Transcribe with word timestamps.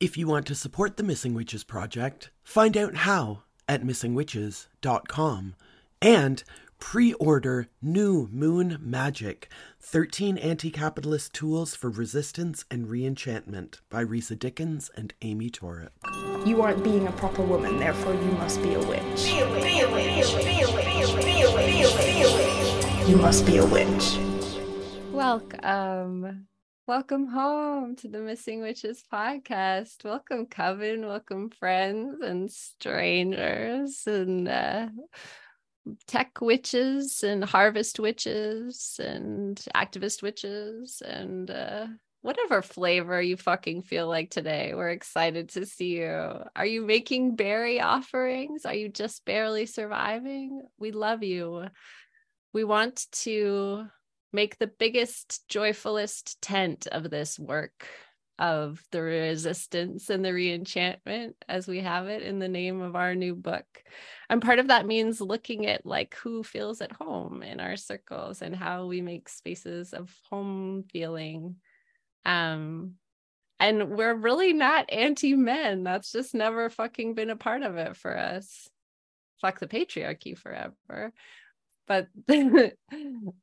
If 0.00 0.16
you 0.16 0.28
want 0.28 0.46
to 0.46 0.54
support 0.54 0.96
the 0.96 1.02
Missing 1.02 1.34
Witches 1.34 1.64
Project, 1.64 2.30
find 2.44 2.76
out 2.76 2.94
how 2.94 3.42
at 3.68 3.82
missingwitches.com 3.82 5.56
and 6.00 6.44
pre 6.78 7.14
order 7.14 7.66
New 7.82 8.28
Moon 8.30 8.78
Magic 8.80 9.48
13 9.80 10.38
Anti 10.38 10.70
Capitalist 10.70 11.32
Tools 11.32 11.74
for 11.74 11.90
Resistance 11.90 12.64
and 12.70 12.86
Reenchantment 12.86 13.80
by 13.90 14.04
Risa 14.04 14.38
Dickens 14.38 14.88
and 14.94 15.14
Amy 15.22 15.50
Torok. 15.50 15.88
You 16.46 16.62
aren't 16.62 16.84
being 16.84 17.08
a 17.08 17.12
proper 17.12 17.42
woman, 17.42 17.80
therefore 17.80 18.14
you 18.14 18.30
must 18.38 18.62
be 18.62 18.74
a 18.74 18.78
witch. 18.78 19.24
Be 19.24 19.40
a 19.40 19.50
witch. 19.50 19.64
Be 19.64 19.80
a 19.80 19.90
witch. 19.90 20.44
Be 20.44 20.60
a 20.62 20.72
witch. 20.72 20.84
Be 20.84 21.02
a 21.02 21.10
witch. 21.10 21.24
Be 21.24 21.42
a 21.42 21.52
witch. 21.52 22.06
Be 22.06 22.22
a 22.22 23.00
witch. 23.00 23.08
You 23.08 23.16
must 23.16 23.44
be 23.44 23.56
a 23.56 23.66
witch. 23.66 24.16
Welcome. 25.10 26.46
Welcome 26.88 27.26
home 27.26 27.96
to 27.96 28.08
the 28.08 28.20
Missing 28.20 28.62
Witches 28.62 29.04
podcast. 29.12 30.04
Welcome, 30.04 30.46
Coven. 30.46 31.04
Welcome, 31.04 31.50
friends 31.50 32.22
and 32.22 32.50
strangers 32.50 34.04
and 34.06 34.48
uh, 34.48 34.88
tech 36.06 36.40
witches 36.40 37.22
and 37.22 37.44
harvest 37.44 38.00
witches 38.00 38.98
and 39.04 39.62
activist 39.74 40.22
witches 40.22 41.02
and 41.06 41.50
uh, 41.50 41.88
whatever 42.22 42.62
flavor 42.62 43.20
you 43.20 43.36
fucking 43.36 43.82
feel 43.82 44.08
like 44.08 44.30
today. 44.30 44.72
We're 44.74 44.88
excited 44.88 45.50
to 45.50 45.66
see 45.66 45.98
you. 45.98 46.42
Are 46.56 46.64
you 46.64 46.86
making 46.86 47.36
berry 47.36 47.82
offerings? 47.82 48.64
Are 48.64 48.72
you 48.72 48.88
just 48.88 49.26
barely 49.26 49.66
surviving? 49.66 50.62
We 50.78 50.92
love 50.92 51.22
you. 51.22 51.66
We 52.54 52.64
want 52.64 53.08
to 53.24 53.88
make 54.32 54.58
the 54.58 54.66
biggest, 54.66 55.48
joyfulest 55.48 56.40
tent 56.40 56.86
of 56.86 57.10
this 57.10 57.38
work 57.38 57.86
of 58.38 58.80
the 58.92 59.02
resistance 59.02 60.10
and 60.10 60.24
the 60.24 60.30
reenchantment 60.30 61.34
as 61.48 61.66
we 61.66 61.80
have 61.80 62.06
it 62.06 62.22
in 62.22 62.38
the 62.38 62.48
name 62.48 62.80
of 62.80 62.94
our 62.94 63.14
new 63.14 63.34
book. 63.34 63.66
And 64.30 64.40
part 64.40 64.60
of 64.60 64.68
that 64.68 64.86
means 64.86 65.20
looking 65.20 65.66
at 65.66 65.84
like 65.84 66.14
who 66.16 66.44
feels 66.44 66.80
at 66.80 66.92
home 66.92 67.42
in 67.42 67.58
our 67.58 67.76
circles 67.76 68.40
and 68.40 68.54
how 68.54 68.86
we 68.86 69.00
make 69.00 69.28
spaces 69.28 69.92
of 69.92 70.14
home 70.30 70.84
feeling. 70.92 71.56
Um 72.24 72.94
and 73.60 73.90
we're 73.90 74.14
really 74.14 74.52
not 74.52 74.92
anti-men. 74.92 75.82
That's 75.82 76.12
just 76.12 76.32
never 76.32 76.70
fucking 76.70 77.14
been 77.14 77.30
a 77.30 77.36
part 77.36 77.62
of 77.62 77.76
it 77.76 77.96
for 77.96 78.16
us. 78.16 78.68
Fuck 79.40 79.58
the 79.58 79.66
patriarchy 79.66 80.38
forever 80.38 81.12
but 81.88 82.06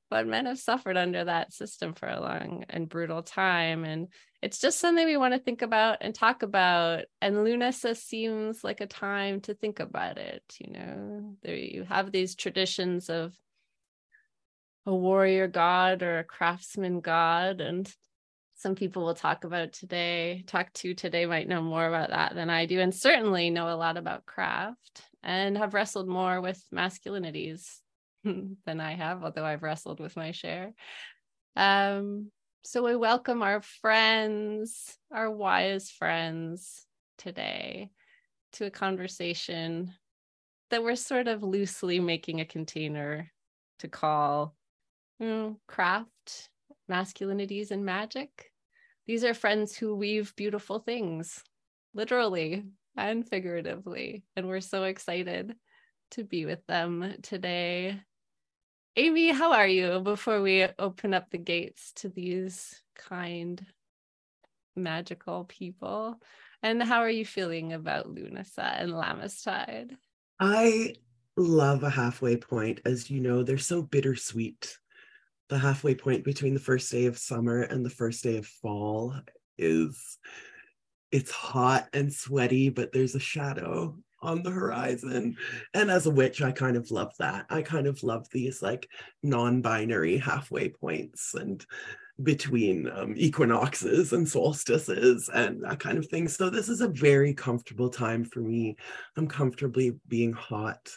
but 0.10 0.28
men 0.28 0.46
have 0.46 0.60
suffered 0.60 0.96
under 0.96 1.26
that 1.26 1.52
system 1.52 1.94
for 1.94 2.08
a 2.08 2.22
long 2.22 2.64
and 2.70 2.88
brutal 2.88 3.24
time 3.24 3.84
and 3.84 4.08
it's 4.42 4.60
just 4.60 4.80
something 4.80 5.06
we 5.06 5.18
want 5.18 5.34
to 5.34 5.40
think 5.40 5.64
about 5.64 5.98
and 6.02 6.14
talk 6.14 6.44
about 6.44 7.06
and 7.22 7.36
lunasa 7.36 7.98
seems 7.98 8.64
like 8.64 8.80
a 8.80 8.88
time 8.88 9.42
to 9.42 9.54
think 9.56 9.80
about 9.80 10.18
it 10.18 10.44
you 10.60 10.72
know? 10.72 11.36
There 11.42 11.56
you 11.56 11.84
have 11.84 12.12
these 12.12 12.36
traditions 12.36 13.10
of 13.10 13.34
a 14.86 14.96
warrior 14.96 15.48
god 15.48 16.04
or 16.04 16.20
a 16.20 16.24
craftsman 16.24 17.02
god 17.02 17.60
and 17.60 17.92
some 18.58 18.76
people 18.76 19.04
will 19.04 19.16
talk 19.16 19.44
about 19.44 19.74
today 19.74 20.44
talk 20.46 20.72
to 20.74 20.94
today 20.94 21.26
might 21.26 21.50
know 21.50 21.62
more 21.62 21.88
about 21.88 22.12
that 22.12 22.36
than 22.36 22.52
i 22.52 22.68
do 22.68 22.80
and 22.80 22.94
certainly 22.94 23.50
know 23.50 23.68
a 23.68 23.76
lot 23.76 23.98
about 23.98 24.28
craft 24.28 25.02
and 25.24 25.58
have 25.58 25.74
wrestled 25.74 26.08
more 26.08 26.40
with 26.40 26.64
masculinities 26.72 27.80
than 28.66 28.80
I 28.80 28.96
have, 28.96 29.24
although 29.24 29.46
I've 29.46 29.64
wrestled 29.64 30.00
with 30.00 30.16
my 30.16 30.32
share. 30.32 30.74
Um, 31.56 32.32
so 32.64 32.84
we 32.84 32.96
welcome 32.96 33.44
our 33.44 33.62
friends, 33.62 34.98
our 35.14 35.30
wise 35.30 35.92
friends 35.92 36.86
today 37.18 37.92
to 38.54 38.66
a 38.66 38.72
conversation 38.72 39.94
that 40.72 40.84
we're 40.84 40.96
sort 40.96 41.28
of 41.28 41.44
loosely 41.44 42.00
making 42.00 42.42
a 42.42 42.46
container 42.46 43.32
to 43.80 43.88
call 43.88 44.56
you 45.20 45.28
know, 45.28 45.60
craft, 45.68 46.50
masculinities, 46.90 47.72
and 47.72 47.86
magic. 47.86 48.52
These 49.06 49.24
are 49.24 49.34
friends 49.34 49.76
who 49.76 49.96
weave 49.96 50.36
beautiful 50.36 50.80
things, 50.80 51.44
literally 51.94 52.64
and 52.98 53.28
figuratively. 53.28 54.24
And 54.36 54.48
we're 54.48 54.62
so 54.62 54.84
excited 54.84 55.56
to 56.12 56.24
be 56.24 56.46
with 56.46 56.66
them 56.66 57.16
today. 57.22 58.00
Amy, 58.98 59.32
how 59.32 59.52
are 59.52 59.68
you 59.68 60.00
before 60.00 60.42
we 60.42 60.66
open 60.80 61.14
up 61.14 61.30
the 61.30 61.38
gates 61.38 61.92
to 61.98 62.08
these 62.08 62.82
kind, 62.96 63.66
magical 64.74 65.44
people? 65.44 66.22
And 66.64 66.82
how 66.82 67.00
are 67.02 67.10
you 67.10 67.26
feeling 67.26 67.74
about 67.74 68.08
Lunasa 68.08 68.82
and 68.82 68.94
Lammastide? 68.94 69.98
I 70.40 70.96
love 71.36 71.84
a 71.84 71.90
halfway 71.90 72.38
point. 72.38 72.80
As 72.86 73.12
you 73.12 73.20
know, 73.20 73.44
they're 73.44 73.58
so 73.58 73.82
bittersweet. 73.82 74.78
The 75.50 75.58
halfway 75.58 75.96
point 75.96 76.24
between 76.24 76.54
the 76.54 76.60
first 76.62 76.90
day 76.90 77.06
of 77.06 77.18
summer 77.18 77.64
and 77.64 77.86
the 77.86 77.90
first 77.90 78.24
day 78.24 78.38
of 78.38 78.48
fall 78.48 79.14
is 79.58 80.18
it's 81.12 81.32
hot 81.32 81.90
and 81.92 82.14
sweaty, 82.14 82.70
but 82.70 82.94
there's 82.94 83.16
a 83.16 83.20
shadow 83.20 83.98
on 84.26 84.44
the 84.44 84.52
horizon. 84.52 85.38
And 85.74 85.90
as 85.90 86.06
a 86.06 86.12
witch, 86.12 86.42
I 86.42 86.52
kind 86.52 86.78
of 86.78 86.92
love 86.92 87.14
that. 87.20 87.46
I 87.50 87.62
kind 87.62 87.88
of 87.88 88.04
love 88.04 88.28
these 88.32 88.62
like 88.62 88.90
non-binary 89.24 90.18
halfway 90.18 90.70
points 90.70 91.34
and 91.36 91.66
between 92.24 92.90
um, 92.92 93.14
equinoxes 93.18 94.14
and 94.14 94.28
solstices 94.28 95.30
and 95.34 95.64
that 95.64 95.80
kind 95.80 95.98
of 95.98 96.08
thing. 96.08 96.28
So 96.28 96.50
this 96.50 96.70
is 96.70 96.82
a 96.82 96.88
very 96.88 97.34
comfortable 97.34 97.90
time 97.90 98.24
for 98.24 98.40
me. 98.40 98.78
I'm 99.18 99.28
comfortably 99.28 100.00
being 100.08 100.32
hot. 100.32 100.90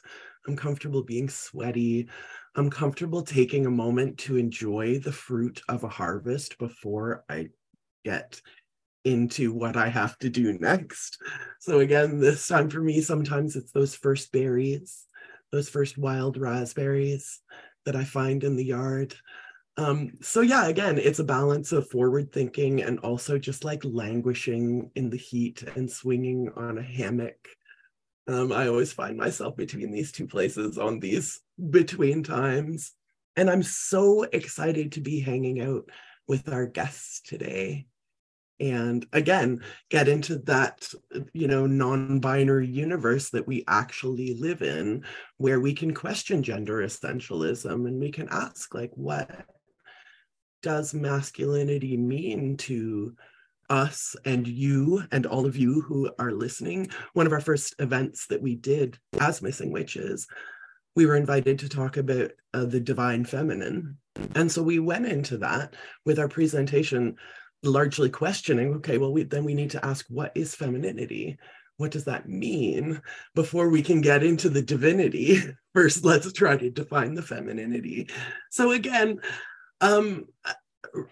I'm 0.47 0.56
comfortable 0.56 1.03
being 1.03 1.28
sweaty. 1.28 2.09
I'm 2.55 2.71
comfortable 2.71 3.22
taking 3.22 3.66
a 3.66 3.71
moment 3.71 4.19
to 4.19 4.37
enjoy 4.37 4.99
the 4.99 5.12
fruit 5.12 5.60
of 5.69 5.84
a 5.84 5.89
harvest 5.89 6.59
before 6.59 7.25
I 7.28 7.49
get 8.05 8.41
into 9.04 9.53
what 9.53 9.76
I 9.76 9.88
have 9.88 10.19
to 10.19 10.28
do 10.28 10.59
next. 10.59 11.19
So 11.60 11.81
again, 11.81 12.20
this 12.20 12.47
time 12.47 12.69
for 12.69 12.81
me, 12.81 13.00
sometimes 13.00 13.56
it's 13.56 13.72
those 13.72 13.94
first 13.94 14.32
berries, 14.32 15.04
those 15.53 15.69
first 15.69 15.98
wild 15.98 16.36
raspberries 16.36 17.41
that 17.84 17.97
I 17.97 18.04
find 18.04 18.44
in 18.44 18.56
the 18.56 18.64
yard. 18.64 19.14
Um, 19.76 20.12
so 20.20 20.41
yeah, 20.41 20.66
again, 20.66 20.98
it's 20.98 21.20
a 21.20 21.25
balance 21.25 21.72
of 21.72 21.88
forward 21.88 22.32
thinking 22.32 22.82
and 22.82 22.98
also 23.00 23.38
just 23.38 23.64
like 23.64 23.84
languishing 23.84 24.91
in 24.97 25.09
the 25.09 25.16
heat 25.16 25.62
and 25.76 25.91
swinging 25.91 26.50
on 26.56 26.78
a 26.78 26.82
hammock. 26.82 27.48
Um, 28.26 28.53
I 28.53 28.66
always 28.66 28.92
find 28.92 29.16
myself 29.16 29.56
between 29.56 29.91
these 29.91 30.12
two 30.12 30.26
places 30.26 30.76
on 30.76 30.98
these 30.98 31.41
between 31.70 32.22
times. 32.25 32.92
And 33.36 33.48
I'm 33.48 33.62
so 33.62 34.25
excited 34.25 34.92
to 34.92 35.00
be 35.00 35.20
hanging 35.20 35.60
out 35.60 35.88
with 36.26 36.48
our 36.53 36.66
guests 36.66 37.22
today 37.22 37.86
and 38.60 39.06
again 39.12 39.62
get 39.88 40.08
into 40.08 40.36
that 40.41 40.88
you 41.32 41.46
know 41.46 41.66
non-binary 41.66 42.66
universe 42.66 43.30
that 43.30 43.46
we 43.46 43.64
actually 43.69 44.34
live 44.34 44.62
in 44.62 45.04
where 45.36 45.60
we 45.60 45.72
can 45.72 45.94
question 45.94 46.42
gender 46.42 46.82
essentialism 46.82 47.86
and 47.86 48.00
we 48.00 48.10
can 48.10 48.28
ask 48.30 48.74
like 48.74 48.91
what 48.94 49.30
does 50.62 50.92
masculinity 50.92 51.97
mean 51.97 52.56
to 52.56 53.14
us 53.70 54.16
and 54.24 54.48
you 54.48 55.04
and 55.12 55.26
all 55.26 55.47
of 55.47 55.56
you 55.56 55.82
who 55.82 56.10
are 56.18 56.32
listening? 56.32 56.88
One 57.12 57.26
of 57.26 57.32
our 57.32 57.41
first 57.41 57.74
events 57.78 58.26
that 58.28 58.41
we 58.42 58.56
did 58.56 58.98
as 59.20 59.42
missing 59.42 59.70
witches 59.70 60.26
we 60.98 61.06
were 61.06 61.14
invited 61.14 61.60
to 61.60 61.68
talk 61.68 61.97
about 61.97 62.32
uh, 62.54 62.64
the 62.64 62.80
divine 62.80 63.24
feminine. 63.24 63.97
And 64.34 64.50
so 64.50 64.64
we 64.64 64.80
went 64.80 65.06
into 65.06 65.38
that 65.38 65.76
with 66.04 66.18
our 66.18 66.26
presentation 66.26 67.14
largely 67.62 68.08
questioning 68.08 68.74
okay 68.74 68.98
well 68.98 69.12
we, 69.12 69.22
then 69.22 69.44
we 69.44 69.54
need 69.54 69.70
to 69.70 69.84
ask 69.84 70.06
what 70.08 70.32
is 70.34 70.54
femininity? 70.54 71.38
What 71.77 71.92
does 71.92 72.04
that 72.04 72.28
mean? 72.28 73.00
Before 73.36 73.68
we 73.68 73.83
can 73.83 74.00
get 74.00 74.24
into 74.24 74.48
the 74.48 74.62
divinity 74.62 75.42
first 75.74 76.04
let's 76.04 76.33
try 76.33 76.56
to 76.56 76.71
define 76.71 77.15
the 77.15 77.22
femininity. 77.22 78.09
So 78.50 78.72
again 78.72 79.21
um 79.80 80.27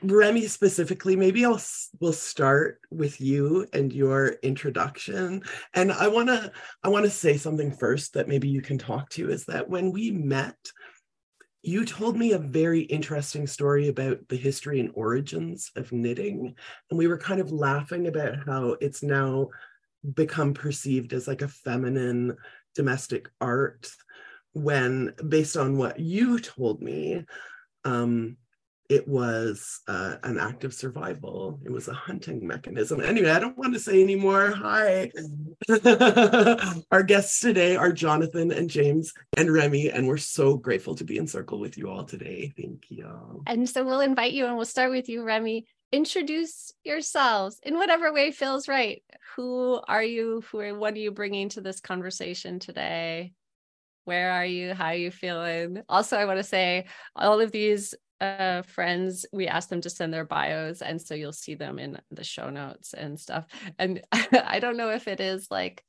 remy 0.03 0.47
specifically 0.47 1.17
maybe 1.17 1.44
i'll 1.44 1.61
we'll 2.00 2.12
start 2.12 2.81
with 2.91 3.21
you 3.21 3.67
and 3.73 3.93
your 3.93 4.37
introduction. 4.43 5.43
And 5.75 5.93
i 5.93 6.09
want 6.09 6.29
to 6.29 6.53
i 6.82 6.88
want 6.88 7.05
to 7.05 7.11
say 7.11 7.37
something 7.37 7.73
first 7.73 8.15
that 8.15 8.29
maybe 8.29 8.49
you 8.49 8.62
can 8.62 8.79
talk 8.79 9.11
to 9.11 9.31
is 9.31 9.44
that 9.47 9.69
when 9.69 9.93
we 9.93 10.11
met 10.11 10.56
you 11.62 11.85
told 11.85 12.17
me 12.17 12.32
a 12.32 12.38
very 12.38 12.81
interesting 12.82 13.47
story 13.47 13.88
about 13.88 14.19
the 14.29 14.37
history 14.37 14.81
and 14.81 14.91
origins 14.94 15.70
of 15.76 15.93
knitting. 15.93 16.55
And 16.91 16.99
we 16.99 17.08
were 17.08 17.19
kind 17.19 17.41
of 17.41 17.50
laughing 17.50 18.06
about 18.06 18.47
how 18.47 18.76
it's 18.81 19.03
now 19.03 19.49
become 20.14 20.55
perceived 20.55 21.12
as 21.12 21.26
like 21.26 21.43
a 21.43 21.49
feminine 21.49 22.37
domestic 22.75 23.29
art 23.41 23.91
when 24.53 25.12
based 25.29 25.56
on 25.56 25.76
what 25.76 25.99
you 25.99 26.38
told 26.38 26.81
me 26.81 27.25
um, 27.85 28.37
it 28.88 29.06
was 29.06 29.81
uh, 29.88 30.17
an 30.23 30.38
act 30.38 30.65
of 30.65 30.75
survival. 30.75 31.61
It 31.65 31.71
was 31.71 31.88
a 31.88 31.94
hunting 31.94 32.47
mechanism. 32.47 33.00
Anyway, 33.00 33.31
I 33.31 33.38
don't 33.38 33.59
want 33.59 33.75
to 33.75 33.81
say 33.81 34.03
anymore. 34.03 34.53
Hi. 34.53 35.11
Our 36.91 37.03
guests 37.03 37.41
today 37.41 37.77
are 37.77 37.93
Jonathan 37.93 38.53
and 38.53 38.71
James 38.71 39.12
and 39.37 39.53
Remy, 39.53 39.91
and 39.91 40.06
we're 40.06 40.17
so 40.17 40.56
grateful 40.56 40.94
to 40.97 41.05
be 41.05 41.19
in 41.19 41.27
circle 41.27 41.59
with 41.59 41.77
you 41.77 41.91
all 41.91 42.05
today. 42.05 42.53
Thank 42.56 42.91
you. 42.91 43.43
And 43.47 43.69
so 43.69 43.85
we'll 43.85 44.00
invite 44.00 44.33
you 44.33 44.47
and 44.47 44.56
we'll 44.56 44.65
start 44.65 44.91
with 44.91 45.09
you, 45.09 45.23
Remy. 45.23 45.67
Introduce 45.93 46.73
yourselves 46.85 47.61
in 47.62 47.77
whatever 47.77 48.12
way 48.12 48.31
feels 48.31 48.69
right. 48.69 49.03
Who 49.37 49.81
are 49.88 50.03
you? 50.03 50.43
Who 50.50 50.61
are, 50.61 50.75
what 50.79 50.94
are 50.94 50.99
you 50.99 51.11
bringing 51.11 51.49
to 51.50 51.61
this 51.61 51.81
conversation 51.81 52.59
today? 52.59 53.33
Where 54.05 54.31
are 54.33 54.47
you? 54.47 54.73
How 54.73 54.87
are 54.87 54.94
you 54.94 55.11
feeling? 55.11 55.83
Also, 55.88 56.17
I 56.17 56.27
want 56.27 56.38
to 56.38 56.44
say 56.44 56.87
all 57.17 57.41
of 57.41 57.50
these 57.50 57.94
uh 58.21 58.63
friends 58.63 59.27
we 59.33 59.47
asked 59.47 59.69
them 59.69 59.81
to 59.81 59.91
send 59.91 60.13
their 60.13 60.25
bios 60.25 60.81
and 60.81 61.01
so 61.01 61.15
you'll 61.15 61.33
see 61.33 61.55
them 61.55 61.79
in 61.79 61.99
the 62.11 62.25
show 62.25 62.51
notes 62.51 62.95
and 62.95 63.19
stuff. 63.21 63.47
And 63.79 64.03
i 64.13 64.59
don't 64.61 64.77
know 64.77 64.91
if 64.91 65.09
it 65.09 65.21
is 65.21 65.49
like 65.51 65.85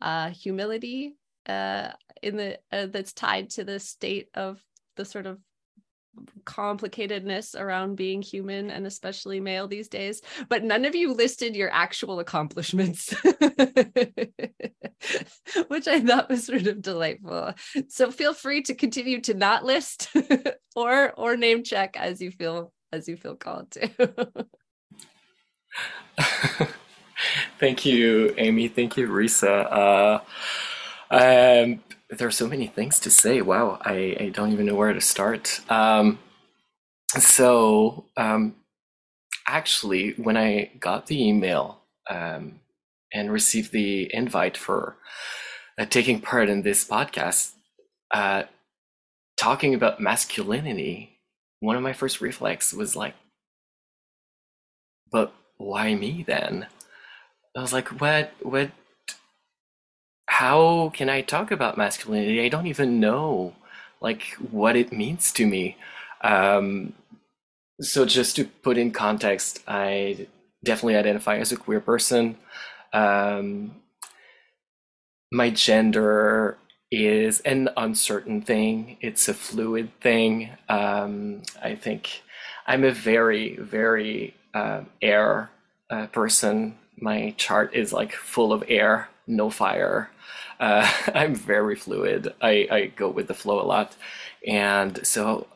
uh 0.00 0.30
humility 0.30 1.16
uh 1.48 1.90
in 2.22 2.36
the 2.36 2.58
uh, 2.72 2.86
that's 2.86 3.12
tied 3.12 3.50
to 3.50 3.64
the 3.64 3.78
state 3.78 4.28
of 4.34 4.62
the 4.96 5.04
sort 5.04 5.26
of 5.26 5.38
complicatedness 6.44 7.54
around 7.58 7.94
being 7.96 8.22
human 8.22 8.70
and 8.70 8.86
especially 8.86 9.38
male 9.40 9.68
these 9.68 9.88
days 9.88 10.20
but 10.48 10.64
none 10.64 10.84
of 10.84 10.94
you 10.94 11.12
listed 11.12 11.54
your 11.54 11.70
actual 11.72 12.20
accomplishments. 12.20 13.14
Which 15.68 15.86
i 15.86 16.00
thought 16.00 16.28
was 16.28 16.44
sort 16.44 16.66
of 16.66 16.82
delightful. 16.82 17.54
So 17.88 18.10
feel 18.10 18.34
free 18.34 18.62
to 18.62 18.74
continue 18.74 19.20
to 19.22 19.34
not 19.34 19.64
list 19.64 20.08
or 20.76 21.12
or 21.12 21.36
name 21.36 21.62
check 21.62 21.96
as 21.96 22.20
you 22.20 22.30
feel 22.30 22.72
as 22.92 23.08
you 23.08 23.16
feel 23.16 23.36
called 23.36 23.70
to. 23.72 24.46
Thank 27.60 27.84
you 27.84 28.34
amy. 28.38 28.68
Thank 28.68 28.96
you 28.96 29.08
risa. 29.08 29.66
Uh, 29.70 30.20
um, 31.10 31.80
there 32.10 32.28
are 32.28 32.32
so 32.32 32.48
many 32.48 32.66
things 32.66 32.98
to 33.00 33.10
say. 33.10 33.42
Wow, 33.42 33.78
I, 33.82 34.16
I 34.18 34.28
don't 34.30 34.52
even 34.52 34.66
know 34.66 34.74
where 34.74 34.92
to 34.92 35.00
start. 35.00 35.60
Um, 35.70 36.18
so, 37.18 38.04
um, 38.16 38.56
actually, 39.46 40.12
when 40.12 40.36
I 40.36 40.70
got 40.80 41.06
the 41.06 41.22
email 41.22 41.80
um, 42.08 42.60
and 43.12 43.32
received 43.32 43.72
the 43.72 44.12
invite 44.14 44.56
for 44.56 44.96
uh, 45.78 45.84
taking 45.86 46.20
part 46.20 46.48
in 46.48 46.62
this 46.62 46.86
podcast, 46.86 47.52
uh, 48.10 48.44
talking 49.36 49.74
about 49.74 50.00
masculinity, 50.00 51.18
one 51.60 51.76
of 51.76 51.82
my 51.82 51.92
first 51.92 52.20
reflex 52.20 52.72
was 52.72 52.96
like, 52.96 53.14
but 55.10 55.32
why 55.56 55.94
me 55.94 56.24
then? 56.26 56.66
I 57.56 57.60
was 57.60 57.72
like, 57.72 58.00
what, 58.00 58.32
what 58.40 58.70
how 60.28 60.92
can 60.94 61.08
I 61.08 61.22
talk 61.22 61.50
about 61.50 61.78
masculinity? 61.78 62.44
I 62.44 62.50
don't 62.50 62.66
even 62.66 63.00
know 63.00 63.54
like 64.02 64.36
what 64.50 64.76
it 64.76 64.92
means 64.92 65.32
to 65.32 65.46
me. 65.46 65.78
Um, 66.20 66.92
so 67.80 68.04
just 68.04 68.36
to 68.36 68.44
put 68.44 68.76
in 68.76 68.90
context, 68.90 69.62
I 69.66 70.26
definitely 70.62 70.96
identify 70.96 71.38
as 71.38 71.50
a 71.50 71.56
queer 71.56 71.80
person. 71.80 72.36
Um, 72.92 73.76
my 75.32 75.48
gender 75.48 76.58
is 76.90 77.40
an 77.40 77.70
uncertain 77.78 78.42
thing. 78.42 78.98
It's 79.00 79.28
a 79.28 79.34
fluid 79.34 79.90
thing. 80.02 80.50
Um, 80.68 81.42
I 81.62 81.74
think 81.74 82.22
I'm 82.66 82.84
a 82.84 82.92
very, 82.92 83.56
very 83.56 84.34
uh, 84.52 84.82
air 85.00 85.50
uh, 85.90 86.06
person. 86.08 86.76
My 87.00 87.34
chart 87.38 87.74
is 87.74 87.94
like 87.94 88.12
full 88.12 88.52
of 88.52 88.62
air, 88.68 89.08
no 89.28 89.50
fire. 89.50 90.10
Uh, 90.60 90.90
I'm 91.14 91.34
very 91.34 91.76
fluid. 91.76 92.34
I, 92.40 92.68
I 92.70 92.86
go 92.86 93.08
with 93.10 93.28
the 93.28 93.34
flow 93.34 93.60
a 93.60 93.64
lot, 93.66 93.96
and 94.46 95.06
so 95.06 95.46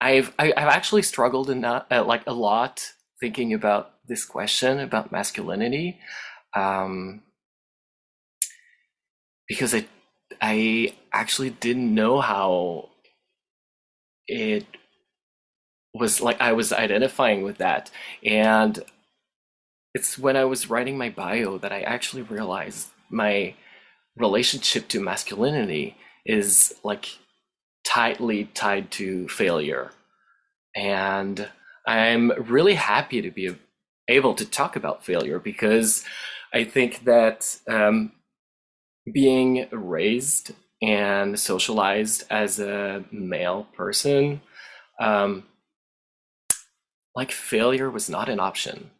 I've 0.00 0.34
I, 0.38 0.46
have 0.46 0.54
i 0.56 0.60
have 0.60 0.68
actually 0.68 1.02
struggled 1.02 1.50
in 1.50 1.60
that, 1.62 1.86
uh, 1.90 2.04
like 2.04 2.26
a 2.26 2.32
lot 2.32 2.92
thinking 3.20 3.54
about 3.54 3.92
this 4.06 4.24
question 4.24 4.78
about 4.80 5.12
masculinity, 5.12 5.98
um, 6.54 7.22
because 9.48 9.74
I 9.74 9.86
I 10.40 10.94
actually 11.12 11.50
didn't 11.50 11.94
know 11.94 12.20
how 12.20 12.90
it 14.28 14.66
was 15.94 16.20
like 16.20 16.40
I 16.40 16.52
was 16.52 16.72
identifying 16.72 17.42
with 17.42 17.58
that, 17.58 17.90
and 18.24 18.78
it's 19.96 20.18
when 20.18 20.36
I 20.36 20.44
was 20.44 20.68
writing 20.68 20.98
my 20.98 21.08
bio 21.08 21.56
that 21.56 21.72
I 21.72 21.80
actually 21.80 22.20
realized 22.20 22.88
my 23.08 23.54
relationship 24.14 24.88
to 24.88 25.00
masculinity 25.00 25.96
is 26.26 26.74
like 26.84 27.06
tightly 27.82 28.44
tied 28.52 28.90
to 28.90 29.26
failure. 29.28 29.92
And 30.74 31.48
I'm 31.86 32.30
really 32.46 32.74
happy 32.74 33.22
to 33.22 33.30
be 33.30 33.56
able 34.06 34.34
to 34.34 34.44
talk 34.44 34.76
about 34.76 35.02
failure 35.02 35.38
because 35.38 36.04
I 36.52 36.64
think 36.64 37.04
that 37.04 37.56
um, 37.66 38.12
being 39.10 39.66
raised 39.72 40.50
and 40.82 41.40
socialized 41.40 42.24
as 42.28 42.60
a 42.60 43.02
male 43.10 43.66
person, 43.74 44.42
um, 45.00 45.44
like 47.14 47.32
failure 47.32 47.90
was 47.90 48.10
not 48.10 48.28
an 48.28 48.40
option 48.40 48.90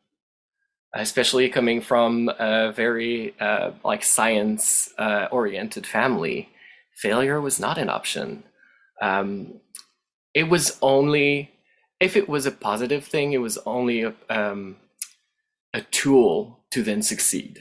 especially 1.00 1.48
coming 1.48 1.81
from 1.81 2.31
a 2.38 2.72
very 2.72 3.34
uh, 3.40 3.72
like 3.84 4.02
science 4.02 4.93
uh, 4.98 5.28
oriented 5.31 5.87
family 5.87 6.48
failure 6.94 7.40
was 7.40 7.60
not 7.60 7.78
an 7.78 7.90
option. 7.90 8.43
Um, 9.02 9.60
it 10.34 10.48
was 10.48 10.78
only 10.81 11.50
if 12.00 12.16
it 12.16 12.28
was 12.28 12.46
a 12.46 12.50
positive 12.50 13.04
thing 13.04 13.32
it 13.32 13.38
was 13.38 13.58
only 13.64 14.02
a, 14.02 14.14
um, 14.28 14.76
a 15.72 15.81
tool 15.82 16.60
to 16.70 16.82
then 16.82 17.02
succeed. 17.02 17.60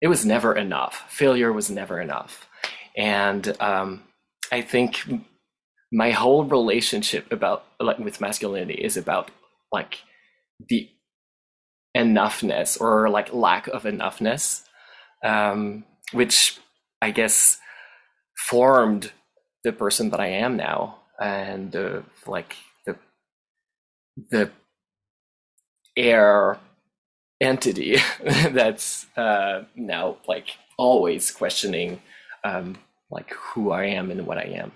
It 0.00 0.08
was 0.08 0.24
never 0.24 0.54
enough. 0.54 1.04
Failure 1.08 1.52
was 1.52 1.70
never 1.70 2.00
enough. 2.00 2.48
And 2.96 3.56
um, 3.60 4.02
i 4.52 4.60
think 4.60 5.04
my 5.92 6.10
whole 6.10 6.44
relationship 6.44 7.30
about 7.32 7.64
like 7.80 7.98
with 7.98 8.20
masculinity 8.20 8.74
is 8.74 8.96
about 8.96 9.30
like 9.72 9.98
the 10.68 10.88
enoughness 12.00 12.80
or 12.80 13.10
like 13.10 13.32
lack 13.32 13.68
of 13.68 13.84
enoughness, 13.84 14.62
um, 15.24 15.84
which 16.12 16.58
I 17.02 17.10
guess 17.10 17.58
formed 18.48 19.12
the 19.64 19.72
person 19.72 20.10
that 20.10 20.20
I 20.20 20.28
am 20.28 20.56
now, 20.56 20.98
and 21.20 21.74
uh, 21.76 22.02
like 22.26 22.56
the 22.86 22.96
the 24.30 24.50
air 25.96 26.58
entity 27.40 27.98
that's 28.24 29.06
uh, 29.16 29.64
now 29.76 30.16
like 30.28 30.56
always 30.78 31.30
questioning 31.30 32.00
um, 32.44 32.76
like 33.10 33.30
who 33.34 33.70
I 33.70 33.86
am 33.86 34.10
and 34.10 34.26
what 34.26 34.38
I 34.38 34.44
am. 34.44 34.72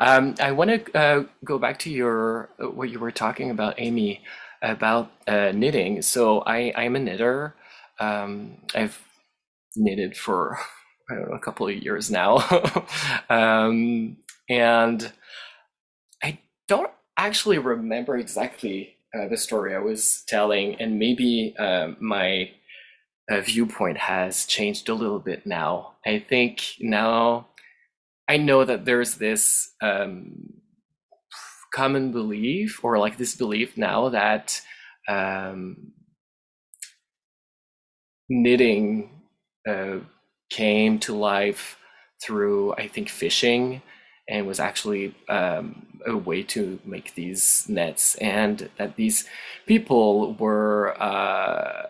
Um, 0.00 0.34
I 0.40 0.52
want 0.52 0.70
to 0.86 0.98
uh, 0.98 1.24
go 1.44 1.58
back 1.58 1.78
to 1.80 1.90
your 1.90 2.50
what 2.58 2.90
you 2.90 2.98
were 2.98 3.12
talking 3.12 3.50
about, 3.50 3.74
Amy, 3.78 4.22
about 4.62 5.10
uh, 5.26 5.52
knitting. 5.54 6.02
So 6.02 6.40
I 6.46 6.72
I'm 6.76 6.96
a 6.96 7.00
knitter. 7.00 7.54
Um, 8.00 8.58
I've 8.74 8.98
knitted 9.76 10.16
for 10.16 10.58
I 11.10 11.14
don't 11.14 11.30
know 11.30 11.36
a 11.36 11.40
couple 11.40 11.68
of 11.68 11.74
years 11.74 12.10
now, 12.10 12.38
um, 13.30 14.16
and 14.48 15.12
I 16.22 16.38
don't 16.68 16.90
actually 17.16 17.58
remember 17.58 18.16
exactly 18.16 18.96
uh, 19.14 19.28
the 19.28 19.36
story 19.36 19.74
I 19.74 19.78
was 19.78 20.24
telling, 20.26 20.76
and 20.76 20.98
maybe 20.98 21.54
uh, 21.58 21.92
my 22.00 22.50
uh, 23.30 23.40
viewpoint 23.40 23.98
has 23.98 24.46
changed 24.46 24.88
a 24.88 24.94
little 24.94 25.18
bit 25.18 25.46
now. 25.46 25.94
I 26.06 26.18
think 26.18 26.62
now 26.80 27.48
I 28.28 28.36
know 28.36 28.64
that 28.64 28.84
there's 28.84 29.14
this 29.16 29.72
um, 29.82 30.54
common 31.76 32.10
belief 32.10 32.82
or 32.82 32.98
like 32.98 33.18
this 33.18 33.34
belief 33.34 33.76
now 33.76 34.08
that 34.08 34.62
um, 35.08 35.92
knitting 38.30 39.10
uh, 39.68 39.98
came 40.50 40.98
to 40.98 41.14
life 41.14 41.76
through 42.24 42.72
I 42.74 42.88
think 42.88 43.10
fishing 43.10 43.82
and 44.26 44.46
was 44.46 44.58
actually 44.58 45.14
um, 45.28 45.86
a 46.06 46.16
way 46.16 46.42
to 46.54 46.78
make 46.84 47.14
these 47.14 47.66
nets 47.68 48.14
and 48.16 48.70
that 48.78 48.96
these 48.96 49.28
people 49.66 50.34
were 50.34 51.00
uh, 51.00 51.86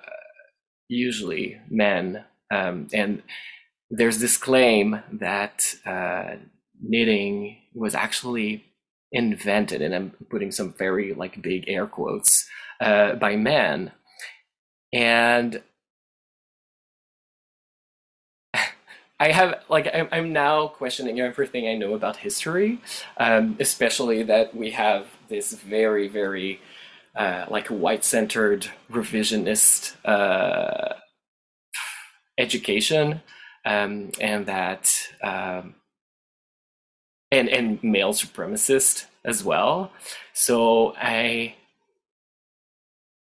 usually 0.89 1.61
men 1.71 2.25
um, 2.51 2.89
and 2.93 3.23
there's 3.91 4.19
this 4.19 4.37
claim 4.37 5.01
that 5.13 5.75
uh, 5.87 6.35
knitting 6.83 7.59
was 7.73 7.95
actually 7.95 8.66
invented, 9.13 9.83
and 9.83 9.95
I'm 9.95 10.11
putting 10.31 10.51
some 10.51 10.73
very 10.73 11.15
like 11.15 11.41
big 11.43 11.65
air 11.69 11.87
quotes 11.87 12.47
uh, 12.81 13.15
by 13.15 13.37
men, 13.37 13.93
and 14.93 15.63
I 19.21 19.33
have 19.33 19.63
like 19.69 19.89
I'm, 19.93 20.09
I'm 20.13 20.33
now 20.33 20.69
questioning 20.69 21.21
everything 21.21 21.69
I 21.69 21.75
know 21.75 21.95
about 21.95 22.17
history, 22.17 22.81
um, 23.17 23.57
especially 23.61 24.23
that 24.25 24.55
we 24.55 24.71
have 24.71 25.07
this 25.29 25.53
very 25.53 26.09
very 26.09 26.61
uh, 27.17 27.47
like 27.49 27.69
white 27.69 28.05
centered 28.05 28.69
revisionist 28.91 29.95
uh, 30.05 30.95
education, 32.39 33.23
um, 33.65 34.11
and 34.21 34.47
that 34.47 34.93
um, 35.23 35.75
and 37.37 37.49
and 37.49 37.83
male 37.83 38.13
supremacist 38.13 39.07
as 39.25 39.45
well. 39.45 39.93
So 40.33 40.95
I 40.97 41.55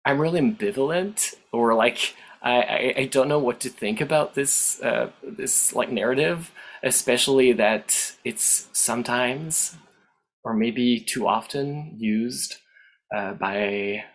I'm 0.06 0.20
really 0.20 0.42
ambivalent 0.42 1.36
or 1.51 1.74
like 1.74 2.16
I, 2.42 2.62
I, 2.62 2.94
I 2.98 3.06
don't 3.06 3.28
know 3.28 3.39
what 3.39 3.60
to 3.62 3.70
think 3.70 4.01
about 4.01 4.34
this 4.34 4.82
uh, 4.82 5.12
this 5.22 5.74
like 5.75 5.92
narrative, 5.92 6.51
especially 6.84 7.51
that 7.54 8.13
it's 8.24 8.68
sometimes 8.74 9.75
or 10.44 10.54
maybe 10.54 11.00
too 11.00 11.28
often 11.28 11.96
used 11.98 12.56
uh, 13.13 13.34
by 13.34 14.06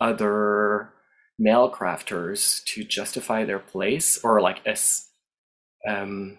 other 0.00 0.92
male 1.38 1.70
crafters 1.70 2.62
to 2.64 2.84
justify 2.84 3.44
their 3.44 3.58
place 3.58 4.22
or 4.22 4.40
like 4.40 4.64
as 4.66 5.08
um 5.88 6.38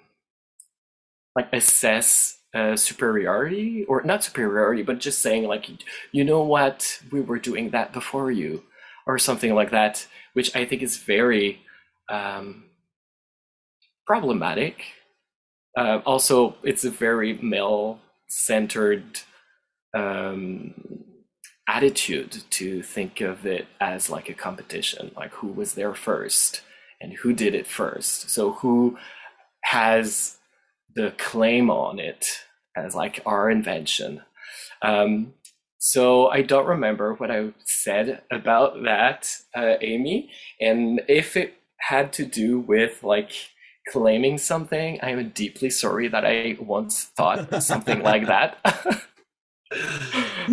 like 1.35 1.51
assess 1.51 2.37
uh, 2.53 2.75
superiority 2.75 3.83
or 3.85 4.03
not 4.03 4.23
superiority 4.23 4.83
but 4.83 4.99
just 4.99 5.21
saying 5.21 5.45
like 5.47 5.69
you 6.11 6.23
know 6.23 6.43
what? 6.43 6.99
We 7.11 7.21
were 7.21 7.39
doing 7.39 7.71
that 7.71 7.93
before 7.93 8.31
you 8.31 8.63
or 9.05 9.17
something 9.19 9.53
like 9.53 9.71
that 9.71 10.07
which 10.33 10.55
i 10.55 10.65
think 10.65 10.81
is 10.81 10.97
very 10.97 11.59
um 12.09 12.65
problematic. 14.05 14.83
Uh, 15.77 16.01
also 16.05 16.55
it's 16.63 16.83
a 16.83 16.91
very 16.91 17.33
male 17.41 17.99
centered 18.27 19.21
um 19.93 20.73
attitude 21.67 22.43
to 22.49 22.83
think 22.83 23.21
of 23.21 23.45
it 23.45 23.67
as 23.79 24.09
like 24.09 24.27
a 24.29 24.33
competition 24.33 25.11
like 25.15 25.31
who 25.35 25.47
was 25.47 25.73
there 25.75 25.93
first 25.93 26.61
and 26.99 27.13
who 27.13 27.33
did 27.33 27.55
it 27.55 27.67
first. 27.67 28.29
So 28.29 28.51
who 28.53 28.97
has 29.63 30.37
the 30.95 31.13
claim 31.17 31.69
on 31.69 31.99
it 31.99 32.27
as 32.75 32.95
like 32.95 33.19
our 33.25 33.49
invention. 33.49 34.21
Um, 34.81 35.33
so 35.79 36.27
i 36.29 36.41
don't 36.41 36.65
remember 36.67 37.13
what 37.15 37.29
i 37.29 37.51
said 37.65 38.21
about 38.31 38.83
that 38.83 39.29
uh, 39.53 39.75
amy. 39.81 40.29
And 40.61 41.01
if 41.09 41.35
it 41.35 41.55
had 41.79 42.13
to 42.13 42.25
do 42.25 42.59
with 42.59 43.03
like 43.03 43.31
claiming 43.91 44.37
something 44.37 44.99
i 45.03 45.09
am 45.09 45.29
deeply 45.31 45.69
sorry 45.69 46.07
that 46.07 46.23
i 46.25 46.55
once 46.61 47.03
thought 47.17 47.61
something 47.63 48.01
like 48.01 48.27
that. 48.27 48.57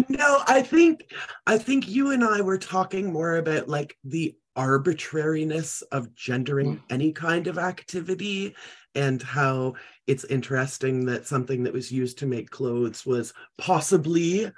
No, 0.09 0.43
I 0.47 0.63
think 0.63 1.13
I 1.47 1.59
think 1.59 1.87
you 1.89 2.11
and 2.11 2.25
I 2.25 2.41
were 2.41 2.59
talking 2.59 3.13
more 3.13 3.37
about 3.37 3.69
like 3.69 3.95
the 4.03 4.35
arbitrariness 4.57 5.83
of 5.93 6.15
gendering 6.15 6.77
Mm. 6.77 6.81
any 6.91 7.13
kind 7.13 7.47
of 7.47 7.59
activity 7.59 8.55
and 8.95 9.23
how 9.23 9.75
it's 10.07 10.25
interesting 10.25 11.07
that 11.07 11.27
something 11.27 11.63
that 11.63 11.73
was 11.73 11.93
used 11.93 12.19
to 12.19 12.27
make 12.27 12.51
clothes 12.51 13.07
was 13.07 13.33
possibly 13.59 14.51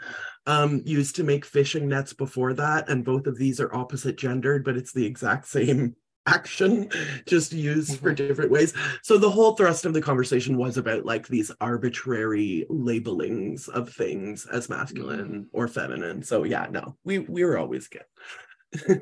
um, 0.46 0.82
used 0.84 1.16
to 1.16 1.24
make 1.24 1.44
fishing 1.44 1.88
nets 1.88 2.12
before 2.12 2.52
that 2.54 2.88
and 2.88 3.04
both 3.04 3.26
of 3.26 3.36
these 3.38 3.60
are 3.60 3.74
opposite 3.74 4.16
gendered 4.16 4.64
but 4.64 4.76
it's 4.76 4.92
the 4.92 5.04
exact 5.06 5.46
same 5.46 5.94
action 6.26 6.88
just 7.26 7.52
used 7.52 7.98
for 7.98 8.12
Mhm. 8.12 8.16
different 8.16 8.50
ways. 8.52 8.72
So 9.02 9.18
the 9.18 9.28
whole 9.28 9.56
thrust 9.56 9.84
of 9.86 9.92
the 9.92 10.00
conversation 10.00 10.56
was 10.56 10.76
about 10.76 11.04
like 11.04 11.26
these 11.26 11.50
arbitrary 11.60 12.64
labelings 12.70 13.66
of 13.66 13.92
things 13.92 14.46
as 14.46 14.68
masculine 14.68 15.48
or 15.52 15.66
feminine. 15.66 16.22
So 16.22 16.44
yeah 16.44 16.68
no 16.70 16.96
we 17.04 17.18
we 17.18 17.44
were 17.44 17.58
always 17.58 17.88
good 17.88 18.04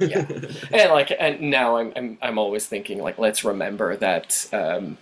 Yeah. 0.00 0.27
and 0.73 0.91
like 0.91 1.12
and 1.19 1.41
now 1.41 1.77
I'm, 1.77 1.93
I'm 1.95 2.19
i'm 2.23 2.39
always 2.39 2.67
thinking 2.67 3.00
like 3.00 3.19
let's 3.19 3.45
remember 3.45 3.97
that 3.97 4.47
um 4.53 4.99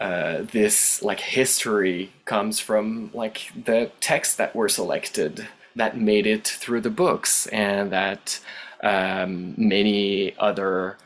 uh 0.00 0.42
this 0.50 1.02
like 1.02 1.20
history 1.20 2.10
comes 2.24 2.58
from 2.58 3.10
like 3.12 3.52
the 3.64 3.90
texts 4.00 4.36
that 4.36 4.54
were 4.54 4.68
selected 4.68 5.46
that 5.76 5.98
made 5.98 6.26
it 6.26 6.46
through 6.46 6.80
the 6.80 6.90
books 6.90 7.46
and 7.48 7.92
that 7.92 8.40
um 8.82 9.54
many 9.58 10.34
other 10.38 10.96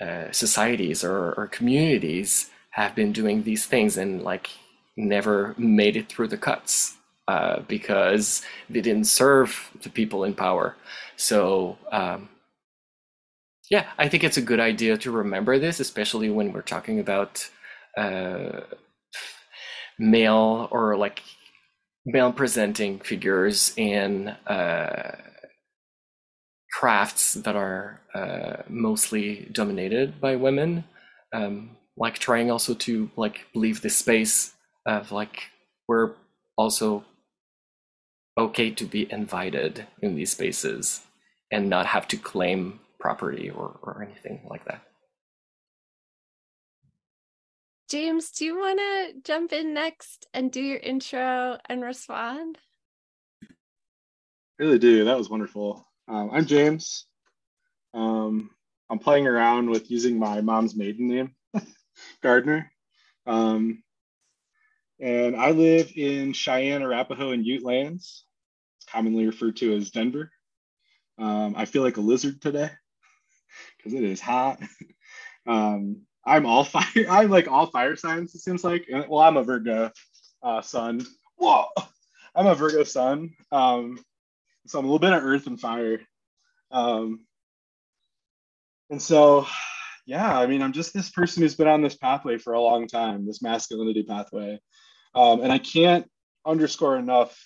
uh, 0.00 0.30
societies 0.32 1.04
or, 1.04 1.32
or 1.34 1.46
communities 1.46 2.50
have 2.70 2.94
been 2.94 3.12
doing 3.12 3.42
these 3.42 3.66
things 3.66 3.96
and 3.96 4.22
like 4.22 4.48
never 4.96 5.54
made 5.58 5.96
it 5.96 6.08
through 6.08 6.28
the 6.28 6.36
cuts 6.38 6.96
uh, 7.28 7.60
because 7.68 8.42
they 8.68 8.80
didn't 8.80 9.04
serve 9.04 9.70
the 9.82 9.90
people 9.90 10.24
in 10.24 10.34
power 10.34 10.74
so 11.16 11.76
um, 11.92 12.28
yeah, 13.70 13.86
I 13.98 14.08
think 14.08 14.24
it's 14.24 14.36
a 14.36 14.42
good 14.42 14.60
idea 14.60 14.98
to 14.98 15.10
remember 15.12 15.58
this, 15.58 15.78
especially 15.78 16.28
when 16.28 16.52
we're 16.52 16.60
talking 16.60 16.98
about 16.98 17.48
uh, 17.96 18.62
male 19.98 20.68
or 20.72 20.96
like 20.96 21.22
male 22.04 22.32
presenting 22.32 22.98
figures 22.98 23.72
in 23.76 24.28
uh, 24.46 25.16
crafts 26.72 27.34
that 27.34 27.54
are 27.54 28.00
uh, 28.12 28.62
mostly 28.68 29.48
dominated 29.52 30.20
by 30.20 30.34
women. 30.34 30.84
Um, 31.32 31.76
like 31.96 32.18
trying 32.18 32.50
also 32.50 32.74
to 32.74 33.10
like 33.16 33.46
leave 33.54 33.82
this 33.82 33.96
space 33.96 34.52
of 34.86 35.12
like 35.12 35.44
we're 35.86 36.12
also 36.56 37.04
okay 38.36 38.70
to 38.70 38.84
be 38.84 39.10
invited 39.12 39.86
in 40.02 40.16
these 40.16 40.32
spaces 40.32 41.02
and 41.52 41.68
not 41.68 41.86
have 41.86 42.08
to 42.08 42.16
claim 42.16 42.80
property 43.00 43.50
or, 43.50 43.80
or 43.82 44.02
anything 44.02 44.46
like 44.48 44.64
that. 44.66 44.82
James, 47.88 48.30
do 48.30 48.44
you 48.44 48.56
want 48.56 48.78
to 48.78 49.14
jump 49.24 49.52
in 49.52 49.74
next 49.74 50.28
and 50.32 50.52
do 50.52 50.60
your 50.60 50.78
intro 50.78 51.58
and 51.68 51.82
respond? 51.82 52.58
really 54.60 54.78
do. 54.78 55.04
That 55.04 55.16
was 55.16 55.30
wonderful. 55.30 55.88
Um, 56.06 56.30
I'm 56.32 56.44
James. 56.44 57.06
Um, 57.94 58.50
I'm 58.90 58.98
playing 58.98 59.26
around 59.26 59.70
with 59.70 59.90
using 59.90 60.18
my 60.18 60.42
mom's 60.42 60.76
maiden 60.76 61.08
name, 61.08 61.34
Gardner. 62.22 62.70
Um, 63.26 63.82
and 65.00 65.34
I 65.34 65.52
live 65.52 65.92
in 65.96 66.34
Cheyenne, 66.34 66.82
Arapahoe, 66.82 67.30
and 67.30 67.44
Ute 67.44 67.64
lands. 67.64 68.26
Commonly 68.90 69.24
referred 69.24 69.56
to 69.56 69.74
as 69.74 69.90
Denver. 69.90 70.30
Um, 71.18 71.54
I 71.56 71.64
feel 71.64 71.82
like 71.82 71.96
a 71.96 72.02
lizard 72.02 72.42
today 72.42 72.70
because 73.82 73.98
it 73.98 74.04
is 74.04 74.20
hot. 74.20 74.60
um, 75.46 76.02
I'm 76.24 76.46
all 76.46 76.64
fire. 76.64 76.84
I'm 77.10 77.30
like 77.30 77.48
all 77.48 77.66
fire 77.66 77.96
signs. 77.96 78.34
It 78.34 78.40
seems 78.40 78.64
like. 78.64 78.86
Well, 78.88 79.20
I'm 79.20 79.36
a 79.36 79.42
Virgo 79.42 79.90
uh, 80.42 80.62
sun. 80.62 81.06
Whoa, 81.36 81.66
I'm 82.34 82.46
a 82.46 82.54
Virgo 82.54 82.84
sun. 82.84 83.30
Um, 83.50 83.98
so 84.66 84.78
I'm 84.78 84.84
a 84.84 84.88
little 84.88 84.98
bit 84.98 85.12
of 85.12 85.24
earth 85.24 85.46
and 85.46 85.60
fire. 85.60 86.00
Um, 86.70 87.26
and 88.90 89.00
so, 89.00 89.46
yeah, 90.06 90.38
I 90.38 90.46
mean, 90.46 90.62
I'm 90.62 90.72
just 90.72 90.92
this 90.92 91.10
person 91.10 91.42
who's 91.42 91.54
been 91.54 91.68
on 91.68 91.82
this 91.82 91.96
pathway 91.96 92.38
for 92.38 92.52
a 92.52 92.60
long 92.60 92.86
time, 92.86 93.26
this 93.26 93.42
masculinity 93.42 94.02
pathway. 94.02 94.60
Um, 95.14 95.40
and 95.40 95.50
I 95.50 95.58
can't 95.58 96.06
underscore 96.44 96.96
enough 96.96 97.36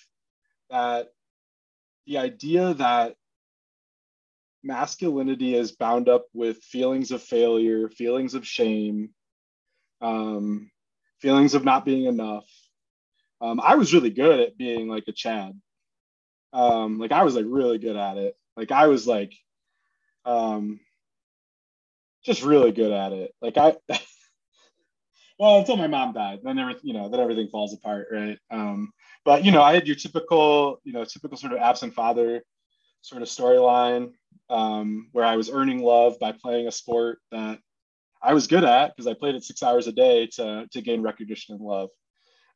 that 0.69 1.07
the 2.05 2.17
idea 2.17 2.73
that 2.75 3.15
masculinity 4.65 5.55
is 5.55 5.71
bound 5.71 6.09
up 6.09 6.25
with 6.33 6.57
feelings 6.57 7.11
of 7.11 7.21
failure, 7.21 7.87
feelings 7.87 8.33
of 8.33 8.45
shame, 8.45 9.11
um, 10.01 10.71
feelings 11.21 11.53
of 11.53 11.63
not 11.63 11.85
being 11.85 12.05
enough. 12.05 12.45
Um, 13.39 13.61
I 13.63 13.75
was 13.75 13.93
really 13.93 14.09
good 14.09 14.39
at 14.39 14.57
being 14.57 14.87
like 14.87 15.05
a 15.07 15.11
Chad. 15.11 15.59
Um, 16.51 16.97
like 16.97 17.11
I 17.11 17.23
was 17.23 17.35
like 17.35 17.45
really 17.47 17.77
good 17.77 17.95
at 17.95 18.17
it. 18.17 18.35
Like 18.57 18.71
I 18.71 18.87
was 18.87 19.05
like, 19.05 19.33
um, 20.25 20.79
just 22.23 22.43
really 22.43 22.71
good 22.71 22.91
at 22.91 23.13
it. 23.13 23.35
Like 23.41 23.57
I, 23.57 23.75
well, 25.39 25.59
until 25.59 25.77
my 25.77 25.87
mom 25.87 26.13
died, 26.13 26.39
then 26.43 26.57
everything, 26.57 26.81
you 26.85 26.93
know, 26.93 27.09
then 27.09 27.19
everything 27.19 27.49
falls 27.49 27.73
apart, 27.73 28.07
right? 28.11 28.39
Um, 28.49 28.93
but 29.25 29.45
you 29.45 29.51
know, 29.51 29.61
I 29.61 29.73
had 29.73 29.85
your 29.85 29.95
typical, 29.95 30.79
you 30.83 30.93
know, 30.93 31.05
typical 31.05 31.37
sort 31.37 31.53
of 31.53 31.59
absent 31.59 31.93
father 31.93 32.43
sort 33.01 33.21
of 33.21 33.27
storyline 33.27 34.13
um, 34.49 35.09
where 35.11 35.25
I 35.25 35.37
was 35.37 35.49
earning 35.49 35.81
love 35.81 36.19
by 36.19 36.31
playing 36.31 36.67
a 36.67 36.71
sport 36.71 37.19
that 37.31 37.59
I 38.21 38.33
was 38.33 38.47
good 38.47 38.63
at 38.63 38.95
because 38.95 39.07
I 39.07 39.13
played 39.13 39.35
it 39.35 39.43
six 39.43 39.61
hours 39.61 39.87
a 39.87 39.91
day 39.91 40.27
to 40.35 40.67
to 40.71 40.81
gain 40.81 41.01
recognition 41.01 41.55
and 41.55 41.63
love. 41.63 41.89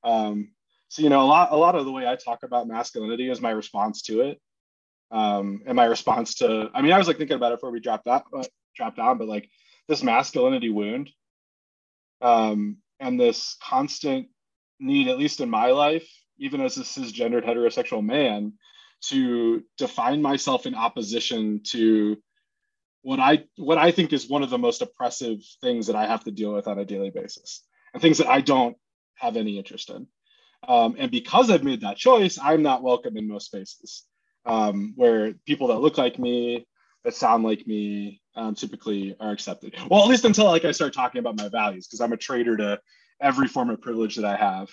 Um, 0.04 0.52
so 0.88 1.02
you 1.02 1.10
know 1.10 1.22
a 1.22 1.28
lot 1.28 1.52
a 1.52 1.56
lot 1.56 1.76
of 1.76 1.86
the 1.86 1.92
way 1.92 2.08
I 2.08 2.16
talk 2.16 2.44
about 2.44 2.68
masculinity 2.68 3.30
is 3.30 3.42
my 3.42 3.52
response 3.52 4.02
to 4.04 4.22
it, 4.22 4.42
um, 5.12 5.62
and 5.66 5.76
my 5.76 5.86
response 5.86 6.36
to 6.36 6.70
I 6.74 6.82
mean 6.82 6.92
I 6.92 6.98
was 6.98 7.08
like 7.08 7.18
thinking 7.18 7.36
about 7.36 7.52
it 7.52 7.58
before 7.58 7.72
we 7.72 7.80
dropped 7.80 8.06
that 8.06 8.24
uh, 8.36 8.44
dropped 8.76 8.98
down, 8.98 9.18
but 9.18 9.28
like 9.28 9.50
this 9.88 10.04
masculinity 10.04 10.70
wound, 10.70 11.12
um, 12.22 12.78
and 13.00 13.20
this 13.20 13.56
constant 13.62 14.28
need, 14.80 15.08
at 15.08 15.18
least 15.18 15.42
in 15.42 15.50
my 15.50 15.68
life, 15.68 16.08
even 16.38 16.62
as 16.62 16.78
a 16.78 16.82
cisgendered 16.82 17.46
heterosexual 17.46 18.04
man, 18.04 18.54
to 19.02 19.64
define 19.78 20.22
myself 20.22 20.66
in 20.66 20.76
opposition 20.76 21.62
to 21.72 22.18
what 23.02 23.20
I 23.20 23.46
what 23.56 23.78
I 23.78 23.92
think 23.92 24.12
is 24.12 24.30
one 24.30 24.44
of 24.44 24.50
the 24.50 24.58
most 24.58 24.82
oppressive 24.82 25.40
things 25.62 25.88
that 25.88 25.96
I 25.96 26.06
have 26.06 26.24
to 26.26 26.32
deal 26.32 26.54
with 26.54 26.68
on 26.68 26.80
a 26.80 26.86
daily 26.86 27.10
basis, 27.10 27.64
and 27.94 28.02
things 28.02 28.18
that 28.18 28.28
I 28.28 28.42
don't 28.42 28.76
have 29.16 29.38
any 29.38 29.58
interest 29.58 29.90
in. 29.90 30.08
Um, 30.68 30.96
and 31.00 31.10
because 31.10 31.50
I've 31.50 31.64
made 31.64 31.82
that 31.82 31.98
choice, 31.98 32.38
I'm 32.42 32.62
not 32.62 32.84
welcome 32.84 33.16
in 33.16 33.28
most 33.28 33.46
spaces 33.46 34.06
um, 34.46 34.94
where 34.98 35.34
people 35.46 35.68
that 35.68 35.80
look 35.80 35.98
like 35.98 36.20
me, 36.20 36.68
that 37.06 37.14
sound 37.14 37.44
like 37.46 37.66
me, 37.66 38.22
um, 38.36 38.56
typically 38.56 39.16
are 39.20 39.32
accepted. 39.32 39.76
Well, 39.90 40.04
at 40.04 40.10
least 40.10 40.26
until 40.26 40.46
like 40.46 40.66
I 40.66 40.72
start 40.72 40.94
talking 40.94 41.20
about 41.20 41.38
my 41.38 41.48
values, 41.48 41.88
because 41.88 42.02
I'm 42.02 42.14
a 42.14 42.18
traitor 42.18 42.58
to 42.58 42.80
every 43.22 43.48
form 43.48 43.70
of 43.70 43.82
privilege 43.82 44.18
that 44.18 44.26
I 44.26 44.36
have. 44.36 44.70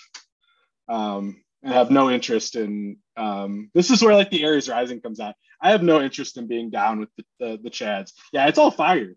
Um, 0.88 1.42
and 1.62 1.74
have 1.74 1.90
no 1.90 2.10
interest 2.10 2.54
in 2.54 2.98
um, 3.16 3.70
this 3.74 3.90
is 3.90 4.02
where 4.02 4.14
like 4.14 4.30
the 4.30 4.44
Aries 4.44 4.68
rising 4.68 5.00
comes 5.00 5.20
out. 5.20 5.34
I 5.60 5.70
have 5.70 5.82
no 5.82 6.02
interest 6.02 6.36
in 6.36 6.46
being 6.46 6.70
down 6.70 7.00
with 7.00 7.08
the, 7.16 7.24
the, 7.40 7.58
the 7.64 7.70
Chads. 7.70 8.12
Yeah, 8.32 8.46
it's 8.46 8.58
all 8.58 8.70
fire. 8.70 9.14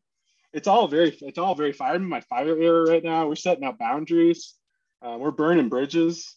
It's 0.53 0.68
all 0.68 0.88
very 0.88 1.15
it's 1.22 1.38
all 1.38 1.56
very 1.56 1.74
fire. 1.74 1.96
I'm 1.96 2.03
in 2.03 2.10
my 2.10 2.22
fire 2.22 2.58
era 2.58 2.89
right 2.89 3.03
now. 3.03 3.27
We're 3.27 3.36
setting 3.36 3.63
out 3.63 3.77
boundaries. 3.77 4.56
Uh, 5.01 5.18
we're 5.20 5.32
burning 5.32 5.70
bridges. 5.70 6.36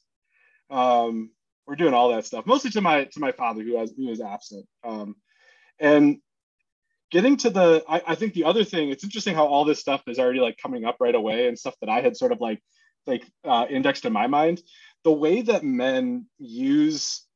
Um, 0.70 1.30
we're 1.66 1.76
doing 1.76 1.94
all 1.94 2.10
that 2.10 2.26
stuff, 2.26 2.46
mostly 2.46 2.70
to 2.72 2.80
my 2.80 3.04
to 3.04 3.20
my 3.20 3.32
father 3.32 3.62
who 3.62 3.78
has 3.78 3.92
who 3.96 4.08
is 4.08 4.20
absent. 4.20 4.66
Um, 4.84 5.16
and 5.78 6.18
getting 7.10 7.36
to 7.38 7.50
the 7.50 7.84
I, 7.88 8.02
I 8.08 8.14
think 8.16 8.34
the 8.34 8.44
other 8.44 8.64
thing, 8.64 8.90
it's 8.90 9.04
interesting 9.04 9.34
how 9.34 9.46
all 9.46 9.64
this 9.64 9.80
stuff 9.80 10.02
is 10.08 10.18
already 10.18 10.40
like 10.40 10.58
coming 10.58 10.84
up 10.84 10.96
right 11.00 11.14
away 11.14 11.48
and 11.48 11.58
stuff 11.58 11.74
that 11.80 11.88
I 11.88 12.00
had 12.00 12.16
sort 12.16 12.32
of 12.32 12.40
like 12.40 12.60
like 13.06 13.24
uh, 13.44 13.66
indexed 13.70 14.04
in 14.04 14.12
my 14.12 14.26
mind 14.26 14.60
the 15.04 15.12
way 15.12 15.42
that 15.42 15.64
men 15.64 16.26
use 16.38 17.26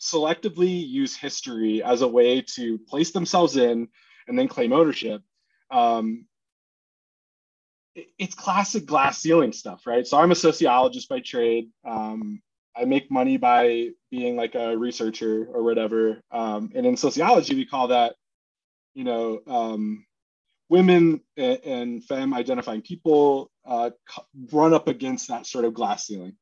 selectively 0.00 0.86
use 0.86 1.16
history 1.16 1.82
as 1.82 2.02
a 2.02 2.08
way 2.08 2.42
to 2.42 2.78
place 2.78 3.10
themselves 3.12 3.56
in 3.56 3.88
and 4.28 4.38
then 4.38 4.48
claim 4.48 4.72
ownership 4.72 5.22
um, 5.70 6.26
it's 8.18 8.34
classic 8.34 8.86
glass 8.86 9.18
ceiling 9.18 9.52
stuff 9.52 9.86
right? 9.86 10.06
So 10.06 10.18
i'm 10.18 10.32
a 10.32 10.34
sociologist 10.34 11.08
by 11.08 11.20
trade. 11.20 11.70
Um, 11.84 12.42
i 12.76 12.84
make 12.84 13.10
money 13.10 13.38
by 13.38 13.90
being 14.10 14.36
like 14.36 14.54
a 14.54 14.76
researcher 14.76 15.46
or 15.50 15.62
whatever. 15.62 16.20
Um, 16.30 16.70
and 16.74 16.84
in 16.86 16.96
sociology 16.96 17.54
we 17.54 17.64
call 17.64 17.88
that 17.88 18.14
you 18.94 19.04
know 19.04 19.40
um, 19.46 20.04
women 20.68 21.20
and, 21.36 21.58
and 21.64 22.04
femme 22.04 22.34
identifying 22.34 22.82
people 22.82 23.50
uh, 23.64 23.90
run 24.52 24.74
up 24.74 24.88
against 24.88 25.28
that 25.28 25.46
sort 25.46 25.64
of 25.64 25.74
glass 25.74 26.06
ceiling 26.06 26.36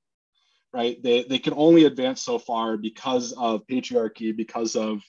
right? 0.74 1.00
They, 1.02 1.22
they 1.22 1.38
can 1.38 1.54
only 1.56 1.84
advance 1.84 2.20
so 2.20 2.38
far 2.38 2.76
because 2.76 3.32
of 3.32 3.64
patriarchy, 3.66 4.36
because 4.36 4.74
of 4.74 5.02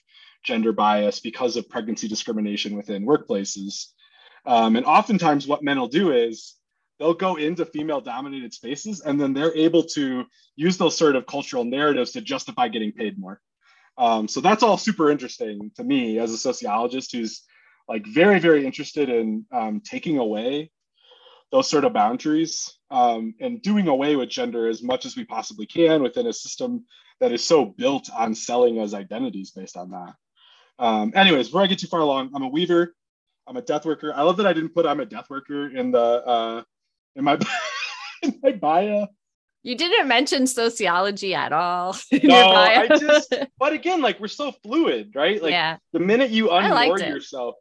gender 0.44 0.72
bias, 0.72 1.18
because 1.18 1.56
of 1.56 1.68
pregnancy 1.68 2.06
discrimination 2.06 2.76
within 2.76 3.04
workplaces. 3.04 3.86
Um, 4.46 4.76
and 4.76 4.86
oftentimes, 4.86 5.48
what 5.48 5.64
men 5.64 5.80
will 5.80 5.88
do 5.88 6.12
is 6.12 6.54
they'll 7.00 7.14
go 7.14 7.34
into 7.34 7.66
female 7.66 8.00
dominated 8.00 8.54
spaces 8.54 9.00
and 9.00 9.20
then 9.20 9.34
they're 9.34 9.54
able 9.56 9.82
to 9.82 10.24
use 10.54 10.78
those 10.78 10.96
sort 10.96 11.16
of 11.16 11.26
cultural 11.26 11.64
narratives 11.64 12.12
to 12.12 12.20
justify 12.20 12.68
getting 12.68 12.92
paid 12.92 13.18
more. 13.18 13.40
Um, 13.98 14.28
so 14.28 14.40
that's 14.40 14.62
all 14.62 14.78
super 14.78 15.10
interesting 15.10 15.72
to 15.76 15.84
me 15.84 16.18
as 16.20 16.30
a 16.30 16.38
sociologist 16.38 17.12
who's 17.12 17.42
like 17.88 18.06
very, 18.06 18.38
very 18.38 18.64
interested 18.64 19.08
in 19.08 19.44
um, 19.52 19.80
taking 19.80 20.18
away 20.18 20.70
those 21.52 21.68
sort 21.68 21.84
of 21.84 21.92
boundaries 21.92 22.76
um, 22.90 23.34
and 23.40 23.62
doing 23.62 23.88
away 23.88 24.16
with 24.16 24.28
gender 24.28 24.68
as 24.68 24.82
much 24.82 25.06
as 25.06 25.16
we 25.16 25.24
possibly 25.24 25.66
can 25.66 26.02
within 26.02 26.26
a 26.26 26.32
system 26.32 26.84
that 27.20 27.32
is 27.32 27.44
so 27.44 27.64
built 27.64 28.10
on 28.14 28.34
selling 28.34 28.78
as 28.78 28.94
identities 28.94 29.50
based 29.52 29.76
on 29.76 29.90
that. 29.90 30.14
Um, 30.78 31.12
anyways, 31.14 31.48
before 31.48 31.62
I 31.62 31.66
get 31.66 31.78
too 31.78 31.86
far 31.86 32.00
along, 32.00 32.30
I'm 32.34 32.42
a 32.42 32.48
weaver. 32.48 32.94
I'm 33.46 33.56
a 33.56 33.62
death 33.62 33.86
worker. 33.86 34.12
I 34.14 34.22
love 34.22 34.36
that 34.38 34.46
I 34.46 34.52
didn't 34.52 34.74
put 34.74 34.86
I'm 34.86 35.00
a 35.00 35.06
death 35.06 35.30
worker 35.30 35.68
in 35.74 35.92
the 35.92 36.00
uh, 36.00 36.62
in 37.14 37.24
my 37.24 37.38
in 38.22 38.38
my 38.42 38.52
bio. 38.52 39.06
You 39.62 39.76
didn't 39.76 40.06
mention 40.06 40.46
sociology 40.46 41.34
at 41.34 41.52
all. 41.52 41.96
no, 42.22 42.50
I 42.50 42.86
just. 42.86 43.34
But 43.58 43.72
again, 43.72 44.00
like 44.00 44.20
we're 44.20 44.28
so 44.28 44.52
fluid, 44.52 45.12
right? 45.16 45.42
Like 45.42 45.50
yeah. 45.50 45.78
the 45.92 45.98
minute 45.98 46.30
you 46.30 46.48
unmoor 46.48 47.00
yourself, 47.00 47.56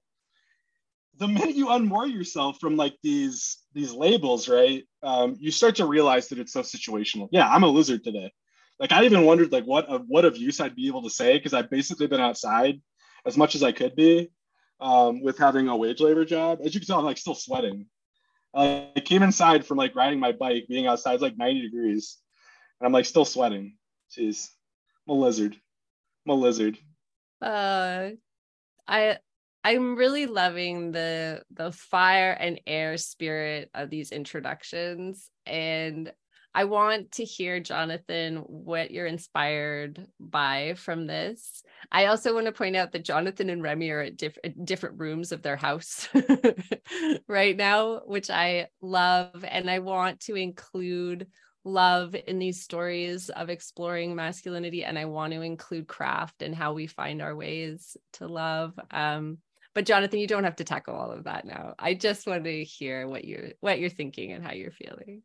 the 1.18 1.28
minute 1.28 1.56
you 1.56 1.68
unmoor 1.68 2.12
yourself 2.12 2.58
from 2.60 2.76
like 2.76 2.96
these 3.02 3.64
these 3.74 3.94
labels, 3.94 4.50
right? 4.50 4.84
Um, 5.04 5.36
you 5.40 5.52
start 5.52 5.76
to 5.76 5.86
realize 5.86 6.28
that 6.30 6.40
it's 6.40 6.54
so 6.54 6.62
situational. 6.62 7.30
Yeah, 7.32 7.48
I'm 7.48 7.64
a 7.64 7.68
lizard 7.68 8.04
today. 8.04 8.32
Like 8.80 8.92
I 8.92 9.06
even 9.06 9.26
wondered 9.26 9.52
like 9.52 9.66
what 9.66 9.86
of 9.86 10.04
what 10.08 10.26
of 10.26 10.38
use 10.38 10.60
I'd 10.60 10.76
be 10.76 10.88
able 10.88 11.04
to 11.04 11.10
say 11.10 11.38
because 11.38 11.54
I've 11.54 11.70
basically 11.70 12.08
been 12.08 12.20
outside 12.20 12.82
as 13.26 13.38
much 13.38 13.56
as 13.56 13.64
I 13.64 13.72
could 13.72 13.96
be 13.96 14.30
um, 14.80 15.22
with 15.22 15.38
having 15.38 15.68
a 15.68 15.78
wage 15.78 16.02
labor 16.02 16.26
job. 16.26 16.60
As 16.64 16.74
you 16.74 16.80
can 16.80 16.88
tell, 16.88 17.00
I'm 17.00 17.06
like 17.06 17.18
still 17.18 17.36
sweating. 17.36 17.86
I 18.54 18.92
came 19.04 19.24
inside 19.24 19.66
from 19.66 19.78
like 19.78 19.96
riding 19.96 20.20
my 20.20 20.32
bike, 20.32 20.66
being 20.70 20.88
outside, 20.88 21.14
it's 21.14 21.22
like 21.22 21.38
90 21.38 21.62
degrees, 21.62 22.18
and 22.80 22.88
I'm 22.88 22.94
like 22.94 23.06
still 23.06 23.26
sweating. 23.26 23.76
Jeez, 24.18 24.48
I'm 25.08 25.16
a 25.16 25.20
lizard. 25.20 25.56
I'm 26.26 26.32
a 26.32 26.36
lizard. 26.36 26.78
Uh, 27.42 28.12
I 28.88 29.18
I'm 29.66 29.96
really 29.96 30.28
loving 30.28 30.92
the 30.92 31.42
the 31.50 31.72
fire 31.72 32.34
and 32.34 32.62
air 32.68 32.98
spirit 32.98 33.72
of 33.74 33.90
these 33.90 34.12
introductions 34.12 35.32
and 35.48 36.14
I 36.54 36.66
want 36.66 37.14
to 37.14 37.26
hear 37.26 37.60
Jonathan 37.60 38.38
what 38.48 38.92
you're 38.92 39.08
inspired 39.08 40.06
by 40.20 40.76
from 40.78 41.08
this. 41.08 41.64
I 41.92 42.06
also 42.06 42.34
want 42.34 42.46
to 42.46 42.52
point 42.52 42.76
out 42.76 42.92
that 42.92 43.04
Jonathan 43.04 43.50
and 43.50 43.62
Remy 43.62 43.90
are 43.90 44.02
at 44.02 44.18
diff- 44.18 44.38
different 44.64 45.00
rooms 45.00 45.32
of 45.34 45.42
their 45.42 45.58
house 45.58 46.08
right 47.28 47.58
now, 47.58 48.02
which 48.06 48.30
I 48.30 48.68
love 48.82 49.44
and 49.46 49.70
I 49.70 49.80
want 49.80 50.22
to 50.22 50.36
include 50.36 51.28
love 51.66 52.16
in 52.28 52.38
these 52.38 52.62
stories 52.62 53.30
of 53.30 53.50
exploring 53.50 54.16
masculinity 54.16 54.84
and 54.84 54.98
I 54.98 55.06
want 55.06 55.34
to 55.34 55.42
include 55.42 55.88
craft 55.88 56.44
and 56.44 56.56
how 56.56 56.74
we 56.74 56.86
find 56.86 57.22
our 57.22 57.36
ways 57.36 57.98
to 58.14 58.28
love. 58.28 58.80
Um, 58.92 59.40
but 59.76 59.86
Jonathan, 59.86 60.20
you 60.20 60.28
don't 60.28 60.46
have 60.46 60.56
to 60.56 60.64
tackle 60.64 60.96
all 60.96 61.12
of 61.12 61.26
that 61.26 61.46
now. 61.46 61.76
I 61.78 61.94
just 61.94 62.26
want 62.26 62.46
to 62.46 62.64
hear 62.64 63.08
what 63.08 63.26
you're 63.26 63.50
what 63.60 63.78
you're 63.78 63.90
thinking 63.90 64.32
and 64.32 64.44
how 64.44 64.54
you're 64.54 64.72
feeling. 64.72 65.22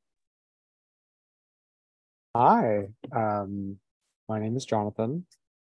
Hi, 2.37 2.89
um, 3.15 3.79
my 4.29 4.41
name 4.41 4.57
is 4.57 4.65
Jonathan. 4.65 5.25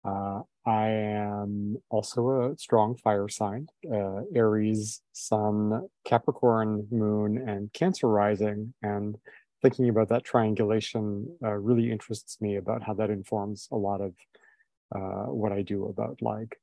Uh, 0.05 0.41
I 0.67 0.89
am 0.89 1.77
also 1.91 2.51
a 2.53 2.59
strong 2.59 2.97
fire 2.97 3.29
sign, 3.29 3.69
uh, 3.93 4.23
Aries, 4.35 5.03
Sun, 5.13 5.89
Capricorn, 6.05 6.87
Moon, 6.91 7.49
and 7.49 7.73
Cancer 7.73 8.09
rising. 8.09 8.75
And 8.83 9.17
thinking 9.61 9.89
about 9.89 10.09
that 10.09 10.25
triangulation 10.25 11.37
uh, 11.45 11.53
really 11.53 11.91
interests 11.91 12.41
me 12.41 12.57
about 12.57 12.83
how 12.83 12.95
that 12.95 13.11
informs 13.11 13.69
a 13.71 13.77
lot 13.77 14.01
of 14.01 14.15
uh, 14.95 15.31
what 15.31 15.53
I 15.53 15.63
do 15.63 15.87
about 15.87 16.21
like 16.21 16.59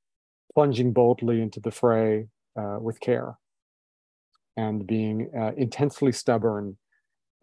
plunging 0.53 0.93
boldly 0.93 1.41
into 1.41 1.59
the 1.59 1.71
fray 1.71 2.27
uh, 2.57 2.77
with 2.79 2.99
care 2.99 3.37
and 4.57 4.85
being 4.85 5.29
uh, 5.37 5.51
intensely 5.55 6.11
stubborn 6.11 6.77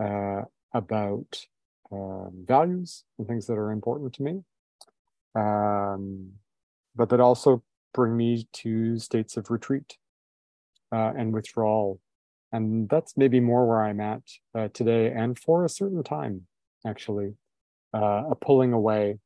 uh, 0.03 0.43
about 0.75 1.47
um, 1.93 2.45
values 2.47 3.05
and 3.19 3.27
things 3.27 3.47
that 3.47 3.55
are 3.55 3.71
important 3.71 4.13
to 4.13 4.23
me, 4.23 4.43
um, 5.35 6.33
but 6.95 7.09
that 7.09 7.21
also 7.21 7.63
bring 7.95 8.17
me 8.17 8.47
to 8.53 8.99
states 8.99 9.37
of 9.37 9.51
retreat 9.51 9.97
uh, 10.93 11.13
and 11.17 11.33
withdrawal. 11.33 12.01
And 12.53 12.89
that's 12.89 13.17
maybe 13.17 13.41
more 13.41 13.67
where 13.67 13.83
I'm 13.83 14.01
at 14.01 14.23
uh, 14.55 14.69
today 14.73 15.13
and 15.13 15.39
for 15.39 15.65
a 15.65 15.69
certain 15.69 16.03
time, 16.03 16.47
actually, 16.87 17.35
uh, 17.95 18.25
a 18.31 18.35
pulling 18.35 18.73
away 18.73 19.19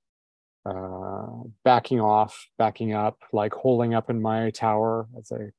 uh, 0.66 1.26
backing 1.64 2.00
off, 2.00 2.48
backing 2.58 2.94
up, 2.94 3.18
like 3.32 3.52
holding 3.52 3.94
up 3.94 4.10
in 4.10 4.20
my 4.20 4.50
tower, 4.50 5.06
as 5.18 5.32
I 5.32 5.50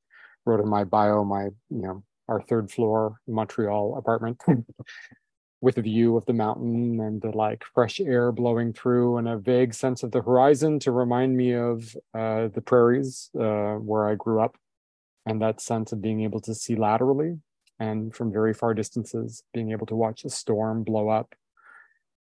wrote 0.44 0.60
in 0.60 0.68
my 0.68 0.84
bio, 0.84 1.24
my, 1.24 1.44
you 1.44 1.82
know, 1.82 2.04
our 2.28 2.40
third 2.40 2.70
floor 2.70 3.16
Montreal 3.26 3.96
apartment 3.98 4.40
with 5.60 5.78
a 5.78 5.82
view 5.82 6.16
of 6.16 6.26
the 6.26 6.32
mountain 6.32 7.00
and 7.00 7.22
the 7.22 7.30
like 7.30 7.64
fresh 7.74 8.00
air 8.00 8.32
blowing 8.32 8.72
through 8.72 9.16
and 9.18 9.28
a 9.28 9.38
vague 9.38 9.74
sense 9.74 10.02
of 10.02 10.10
the 10.10 10.22
horizon 10.22 10.78
to 10.80 10.90
remind 10.90 11.36
me 11.36 11.52
of 11.54 11.96
uh, 12.14 12.48
the 12.48 12.60
prairies 12.60 13.30
uh, 13.38 13.74
where 13.74 14.08
I 14.08 14.16
grew 14.16 14.40
up 14.40 14.56
and 15.24 15.40
that 15.40 15.60
sense 15.60 15.92
of 15.92 16.02
being 16.02 16.22
able 16.22 16.40
to 16.40 16.54
see 16.54 16.74
laterally 16.74 17.38
and 17.78 18.14
from 18.14 18.32
very 18.32 18.54
far 18.54 18.74
distances, 18.74 19.42
being 19.54 19.70
able 19.72 19.86
to 19.86 19.94
watch 19.94 20.24
a 20.24 20.30
storm 20.30 20.82
blow 20.82 21.08
up 21.08 21.34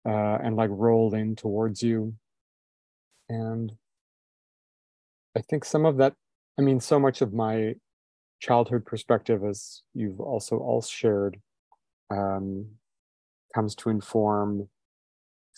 uh, 0.06 0.38
and 0.42 0.56
like 0.56 0.70
roll 0.72 1.14
in 1.14 1.36
towards 1.36 1.82
you. 1.82 2.14
And 3.28 3.72
I 5.36 5.40
think 5.40 5.64
some 5.64 5.84
of 5.84 5.96
that, 5.98 6.14
I 6.58 6.62
mean, 6.62 6.80
so 6.80 6.98
much 6.98 7.20
of 7.20 7.32
my 7.32 7.74
childhood 8.40 8.86
perspective, 8.86 9.44
as 9.44 9.82
you've 9.94 10.20
also 10.20 10.58
all 10.58 10.82
shared, 10.82 11.40
um, 12.10 12.66
comes 13.54 13.74
to 13.76 13.90
inform 13.90 14.68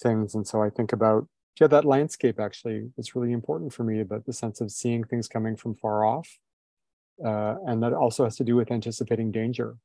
things. 0.03 0.35
And 0.35 0.47
so 0.47 0.63
I 0.63 0.71
think 0.71 0.93
about, 0.93 1.29
yeah, 1.61 1.67
that 1.69 1.85
landscape 1.85 2.41
actually 2.41 2.91
is 2.97 3.15
really 3.15 3.33
important 3.33 3.73
for 3.73 3.85
me 3.85 4.01
about 4.01 4.25
the 4.27 4.33
sense 4.33 4.61
of 4.61 4.71
seeing 4.71 5.05
things 5.05 5.29
coming 5.29 5.57
from 5.57 5.75
far 5.75 6.05
off. 6.05 6.39
Uh, 7.25 7.57
and 7.67 7.83
that 7.83 7.93
also 7.93 8.25
has 8.25 8.37
to 8.37 8.45
do 8.45 8.57
with 8.57 8.71
anticipating 8.71 9.31
danger. 9.31 9.77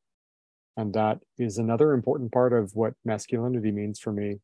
And 0.77 0.93
that 0.93 1.19
is 1.37 1.57
another 1.57 1.93
important 1.93 2.31
part 2.31 2.53
of 2.53 2.75
what 2.75 2.93
masculinity 3.03 3.71
means 3.71 3.99
for 3.99 4.11
me 4.11 4.39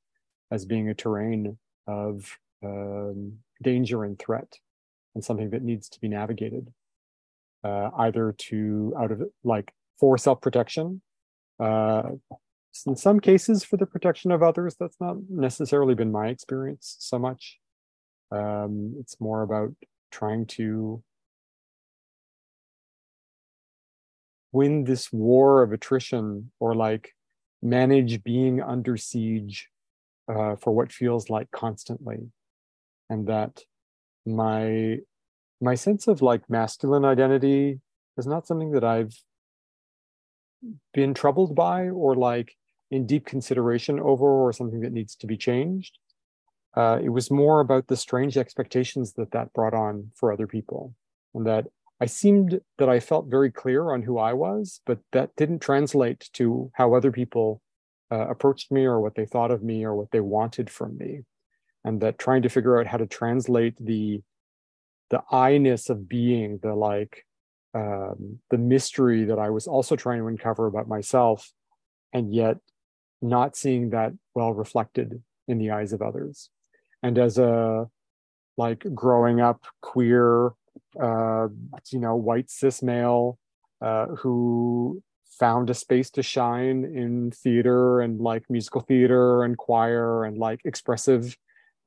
as 0.49 0.65
being 0.65 0.89
a 0.89 0.93
terrain 0.93 1.58
of 1.88 2.38
um, 2.63 3.34
danger 3.62 4.04
and 4.04 4.17
threat 4.17 4.58
and 5.15 5.24
something 5.24 5.50
that 5.50 5.63
needs 5.63 5.89
to 5.89 6.00
be 6.00 6.08
navigated 6.08 6.71
uh, 7.63 7.89
either 8.00 8.34
to 8.38 8.93
out 8.97 9.12
of 9.12 9.21
like 9.43 9.74
for 10.00 10.17
self-protection 10.17 11.02
uh, 11.60 12.04
in 12.88 12.95
some 12.95 13.19
cases 13.19 13.63
for 13.63 13.78
the 13.78 13.86
protection 13.86 14.32
of 14.32 14.41
others. 14.41 14.76
That's 14.80 15.00
not 15.00 15.17
necessarily 15.30 15.93
been 15.93 16.12
my 16.12 16.28
experience 16.28 16.95
so 17.00 17.19
much. 17.19 17.60
Um, 18.32 18.95
it's 19.00 19.19
more 19.19 19.41
about 19.41 19.74
trying 20.12 20.45
to 20.45 21.04
win 24.54 24.84
this 24.84 25.12
war 25.12 25.63
of 25.63 25.71
attrition 25.71 26.52
or 26.60 26.76
like 26.76 27.13
manage 27.62 28.24
being 28.24 28.62
under 28.62 28.97
siege 28.97 29.69
uh, 30.28 30.56
for 30.56 30.71
what 30.74 30.91
feels 30.91 31.30
like 31.30 31.52
constantly 31.52 32.32
and 33.12 33.28
that 33.28 33.62
my 34.26 34.97
my 35.60 35.76
sense 35.76 36.08
of 36.08 36.21
like 36.21 36.50
masculine 36.50 37.06
identity 37.06 37.80
is 38.17 38.26
not 38.26 38.47
something 38.47 38.71
that 38.71 38.84
i've 38.84 39.13
been 40.93 41.13
troubled 41.13 41.56
by 41.56 41.89
or 41.89 42.15
like 42.15 42.56
in 42.89 43.06
deep 43.06 43.26
consideration 43.26 44.00
over 44.00 44.26
or 44.26 44.54
something 44.54 44.82
that 44.82 44.93
needs 44.93 45.15
to 45.15 45.28
be 45.28 45.38
changed 45.38 45.97
uh, 46.78 46.97
it 47.04 47.10
was 47.10 47.30
more 47.30 47.60
about 47.60 47.88
the 47.88 47.97
strange 47.97 48.38
expectations 48.38 49.13
that 49.13 49.32
that 49.32 49.52
brought 49.54 49.74
on 49.74 50.10
for 50.15 50.32
other 50.32 50.47
people 50.47 50.95
and 51.34 51.45
that 51.45 51.65
I 52.00 52.08
seemed 52.08 52.60
that 52.80 52.89
I 52.89 53.00
felt 53.00 53.28
very 53.28 53.52
clear 53.52 53.91
on 53.93 54.02
who 54.02 54.17
I 54.17 54.34
was, 54.34 54.82
but 54.88 54.97
that 55.12 55.36
didn't 55.36 55.60
translate 55.60 56.32
to 56.34 56.71
how 56.74 56.95
other 56.95 57.12
people 57.12 57.62
uh, 58.12 58.28
approached 58.28 58.71
me 58.71 58.86
or 58.86 59.00
what 59.00 59.13
they 59.13 59.28
thought 59.28 59.52
of 59.52 59.62
me 59.62 59.86
or 59.86 59.95
what 59.95 60.10
they 60.12 60.19
wanted 60.19 60.71
from 60.71 60.97
me. 60.97 61.21
And 61.84 62.02
that 62.02 62.20
trying 62.20 62.44
to 62.44 62.50
figure 62.50 62.80
out 62.80 62.88
how 62.88 62.98
to 62.98 63.08
translate 63.08 63.76
the 63.80 64.22
the 65.10 65.22
I-ness 65.30 65.89
of 65.89 66.08
being, 66.08 66.60
the 66.63 66.74
like 66.74 67.26
um, 67.74 68.39
the 68.50 68.58
mystery 68.58 69.26
that 69.26 69.39
I 69.39 69.50
was 69.50 69.67
also 69.67 69.96
trying 69.96 70.20
to 70.20 70.28
uncover 70.28 70.67
about 70.67 70.88
myself, 70.88 71.52
and 72.13 72.34
yet 72.34 72.58
not 73.22 73.56
seeing 73.56 73.89
that 73.89 74.13
well 74.36 74.54
reflected 74.54 75.22
in 75.48 75.58
the 75.58 75.72
eyes 75.72 75.91
of 75.91 76.02
others. 76.02 76.50
And 77.04 77.17
as 77.17 77.38
a 77.38 77.88
like 78.58 78.86
growing 78.94 79.41
up 79.41 79.65
queer 79.82 80.54
uh, 81.00 81.48
you 81.89 82.00
know, 82.00 82.15
white 82.15 82.50
cis 82.50 82.82
male 82.82 83.38
uh, 83.82 84.08
who 84.08 85.02
found 85.39 85.70
a 85.70 85.74
space 85.74 86.10
to 86.12 86.24
shine 86.24 86.84
in 86.84 87.32
theater 87.32 88.02
and 88.02 88.20
like 88.20 88.50
musical 88.50 88.82
theater 88.82 89.44
and 89.44 89.58
choir 89.58 90.24
and 90.24 90.38
like 90.38 90.62
expressive 90.65 91.36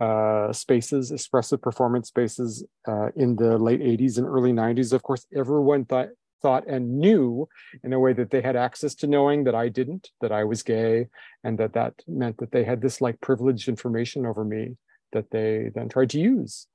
uh, 0.05 0.53
spaces, 0.53 1.11
expressive 1.11 1.61
performance 1.63 2.09
spaces 2.09 2.65
uh, 2.87 3.09
in 3.17 3.37
the 3.37 3.57
late 3.69 3.81
80s 3.81 4.19
and 4.19 4.27
early 4.27 4.53
90s. 4.53 4.93
Of 4.93 5.03
course, 5.03 5.27
everyone 5.35 5.85
thought 5.85 6.09
thought 6.43 6.67
and 6.67 6.99
knew 6.99 7.49
in 7.85 7.95
a 7.95 7.99
way 7.99 8.13
that 8.13 8.31
they 8.31 8.43
had 8.43 8.55
access 8.55 8.95
to 8.95 9.07
knowing 9.07 9.45
that 9.45 9.55
I 9.55 9.71
didn't, 9.71 10.11
that 10.21 10.31
I 10.31 10.45
was 10.45 10.63
gay, 10.63 11.07
and 11.43 11.57
that 11.59 11.73
that 11.73 11.95
meant 12.07 12.37
that 12.39 12.53
they 12.53 12.65
had 12.65 12.83
this 12.83 13.01
like 13.01 13.19
privileged 13.29 13.67
information 13.67 14.27
over 14.27 14.45
me 14.45 14.77
that 15.15 15.31
they 15.31 15.71
then 15.75 15.89
tried 15.89 16.11
to 16.11 16.21
use. 16.21 16.67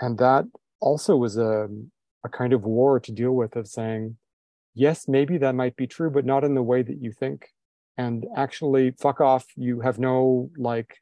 And 0.00 0.18
that 0.18 0.44
also 0.80 1.14
was 1.14 1.36
a, 1.36 1.68
a 2.24 2.28
kind 2.28 2.52
of 2.52 2.64
war 2.64 2.98
to 2.98 3.12
deal 3.12 3.34
with 3.40 3.54
of 3.54 3.68
saying, 3.68 4.16
yes, 4.74 5.06
maybe 5.06 5.38
that 5.38 5.54
might 5.54 5.76
be 5.76 5.86
true, 5.86 6.10
but 6.10 6.24
not 6.24 6.42
in 6.42 6.54
the 6.56 6.68
way 6.72 6.82
that 6.82 7.00
you 7.00 7.12
think. 7.12 7.40
And 7.96 8.26
actually, 8.34 8.86
fuck 9.04 9.20
off. 9.20 9.44
You 9.54 9.82
have 9.86 9.98
no 10.00 10.50
like 10.56 10.96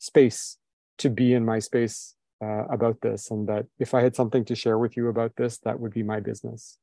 space 0.00 0.56
to 1.00 1.10
be 1.10 1.34
in 1.34 1.44
my 1.44 1.58
space 1.58 2.14
uh, 2.42 2.64
about 2.70 3.00
this. 3.00 3.30
And 3.30 3.48
that 3.48 3.66
if 3.78 3.94
I 3.94 4.02
had 4.02 4.16
something 4.16 4.44
to 4.46 4.54
share 4.54 4.78
with 4.78 4.96
you 4.96 5.08
about 5.08 5.32
this, 5.36 5.58
that 5.58 5.78
would 5.80 5.92
be 5.92 6.02
my 6.02 6.20
business. 6.20 6.78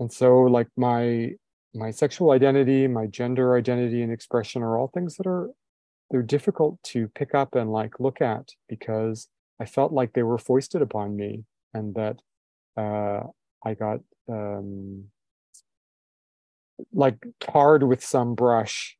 And 0.00 0.12
so, 0.12 0.42
like, 0.42 0.68
my 0.76 1.32
my 1.74 1.90
sexual 1.90 2.30
identity, 2.30 2.88
my 2.88 3.06
gender 3.06 3.56
identity 3.56 4.02
and 4.02 4.12
expression 4.12 4.62
are 4.62 4.78
all 4.78 4.88
things 4.88 5.16
that 5.16 5.26
are 5.26 5.50
they're 6.10 6.22
difficult 6.22 6.82
to 6.82 7.08
pick 7.08 7.34
up 7.34 7.54
and 7.54 7.70
like 7.70 8.00
look 8.00 8.20
at 8.20 8.50
because 8.68 9.28
I 9.60 9.66
felt 9.66 9.92
like 9.92 10.12
they 10.12 10.22
were 10.22 10.38
foisted 10.38 10.80
upon 10.80 11.16
me 11.16 11.44
and 11.74 11.94
that 11.94 12.20
uh, 12.76 13.24
I 13.64 13.74
got 13.74 14.00
um, 14.28 15.04
like 16.92 17.16
tarred 17.40 17.82
with 17.82 18.02
some 18.02 18.34
brush. 18.34 18.96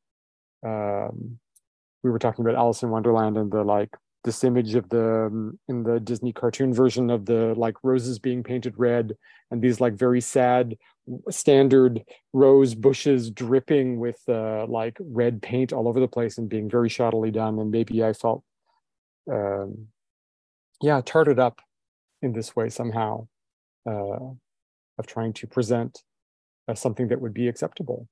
Um, 0.64 1.38
we 2.02 2.11
were 2.11 2.18
talking 2.18 2.44
about 2.44 2.58
Alice 2.58 2.82
in 2.82 2.90
Wonderland 2.90 3.37
and 3.37 3.50
the 3.50 3.62
like 3.62 3.96
this 4.24 4.44
image 4.44 4.74
of 4.74 4.88
the 4.88 5.26
um, 5.26 5.58
in 5.68 5.82
the 5.82 6.00
Disney 6.00 6.32
cartoon 6.32 6.72
version 6.72 7.11
of 7.11 7.24
the 7.24 7.54
like 7.56 7.76
roses 7.82 8.18
being 8.18 8.42
painted 8.42 8.74
red 8.76 9.16
and 9.50 9.62
these 9.62 9.80
like 9.80 9.94
very 9.94 10.20
sad 10.20 10.76
standard 11.30 12.02
rose 12.32 12.74
bushes 12.74 13.30
dripping 13.30 13.98
with 13.98 14.20
uh, 14.28 14.66
like 14.68 14.96
red 15.00 15.40
paint 15.40 15.72
all 15.72 15.88
over 15.88 16.00
the 16.00 16.08
place 16.08 16.38
and 16.38 16.48
being 16.48 16.68
very 16.68 16.88
shoddily 16.88 17.32
done. 17.32 17.58
And 17.58 17.70
maybe 17.70 18.04
I 18.04 18.12
felt 18.12 18.42
um, 19.30 19.88
yeah, 20.82 21.00
tarted 21.04 21.38
up 21.38 21.61
in 22.22 22.32
this 22.32 22.54
way 22.54 22.68
somehow 22.68 23.28
uh, 23.88 24.30
of 24.98 25.06
trying 25.06 25.32
to 25.34 25.46
present 25.46 26.02
uh, 26.66 26.74
something 26.74 27.08
that 27.08 27.20
would 27.20 27.34
be 27.34 27.48
acceptable 27.48 28.08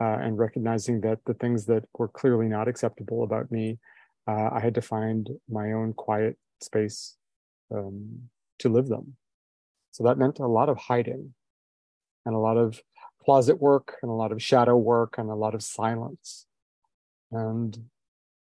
uh, 0.00 0.18
and 0.20 0.38
recognizing 0.38 1.00
that 1.02 1.20
the 1.26 1.34
things 1.34 1.66
that 1.66 1.84
were 1.98 2.08
clearly 2.08 2.46
not 2.46 2.68
acceptable 2.68 3.22
about 3.22 3.50
me, 3.50 3.78
uh, 4.26 4.50
I 4.52 4.60
had 4.60 4.74
to 4.74 4.82
find 4.82 5.28
my 5.48 5.72
own 5.72 5.92
quiet 5.92 6.36
space 6.60 7.16
um, 7.74 8.28
to 8.58 8.68
live 8.68 8.88
them. 8.88 9.16
So 9.90 10.04
that 10.04 10.18
meant 10.18 10.38
a 10.38 10.46
lot 10.46 10.68
of 10.68 10.78
hiding 10.78 11.34
and 12.24 12.34
a 12.34 12.38
lot 12.38 12.56
of 12.56 12.80
closet 13.24 13.60
work 13.60 13.96
and 14.02 14.10
a 14.10 14.14
lot 14.14 14.32
of 14.32 14.42
shadow 14.42 14.76
work 14.76 15.16
and 15.18 15.30
a 15.30 15.34
lot 15.34 15.54
of 15.54 15.62
silence. 15.62 16.46
And 17.30 17.78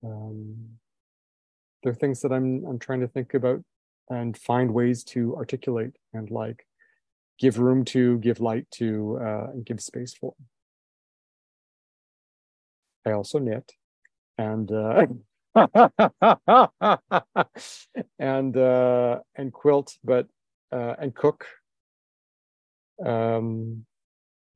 um, 0.04 0.56
they're 1.82 1.94
things 1.94 2.20
that 2.20 2.32
I'm 2.32 2.64
I'm 2.66 2.78
trying 2.78 3.00
to 3.00 3.08
think 3.08 3.34
about 3.34 3.62
and 4.08 4.36
find 4.36 4.72
ways 4.72 5.04
to 5.04 5.36
articulate 5.36 5.92
and 6.12 6.30
like 6.30 6.66
give 7.38 7.58
room 7.58 7.84
to, 7.86 8.18
give 8.18 8.40
light 8.40 8.66
to, 8.72 9.18
uh, 9.22 9.46
and 9.52 9.64
give 9.64 9.80
space 9.80 10.12
for. 10.12 10.34
I 13.06 13.12
also 13.12 13.38
knit 13.38 13.72
and 14.38 14.70
uh, 14.70 15.06
and 18.18 18.56
uh, 18.56 19.18
and 19.36 19.52
quilt, 19.52 19.98
but 20.04 20.26
uh, 20.72 20.94
and 20.98 21.14
cook. 21.14 21.46
Um, 23.04 23.84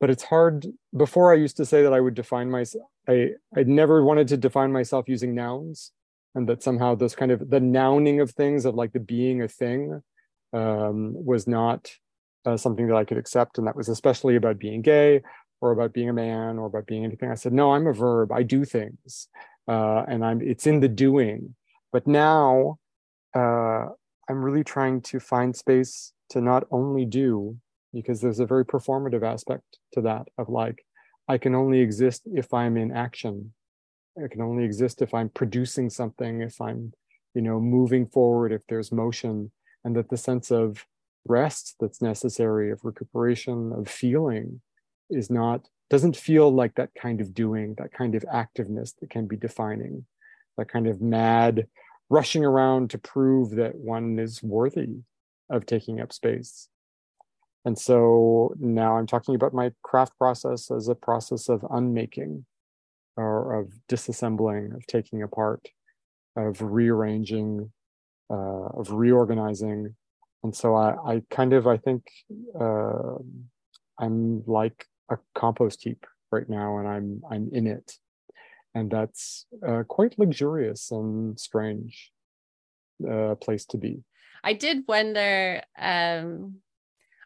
but 0.00 0.11
it's 0.11 0.22
hard. 0.22 0.66
Before 0.96 1.33
I 1.33 1.37
used 1.37 1.57
to 1.59 1.64
say 1.64 1.83
that 1.83 1.92
I 1.92 2.00
would 2.00 2.14
define 2.14 2.50
myself. 2.50 2.85
I 3.09 3.30
I 3.57 3.62
never 3.64 4.04
wanted 4.04 4.28
to 4.28 4.37
define 4.37 4.72
myself 4.72 5.09
using 5.09 5.35
nouns 5.35 5.92
and 6.35 6.48
that 6.48 6.62
somehow 6.62 6.94
those 6.94 7.14
kind 7.14 7.30
of 7.30 7.48
the 7.50 7.61
nouning 7.61 8.20
of 8.20 8.30
things 8.33 8.64
of 8.64 8.74
like 8.74 8.92
the 8.92 9.00
being 9.00 9.42
a 9.42 9.48
thing 9.48 10.02
um, 10.52 11.12
was 11.24 11.46
not 11.46 11.90
uh, 12.44 12.57
something 12.57 12.88
that 12.88 12.96
I 12.96 13.04
could 13.04 13.18
accept, 13.18 13.59
and 13.59 13.66
that 13.66 13.76
was 13.76 13.88
especially 13.88 14.37
about 14.37 14.59
being 14.59 14.83
gay 14.83 15.22
or 15.64 15.72
about 15.72 15.92
being 15.92 16.09
a 16.09 16.12
man 16.12 16.59
or 16.59 16.66
about 16.66 16.87
being 16.87 17.05
anything. 17.05 17.31
I 17.31 17.35
said, 17.35 17.53
no, 17.53 17.72
I'm 17.72 17.87
a 17.87 17.92
verb. 17.92 18.33
I 18.33 18.42
do 18.42 18.64
things, 18.64 19.29
uh, 19.68 20.05
and 20.07 20.24
I'm 20.24 20.40
it's 20.40 20.66
in 20.66 20.81
the 20.81 20.88
doing. 20.88 21.55
But 21.92 22.07
now 22.07 22.79
uh, 23.35 23.87
I'm 24.29 24.42
really 24.42 24.64
trying 24.64 25.00
to 25.03 25.20
find 25.20 25.55
space 25.55 26.12
to 26.31 26.40
not 26.40 26.66
only 26.70 27.05
do, 27.05 27.57
because 27.92 28.20
there's 28.20 28.40
a 28.40 28.46
very 28.46 28.64
performative 28.64 29.22
aspect 29.22 29.79
to 29.92 30.00
that 30.03 30.29
of 30.38 30.48
like 30.48 30.85
I 31.29 31.38
can 31.38 31.55
only 31.55 31.81
exist 31.81 32.22
if 32.27 32.53
I'm 32.53 32.77
in 32.77 32.92
action 32.92 33.53
it 34.16 34.31
can 34.31 34.42
only 34.42 34.64
exist 34.64 35.03
if 35.03 35.12
i'm 35.14 35.29
producing 35.29 35.90
something 35.90 36.40
if 36.40 36.61
i'm 36.61 36.92
you 37.35 37.42
know 37.42 37.61
moving 37.61 38.07
forward 38.07 38.53
if 38.53 38.62
there's 38.68 38.92
motion 38.92 39.50
and 39.85 39.96
that 39.96 40.09
the 40.09 40.16
sense 40.16 40.50
of 40.50 40.87
rest 41.27 41.77
that's 41.81 42.03
necessary 42.03 42.70
of 42.70 42.85
recuperation 42.85 43.72
of 43.72 43.88
feeling 43.88 44.61
is 45.10 45.30
not 45.30 45.66
doesn't 45.90 46.16
feel 46.16 46.50
like 46.50 46.74
that 46.74 46.90
kind 46.94 47.20
of 47.20 47.34
doing, 47.34 47.74
that 47.78 47.92
kind 47.92 48.14
of 48.14 48.22
activeness 48.24 48.94
that 49.00 49.10
can 49.10 49.26
be 49.26 49.36
defining, 49.36 50.04
that 50.56 50.68
kind 50.68 50.86
of 50.86 51.00
mad 51.00 51.66
rushing 52.10 52.44
around 52.44 52.90
to 52.90 52.98
prove 52.98 53.50
that 53.50 53.74
one 53.74 54.18
is 54.18 54.42
worthy 54.42 54.96
of 55.50 55.66
taking 55.66 56.00
up 56.00 56.12
space. 56.12 56.68
And 57.64 57.78
so 57.78 58.54
now 58.58 58.96
I'm 58.96 59.06
talking 59.06 59.34
about 59.34 59.54
my 59.54 59.72
craft 59.82 60.16
process 60.18 60.70
as 60.70 60.88
a 60.88 60.94
process 60.94 61.48
of 61.48 61.64
unmaking 61.70 62.44
or 63.16 63.60
of 63.60 63.72
disassembling, 63.88 64.74
of 64.74 64.86
taking 64.86 65.22
apart, 65.22 65.68
of 66.36 66.60
rearranging, 66.60 67.72
uh, 68.30 68.66
of 68.66 68.90
reorganizing. 68.90 69.94
And 70.42 70.54
so 70.54 70.74
I, 70.74 70.96
I 71.06 71.22
kind 71.30 71.52
of, 71.52 71.66
I 71.66 71.76
think 71.76 72.02
uh, 72.60 73.14
I'm 73.98 74.42
like 74.46 74.86
a 75.10 75.18
compost 75.34 75.82
heap 75.82 76.06
right 76.30 76.48
now 76.48 76.78
and 76.78 76.88
I'm, 76.88 77.22
I'm 77.30 77.50
in 77.52 77.66
it. 77.66 77.98
And 78.74 78.90
that's 78.90 79.46
uh, 79.66 79.84
quite 79.86 80.18
luxurious 80.18 80.90
and 80.90 81.38
strange 81.38 82.10
uh, 83.08 83.36
place 83.36 83.64
to 83.66 83.78
be. 83.78 84.02
I 84.42 84.52
did 84.52 84.84
wonder. 84.86 85.62
Um, 85.78 86.56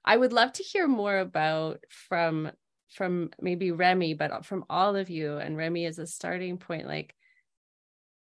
I 0.05 0.17
would 0.17 0.33
love 0.33 0.53
to 0.55 0.63
hear 0.63 0.87
more 0.87 1.19
about 1.19 1.85
from 1.91 2.51
from 2.95 3.31
maybe 3.41 3.71
Remy, 3.71 4.15
but 4.15 4.47
from 4.47 4.65
all 4.71 4.97
of 4.97 5.11
you. 5.11 5.37
And 5.37 5.57
Remy 5.57 5.85
is 5.85 5.99
a 5.99 6.07
starting 6.07 6.57
point. 6.57 6.87
Like, 6.87 7.15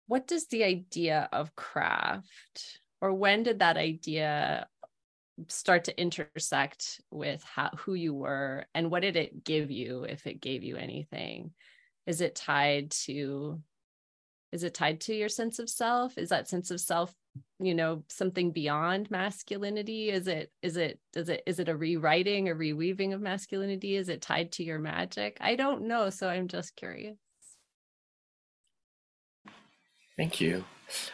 what 0.08 0.28
does 0.28 0.48
the 0.48 0.64
idea 0.64 1.30
of 1.32 1.56
craft, 1.56 2.80
or 3.02 3.14
when 3.14 3.44
did 3.44 3.60
that 3.60 3.78
idea 3.78 4.68
start 5.48 5.86
to 5.86 6.00
intersect 6.00 7.02
with 7.12 7.44
how 7.44 7.70
who 7.78 7.94
you 7.94 8.14
were, 8.14 8.66
and 8.74 8.92
what 8.92 9.02
did 9.02 9.16
it 9.16 9.44
give 9.44 9.72
you, 9.72 10.04
if 10.04 10.28
it 10.28 10.42
gave 10.42 10.64
you 10.64 10.78
anything? 10.78 11.52
Is 12.06 12.22
it 12.22 12.36
tied 12.36 12.92
to 12.92 13.62
is 14.52 14.64
it 14.64 14.74
tied 14.74 15.02
to 15.02 15.14
your 15.14 15.28
sense 15.28 15.60
of 15.60 15.70
self? 15.70 16.18
Is 16.18 16.30
that 16.30 16.48
sense 16.48 16.72
of 16.72 16.80
self 16.80 17.14
you 17.60 17.76
know 17.76 18.04
something 18.10 18.52
beyond 18.52 19.12
masculinity? 19.12 20.10
Is 20.10 20.28
it 20.28 20.52
is 20.62 20.78
it 20.78 21.00
does 21.14 21.30
it 21.30 21.44
is 21.46 21.60
it 21.60 21.70
a 21.70 21.76
rewriting 21.76 22.48
or 22.50 22.56
reweaving 22.56 23.14
of 23.14 23.22
masculinity? 23.22 23.96
Is 23.96 24.10
it 24.10 24.22
tied 24.22 24.54
to 24.54 24.64
your 24.64 24.80
magic? 24.80 25.38
I 25.42 25.56
don't 25.56 25.88
know 25.88 26.10
so 26.10 26.30
i'm 26.30 26.48
just 26.48 26.76
curious 26.76 27.18
thank 30.18 30.40
you. 30.40 30.66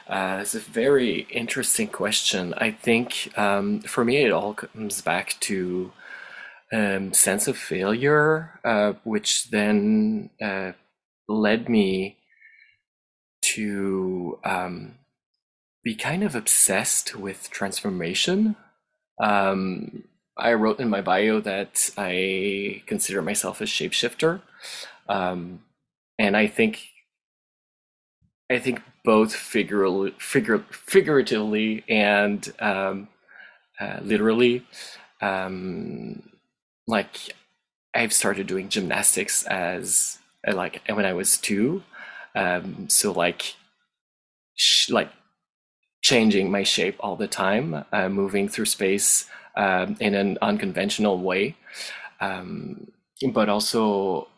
Uh, 0.07 0.39
it's 0.41 0.55
a 0.55 0.59
very 0.59 1.21
interesting 1.29 1.87
question. 1.87 2.53
I 2.57 2.71
think 2.71 3.31
um, 3.37 3.81
for 3.81 4.03
me 4.03 4.17
it 4.17 4.31
all 4.31 4.53
comes 4.53 5.01
back 5.01 5.35
to 5.41 5.91
um, 6.73 7.13
sense 7.13 7.47
of 7.47 7.57
failure 7.57 8.59
uh, 8.63 8.93
which 9.03 9.49
then 9.49 10.29
uh, 10.41 10.73
led 11.27 11.69
me 11.69 12.17
to 13.41 14.39
um, 14.43 14.95
be 15.83 15.95
kind 15.95 16.23
of 16.23 16.35
obsessed 16.35 17.15
with 17.15 17.49
transformation. 17.49 18.55
Um, 19.19 20.03
I 20.37 20.53
wrote 20.53 20.79
in 20.79 20.89
my 20.89 21.01
bio 21.01 21.39
that 21.41 21.89
I 21.97 22.83
consider 22.87 23.21
myself 23.21 23.61
a 23.61 23.65
shapeshifter, 23.65 24.41
um, 25.09 25.61
and 26.17 26.37
I 26.37 26.47
think 26.47 26.87
I 28.49 28.59
think 28.59 28.81
both 29.03 29.33
figuratively, 29.35 30.13
and 31.89 32.53
um, 32.59 33.07
uh, 33.79 33.99
literally. 34.03 34.65
Um, 35.21 36.23
like 36.87 37.17
I've 37.93 38.13
started 38.13 38.47
doing 38.47 38.69
gymnastics 38.69 39.43
as 39.45 40.19
like 40.47 40.81
when 40.89 41.05
I 41.05 41.13
was 41.13 41.37
two, 41.37 41.83
um, 42.35 42.87
so 42.89 43.11
like, 43.11 43.55
sh- 44.55 44.89
like 44.89 45.09
changing 46.01 46.49
my 46.51 46.63
shape 46.63 46.95
all 46.99 47.15
the 47.15 47.27
time, 47.27 47.85
uh, 47.91 48.09
moving 48.09 48.47
through 48.49 48.65
space 48.65 49.25
um, 49.55 49.95
in 49.99 50.15
an 50.15 50.37
unconventional 50.41 51.19
way, 51.19 51.55
um, 52.21 52.87
but 53.33 53.49
also 53.49 54.29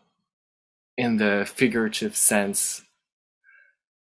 in 0.96 1.16
the 1.18 1.44
figurative 1.54 2.16
sense, 2.16 2.82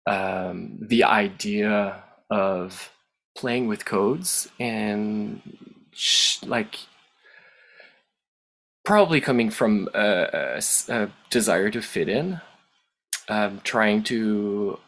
um, 0.07 0.79
the 0.81 1.05
idea 1.05 2.03
of 2.31 2.91
playing 3.37 3.69
with 3.69 3.85
codes 3.85 4.49
and 4.59 5.41
sh- 5.93 6.43
like 6.43 6.79
probably 8.85 9.21
coming 9.21 9.51
from 9.51 9.89
a, 9.95 10.59
a, 10.89 10.93
a 10.93 11.11
desire 11.31 11.71
to 11.71 11.81
fit 11.81 12.09
in 12.09 12.41
um, 13.29 13.61
trying 13.65 14.03
to 14.03 14.79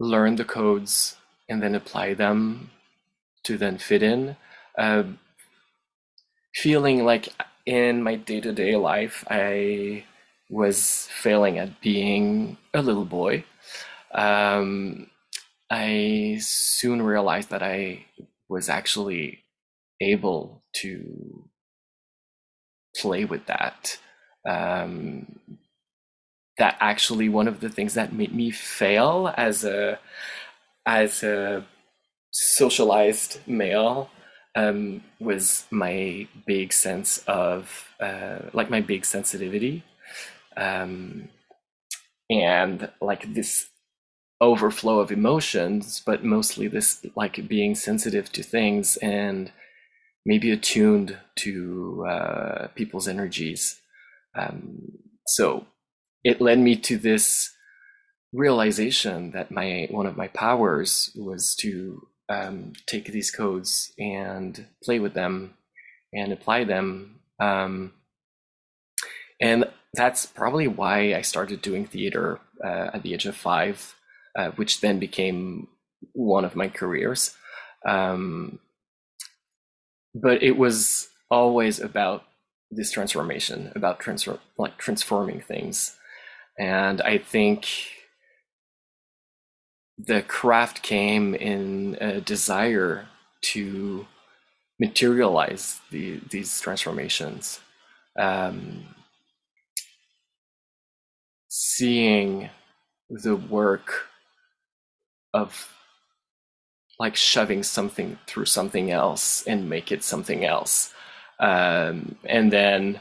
learn 0.00 0.36
the 0.36 0.44
codes 0.44 1.16
and 1.48 1.62
then 1.62 1.74
apply 1.74 2.14
them 2.14 2.70
to 3.44 3.56
then 3.56 3.78
fit 3.78 4.02
in. 4.02 4.36
Uh, 4.76 5.04
feeling 6.54 7.04
like 7.04 7.28
in 7.66 8.02
my 8.02 8.16
day 8.16 8.40
to 8.40 8.52
day 8.52 8.76
life, 8.76 9.24
I 9.30 10.04
was 10.52 11.08
failing 11.10 11.58
at 11.58 11.80
being 11.80 12.58
a 12.74 12.82
little 12.82 13.06
boy. 13.06 13.42
Um, 14.12 15.08
I 15.70 16.38
soon 16.42 17.00
realized 17.00 17.48
that 17.50 17.62
I 17.62 18.04
was 18.50 18.68
actually 18.68 19.44
able 19.98 20.62
to 20.82 21.48
play 23.00 23.24
with 23.24 23.46
that. 23.46 23.98
Um, 24.46 25.40
that 26.58 26.76
actually 26.80 27.30
one 27.30 27.48
of 27.48 27.60
the 27.60 27.70
things 27.70 27.94
that 27.94 28.12
made 28.12 28.34
me 28.34 28.50
fail 28.50 29.32
as 29.38 29.64
a 29.64 29.98
as 30.84 31.22
a 31.22 31.64
socialized 32.30 33.40
male 33.46 34.10
um, 34.54 35.02
was 35.18 35.64
my 35.70 36.28
big 36.46 36.74
sense 36.74 37.18
of 37.26 37.88
uh, 38.00 38.40
like 38.52 38.68
my 38.68 38.82
big 38.82 39.06
sensitivity 39.06 39.82
um, 40.56 41.28
and 42.30 42.90
like 43.00 43.34
this 43.34 43.68
overflow 44.40 44.98
of 44.98 45.12
emotions 45.12 46.02
but 46.04 46.24
mostly 46.24 46.66
this 46.66 47.06
like 47.14 47.46
being 47.46 47.74
sensitive 47.74 48.32
to 48.32 48.42
things 48.42 48.96
and 48.96 49.52
maybe 50.24 50.50
attuned 50.50 51.16
to 51.36 52.04
uh, 52.08 52.68
people's 52.74 53.08
energies. 53.08 53.80
Um, 54.36 54.98
so 55.26 55.66
it 56.24 56.40
led 56.40 56.58
me 56.58 56.76
to 56.76 56.96
this 56.96 57.50
realization 58.32 59.32
that 59.32 59.50
my 59.50 59.88
one 59.90 60.06
of 60.06 60.16
my 60.16 60.28
powers 60.28 61.10
was 61.14 61.54
to 61.56 62.06
um, 62.28 62.72
take 62.86 63.06
these 63.06 63.30
codes 63.30 63.92
and 63.98 64.66
play 64.82 64.98
with 64.98 65.14
them 65.14 65.54
and 66.14 66.32
apply 66.32 66.64
them 66.64 67.20
um, 67.40 67.92
and 69.40 69.64
that's 69.94 70.26
probably 70.26 70.66
why 70.66 71.14
i 71.14 71.20
started 71.20 71.62
doing 71.62 71.86
theater 71.86 72.38
uh, 72.64 72.90
at 72.94 73.02
the 73.02 73.14
age 73.14 73.26
of 73.26 73.36
five 73.36 73.94
uh, 74.38 74.50
which 74.52 74.80
then 74.80 74.98
became 74.98 75.68
one 76.12 76.44
of 76.44 76.56
my 76.56 76.68
careers 76.68 77.34
um, 77.86 78.58
but 80.14 80.42
it 80.42 80.56
was 80.56 81.08
always 81.30 81.80
about 81.80 82.24
this 82.70 82.90
transformation 82.90 83.72
about 83.74 84.06
like 84.58 84.78
transforming 84.78 85.40
things 85.40 85.96
and 86.58 87.00
I 87.00 87.18
think 87.18 87.66
the 89.98 90.22
craft 90.22 90.82
came 90.82 91.34
in 91.34 91.96
a 92.00 92.20
desire 92.20 93.08
to 93.42 94.06
materialize 94.78 95.80
the, 95.90 96.20
these 96.30 96.60
transformations. 96.60 97.60
Um, 98.18 98.84
seeing 101.64 102.50
the 103.08 103.36
work 103.36 104.08
of 105.32 105.72
like 106.98 107.14
shoving 107.14 107.62
something 107.62 108.18
through 108.26 108.46
something 108.46 108.90
else 108.90 109.44
and 109.46 109.70
make 109.70 109.92
it 109.92 110.02
something 110.02 110.44
else. 110.44 110.92
Um, 111.38 112.16
and 112.24 112.52
then 112.52 113.00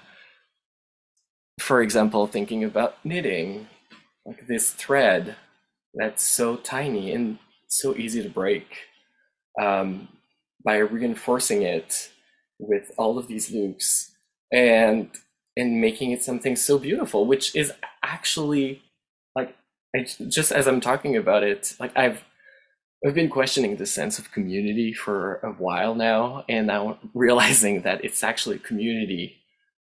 for 1.59 1.81
example, 1.81 2.27
thinking 2.27 2.63
about 2.63 3.03
knitting, 3.03 3.67
like 4.25 4.45
this 4.47 4.71
thread 4.71 5.35
that's 5.95 6.23
so 6.23 6.55
tiny 6.55 7.11
and 7.13 7.39
so 7.67 7.95
easy 7.95 8.21
to 8.21 8.29
break, 8.29 8.67
um, 9.59 10.07
by 10.63 10.77
reinforcing 10.77 11.63
it 11.63 12.09
with 12.59 12.91
all 12.97 13.17
of 13.17 13.27
these 13.27 13.51
loops 13.51 14.11
and 14.51 15.09
and 15.57 15.81
making 15.81 16.11
it 16.11 16.23
something 16.23 16.55
so 16.55 16.77
beautiful, 16.77 17.25
which 17.25 17.55
is 17.55 17.73
actually 18.11 18.81
like 19.35 19.55
I, 19.95 20.03
just 20.03 20.51
as 20.51 20.67
I'm 20.67 20.81
talking 20.81 21.15
about 21.17 21.43
it, 21.43 21.75
like 21.79 21.95
I've 21.95 22.23
I've 23.05 23.15
been 23.15 23.29
questioning 23.29 23.77
the 23.77 23.85
sense 23.87 24.19
of 24.19 24.31
community 24.31 24.93
for 24.93 25.37
a 25.37 25.51
while 25.51 25.95
now, 25.95 26.45
and 26.47 26.67
now 26.67 26.99
realizing 27.13 27.81
that 27.81 28.03
it's 28.05 28.23
actually 28.23 28.59
community 28.59 29.37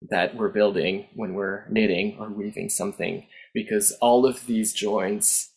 that 0.09 0.35
we're 0.35 0.49
building 0.49 1.07
when 1.15 1.33
we're 1.33 1.65
knitting 1.69 2.17
or 2.19 2.29
weaving 2.29 2.69
something, 2.69 3.25
because 3.53 3.91
all 4.01 4.25
of 4.25 4.45
these 4.47 4.73
joints 4.73 5.51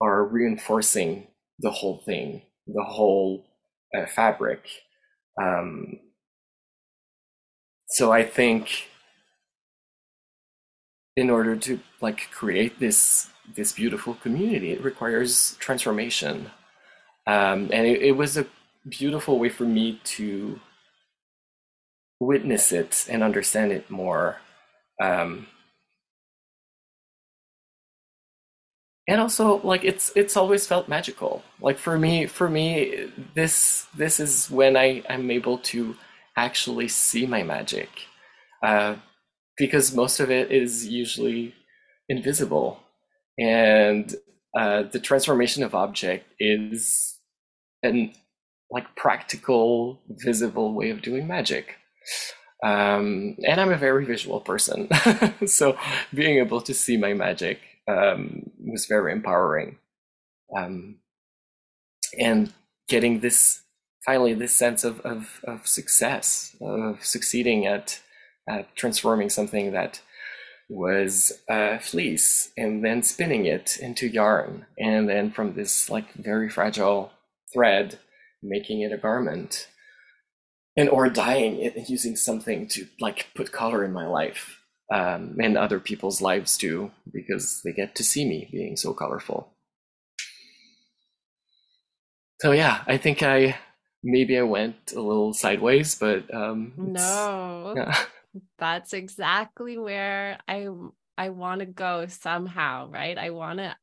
are 0.00 0.24
reinforcing 0.24 1.26
the 1.60 1.70
whole 1.70 2.02
thing, 2.04 2.42
the 2.66 2.84
whole 2.84 3.46
uh, 3.96 4.06
fabric. 4.06 4.60
Um, 5.40 5.98
so 7.88 8.12
I 8.12 8.24
think 8.24 8.88
in 11.18 11.30
order 11.30 11.56
to 11.56 11.80
like 12.00 12.30
create 12.30 12.78
this 12.78 13.28
this 13.56 13.72
beautiful 13.72 14.14
community, 14.14 14.72
it 14.72 14.82
requires 14.84 15.56
transformation, 15.58 16.50
um, 17.26 17.70
and 17.72 17.86
it, 17.86 18.02
it 18.02 18.12
was 18.12 18.36
a 18.36 18.46
beautiful 18.88 19.38
way 19.38 19.48
for 19.48 19.64
me 19.64 20.00
to 20.04 20.60
witness 22.20 22.72
it 22.72 23.06
and 23.10 23.22
understand 23.22 23.72
it 23.72 23.90
more. 23.90 24.38
Um, 25.02 25.46
and 29.08 29.20
also 29.20 29.60
like 29.62 29.84
it's 29.84 30.12
it's 30.14 30.36
always 30.36 30.66
felt 30.66 30.88
magical. 30.88 31.42
Like 31.60 31.78
for 31.78 31.98
me 31.98 32.26
for 32.26 32.48
me 32.48 33.10
this 33.34 33.86
this 33.96 34.20
is 34.20 34.50
when 34.50 34.76
i 34.76 35.02
i'm 35.08 35.30
able 35.30 35.58
to 35.72 35.96
actually 36.36 36.88
see 36.88 37.26
my 37.26 37.42
magic. 37.42 37.88
Uh, 38.62 38.96
because 39.58 39.94
most 39.94 40.20
of 40.20 40.30
it 40.30 40.50
is 40.50 40.86
usually 40.86 41.54
invisible. 42.08 42.80
And 43.38 44.14
uh, 44.56 44.84
the 44.84 45.00
transformation 45.00 45.62
of 45.62 45.74
object 45.74 46.26
is 46.40 47.18
an 47.82 48.12
like 48.70 48.96
practical 48.96 50.00
visible 50.08 50.74
way 50.74 50.90
of 50.90 51.02
doing 51.02 51.26
magic. 51.26 51.76
Um, 52.64 53.36
and 53.46 53.60
i'm 53.60 53.70
a 53.70 53.76
very 53.76 54.04
visual 54.04 54.40
person. 54.40 54.88
So 55.46 55.76
being 56.12 56.38
able 56.38 56.60
to 56.62 56.74
see 56.74 56.96
my 56.96 57.14
magic 57.14 57.60
um, 57.86 58.50
was 58.58 58.86
very 58.86 59.12
empowering. 59.12 59.78
Um, 60.56 60.96
and 62.18 62.52
getting 62.88 63.20
this 63.20 63.62
finally 64.04 64.34
this 64.34 64.54
sense 64.54 64.84
of, 64.84 65.00
of, 65.00 65.40
of 65.44 65.66
success 65.66 66.56
of 66.60 67.04
succeeding 67.04 67.66
at, 67.66 68.00
at 68.48 68.74
transforming 68.76 69.30
something 69.30 69.72
that 69.72 70.00
was 70.68 71.32
a 71.48 71.78
fleece 71.78 72.50
and 72.56 72.84
then 72.84 73.02
spinning 73.02 73.46
it 73.46 73.78
into 73.80 74.06
yarn 74.06 74.66
and 74.78 75.08
then 75.08 75.30
from 75.30 75.54
this 75.54 75.88
like 75.88 76.12
very 76.14 76.48
fragile 76.48 77.10
thread 77.52 77.98
making 78.42 78.82
it 78.82 78.92
a 78.92 78.98
garment 78.98 79.68
and 80.76 80.88
or 80.90 81.08
dyeing 81.08 81.58
it 81.60 81.74
and 81.74 81.88
using 81.88 82.14
something 82.14 82.68
to 82.68 82.86
like 83.00 83.28
put 83.34 83.50
color 83.50 83.82
in 83.82 83.92
my 83.92 84.06
life 84.06 84.60
um, 84.92 85.36
and 85.42 85.56
other 85.56 85.80
people's 85.80 86.20
lives 86.20 86.56
too 86.56 86.90
because 87.12 87.62
they 87.64 87.72
get 87.72 87.94
to 87.94 88.04
see 88.04 88.26
me 88.26 88.48
being 88.52 88.76
so 88.76 88.92
colorful 88.92 89.50
so 92.40 92.52
yeah 92.52 92.82
i 92.86 92.98
think 92.98 93.22
i 93.22 93.56
maybe 94.04 94.38
i 94.38 94.42
went 94.42 94.92
a 94.92 95.00
little 95.00 95.32
sideways 95.32 95.94
but 95.94 96.32
um 96.34 96.72
no 96.76 97.72
yeah. 97.76 97.98
That's 98.58 98.92
exactly 98.92 99.78
where 99.78 100.38
i 100.46 100.68
i 101.16 101.30
want 101.30 101.60
to 101.60 101.66
go 101.66 102.06
somehow 102.06 102.88
right? 102.90 103.18
I 103.18 103.30
want 103.30 103.58
to 103.58 103.74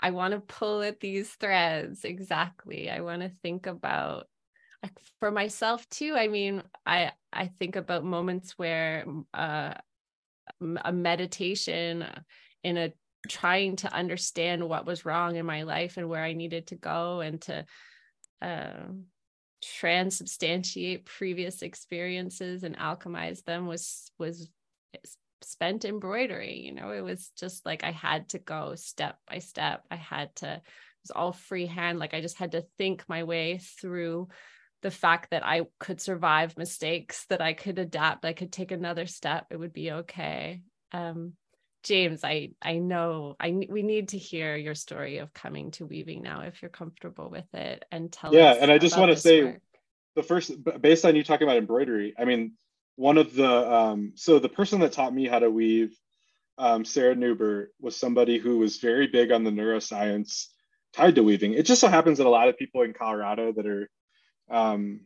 i 0.00 0.10
want 0.10 0.34
to 0.34 0.40
pull 0.40 0.82
at 0.82 1.00
these 1.00 1.30
threads 1.30 2.04
exactly. 2.04 2.90
I 2.90 3.00
want 3.00 3.22
to 3.22 3.30
think 3.42 3.66
about 3.66 4.26
for 5.18 5.30
myself 5.30 5.88
too 5.88 6.14
i 6.14 6.28
mean 6.28 6.62
i 6.84 7.10
i 7.32 7.46
think 7.58 7.76
about 7.76 8.04
moments 8.04 8.52
where 8.58 9.06
uh 9.32 9.72
a 10.84 10.92
meditation 10.92 12.04
in 12.62 12.76
a 12.76 12.92
trying 13.28 13.76
to 13.76 13.92
understand 13.94 14.68
what 14.68 14.84
was 14.84 15.06
wrong 15.06 15.36
in 15.36 15.46
my 15.46 15.62
life 15.62 15.96
and 15.96 16.08
where 16.08 16.22
i 16.22 16.34
needed 16.34 16.66
to 16.66 16.76
go 16.76 17.20
and 17.20 17.40
to 17.40 17.64
uh, 18.42 18.84
transubstantiate 19.64 21.04
previous 21.04 21.62
experiences 21.62 22.62
and 22.64 22.76
alchemize 22.78 23.44
them 23.44 23.66
was 23.66 24.10
was 24.18 24.48
spent 25.42 25.84
embroidery 25.84 26.60
you 26.60 26.72
know? 26.72 26.90
It 26.90 27.02
was 27.02 27.30
just 27.36 27.66
like 27.66 27.84
i 27.84 27.90
had 27.90 28.30
to 28.30 28.38
go 28.38 28.74
step 28.76 29.18
by 29.28 29.38
step. 29.38 29.84
I 29.90 29.96
had 29.96 30.34
to 30.36 30.54
it 30.54 30.62
was 31.02 31.10
all 31.10 31.32
freehand. 31.32 31.98
Like 31.98 32.14
i 32.14 32.20
just 32.20 32.38
had 32.38 32.52
to 32.52 32.64
think 32.78 33.04
my 33.08 33.24
way 33.24 33.58
through 33.58 34.28
the 34.82 34.90
fact 34.90 35.30
that 35.30 35.44
i 35.44 35.62
could 35.80 36.00
survive 36.00 36.58
mistakes 36.58 37.24
that 37.30 37.40
i 37.40 37.54
could 37.54 37.78
adapt 37.78 38.24
i 38.24 38.32
could 38.34 38.52
take 38.52 38.70
another 38.70 39.06
step. 39.06 39.46
It 39.50 39.58
would 39.58 39.72
be 39.72 39.92
okay. 39.92 40.62
Um 40.92 41.34
James, 41.84 42.24
I 42.24 42.50
I 42.62 42.78
know 42.78 43.36
I 43.38 43.50
we 43.50 43.82
need 43.82 44.08
to 44.08 44.18
hear 44.18 44.56
your 44.56 44.74
story 44.74 45.18
of 45.18 45.32
coming 45.34 45.70
to 45.72 45.86
weaving 45.86 46.22
now 46.22 46.40
if 46.40 46.62
you're 46.62 46.70
comfortable 46.70 47.30
with 47.30 47.52
it 47.54 47.84
and 47.92 48.10
tell 48.10 48.34
yeah, 48.34 48.56
and 48.58 48.72
I 48.72 48.78
just 48.78 48.98
want 48.98 49.12
to 49.12 49.16
say 49.16 49.44
work. 49.44 49.62
the 50.16 50.22
first 50.22 50.52
based 50.80 51.04
on 51.04 51.14
you 51.14 51.22
talking 51.22 51.46
about 51.46 51.58
embroidery, 51.58 52.14
I 52.18 52.24
mean 52.24 52.54
one 52.96 53.18
of 53.18 53.34
the 53.34 53.72
um, 53.72 54.12
so 54.16 54.38
the 54.38 54.48
person 54.48 54.80
that 54.80 54.92
taught 54.92 55.14
me 55.14 55.28
how 55.28 55.38
to 55.38 55.50
weave, 55.50 55.94
um, 56.58 56.84
Sarah 56.84 57.14
Newbert, 57.14 57.68
was 57.80 57.96
somebody 57.96 58.38
who 58.38 58.58
was 58.58 58.78
very 58.78 59.06
big 59.06 59.30
on 59.30 59.44
the 59.44 59.50
neuroscience 59.50 60.46
tied 60.94 61.16
to 61.16 61.22
weaving. 61.22 61.52
It 61.52 61.66
just 61.66 61.80
so 61.80 61.88
happens 61.88 62.18
that 62.18 62.26
a 62.26 62.30
lot 62.30 62.48
of 62.48 62.56
people 62.56 62.82
in 62.82 62.94
Colorado 62.94 63.52
that 63.52 63.66
are 63.66 63.90
um, 64.50 65.00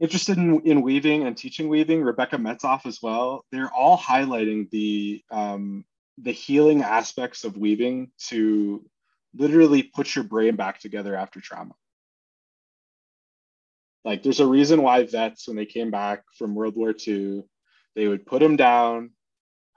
interested 0.00 0.38
in, 0.38 0.60
in 0.62 0.82
weaving 0.82 1.26
and 1.26 1.36
teaching 1.36 1.68
weaving, 1.68 2.02
Rebecca 2.02 2.36
Mezoff 2.36 2.86
as 2.86 3.00
well, 3.02 3.44
they're 3.52 3.72
all 3.72 3.98
highlighting 3.98 4.70
the 4.70 5.22
um, 5.30 5.84
the 6.18 6.32
healing 6.32 6.82
aspects 6.82 7.44
of 7.44 7.56
weaving 7.56 8.10
to 8.28 8.84
literally 9.34 9.82
put 9.82 10.14
your 10.14 10.24
brain 10.24 10.56
back 10.56 10.80
together 10.80 11.14
after 11.14 11.40
trauma. 11.40 11.74
Like 14.04 14.22
there's 14.22 14.40
a 14.40 14.46
reason 14.46 14.82
why 14.82 15.04
vets, 15.04 15.46
when 15.46 15.56
they 15.56 15.66
came 15.66 15.90
back 15.90 16.24
from 16.36 16.54
World 16.54 16.76
War 16.76 16.94
II, 17.06 17.44
they 17.94 18.08
would 18.08 18.26
put 18.26 18.40
them 18.40 18.56
down. 18.56 19.10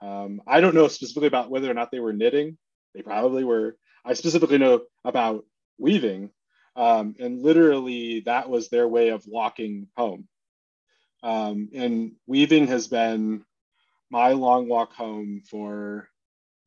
Um, 0.00 0.42
I 0.46 0.60
don't 0.60 0.74
know 0.74 0.88
specifically 0.88 1.28
about 1.28 1.50
whether 1.50 1.70
or 1.70 1.74
not 1.74 1.90
they 1.90 2.00
were 2.00 2.12
knitting. 2.12 2.58
They 2.94 3.02
probably 3.02 3.44
were. 3.44 3.76
I 4.04 4.14
specifically 4.14 4.58
know 4.58 4.82
about 5.04 5.44
weaving 5.78 6.30
um, 6.76 7.14
and 7.18 7.42
literally, 7.42 8.20
that 8.20 8.48
was 8.48 8.68
their 8.68 8.88
way 8.88 9.10
of 9.10 9.26
walking 9.26 9.88
home. 9.96 10.28
Um, 11.22 11.70
and 11.74 12.12
weaving 12.26 12.66
has 12.66 12.88
been 12.88 13.44
my 14.10 14.32
long 14.32 14.68
walk 14.68 14.92
home 14.92 15.42
for 15.48 16.08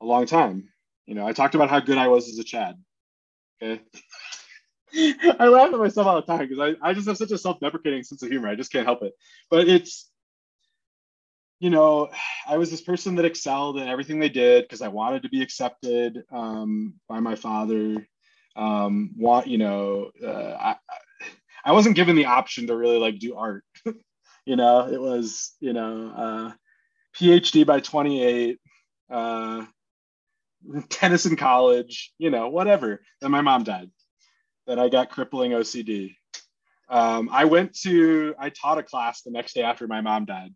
a 0.01 0.05
long 0.05 0.25
time. 0.25 0.69
You 1.05 1.15
know, 1.15 1.27
I 1.27 1.33
talked 1.33 1.55
about 1.55 1.69
how 1.69 1.79
good 1.79 1.97
I 1.97 2.07
was 2.07 2.27
as 2.27 2.39
a 2.39 2.43
Chad. 2.43 2.75
Okay. 3.61 3.81
I 5.39 5.47
laugh 5.47 5.73
at 5.73 5.79
myself 5.79 6.07
all 6.07 6.15
the 6.15 6.21
time 6.21 6.47
because 6.47 6.59
I, 6.59 6.89
I 6.89 6.93
just 6.93 7.07
have 7.07 7.17
such 7.17 7.31
a 7.31 7.37
self-deprecating 7.37 8.03
sense 8.03 8.23
of 8.23 8.29
humor. 8.29 8.47
I 8.47 8.55
just 8.55 8.71
can't 8.71 8.85
help 8.85 9.03
it. 9.03 9.13
But 9.49 9.67
it's, 9.67 10.09
you 11.59 11.69
know, 11.69 12.09
I 12.47 12.57
was 12.57 12.71
this 12.71 12.81
person 12.81 13.15
that 13.15 13.25
excelled 13.25 13.77
in 13.77 13.87
everything 13.87 14.19
they 14.19 14.29
did 14.29 14.63
because 14.63 14.81
I 14.81 14.87
wanted 14.87 15.23
to 15.23 15.29
be 15.29 15.41
accepted 15.41 16.23
um, 16.31 16.95
by 17.07 17.19
my 17.19 17.35
father 17.35 18.07
um 18.57 19.11
want 19.15 19.47
you 19.47 19.57
know 19.57 20.11
uh, 20.25 20.57
I, 20.59 20.75
I 21.63 21.71
wasn't 21.71 21.95
given 21.95 22.15
the 22.15 22.25
option 22.25 22.67
to 22.67 22.75
really 22.75 22.97
like 22.97 23.19
do 23.19 23.35
art. 23.35 23.63
You 24.45 24.55
know 24.55 24.87
it 24.87 25.01
was 25.01 25.53
you 25.59 25.73
know 25.73 26.09
uh 26.15 26.51
phd 27.19 27.65
by 27.65 27.81
28 27.81 28.57
uh 29.11 29.65
tennis 30.89 31.25
in 31.25 31.35
college 31.35 32.13
you 32.17 32.29
know 32.29 32.47
whatever. 32.47 33.01
Then 33.19 33.31
my 33.31 33.41
mom 33.41 33.65
died. 33.65 33.91
Then 34.65 34.79
i 34.79 34.87
got 34.87 35.09
crippling 35.09 35.51
ocd 35.51 36.15
um, 36.89 37.29
i 37.31 37.43
went 37.45 37.73
to 37.81 38.33
i 38.39 38.49
taught 38.49 38.77
a 38.77 38.83
class 38.83 39.21
the 39.21 39.31
next 39.31 39.53
day 39.53 39.63
after 39.63 39.87
my 39.87 39.99
mom 39.99 40.25
died. 40.25 40.53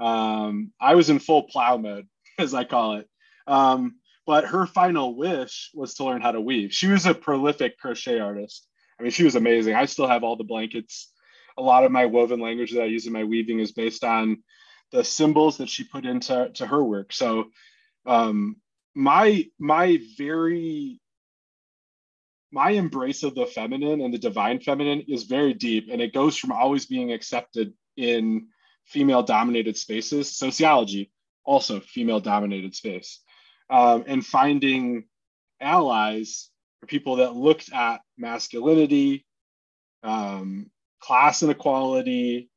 Um, 0.00 0.72
i 0.80 0.94
was 0.94 1.10
in 1.10 1.18
full 1.18 1.42
plow 1.42 1.76
mode 1.76 2.06
as 2.38 2.54
i 2.54 2.64
call 2.64 2.94
it. 2.96 3.08
Um, 3.46 3.96
but 4.26 4.44
her 4.44 4.66
final 4.66 5.14
wish 5.14 5.70
was 5.72 5.94
to 5.94 6.04
learn 6.04 6.20
how 6.20 6.32
to 6.32 6.40
weave. 6.40 6.72
She 6.72 6.88
was 6.88 7.06
a 7.06 7.14
prolific 7.14 7.78
crochet 7.78 8.18
artist. 8.18 8.66
I 8.98 9.04
mean, 9.04 9.12
she 9.12 9.24
was 9.24 9.36
amazing. 9.36 9.74
I 9.74 9.86
still 9.86 10.08
have 10.08 10.24
all 10.24 10.36
the 10.36 10.44
blankets. 10.44 11.12
A 11.56 11.62
lot 11.62 11.84
of 11.84 11.92
my 11.92 12.06
woven 12.06 12.40
language 12.40 12.72
that 12.72 12.82
I 12.82 12.86
use 12.86 13.06
in 13.06 13.12
my 13.12 13.24
weaving 13.24 13.60
is 13.60 13.72
based 13.72 14.02
on 14.02 14.42
the 14.90 15.04
symbols 15.04 15.58
that 15.58 15.68
she 15.68 15.84
put 15.84 16.04
into 16.04 16.50
to 16.54 16.66
her 16.66 16.82
work. 16.82 17.12
So, 17.12 17.46
um, 18.04 18.56
my 18.94 19.46
my 19.58 20.00
very 20.16 21.00
my 22.50 22.70
embrace 22.70 23.22
of 23.22 23.34
the 23.34 23.46
feminine 23.46 24.00
and 24.00 24.12
the 24.12 24.18
divine 24.18 24.60
feminine 24.60 25.04
is 25.08 25.24
very 25.24 25.54
deep, 25.54 25.88
and 25.90 26.00
it 26.00 26.14
goes 26.14 26.36
from 26.36 26.52
always 26.52 26.86
being 26.86 27.12
accepted 27.12 27.74
in 27.96 28.48
female 28.84 29.22
dominated 29.22 29.76
spaces. 29.76 30.36
Sociology 30.36 31.12
also 31.44 31.80
female 31.80 32.20
dominated 32.20 32.74
space 32.74 33.20
um, 33.70 34.04
and 34.06 34.24
finding 34.24 35.04
allies 35.60 36.50
for 36.80 36.86
people 36.86 37.16
that 37.16 37.34
looked 37.34 37.72
at 37.72 38.00
masculinity, 38.16 39.26
um, 40.02 40.70
class 41.00 41.42
inequality, 41.42 42.50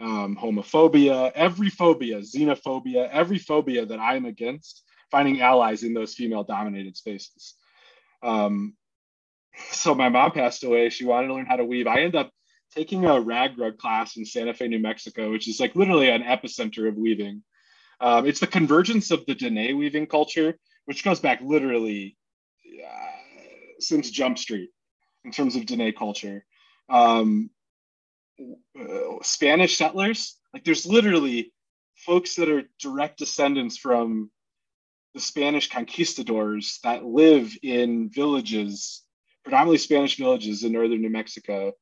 um, 0.00 0.36
homophobia, 0.36 1.32
every 1.34 1.70
phobia, 1.70 2.18
xenophobia, 2.18 3.08
every 3.10 3.38
phobia 3.38 3.86
that 3.86 3.98
I'm 3.98 4.24
against, 4.26 4.82
finding 5.10 5.40
allies 5.40 5.82
in 5.82 5.94
those 5.94 6.14
female 6.14 6.44
dominated 6.44 6.96
spaces. 6.96 7.54
Um, 8.22 8.74
so 9.70 9.94
my 9.94 10.08
mom 10.08 10.32
passed 10.32 10.62
away. 10.64 10.88
She 10.90 11.04
wanted 11.04 11.28
to 11.28 11.34
learn 11.34 11.46
how 11.46 11.56
to 11.56 11.64
weave. 11.64 11.86
I 11.86 12.00
ended 12.00 12.16
up 12.16 12.30
taking 12.74 13.04
a 13.04 13.20
rag 13.20 13.58
rug 13.58 13.78
class 13.78 14.16
in 14.16 14.24
Santa 14.24 14.54
Fe, 14.54 14.68
New 14.68 14.78
Mexico, 14.78 15.30
which 15.30 15.48
is 15.48 15.58
like 15.58 15.74
literally 15.74 16.10
an 16.10 16.22
epicenter 16.22 16.88
of 16.88 16.96
weaving. 16.96 17.42
Um, 18.00 18.26
it's 18.26 18.40
the 18.40 18.46
convergence 18.46 19.10
of 19.10 19.26
the 19.26 19.34
Dene 19.34 19.76
weaving 19.76 20.06
culture, 20.06 20.56
which 20.84 21.04
goes 21.04 21.20
back 21.20 21.40
literally 21.42 22.16
uh, 22.84 23.80
since 23.80 24.10
Jump 24.10 24.38
Street 24.38 24.70
in 25.24 25.32
terms 25.32 25.56
of 25.56 25.66
Dene 25.66 25.92
culture. 25.92 26.44
Um, 26.88 27.50
uh, 28.78 29.22
Spanish 29.22 29.76
settlers, 29.76 30.36
like 30.54 30.64
there's 30.64 30.86
literally 30.86 31.52
folks 31.96 32.36
that 32.36 32.48
are 32.48 32.62
direct 32.80 33.18
descendants 33.18 33.76
from 33.76 34.30
the 35.14 35.20
Spanish 35.20 35.68
conquistadors 35.68 36.78
that 36.84 37.04
live 37.04 37.56
in 37.62 38.10
villages, 38.10 39.02
predominantly 39.42 39.78
Spanish 39.78 40.16
villages 40.16 40.62
in 40.62 40.72
northern 40.72 41.00
New 41.00 41.10
Mexico, 41.10 41.72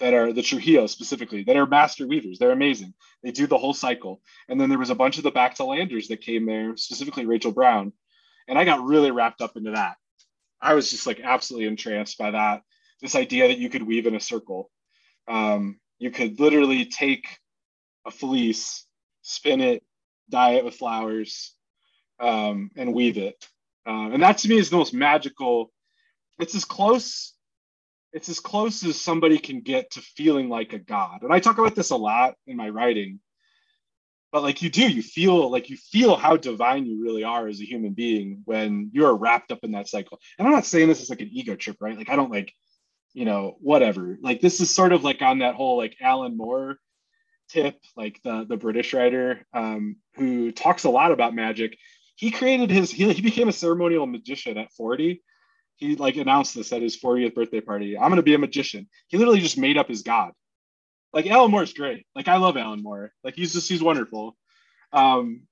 that 0.00 0.14
are 0.14 0.32
the 0.32 0.42
Trujillo 0.42 0.86
specifically, 0.86 1.44
that 1.44 1.56
are 1.56 1.66
master 1.66 2.06
weavers. 2.06 2.38
They're 2.38 2.50
amazing. 2.50 2.94
They 3.22 3.30
do 3.30 3.46
the 3.46 3.58
whole 3.58 3.74
cycle. 3.74 4.20
And 4.48 4.60
then 4.60 4.68
there 4.68 4.78
was 4.78 4.90
a 4.90 4.94
bunch 4.94 5.18
of 5.18 5.24
the 5.24 5.30
back 5.30 5.54
to 5.56 5.64
landers 5.64 6.08
that 6.08 6.20
came 6.20 6.46
there, 6.46 6.76
specifically 6.76 7.26
Rachel 7.26 7.52
Brown. 7.52 7.92
And 8.48 8.58
I 8.58 8.64
got 8.64 8.84
really 8.84 9.10
wrapped 9.10 9.40
up 9.40 9.56
into 9.56 9.72
that. 9.72 9.96
I 10.60 10.74
was 10.74 10.90
just 10.90 11.06
like 11.06 11.20
absolutely 11.20 11.68
entranced 11.68 12.18
by 12.18 12.32
that. 12.32 12.62
This 13.00 13.14
idea 13.14 13.48
that 13.48 13.58
you 13.58 13.68
could 13.68 13.82
weave 13.82 14.06
in 14.06 14.14
a 14.14 14.20
circle. 14.20 14.70
Um, 15.28 15.78
you 15.98 16.10
could 16.10 16.40
literally 16.40 16.86
take 16.86 17.26
a 18.06 18.10
fleece, 18.10 18.84
spin 19.22 19.60
it, 19.60 19.84
dye 20.28 20.52
it 20.52 20.64
with 20.64 20.74
flowers, 20.74 21.54
um, 22.18 22.70
and 22.76 22.94
weave 22.94 23.18
it. 23.18 23.46
Uh, 23.86 24.10
and 24.10 24.22
that 24.22 24.38
to 24.38 24.48
me 24.48 24.58
is 24.58 24.70
the 24.70 24.76
most 24.76 24.94
magical. 24.94 25.70
It's 26.38 26.54
as 26.54 26.64
close. 26.64 27.33
It's 28.14 28.28
as 28.28 28.40
close 28.40 28.84
as 28.84 29.00
somebody 29.00 29.38
can 29.38 29.60
get 29.60 29.90
to 29.92 30.00
feeling 30.00 30.48
like 30.48 30.72
a 30.72 30.78
god. 30.78 31.22
And 31.22 31.32
I 31.32 31.40
talk 31.40 31.58
about 31.58 31.74
this 31.74 31.90
a 31.90 31.96
lot 31.96 32.34
in 32.46 32.56
my 32.56 32.70
writing. 32.70 33.20
But 34.32 34.42
like 34.42 34.62
you 34.62 34.70
do, 34.70 34.88
you 34.88 35.02
feel 35.02 35.50
like 35.50 35.68
you 35.68 35.76
feel 35.76 36.16
how 36.16 36.36
divine 36.36 36.86
you 36.86 37.02
really 37.02 37.24
are 37.24 37.46
as 37.46 37.60
a 37.60 37.66
human 37.66 37.92
being 37.92 38.42
when 38.46 38.90
you're 38.92 39.14
wrapped 39.14 39.52
up 39.52 39.60
in 39.62 39.72
that 39.72 39.88
cycle. 39.88 40.18
And 40.38 40.46
I'm 40.46 40.54
not 40.54 40.64
saying 40.64 40.88
this 40.88 41.02
is 41.02 41.10
like 41.10 41.20
an 41.20 41.30
ego 41.30 41.54
trip, 41.54 41.76
right? 41.80 41.96
Like 41.96 42.08
I 42.08 42.16
don't 42.16 42.32
like, 42.32 42.52
you 43.12 43.26
know, 43.26 43.56
whatever. 43.60 44.18
Like 44.22 44.40
this 44.40 44.60
is 44.60 44.74
sort 44.74 44.92
of 44.92 45.04
like 45.04 45.20
on 45.22 45.40
that 45.40 45.54
whole 45.54 45.76
like 45.76 45.96
Alan 46.00 46.36
Moore 46.36 46.78
tip, 47.48 47.78
like 47.96 48.20
the 48.22 48.46
the 48.48 48.56
British 48.56 48.94
writer 48.94 49.46
um, 49.52 49.96
who 50.14 50.50
talks 50.50 50.84
a 50.84 50.90
lot 50.90 51.12
about 51.12 51.34
magic 51.34 51.76
he 52.16 52.30
created 52.30 52.70
his 52.70 52.90
he, 52.90 53.12
he 53.12 53.22
became 53.22 53.48
a 53.48 53.52
ceremonial 53.52 54.06
magician 54.06 54.58
at 54.58 54.72
40 54.72 55.22
he 55.76 55.96
like 55.96 56.16
announced 56.16 56.54
this 56.54 56.72
at 56.72 56.82
his 56.82 56.96
40th 56.96 57.34
birthday 57.34 57.60
party. 57.60 57.96
I'm 57.96 58.14
to 58.14 58.22
be 58.22 58.34
a 58.34 58.38
magician. 58.38 58.88
He 59.08 59.16
literally 59.16 59.40
just 59.40 59.58
made 59.58 59.76
up 59.76 59.88
his 59.88 60.02
god. 60.02 60.32
Like 61.12 61.26
alan 61.26 61.50
moore's 61.50 61.72
great. 61.72 62.06
Like 62.14 62.28
i 62.28 62.36
love 62.36 62.56
alan 62.56 62.82
moore. 62.82 63.12
Like 63.22 63.34
he's 63.34 63.52
just 63.52 63.68
he's 63.68 63.82
wonderful. 63.82 64.36
Um 64.92 65.42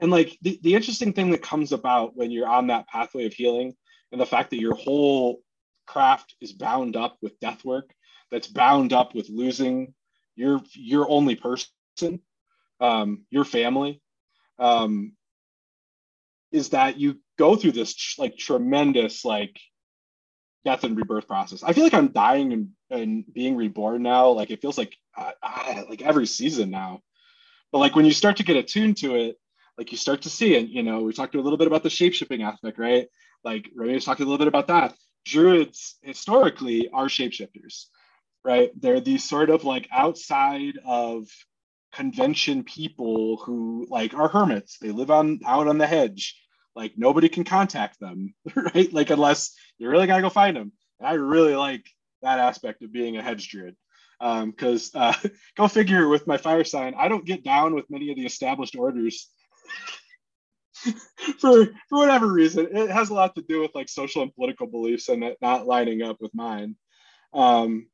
and 0.00 0.10
like 0.10 0.36
the, 0.42 0.58
the 0.62 0.74
interesting 0.74 1.12
thing 1.12 1.30
that 1.30 1.42
comes 1.42 1.72
about 1.72 2.16
when 2.16 2.30
you're 2.30 2.48
on 2.48 2.68
that 2.68 2.88
pathway 2.88 3.26
of 3.26 3.34
healing 3.34 3.74
and 4.12 4.20
the 4.20 4.26
fact 4.26 4.50
that 4.50 4.60
your 4.60 4.74
whole 4.74 5.40
craft 5.86 6.34
is 6.40 6.52
bound 6.52 6.96
up 6.96 7.16
with 7.20 7.38
death 7.40 7.64
work 7.64 7.90
that's 8.30 8.46
bound 8.46 8.92
up 8.92 9.14
with 9.14 9.28
losing 9.28 9.92
your 10.36 10.60
your 10.74 11.08
only 11.10 11.34
person 11.34 11.68
um 12.80 13.24
your 13.30 13.44
family 13.44 14.00
um, 14.60 15.12
is 16.52 16.70
that 16.70 16.98
you 16.98 17.18
go 17.40 17.56
through 17.56 17.72
this 17.72 18.16
like 18.18 18.36
tremendous 18.36 19.24
like 19.24 19.58
death 20.66 20.84
and 20.84 20.96
rebirth 20.96 21.26
process. 21.26 21.62
I 21.62 21.72
feel 21.72 21.84
like 21.84 21.94
I'm 21.94 22.12
dying 22.12 22.52
and, 22.52 22.68
and 22.90 23.24
being 23.32 23.56
reborn 23.56 24.02
now. 24.02 24.28
Like 24.28 24.50
it 24.50 24.60
feels 24.60 24.76
like 24.76 24.94
uh, 25.16 25.32
uh, 25.42 25.82
like 25.88 26.02
every 26.02 26.26
season 26.26 26.70
now. 26.70 27.00
But 27.72 27.78
like 27.78 27.96
when 27.96 28.04
you 28.04 28.12
start 28.12 28.36
to 28.36 28.44
get 28.44 28.56
attuned 28.56 28.98
to 28.98 29.14
it, 29.14 29.36
like 29.78 29.90
you 29.90 29.96
start 29.96 30.22
to 30.22 30.30
see 30.30 30.54
it. 30.54 30.68
You 30.68 30.82
know, 30.82 31.00
we 31.00 31.14
talked 31.14 31.34
a 31.34 31.40
little 31.40 31.56
bit 31.56 31.66
about 31.66 31.82
the 31.82 31.88
shapeshifting 31.88 32.44
aspect, 32.46 32.78
right? 32.78 33.06
Like 33.42 33.70
Remy 33.74 34.00
talked 34.00 34.20
a 34.20 34.24
little 34.24 34.38
bit 34.38 34.48
about 34.48 34.66
that. 34.66 34.94
Druids 35.24 35.96
historically 36.02 36.90
are 36.92 37.06
shapeshifters, 37.06 37.86
right? 38.44 38.70
They're 38.78 39.00
these 39.00 39.26
sort 39.26 39.48
of 39.48 39.64
like 39.64 39.88
outside 39.90 40.78
of 40.84 41.26
convention 41.92 42.64
people 42.64 43.38
who 43.38 43.86
like 43.88 44.12
are 44.12 44.28
hermits. 44.28 44.76
They 44.78 44.90
live 44.90 45.10
on 45.10 45.40
out 45.46 45.68
on 45.68 45.78
the 45.78 45.86
hedge. 45.86 46.36
Like 46.74 46.92
nobody 46.96 47.28
can 47.28 47.44
contact 47.44 47.98
them, 48.00 48.34
right? 48.54 48.92
Like 48.92 49.10
unless 49.10 49.54
you 49.78 49.88
really 49.88 50.06
gotta 50.06 50.22
go 50.22 50.30
find 50.30 50.56
them. 50.56 50.72
And 50.98 51.08
I 51.08 51.14
really 51.14 51.56
like 51.56 51.84
that 52.22 52.38
aspect 52.38 52.82
of 52.82 52.92
being 52.92 53.16
a 53.16 53.22
hedge 53.22 53.48
druid. 53.48 53.76
Because 54.20 54.94
um, 54.94 55.02
uh, 55.02 55.14
go 55.56 55.68
figure 55.68 56.08
with 56.08 56.26
my 56.26 56.36
fire 56.36 56.64
sign, 56.64 56.94
I 56.96 57.08
don't 57.08 57.24
get 57.24 57.42
down 57.42 57.74
with 57.74 57.90
many 57.90 58.10
of 58.10 58.16
the 58.16 58.26
established 58.26 58.76
orders 58.76 59.28
for 61.38 61.66
for 61.88 61.98
whatever 61.98 62.26
reason. 62.26 62.68
It 62.70 62.90
has 62.90 63.10
a 63.10 63.14
lot 63.14 63.34
to 63.34 63.42
do 63.42 63.60
with 63.60 63.74
like 63.74 63.88
social 63.88 64.22
and 64.22 64.34
political 64.34 64.66
beliefs 64.66 65.08
and 65.08 65.24
not 65.40 65.66
lining 65.66 66.02
up 66.02 66.18
with 66.20 66.34
mine. 66.34 66.76
Um, 67.32 67.88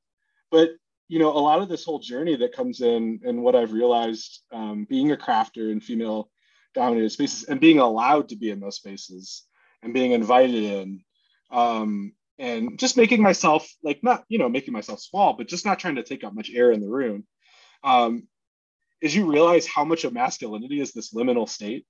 but 0.51 0.71
you 1.09 1.19
know, 1.19 1.31
a 1.31 1.39
lot 1.39 1.63
of 1.63 1.69
this 1.69 1.85
whole 1.85 2.01
journey 2.01 2.37
that 2.37 2.53
comes 2.53 2.81
in 2.81 3.21
and 3.25 3.43
what 3.43 3.55
I've 3.55 3.73
realized 3.73 4.41
um, 4.53 4.87
being 4.89 5.13
a 5.13 5.17
crafter 5.17 5.71
and 5.71 5.83
female 5.83 6.31
dominated 6.77 7.11
spaces 7.11 7.45
and 7.45 7.59
being 7.59 7.81
allowed 7.81 8.29
to 8.29 8.37
be 8.37 8.51
in 8.51 8.61
those 8.61 8.77
spaces 8.77 9.45
and 9.83 9.93
being 9.93 10.13
invited 10.13 10.63
in 10.63 11.01
um, 11.51 12.13
and 12.39 12.79
just 12.79 12.97
making 12.97 13.23
myself 13.23 13.69
like 13.83 14.05
not, 14.05 14.25
you 14.29 14.39
know, 14.39 14.49
making 14.49 14.73
myself 14.73 15.01
small, 15.01 15.33
but 15.33 15.49
just 15.49 15.65
not 15.65 15.81
trying 15.81 15.97
to 15.97 16.05
take 16.05 16.23
up 16.23 16.35
much 16.35 16.51
air 16.55 16.71
in 16.71 16.81
the 16.81 16.89
room 16.89 17.25
um, 17.83 18.29
is 19.03 19.17
you 19.17 19.31
realize 19.31 19.67
how 19.67 19.85
much 19.85 20.05
of 20.05 20.13
masculinity 20.13 20.81
is 20.81 20.93
this 20.93 21.15
liminal 21.15 21.49
state. 21.49 21.87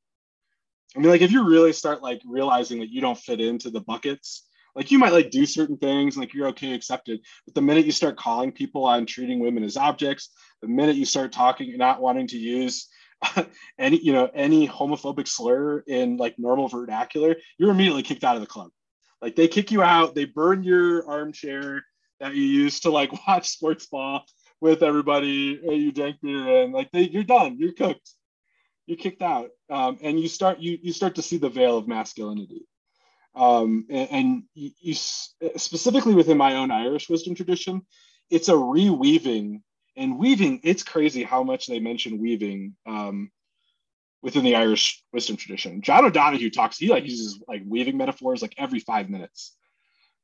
I 0.95 1.01
mean, 1.01 1.11
like 1.11 1.20
if 1.20 1.32
you 1.32 1.47
really 1.47 1.72
start 1.72 2.03
like 2.03 2.22
realizing 2.24 2.80
that 2.80 2.91
you 2.91 3.01
don't 3.01 3.18
fit 3.18 3.41
into 3.41 3.70
the 3.70 3.80
buckets 3.80 4.47
like 4.76 4.91
you 4.91 4.99
might 4.99 5.12
like 5.12 5.30
do 5.30 5.47
certain 5.47 5.78
things 5.78 6.16
like 6.16 6.34
you're 6.34 6.49
okay 6.49 6.74
accepted 6.74 7.20
but 7.45 7.55
the 7.55 7.62
minute 7.62 7.87
you 7.87 7.93
start 7.93 8.16
calling 8.16 8.53
people 8.53 8.84
on 8.84 9.07
treating 9.07 9.41
women 9.41 9.64
as 9.64 9.76
objects 9.76 10.30
the 10.62 10.68
minute 10.68 10.97
you 10.97 11.07
start 11.07 11.32
talking 11.32 11.70
and 11.70 11.78
not 11.78 12.01
wanting 12.01 12.28
to 12.28 12.37
use 12.37 12.89
any 13.78 13.98
you 13.98 14.12
know 14.12 14.30
any 14.34 14.68
homophobic 14.68 15.26
slur 15.26 15.80
in 15.80 16.16
like 16.16 16.38
normal 16.38 16.68
vernacular 16.68 17.36
you're 17.58 17.70
immediately 17.70 18.02
kicked 18.02 18.24
out 18.24 18.36
of 18.36 18.40
the 18.40 18.46
club. 18.46 18.70
Like 19.22 19.36
they 19.36 19.48
kick 19.48 19.70
you 19.70 19.82
out 19.82 20.14
they 20.14 20.24
burn 20.24 20.62
your 20.62 21.08
armchair 21.08 21.84
that 22.20 22.34
you 22.34 22.42
used 22.42 22.82
to 22.82 22.90
like 22.90 23.10
watch 23.26 23.48
sports 23.48 23.86
ball 23.86 24.24
with 24.60 24.82
everybody 24.82 25.60
you 25.62 25.92
drank 25.92 26.20
beer 26.22 26.62
and 26.62 26.72
like 26.72 26.90
they, 26.90 27.02
you're 27.02 27.24
done 27.24 27.56
you're 27.58 27.72
cooked. 27.72 28.10
You're 28.86 28.98
kicked 28.98 29.22
out. 29.22 29.50
Um, 29.68 29.98
and 30.00 30.20
you 30.20 30.28
start 30.28 30.60
you 30.60 30.78
you 30.80 30.92
start 30.92 31.16
to 31.16 31.22
see 31.22 31.38
the 31.38 31.48
veil 31.48 31.76
of 31.76 31.88
masculinity. 31.88 32.66
Um, 33.34 33.84
and, 33.90 34.08
and 34.10 34.42
you, 34.54 34.70
you, 34.80 34.94
specifically 34.94 36.14
within 36.14 36.38
my 36.38 36.54
own 36.54 36.70
Irish 36.70 37.10
wisdom 37.10 37.34
tradition, 37.34 37.82
it's 38.30 38.48
a 38.48 38.52
reweaving 38.52 39.60
and 39.97 40.18
weaving. 40.18 40.61
It's 40.62 40.82
crazy 40.82 41.22
how 41.22 41.42
much 41.42 41.66
they 41.66 41.80
mention 41.80 42.18
weaving 42.18 42.76
um, 42.86 43.30
within 44.22 44.44
the 44.44 44.57
Irish 44.57 45.03
wisdom 45.12 45.36
tradition. 45.36 45.82
John 45.82 46.05
O'Donohue 46.05 46.51
talks. 46.51 46.78
He 46.78 46.88
like 46.88 47.05
uses 47.05 47.42
like 47.49 47.62
weaving 47.66 47.97
metaphors 47.97 48.42
like 48.42 48.55
every 48.59 48.80
five 48.80 49.09
minutes. 49.09 49.57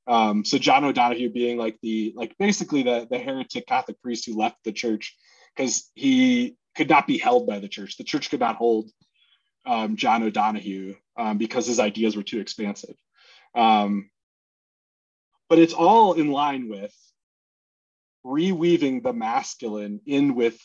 Um, 0.06 0.44
so 0.44 0.58
John 0.58 0.84
O'Donohue 0.84 1.30
being 1.30 1.58
like 1.58 1.78
the 1.82 2.12
like 2.16 2.36
basically 2.38 2.82
the 2.82 3.06
the 3.10 3.18
heretic 3.18 3.66
Catholic 3.66 4.00
priest 4.02 4.26
who 4.26 4.36
left 4.36 4.56
the 4.64 4.72
church 4.72 5.16
because 5.54 5.90
he 5.94 6.56
could 6.74 6.88
not 6.88 7.06
be 7.06 7.18
held 7.18 7.46
by 7.46 7.58
the 7.58 7.68
church. 7.68 7.96
The 7.96 8.04
church 8.04 8.30
could 8.30 8.40
not 8.40 8.56
hold 8.56 8.90
um, 9.64 9.96
John 9.96 10.22
O'Donohue 10.22 10.96
um, 11.16 11.38
because 11.38 11.66
his 11.66 11.78
ideas 11.78 12.16
were 12.16 12.22
too 12.22 12.40
expansive. 12.40 12.96
Um, 13.54 14.10
but 15.48 15.58
it's 15.58 15.74
all 15.74 16.14
in 16.14 16.30
line 16.30 16.68
with 16.68 16.94
reweaving 18.24 19.02
the 19.02 19.12
masculine 19.12 20.00
in 20.06 20.34
with 20.34 20.58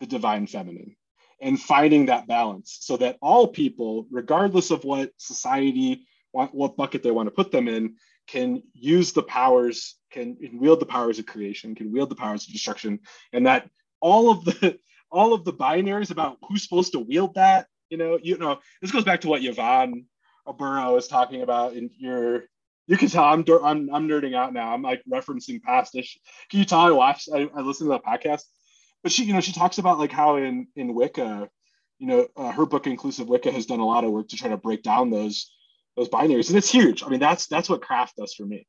the 0.00 0.06
divine 0.06 0.46
feminine 0.46 0.96
and 1.40 1.60
finding 1.60 2.06
that 2.06 2.26
balance 2.26 2.78
so 2.80 2.96
that 2.96 3.16
all 3.20 3.48
people, 3.48 4.06
regardless 4.10 4.70
of 4.70 4.84
what 4.84 5.12
society, 5.18 6.06
want, 6.32 6.54
what 6.54 6.76
bucket 6.76 7.02
they 7.02 7.10
want 7.10 7.26
to 7.26 7.34
put 7.34 7.52
them 7.52 7.68
in, 7.68 7.96
can 8.26 8.62
use 8.72 9.12
the 9.12 9.22
powers, 9.22 9.96
can, 10.10 10.36
wield 10.54 10.80
the 10.80 10.86
powers 10.86 11.18
of 11.18 11.26
creation, 11.26 11.74
can 11.74 11.92
wield 11.92 12.08
the 12.08 12.16
powers 12.16 12.46
of 12.46 12.52
destruction, 12.52 13.00
and 13.32 13.46
that 13.46 13.68
all 14.00 14.30
of 14.30 14.44
the 14.44 14.78
all 15.10 15.32
of 15.32 15.44
the 15.44 15.52
binaries 15.52 16.10
about 16.10 16.38
who's 16.48 16.64
supposed 16.64 16.90
to 16.90 16.98
wield 16.98 17.34
that 17.34 17.68
you 17.90 17.98
know, 17.98 18.18
you 18.20 18.36
know, 18.38 18.58
this 18.82 18.90
goes 18.90 19.04
back 19.04 19.20
to 19.20 19.28
what 19.28 19.44
Yvonne 19.44 20.06
Aburrow 20.48 20.94
was 20.94 21.08
talking 21.08 21.42
about 21.42 21.74
in 21.74 21.90
your. 21.96 22.44
You 22.86 22.96
can 22.96 23.08
tell 23.08 23.24
I'm 23.24 23.44
I'm 23.62 23.94
I'm 23.94 24.08
nerding 24.08 24.34
out 24.36 24.52
now. 24.52 24.72
I'm 24.72 24.82
like 24.82 25.02
referencing 25.10 25.62
past 25.62 25.94
ish. 25.94 26.18
Can 26.50 26.58
you 26.58 26.64
tell 26.66 26.80
I 26.80 26.90
watched 26.90 27.28
I, 27.34 27.48
I 27.54 27.60
listened 27.60 27.90
to 27.90 27.94
the 27.94 28.00
podcast? 28.00 28.42
but 29.04 29.12
she, 29.12 29.24
you 29.24 29.34
know, 29.34 29.40
she 29.40 29.52
talks 29.52 29.78
about 29.78 29.98
like 29.98 30.10
how 30.10 30.36
in 30.36 30.66
in 30.74 30.94
Wicca, 30.94 31.48
you 31.98 32.06
know, 32.08 32.26
uh, 32.36 32.50
her 32.50 32.66
book 32.66 32.88
Inclusive 32.88 33.28
Wicca 33.28 33.52
has 33.52 33.66
done 33.66 33.78
a 33.78 33.86
lot 33.86 34.02
of 34.02 34.10
work 34.10 34.28
to 34.28 34.36
try 34.36 34.48
to 34.48 34.56
break 34.56 34.82
down 34.82 35.10
those 35.10 35.52
those 35.94 36.08
binaries, 36.08 36.48
and 36.48 36.56
it's 36.58 36.72
huge. 36.72 37.04
I 37.04 37.08
mean, 37.08 37.20
that's 37.20 37.46
that's 37.46 37.68
what 37.68 37.82
craft 37.82 38.16
does 38.16 38.34
for 38.34 38.46
me. 38.46 38.66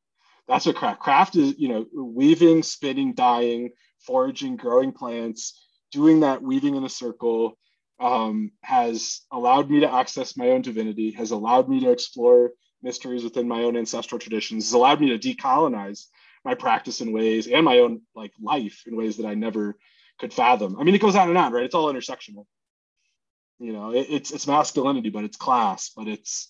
That's 0.48 0.66
what 0.66 0.76
craft 0.76 1.00
craft 1.00 1.36
is. 1.38 1.58
You 1.58 1.70
know, 1.70 1.86
weaving, 1.96 2.64
spinning, 2.64 3.14
dyeing, 3.16 3.72
foraging, 4.06 4.58
growing 4.58 4.92
plants, 4.92 5.66
doing 5.94 6.20
that 6.20 6.44
weaving 6.44 6.76
in 6.76 6.84
a 6.84 6.90
circle 6.90 7.58
um, 8.02 8.52
has 8.62 9.22
allowed 9.32 9.72
me 9.72 9.80
to 9.80 9.92
access 9.92 10.36
my 10.36 10.50
own 10.50 10.62
divinity, 10.62 11.12
has 11.12 11.32
allowed 11.32 11.70
me 11.70 11.80
to 11.80 11.92
explore 11.92 12.52
mysteries 12.86 13.24
within 13.24 13.48
my 13.48 13.64
own 13.64 13.76
ancestral 13.76 14.20
traditions, 14.20 14.66
has 14.66 14.74
allowed 14.74 15.02
me 15.02 15.10
to 15.10 15.20
decolonize 15.20 16.06
my 16.46 16.54
practice 16.54 17.02
in 17.02 17.12
ways 17.12 17.48
and 17.48 17.66
my 17.66 17.80
own 17.80 18.02
like 18.16 18.32
life 18.42 18.84
in 18.88 18.96
ways 18.96 19.18
that 19.18 19.26
I 19.26 19.34
never 19.34 19.76
could 20.20 20.32
fathom. 20.32 20.78
I 20.80 20.84
mean, 20.84 20.96
it 20.96 21.02
goes 21.02 21.16
on 21.16 21.28
and 21.28 21.38
on, 21.38 21.52
right? 21.52 21.66
It's 21.66 21.76
all 21.76 21.92
intersectional. 21.92 22.46
You 23.60 23.74
know, 23.74 23.92
it, 23.92 24.08
it's 24.10 24.32
it's 24.32 24.48
masculinity, 24.48 25.10
but 25.10 25.26
it's 25.26 25.36
class, 25.36 25.92
but 25.98 26.08
it's 26.08 26.50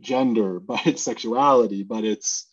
gender, 0.00 0.58
but 0.70 0.86
it's 0.86 1.04
sexuality, 1.04 1.84
but 1.84 2.04
it's 2.04 2.48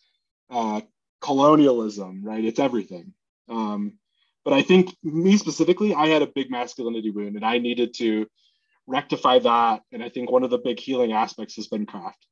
uh, 0.50 0.82
colonialism, 1.20 2.22
right? 2.22 2.44
It's 2.44 2.60
everything. 2.60 3.14
Um, 3.48 3.94
but 4.44 4.54
I 4.54 4.62
think 4.62 4.94
me 5.02 5.36
specifically, 5.36 5.94
I 5.94 6.06
had 6.08 6.22
a 6.22 6.26
big 6.26 6.50
masculinity 6.50 7.10
wound, 7.10 7.36
and 7.36 7.44
I 7.44 7.58
needed 7.58 7.94
to 7.94 8.26
rectify 8.86 9.38
that. 9.40 9.82
And 9.92 10.02
I 10.02 10.08
think 10.08 10.30
one 10.30 10.44
of 10.44 10.50
the 10.50 10.58
big 10.58 10.78
healing 10.80 11.12
aspects 11.12 11.56
has 11.56 11.68
been 11.68 11.86
craft, 11.86 12.26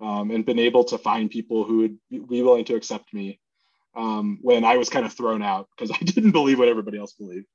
um, 0.00 0.30
and 0.30 0.46
been 0.46 0.58
able 0.58 0.84
to 0.84 0.98
find 0.98 1.30
people 1.30 1.64
who 1.64 1.78
would 1.78 1.98
be 2.10 2.42
willing 2.42 2.64
to 2.66 2.74
accept 2.74 3.12
me 3.12 3.40
um, 3.94 4.38
when 4.42 4.64
I 4.64 4.76
was 4.76 4.88
kind 4.88 5.04
of 5.04 5.12
thrown 5.12 5.42
out 5.42 5.68
because 5.76 5.90
I 6.00 6.04
didn't 6.04 6.32
believe 6.32 6.58
what 6.58 6.68
everybody 6.68 6.98
else 6.98 7.12
believed. 7.12 7.46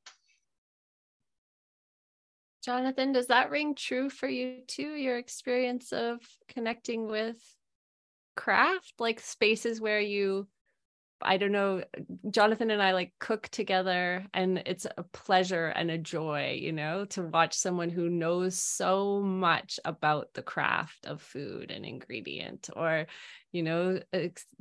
Jonathan, 2.64 3.12
does 3.12 3.28
that 3.28 3.52
ring 3.52 3.76
true 3.76 4.10
for 4.10 4.28
you 4.28 4.62
too? 4.68 4.96
Your 4.96 5.18
experience 5.18 5.94
of 5.94 6.20
connecting 6.48 7.08
with 7.08 7.38
craft, 8.36 8.94
like 8.98 9.20
spaces 9.20 9.80
where 9.80 10.00
you, 10.00 10.48
I 11.22 11.38
don't 11.38 11.52
know, 11.52 11.84
Jonathan 12.30 12.72
and 12.72 12.82
I 12.82 12.92
like 12.92 13.14
cook 13.20 13.48
together 13.50 14.26
and 14.34 14.62
it's 14.66 14.86
a 14.98 15.04
pleasure 15.04 15.68
and 15.68 15.90
a 15.90 15.98
joy, 15.98 16.60
you 16.62 16.72
know, 16.72 17.06
to 17.06 17.24
watch 17.24 17.54
someone 17.54 17.90
who 17.90 18.10
knows 18.10 18.58
so 18.58 19.22
much 19.22 19.80
about 19.86 20.34
the 20.34 20.42
craft 20.44 21.06
of 21.06 21.22
food 21.22 21.72
and 21.72 21.86
ingredient 21.86 22.70
or, 22.76 23.08
you 23.52 23.64
know, 23.64 24.00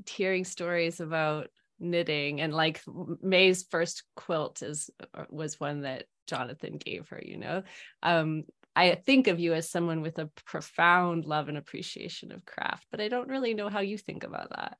hearing 0.08 0.44
stories 0.44 1.00
about 1.00 1.48
knitting 1.80 2.40
and 2.40 2.54
like 2.54 2.80
May's 3.20 3.64
first 3.70 4.04
quilt 4.14 4.62
is 4.62 4.90
uh, 5.14 5.24
was 5.30 5.58
one 5.58 5.82
that 5.82 6.04
Jonathan 6.26 6.78
gave 6.78 7.08
her, 7.08 7.20
you 7.22 7.36
know. 7.36 7.62
Um 8.02 8.44
I 8.76 8.96
think 8.96 9.28
of 9.28 9.38
you 9.38 9.54
as 9.54 9.70
someone 9.70 10.00
with 10.02 10.18
a 10.18 10.30
profound 10.46 11.24
love 11.26 11.48
and 11.48 11.56
appreciation 11.56 12.32
of 12.32 12.44
craft, 12.44 12.86
but 12.90 13.00
I 13.00 13.08
don't 13.08 13.28
really 13.28 13.54
know 13.54 13.68
how 13.68 13.80
you 13.80 13.96
think 13.96 14.24
about 14.24 14.50
that. 14.50 14.78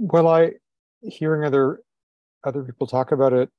Well, 0.00 0.28
I 0.28 0.52
hearing 1.02 1.44
other 1.44 1.80
other 2.44 2.64
people 2.64 2.86
talk 2.86 3.12
about 3.12 3.32
it, 3.34 3.50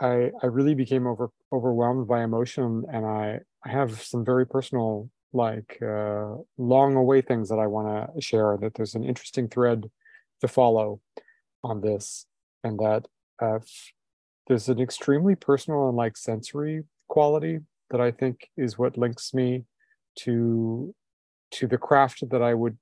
I 0.00 0.32
I 0.42 0.46
really 0.46 0.74
became 0.74 1.06
over 1.06 1.30
overwhelmed 1.52 2.08
by 2.08 2.22
emotion 2.24 2.84
and 2.92 3.06
I 3.06 3.40
I 3.64 3.70
have 3.70 4.00
some 4.02 4.24
very 4.24 4.46
personal 4.46 5.10
like 5.34 5.78
uh, 5.82 6.36
long 6.58 6.96
away 6.96 7.22
things 7.22 7.48
that 7.50 7.58
I 7.58 7.66
want 7.68 8.14
to 8.14 8.20
share. 8.22 8.58
That 8.60 8.74
there's 8.74 8.94
an 8.96 9.04
interesting 9.04 9.48
thread 9.48 9.90
to 10.42 10.48
follow 10.48 11.00
on 11.64 11.80
this, 11.82 12.26
and 12.64 12.78
that 12.80 13.06
uh, 13.40 13.60
there's 14.46 14.68
an 14.68 14.80
extremely 14.80 15.34
personal 15.34 15.88
and 15.88 15.96
like 15.96 16.16
sensory 16.16 16.84
quality 17.08 17.60
that 17.90 18.00
I 18.00 18.10
think 18.10 18.48
is 18.56 18.78
what 18.78 18.98
links 18.98 19.34
me 19.34 19.64
to 20.20 20.94
to 21.52 21.66
the 21.68 21.78
craft 21.78 22.28
that 22.30 22.42
I 22.42 22.54
would 22.54 22.78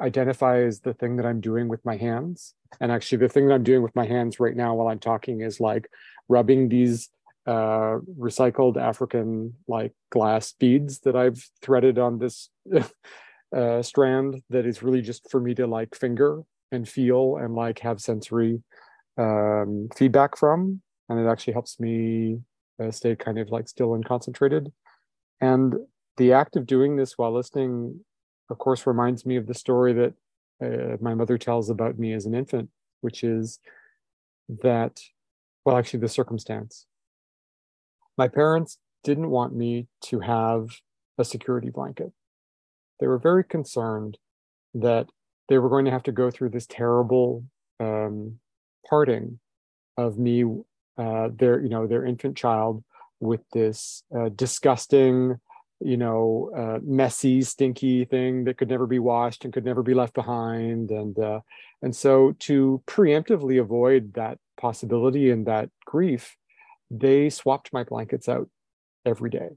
identify 0.00 0.60
as 0.60 0.80
the 0.80 0.94
thing 0.94 1.16
that 1.16 1.26
I'm 1.26 1.40
doing 1.40 1.68
with 1.68 1.84
my 1.84 1.96
hands. 1.96 2.54
And 2.80 2.92
actually, 2.92 3.18
the 3.18 3.28
thing 3.28 3.48
that 3.48 3.54
I'm 3.54 3.64
doing 3.64 3.82
with 3.82 3.94
my 3.96 4.06
hands 4.06 4.40
right 4.40 4.56
now 4.56 4.74
while 4.74 4.88
I'm 4.88 4.98
talking 4.98 5.40
is 5.40 5.60
like 5.60 5.88
rubbing 6.28 6.68
these 6.68 7.10
uh, 7.46 7.98
recycled 8.18 8.76
African 8.76 9.54
like 9.66 9.92
glass 10.10 10.52
beads 10.52 11.00
that 11.00 11.16
I've 11.16 11.42
threaded 11.62 11.98
on 11.98 12.18
this 12.18 12.50
uh, 13.56 13.82
strand 13.82 14.42
that 14.50 14.66
is 14.66 14.82
really 14.82 15.00
just 15.00 15.30
for 15.30 15.40
me 15.40 15.54
to 15.54 15.66
like 15.66 15.94
finger 15.94 16.42
and 16.70 16.86
feel 16.86 17.38
and 17.38 17.54
like 17.54 17.78
have 17.78 18.00
sensory 18.00 18.62
um, 19.16 19.88
feedback 19.96 20.36
from. 20.36 20.82
And 21.08 21.18
it 21.18 21.26
actually 21.26 21.54
helps 21.54 21.80
me 21.80 22.40
uh, 22.82 22.90
stay 22.90 23.16
kind 23.16 23.38
of 23.38 23.50
like 23.50 23.68
still 23.68 23.94
and 23.94 24.04
concentrated. 24.04 24.70
And 25.40 25.74
the 26.18 26.32
act 26.32 26.56
of 26.56 26.66
doing 26.66 26.96
this 26.96 27.16
while 27.16 27.32
listening, 27.32 28.04
of 28.50 28.58
course, 28.58 28.86
reminds 28.86 29.26
me 29.26 29.36
of 29.36 29.46
the 29.46 29.54
story 29.54 29.92
that 29.92 30.14
uh, 30.62 30.96
my 31.00 31.14
mother 31.14 31.38
tells 31.38 31.70
about 31.70 31.98
me 31.98 32.12
as 32.12 32.26
an 32.26 32.34
infant, 32.34 32.70
which 33.00 33.22
is 33.22 33.60
that, 34.62 35.00
well, 35.64 35.76
actually, 35.76 36.00
the 36.00 36.08
circumstance 36.08 36.86
my 38.18 38.28
parents 38.28 38.78
didn't 39.04 39.30
want 39.30 39.54
me 39.54 39.86
to 40.02 40.18
have 40.20 40.68
a 41.16 41.24
security 41.24 41.70
blanket. 41.70 42.12
They 43.00 43.06
were 43.06 43.18
very 43.18 43.44
concerned 43.44 44.18
that 44.74 45.06
they 45.48 45.58
were 45.58 45.70
going 45.70 45.84
to 45.86 45.92
have 45.92 46.02
to 46.02 46.12
go 46.12 46.30
through 46.30 46.50
this 46.50 46.66
terrible 46.66 47.44
um, 47.80 48.40
parting 48.86 49.38
of 49.96 50.18
me, 50.18 50.44
uh, 50.98 51.28
their 51.32 51.60
you 51.60 51.68
know 51.68 51.86
their 51.86 52.04
infant 52.04 52.36
child, 52.36 52.82
with 53.20 53.40
this 53.52 54.02
uh, 54.16 54.28
disgusting, 54.34 55.38
you 55.80 55.96
know, 55.96 56.50
uh, 56.56 56.78
messy, 56.82 57.42
stinky 57.42 58.04
thing 58.04 58.44
that 58.44 58.58
could 58.58 58.68
never 58.68 58.86
be 58.86 58.98
washed 58.98 59.44
and 59.44 59.52
could 59.52 59.64
never 59.64 59.82
be 59.82 59.94
left 59.94 60.14
behind, 60.14 60.90
and 60.90 61.18
uh, 61.18 61.40
and 61.82 61.94
so 61.94 62.32
to 62.40 62.82
preemptively 62.86 63.60
avoid 63.60 64.14
that 64.14 64.38
possibility 64.60 65.30
and 65.30 65.46
that 65.46 65.70
grief, 65.84 66.36
they 66.90 67.30
swapped 67.30 67.72
my 67.72 67.84
blankets 67.84 68.28
out 68.28 68.48
every 69.04 69.30
day. 69.30 69.50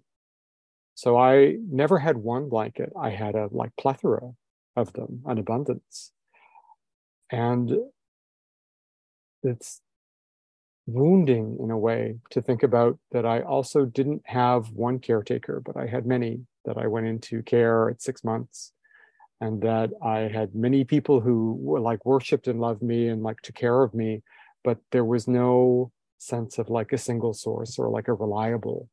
So 0.94 1.18
I 1.18 1.58
never 1.70 1.98
had 1.98 2.18
one 2.18 2.50
blanket. 2.50 2.92
I 3.00 3.10
had 3.10 3.36
a 3.36 3.50
like 3.52 3.72
plethora 3.80 4.34
of 4.76 4.94
them, 4.94 5.24
an 5.26 5.40
abundance. 5.40 6.12
And 7.32 7.72
it's 9.44 9.82
wounding 10.86 11.58
in 11.60 11.72
a 11.72 11.78
way 11.78 12.16
to 12.32 12.42
think 12.42 12.64
about 12.64 12.98
that 13.12 13.26
I 13.26 13.42
also 13.42 13.86
didn't 13.86 14.24
have 14.26 14.70
one 14.72 15.00
caretaker, 15.00 15.62
but 15.64 15.78
I 15.78 15.88
had 15.88 16.06
many 16.06 16.42
that 16.66 16.78
I 16.78 16.88
went 16.88 17.08
into 17.08 17.44
care 17.44 17.90
at 17.90 18.02
six 18.02 18.24
months. 18.24 18.74
And 19.40 19.60
that 19.64 19.90
I 20.04 20.20
had 20.20 20.54
many 20.54 20.84
people 20.84 21.20
who 21.20 21.58
were 21.60 21.80
like 21.80 22.06
worshiped 22.06 22.48
and 22.48 22.62
loved 22.62 22.84
me 22.84 23.08
and 23.08 23.24
like 23.24 23.42
took 23.42 23.56
care 23.56 23.82
of 23.82 23.92
me, 23.96 24.22
but 24.64 24.78
there 24.92 25.04
was 25.04 25.28
no 25.28 25.92
sense 26.20 26.60
of 26.60 26.70
like 26.70 26.94
a 26.94 26.98
single 27.00 27.34
source 27.34 27.80
or 27.80 27.90
like 27.90 28.08
a 28.08 28.14
reliable 28.14 28.88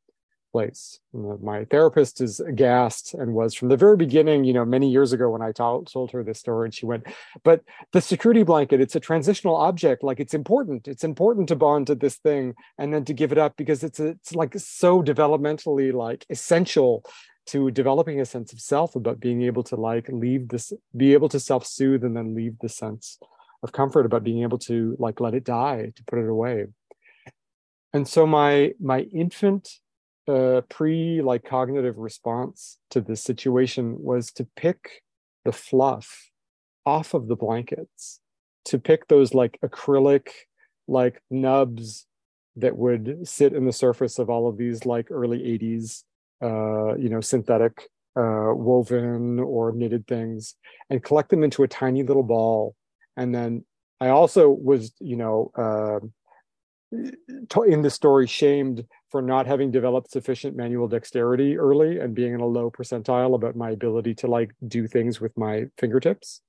place. 0.52 1.00
My 1.12 1.64
therapist 1.64 2.20
is 2.20 2.40
aghast 2.40 3.14
and 3.14 3.34
was 3.34 3.54
from 3.54 3.68
the 3.68 3.76
very 3.76 3.96
beginning, 3.96 4.44
you 4.44 4.52
know, 4.52 4.64
many 4.64 4.90
years 4.90 5.12
ago 5.12 5.30
when 5.30 5.42
I 5.42 5.52
told, 5.52 5.90
told 5.92 6.10
her 6.12 6.22
this 6.22 6.38
story, 6.38 6.66
and 6.66 6.74
she 6.74 6.86
went, 6.86 7.06
But 7.44 7.62
the 7.92 8.00
security 8.00 8.42
blanket, 8.42 8.80
it's 8.80 8.96
a 8.96 9.00
transitional 9.00 9.56
object. 9.56 10.02
Like 10.02 10.20
it's 10.20 10.34
important. 10.34 10.88
It's 10.88 11.04
important 11.04 11.48
to 11.48 11.56
bond 11.56 11.86
to 11.88 11.94
this 11.94 12.16
thing 12.16 12.54
and 12.78 12.92
then 12.92 13.04
to 13.06 13.14
give 13.14 13.32
it 13.32 13.38
up 13.38 13.56
because 13.56 13.82
it's, 13.82 14.00
a, 14.00 14.08
it's 14.08 14.34
like 14.34 14.54
so 14.56 15.02
developmentally 15.02 15.92
like 15.92 16.26
essential 16.30 17.04
to 17.46 17.70
developing 17.70 18.20
a 18.20 18.26
sense 18.26 18.52
of 18.52 18.60
self 18.60 18.94
about 18.94 19.20
being 19.20 19.42
able 19.42 19.62
to 19.64 19.76
like 19.76 20.08
leave 20.08 20.48
this, 20.48 20.72
be 20.96 21.12
able 21.14 21.28
to 21.30 21.40
self 21.40 21.66
soothe 21.66 22.04
and 22.04 22.16
then 22.16 22.34
leave 22.34 22.58
the 22.60 22.68
sense 22.68 23.18
of 23.62 23.72
comfort 23.72 24.06
about 24.06 24.22
being 24.22 24.42
able 24.42 24.58
to 24.58 24.96
like 24.98 25.20
let 25.20 25.34
it 25.34 25.44
die, 25.44 25.92
to 25.96 26.04
put 26.04 26.18
it 26.18 26.28
away 26.28 26.66
and 27.92 28.06
so 28.06 28.26
my 28.26 28.72
my 28.80 29.00
infant 29.00 29.80
uh, 30.28 30.60
pre 30.68 31.22
like 31.22 31.44
cognitive 31.44 31.98
response 31.98 32.78
to 32.90 33.00
this 33.00 33.22
situation 33.22 33.96
was 34.00 34.30
to 34.32 34.46
pick 34.56 35.02
the 35.44 35.52
fluff 35.52 36.30
off 36.84 37.14
of 37.14 37.28
the 37.28 37.36
blankets 37.36 38.20
to 38.64 38.78
pick 38.78 39.08
those 39.08 39.34
like 39.34 39.58
acrylic 39.64 40.28
like 40.86 41.22
nubs 41.30 42.06
that 42.56 42.76
would 42.76 43.26
sit 43.26 43.52
in 43.52 43.64
the 43.64 43.72
surface 43.72 44.18
of 44.18 44.28
all 44.28 44.48
of 44.48 44.56
these 44.56 44.84
like 44.84 45.10
early 45.10 45.38
80s 45.38 46.02
uh, 46.42 46.94
you 46.96 47.08
know 47.08 47.20
synthetic 47.20 47.88
uh, 48.16 48.52
woven 48.54 49.38
or 49.38 49.72
knitted 49.72 50.06
things 50.06 50.54
and 50.90 51.02
collect 51.02 51.30
them 51.30 51.44
into 51.44 51.62
a 51.62 51.68
tiny 51.68 52.02
little 52.02 52.22
ball. 52.22 52.74
And 53.16 53.34
then 53.34 53.64
i 54.00 54.08
also 54.08 54.48
was 54.48 54.92
you 55.00 55.16
know 55.16 55.50
uh, 55.56 55.98
in 57.66 57.82
the 57.82 57.90
story 57.90 58.26
shamed 58.26 58.84
for 59.10 59.22
not 59.22 59.46
having 59.46 59.70
developed 59.70 60.10
sufficient 60.10 60.56
manual 60.56 60.88
dexterity 60.88 61.56
early 61.56 61.98
and 61.98 62.14
being 62.14 62.34
in 62.34 62.40
a 62.40 62.46
low 62.46 62.70
percentile 62.70 63.34
about 63.34 63.56
my 63.56 63.70
ability 63.70 64.14
to 64.14 64.26
like 64.26 64.50
do 64.66 64.86
things 64.86 65.20
with 65.20 65.36
my 65.36 65.66
fingertips 65.78 66.40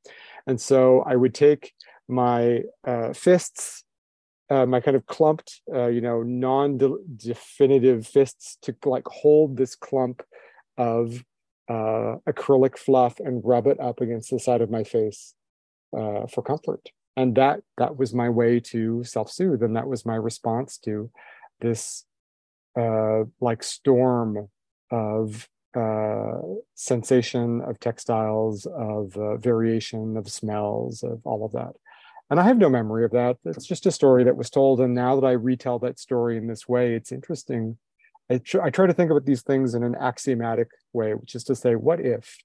and 0.47 0.59
so 0.59 1.01
i 1.05 1.15
would 1.15 1.33
take 1.33 1.73
my 2.07 2.61
uh, 2.85 3.13
fists 3.13 3.83
uh, 4.49 4.65
my 4.65 4.79
kind 4.79 4.97
of 4.97 5.05
clumped, 5.05 5.61
uh, 5.73 5.87
you 5.87 6.01
know, 6.01 6.23
non-definitive 6.23 8.07
fists 8.07 8.57
to 8.63 8.75
like 8.85 9.07
hold 9.07 9.55
this 9.55 9.75
clump 9.75 10.23
of 10.77 11.23
uh, 11.69 12.15
acrylic 12.27 12.77
fluff 12.77 13.19
and 13.19 13.41
rub 13.45 13.67
it 13.67 13.79
up 13.79 14.01
against 14.01 14.31
the 14.31 14.39
side 14.39 14.61
of 14.61 14.71
my 14.71 14.83
face 14.83 15.35
uh, 15.95 16.25
for 16.25 16.41
comfort. 16.41 16.89
And 17.15 17.35
that 17.35 17.61
that 17.77 17.97
was 17.97 18.13
my 18.13 18.29
way 18.29 18.59
to 18.61 19.03
self-soothe, 19.03 19.61
and 19.61 19.75
that 19.75 19.87
was 19.87 20.05
my 20.05 20.15
response 20.15 20.77
to 20.79 21.11
this 21.59 22.05
uh, 22.77 23.23
like 23.39 23.63
storm 23.63 24.49
of 24.91 25.47
uh, 25.75 26.39
sensation, 26.75 27.61
of 27.61 27.79
textiles, 27.79 28.65
of 28.65 29.15
uh, 29.15 29.37
variation, 29.37 30.17
of 30.17 30.29
smells, 30.29 31.03
of 31.03 31.21
all 31.25 31.45
of 31.45 31.51
that. 31.51 31.73
And 32.29 32.39
I 32.39 32.43
have 32.43 32.57
no 32.57 32.69
memory 32.69 33.05
of 33.05 33.11
that. 33.11 33.37
It's 33.43 33.65
just 33.65 33.85
a 33.85 33.91
story 33.91 34.23
that 34.23 34.37
was 34.37 34.49
told. 34.49 34.81
And 34.81 34.93
now 34.93 35.19
that 35.19 35.25
I 35.25 35.31
retell 35.31 35.79
that 35.79 35.99
story 35.99 36.37
in 36.37 36.47
this 36.47 36.67
way, 36.67 36.93
it's 36.93 37.11
interesting. 37.11 37.77
I, 38.29 38.37
tr- 38.37 38.61
I 38.61 38.69
try 38.69 38.85
to 38.85 38.93
think 38.93 39.09
about 39.09 39.25
these 39.25 39.41
things 39.41 39.73
in 39.73 39.83
an 39.83 39.95
axiomatic 39.99 40.69
way, 40.93 41.15
which 41.15 41.33
is 41.33 41.43
to 41.45 41.55
say, 41.55 41.75
what 41.75 41.99
if? 41.99 42.37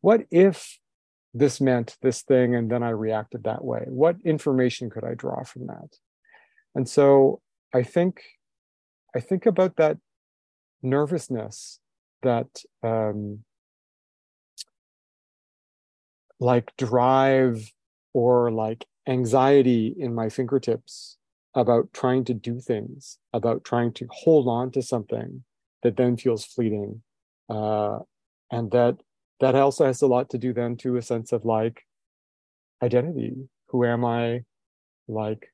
What 0.00 0.26
if 0.30 0.78
this 1.32 1.60
meant 1.60 1.96
this 2.00 2.22
thing 2.22 2.54
and 2.54 2.70
then 2.70 2.84
I 2.84 2.90
reacted 2.90 3.42
that 3.44 3.64
way? 3.64 3.84
What 3.86 4.16
information 4.24 4.88
could 4.88 5.04
I 5.04 5.14
draw 5.14 5.42
from 5.42 5.66
that? 5.66 5.96
And 6.76 6.88
so 6.88 7.40
I 7.72 7.82
think 7.82 8.22
I 9.14 9.20
think 9.20 9.46
about 9.46 9.76
that 9.76 9.98
nervousness 10.82 11.78
that 12.22 12.48
um, 12.82 13.44
like 16.40 16.72
drive 16.76 17.72
or 18.12 18.50
like 18.50 18.86
anxiety 19.06 19.94
in 19.98 20.14
my 20.14 20.28
fingertips 20.28 21.16
about 21.54 21.92
trying 21.92 22.24
to 22.24 22.34
do 22.34 22.60
things, 22.60 23.18
about 23.32 23.64
trying 23.64 23.92
to 23.92 24.06
hold 24.10 24.48
on 24.48 24.70
to 24.72 24.82
something 24.82 25.44
that 25.82 25.96
then 25.96 26.16
feels 26.16 26.44
fleeting. 26.44 27.02
Uh, 27.48 27.98
and 28.50 28.70
that 28.72 28.96
that 29.40 29.54
also 29.54 29.84
has 29.84 30.02
a 30.02 30.06
lot 30.06 30.30
to 30.30 30.38
do 30.38 30.52
then 30.52 30.76
to 30.76 30.96
a 30.96 31.02
sense 31.02 31.32
of 31.32 31.44
like 31.44 31.82
identity. 32.82 33.48
Who 33.68 33.84
am 33.84 34.04
I? 34.04 34.44
Like, 35.06 35.48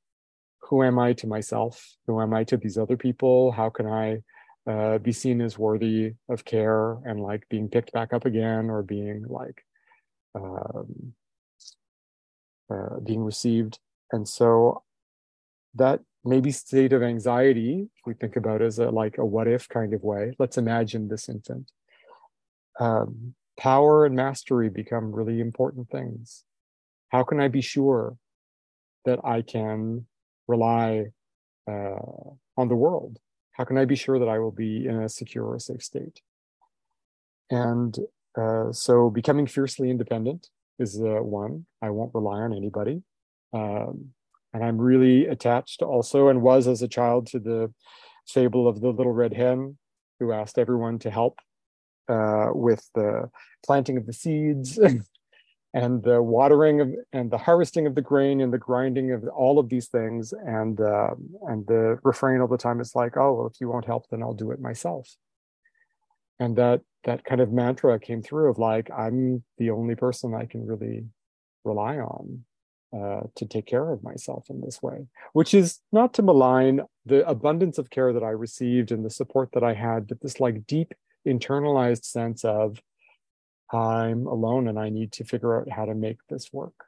who 0.71 0.85
am 0.85 0.99
I 1.01 1.13
to 1.15 1.27
myself? 1.27 1.97
Who 2.07 2.21
am 2.21 2.33
I 2.33 2.45
to 2.45 2.57
these 2.57 2.79
other 2.79 2.97
people? 2.97 3.51
How 3.51 3.71
can 3.71 3.87
I 3.87 4.23
uh, 4.71 4.99
be 4.99 5.11
seen 5.11 5.41
as 5.41 5.59
worthy 5.59 6.15
of 6.29 6.45
care 6.45 6.93
and 7.05 7.21
like 7.21 7.49
being 7.49 7.69
picked 7.69 7.93
back 7.93 8.13
up 8.13 8.25
again 8.25 8.71
or 8.71 8.83
being 8.83 9.25
like 9.27 9.65
um, 10.37 11.13
uh, 12.73 13.01
being 13.01 13.25
received. 13.25 13.81
And 14.13 14.29
so 14.29 14.85
that 15.75 16.01
maybe 16.25 16.53
state 16.53 16.93
of 16.93 17.03
anxiety, 17.03 17.89
we 18.07 18.15
think 18.15 18.37
about 18.37 18.63
as 18.63 18.79
a 18.79 18.91
like 18.91 19.19
a 19.19 19.25
what 19.25 19.49
if 19.49 19.69
kind 19.69 19.93
of 19.93 20.05
way, 20.05 20.35
let's 20.39 20.57
imagine 20.57 21.09
this 21.09 21.29
infant. 21.29 21.71
Um, 22.79 23.35
power 23.59 24.07
and 24.07 24.15
mastery 24.15 24.69
become 24.69 25.13
really 25.13 25.41
important 25.41 25.91
things. 25.91 26.45
How 27.09 27.25
can 27.25 27.41
I 27.41 27.49
be 27.49 27.61
sure 27.61 28.17
that 29.05 29.19
I 29.25 29.43
can 29.43 30.07
rely 30.51 31.07
uh, 31.69 32.31
on 32.57 32.69
the 32.69 32.81
world? 32.85 33.19
How 33.53 33.65
can 33.65 33.79
I 33.79 33.85
be 33.85 33.97
sure 33.97 34.19
that 34.19 34.29
I 34.29 34.39
will 34.39 34.53
be 34.53 34.87
in 34.87 35.03
a 35.03 35.09
secure 35.09 35.45
or 35.45 35.59
safe 35.59 35.83
state? 35.83 36.21
And 37.51 37.97
uh, 38.37 38.73
so 38.73 39.11
becoming 39.11 39.47
fiercely 39.47 39.91
independent 39.91 40.49
is 40.79 41.01
uh, 41.01 41.23
one. 41.23 41.67
I 41.83 41.91
won't 41.91 42.15
rely 42.15 42.41
on 42.41 42.53
anybody. 42.53 43.03
Um, 43.53 44.11
and 44.53 44.65
I'm 44.65 44.79
really 44.79 45.27
attached 45.27 45.83
also, 45.83 46.29
and 46.29 46.43
was 46.43 46.67
as 46.67 46.83
a 46.83 46.89
child, 46.89 47.27
to 47.29 47.39
the 47.39 47.73
fable 48.27 48.67
of 48.69 48.81
the 48.81 48.89
little 48.89 49.13
red 49.13 49.35
hen 49.35 49.79
who 50.19 50.33
asked 50.33 50.59
everyone 50.59 50.99
to 51.01 51.11
help 51.11 51.39
uh, 52.09 52.49
with 52.53 52.89
the 52.95 53.31
planting 53.65 53.97
of 53.97 54.07
the 54.07 54.13
seeds 54.13 54.79
and 55.73 56.03
the 56.03 56.21
watering 56.21 56.81
of 56.81 56.95
and 57.13 57.31
the 57.31 57.39
harvesting 57.39 57.87
of 57.87 57.95
the 57.95 58.03
grain 58.03 58.41
and 58.41 58.53
the 58.53 58.59
grinding 58.59 59.13
of 59.13 59.25
all 59.29 59.59
of 59.59 59.69
these 59.69 59.89
things. 59.89 60.33
And 60.33 60.81
uh, 60.81 61.15
and 61.49 61.67
the 61.67 61.99
refrain 62.03 62.41
all 62.41 62.49
the 62.49 62.59
time 62.59 62.81
is 62.81 62.95
like, 62.95 63.17
"Oh, 63.17 63.35
well, 63.35 63.47
if 63.47 63.61
you 63.61 63.69
won't 63.69 63.87
help, 63.87 64.09
then 64.11 64.23
I'll 64.23 64.35
do 64.35 64.51
it 64.51 64.61
myself." 64.61 65.09
And 66.39 66.57
that 66.57 66.81
that 67.05 67.25
kind 67.25 67.41
of 67.41 67.53
mantra 67.53 67.99
came 67.99 68.23
through 68.23 68.51
of 68.51 68.59
like 68.59 68.91
i'm 68.91 69.43
the 69.59 69.71
only 69.71 69.95
person 69.95 70.35
i 70.35 70.45
can 70.45 70.67
really 70.67 71.05
rely 71.65 71.99
on 71.99 72.45
uh, 72.93 73.21
to 73.37 73.47
take 73.47 73.67
care 73.67 73.93
of 73.93 74.03
myself 74.03 74.47
in 74.51 74.61
this 74.61 74.83
way 74.83 75.07
which 75.33 75.55
is 75.55 75.79
not 75.93 76.13
to 76.13 76.23
malign 76.23 76.81
the 77.07 77.27
abundance 77.29 77.79
of 77.79 77.91
care 77.91 78.13
that 78.13 78.23
i 78.23 78.31
received 78.31 78.91
and 78.91 79.05
the 79.05 79.11
support 79.11 79.51
that 79.53 79.63
i 79.63 79.75
had 79.75 80.07
but 80.07 80.21
this 80.21 80.41
like 80.41 80.67
deep 80.67 80.93
internalized 81.27 82.05
sense 82.05 82.45
of 82.45 82.81
i'm 83.73 84.27
alone 84.27 84.69
and 84.69 84.79
i 84.79 84.89
need 84.89 85.13
to 85.13 85.25
figure 85.25 85.61
out 85.61 85.69
how 85.71 85.85
to 85.85 85.95
make 85.95 86.19
this 86.29 86.53
work 86.53 86.87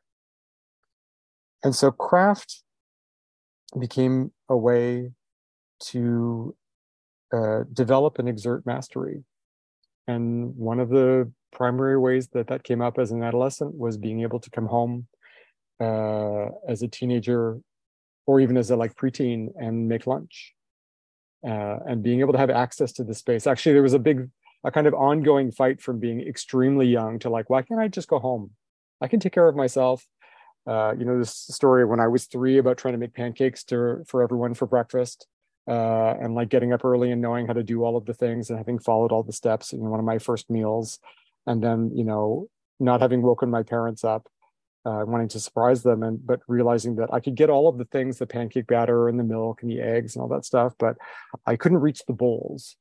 and 1.62 1.74
so 1.74 1.90
craft 1.90 2.62
became 3.78 4.32
a 4.48 4.56
way 4.56 5.10
to 5.80 6.54
uh, 7.32 7.60
develop 7.72 8.18
and 8.18 8.28
exert 8.28 8.64
mastery 8.66 9.24
and 10.06 10.54
one 10.56 10.80
of 10.80 10.88
the 10.88 11.30
primary 11.52 11.98
ways 11.98 12.28
that 12.28 12.48
that 12.48 12.64
came 12.64 12.80
up 12.80 12.98
as 12.98 13.10
an 13.10 13.22
adolescent 13.22 13.74
was 13.76 13.96
being 13.96 14.22
able 14.22 14.40
to 14.40 14.50
come 14.50 14.66
home 14.66 15.06
uh, 15.80 16.46
as 16.68 16.82
a 16.82 16.88
teenager 16.88 17.60
or 18.26 18.40
even 18.40 18.56
as 18.56 18.70
a 18.70 18.76
like 18.76 18.94
preteen 18.94 19.48
and 19.56 19.88
make 19.88 20.06
lunch 20.06 20.54
uh, 21.46 21.78
and 21.86 22.02
being 22.02 22.20
able 22.20 22.32
to 22.32 22.38
have 22.38 22.50
access 22.50 22.92
to 22.92 23.04
the 23.04 23.14
space. 23.14 23.46
Actually, 23.46 23.72
there 23.72 23.82
was 23.82 23.94
a 23.94 23.98
big, 23.98 24.28
a 24.64 24.70
kind 24.70 24.86
of 24.86 24.94
ongoing 24.94 25.50
fight 25.50 25.80
from 25.80 25.98
being 25.98 26.20
extremely 26.20 26.86
young 26.86 27.18
to 27.20 27.30
like, 27.30 27.50
why 27.50 27.62
can't 27.62 27.80
I 27.80 27.88
just 27.88 28.08
go 28.08 28.18
home? 28.18 28.50
I 29.00 29.08
can 29.08 29.20
take 29.20 29.32
care 29.32 29.48
of 29.48 29.56
myself. 29.56 30.06
Uh, 30.66 30.94
you 30.96 31.04
know, 31.04 31.18
this 31.18 31.34
story 31.34 31.84
when 31.84 31.98
I 31.98 32.06
was 32.06 32.26
three 32.26 32.58
about 32.58 32.78
trying 32.78 32.94
to 32.94 32.98
make 32.98 33.14
pancakes 33.14 33.64
to, 33.64 34.04
for 34.06 34.22
everyone 34.22 34.54
for 34.54 34.66
breakfast 34.66 35.26
uh, 35.68 36.14
and 36.20 36.34
like 36.34 36.48
getting 36.48 36.72
up 36.72 36.84
early 36.84 37.10
and 37.10 37.20
knowing 37.20 37.46
how 37.46 37.52
to 37.52 37.62
do 37.62 37.84
all 37.84 37.96
of 37.96 38.04
the 38.04 38.14
things 38.14 38.50
and 38.50 38.58
having 38.58 38.78
followed 38.78 39.12
all 39.12 39.22
the 39.22 39.32
steps 39.32 39.72
in 39.72 39.80
one 39.80 40.00
of 40.00 40.06
my 40.06 40.18
first 40.18 40.50
meals 40.50 40.98
and 41.46 41.62
then 41.62 41.90
you 41.94 42.04
know 42.04 42.48
not 42.80 43.00
having 43.00 43.22
woken 43.22 43.50
my 43.50 43.62
parents 43.62 44.04
up 44.04 44.28
uh, 44.84 45.04
wanting 45.06 45.28
to 45.28 45.38
surprise 45.38 45.82
them 45.82 46.02
and 46.02 46.24
but 46.26 46.40
realizing 46.48 46.96
that 46.96 47.12
i 47.12 47.20
could 47.20 47.36
get 47.36 47.50
all 47.50 47.68
of 47.68 47.78
the 47.78 47.84
things 47.86 48.18
the 48.18 48.26
pancake 48.26 48.66
batter 48.66 49.08
and 49.08 49.18
the 49.18 49.24
milk 49.24 49.62
and 49.62 49.70
the 49.70 49.80
eggs 49.80 50.14
and 50.14 50.22
all 50.22 50.28
that 50.28 50.44
stuff 50.44 50.74
but 50.78 50.96
i 51.46 51.54
couldn't 51.54 51.78
reach 51.78 52.02
the 52.06 52.12
bowls 52.12 52.76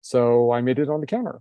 so 0.00 0.52
i 0.52 0.60
made 0.60 0.78
it 0.78 0.88
on 0.88 1.00
the 1.00 1.06
counter 1.06 1.40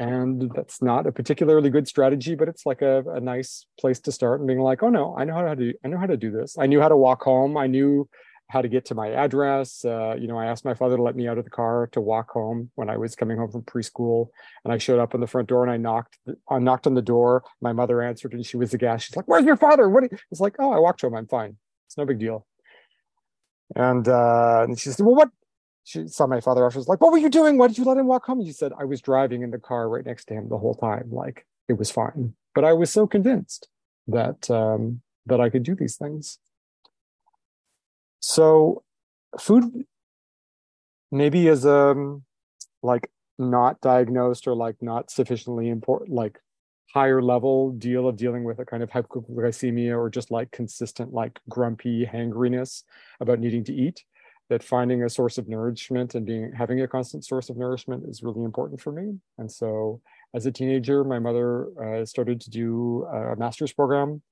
and 0.00 0.50
that's 0.54 0.80
not 0.80 1.06
a 1.06 1.12
particularly 1.12 1.70
good 1.70 1.88
strategy 1.88 2.34
but 2.34 2.48
it's 2.48 2.64
like 2.64 2.82
a, 2.82 3.02
a 3.10 3.20
nice 3.20 3.66
place 3.80 3.98
to 3.98 4.12
start 4.12 4.40
and 4.40 4.46
being 4.46 4.60
like 4.60 4.82
oh 4.82 4.88
no 4.88 5.16
i 5.18 5.24
know 5.24 5.34
how 5.34 5.42
to 5.42 5.56
do 5.56 5.72
i 5.84 5.88
know 5.88 5.98
how 5.98 6.06
to 6.06 6.16
do 6.16 6.30
this 6.30 6.56
i 6.58 6.66
knew 6.66 6.80
how 6.80 6.88
to 6.88 6.96
walk 6.96 7.22
home 7.22 7.56
i 7.56 7.66
knew 7.66 8.08
how 8.50 8.62
to 8.62 8.68
get 8.68 8.86
to 8.86 8.94
my 8.94 9.10
address. 9.10 9.84
Uh, 9.84 10.14
you 10.18 10.26
know, 10.26 10.38
I 10.38 10.46
asked 10.46 10.64
my 10.64 10.74
father 10.74 10.96
to 10.96 11.02
let 11.02 11.14
me 11.14 11.28
out 11.28 11.38
of 11.38 11.44
the 11.44 11.50
car 11.50 11.88
to 11.92 12.00
walk 12.00 12.30
home 12.30 12.70
when 12.76 12.88
I 12.88 12.96
was 12.96 13.14
coming 13.14 13.36
home 13.36 13.50
from 13.50 13.62
preschool. 13.62 14.28
And 14.64 14.72
I 14.72 14.78
showed 14.78 14.98
up 14.98 15.14
on 15.14 15.20
the 15.20 15.26
front 15.26 15.48
door 15.48 15.62
and 15.62 15.70
I 15.70 15.76
knocked, 15.76 16.18
I 16.48 16.58
knocked 16.58 16.86
on 16.86 16.94
the 16.94 17.02
door. 17.02 17.44
My 17.60 17.72
mother 17.72 18.00
answered 18.00 18.32
and 18.32 18.44
she 18.44 18.56
was 18.56 18.72
aghast. 18.72 19.06
She's 19.06 19.16
like, 19.16 19.28
"Where's 19.28 19.44
your 19.44 19.56
father?" 19.56 19.88
What? 19.88 20.04
It's 20.30 20.40
like, 20.40 20.56
"Oh, 20.58 20.72
I 20.72 20.78
walked 20.78 21.02
home. 21.02 21.14
I'm 21.14 21.26
fine. 21.26 21.56
It's 21.86 21.98
no 21.98 22.06
big 22.06 22.18
deal." 22.18 22.46
And 23.76 24.08
uh, 24.08 24.64
and 24.66 24.78
she 24.78 24.90
said, 24.90 25.04
"Well, 25.04 25.14
what?" 25.14 25.30
She 25.88 26.06
saw 26.06 26.26
my 26.26 26.42
father 26.42 26.66
after. 26.66 26.78
Was 26.78 26.86
like, 26.86 27.00
"What 27.00 27.12
were 27.12 27.18
you 27.18 27.30
doing? 27.30 27.56
Why 27.56 27.66
did 27.66 27.78
you 27.78 27.84
let 27.84 27.96
him 27.96 28.06
walk 28.06 28.26
home?" 28.26 28.40
And 28.40 28.46
she 28.46 28.52
said, 28.52 28.72
"I 28.78 28.84
was 28.84 29.00
driving 29.00 29.40
in 29.40 29.50
the 29.50 29.58
car 29.58 29.88
right 29.88 30.04
next 30.04 30.26
to 30.26 30.34
him 30.34 30.50
the 30.50 30.58
whole 30.58 30.74
time. 30.74 31.08
Like 31.10 31.46
it 31.66 31.78
was 31.78 31.90
fine." 31.90 32.34
But 32.54 32.66
I 32.66 32.74
was 32.74 32.90
so 32.92 33.06
convinced 33.06 33.68
that 34.06 34.50
um, 34.50 35.00
that 35.24 35.40
I 35.40 35.48
could 35.48 35.62
do 35.62 35.74
these 35.74 35.96
things. 35.96 36.38
So 38.20 38.82
food 39.40 39.86
maybe 41.10 41.48
is 41.48 41.64
um 41.64 42.24
like 42.82 43.10
not 43.38 43.80
diagnosed 43.80 44.46
or 44.46 44.54
like 44.54 44.76
not 44.82 45.10
sufficiently 45.10 45.70
important 45.70 46.10
like 46.10 46.38
higher 46.92 47.22
level 47.22 47.70
deal 47.72 48.06
of 48.06 48.16
dealing 48.16 48.44
with 48.44 48.58
a 48.58 48.64
kind 48.66 48.82
of 48.82 48.90
hypoglycemia 48.90 49.96
or 49.96 50.10
just 50.10 50.30
like 50.30 50.50
consistent 50.50 51.14
like 51.14 51.40
grumpy 51.48 52.04
hangriness 52.04 52.84
about 53.20 53.38
needing 53.38 53.64
to 53.64 53.72
eat 53.72 54.04
that 54.48 54.62
finding 54.62 55.02
a 55.02 55.08
source 55.08 55.38
of 55.38 55.48
nourishment 55.48 56.14
and 56.14 56.24
being 56.24 56.52
having 56.56 56.80
a 56.80 56.88
constant 56.88 57.24
source 57.24 57.50
of 57.50 57.56
nourishment 57.56 58.04
is 58.08 58.22
really 58.22 58.44
important 58.44 58.80
for 58.80 58.92
me 58.92 59.18
and 59.38 59.50
so 59.50 60.00
as 60.34 60.46
a 60.46 60.52
teenager 60.52 61.04
my 61.04 61.18
mother 61.18 61.68
uh, 61.82 62.04
started 62.04 62.40
to 62.40 62.50
do 62.50 63.04
a 63.04 63.36
master's 63.36 63.72
program 63.72 64.22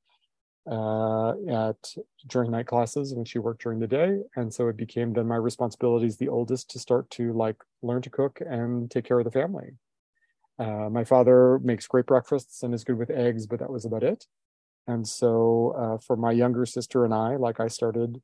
uh, 0.71 1.31
at 1.49 1.95
during 2.27 2.51
night 2.51 2.67
classes 2.67 3.15
when 3.15 3.25
she 3.25 3.39
worked 3.39 3.63
during 3.63 3.79
the 3.79 3.87
day, 3.87 4.19
and 4.35 4.53
so 4.53 4.69
it 4.69 4.77
became 4.77 5.13
then 5.13 5.27
my 5.27 5.37
responsibility 5.37 6.07
as 6.07 6.17
the 6.17 6.29
oldest 6.29 6.71
to 6.71 6.79
start 6.79 7.09
to 7.11 7.33
like 7.33 7.57
learn 7.83 8.03
to 8.03 8.11
cook 8.11 8.41
and 8.41 8.91
take 8.91 9.05
care 9.05 9.19
of 9.19 9.25
the 9.25 9.31
family. 9.31 9.71
Uh, 10.59 10.89
my 10.91 11.05
father 11.05 11.61
makes 11.61 11.87
great 11.87 12.07
breakfasts 12.07 12.63
and 12.63 12.75
is 12.75 12.83
good 12.83 12.99
with 12.99 13.11
eggs, 13.11 13.47
but 13.47 13.61
that 13.61 13.71
was 13.71 13.85
about 13.85 14.03
it. 14.03 14.27
And 14.89 15.07
so 15.07 15.75
uh, 15.79 15.99
for 15.99 16.17
my 16.17 16.33
younger 16.33 16.67
sister 16.67 17.05
and 17.05 17.13
I, 17.13 17.37
like 17.37 17.61
I 17.61 17.69
started 17.69 18.21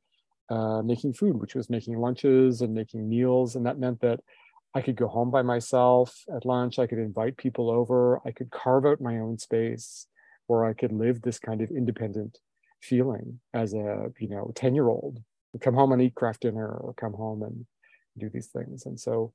uh, 0.53 0.83
making 0.83 1.15
food, 1.15 1.41
which 1.41 1.55
was 1.55 1.71
making 1.71 1.97
lunches 1.97 2.61
and 2.61 2.75
making 2.75 3.09
meals. 3.09 3.57
And 3.57 3.65
that 3.65 3.79
meant 3.79 4.01
that 4.03 4.21
I 4.75 4.83
could 4.83 4.97
go 4.97 5.09
home 5.09 5.31
by 5.31 5.41
myself 5.41 6.25
at 6.35 6.45
lunch. 6.45 6.79
I 6.79 6.87
could 6.87 6.99
invite 6.99 7.39
people 7.39 7.71
over. 7.71 8.21
I 8.27 8.33
could 8.33 8.51
carve 8.51 8.85
out 8.85 9.01
my 9.01 9.19
own 9.19 9.39
space 9.39 10.07
where 10.49 10.67
I 10.67 10.75
could 10.75 10.93
live 10.93 11.23
this 11.23 11.39
kind 11.39 11.63
of 11.63 11.71
independent 11.71 12.39
feeling 12.83 13.41
as 13.55 13.73
a, 13.73 14.13
you 14.19 14.29
know, 14.29 14.53
10 14.55 14.75
year 14.75 14.89
old, 14.89 15.23
come 15.61 15.75
home 15.75 15.93
and 15.93 16.03
eat 16.03 16.15
Kraft 16.15 16.43
Dinner 16.43 16.67
or 16.67 16.93
come 16.95 17.15
home 17.15 17.43
and 17.43 17.65
do 18.19 18.29
these 18.29 18.49
things. 18.49 18.85
And 18.85 19.01
so 19.01 19.33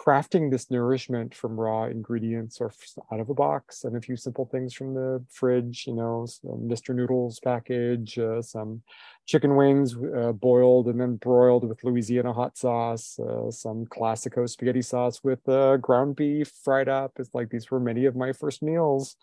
crafting 0.00 0.50
this 0.50 0.70
nourishment 0.70 1.34
from 1.34 1.60
raw 1.60 1.84
ingredients 1.84 2.58
or 2.58 2.72
out 3.12 3.20
of 3.20 3.28
a 3.28 3.34
box 3.34 3.84
and 3.84 3.96
a 3.96 4.00
few 4.00 4.16
simple 4.16 4.46
things 4.46 4.72
from 4.72 4.94
the 4.94 5.22
fridge, 5.28 5.84
you 5.86 5.94
know, 5.94 6.26
Mr. 6.44 6.94
Noodles 6.94 7.38
package, 7.40 8.18
uh, 8.18 8.40
some 8.40 8.80
chicken 9.26 9.56
wings 9.56 9.94
uh, 10.16 10.32
boiled 10.32 10.86
and 10.86 10.98
then 10.98 11.16
broiled 11.16 11.68
with 11.68 11.84
Louisiana 11.84 12.32
hot 12.32 12.56
sauce, 12.56 13.18
uh, 13.18 13.50
some 13.50 13.84
Classico 13.84 14.48
spaghetti 14.48 14.80
sauce 14.80 15.22
with 15.22 15.46
uh, 15.46 15.76
ground 15.76 16.16
beef 16.16 16.50
fried 16.64 16.88
up. 16.88 17.12
It's 17.18 17.34
like 17.34 17.50
these 17.50 17.70
were 17.70 17.80
many 17.80 18.06
of 18.06 18.16
my 18.16 18.32
first 18.32 18.62
meals. 18.62 19.16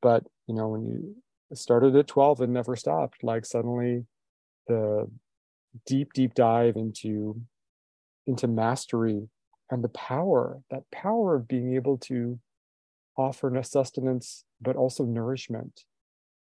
But, 0.00 0.24
you 0.46 0.54
know, 0.54 0.68
when 0.68 0.86
you 0.86 1.16
started 1.54 1.94
at 1.96 2.06
12 2.06 2.40
and 2.40 2.54
never 2.54 2.76
stopped, 2.76 3.22
like 3.22 3.44
suddenly 3.44 4.06
the 4.68 5.06
deep, 5.86 6.14
deep 6.14 6.32
dive 6.32 6.76
into 6.76 7.42
into 8.26 8.48
mastery 8.48 9.28
and 9.70 9.82
the 9.82 9.88
power, 9.88 10.60
that 10.70 10.90
power 10.90 11.34
of 11.34 11.48
being 11.48 11.74
able 11.74 11.98
to 11.98 12.38
offer 13.16 13.62
sustenance, 13.62 14.44
but 14.60 14.76
also 14.76 15.04
nourishment 15.04 15.82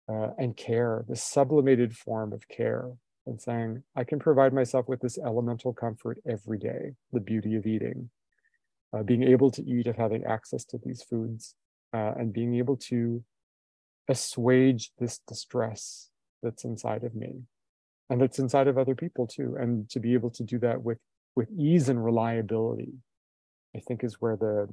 uh, 0.08 0.28
and 0.38 0.56
care, 0.56 1.04
the 1.08 1.16
sublimated 1.16 1.96
form 1.96 2.32
of 2.32 2.48
care, 2.48 2.92
and 3.26 3.40
saying, 3.40 3.82
I 3.94 4.04
can 4.04 4.18
provide 4.18 4.52
myself 4.52 4.88
with 4.88 5.00
this 5.00 5.18
elemental 5.18 5.72
comfort 5.72 6.18
every 6.28 6.58
day, 6.58 6.94
the 7.12 7.20
beauty 7.20 7.56
of 7.56 7.66
eating, 7.66 8.10
uh, 8.92 9.02
being 9.02 9.24
able 9.24 9.50
to 9.50 9.62
eat, 9.64 9.86
of 9.86 9.96
having 9.96 10.24
access 10.24 10.64
to 10.66 10.78
these 10.84 11.02
foods, 11.02 11.54
uh, 11.92 12.12
and 12.16 12.32
being 12.32 12.56
able 12.56 12.76
to 12.76 13.22
assuage 14.08 14.92
this 14.98 15.20
distress 15.26 16.10
that's 16.42 16.64
inside 16.64 17.02
of 17.02 17.14
me 17.14 17.42
and 18.08 18.20
that's 18.20 18.38
inside 18.38 18.68
of 18.68 18.78
other 18.78 18.94
people 18.94 19.26
too 19.26 19.56
and 19.58 19.88
to 19.90 19.98
be 19.98 20.14
able 20.14 20.30
to 20.30 20.44
do 20.44 20.58
that 20.58 20.82
with 20.82 20.98
with 21.36 21.48
ease 21.56 21.88
and 21.88 22.02
reliability, 22.02 22.94
I 23.76 23.80
think 23.80 24.02
is 24.02 24.20
where 24.20 24.36
the 24.36 24.68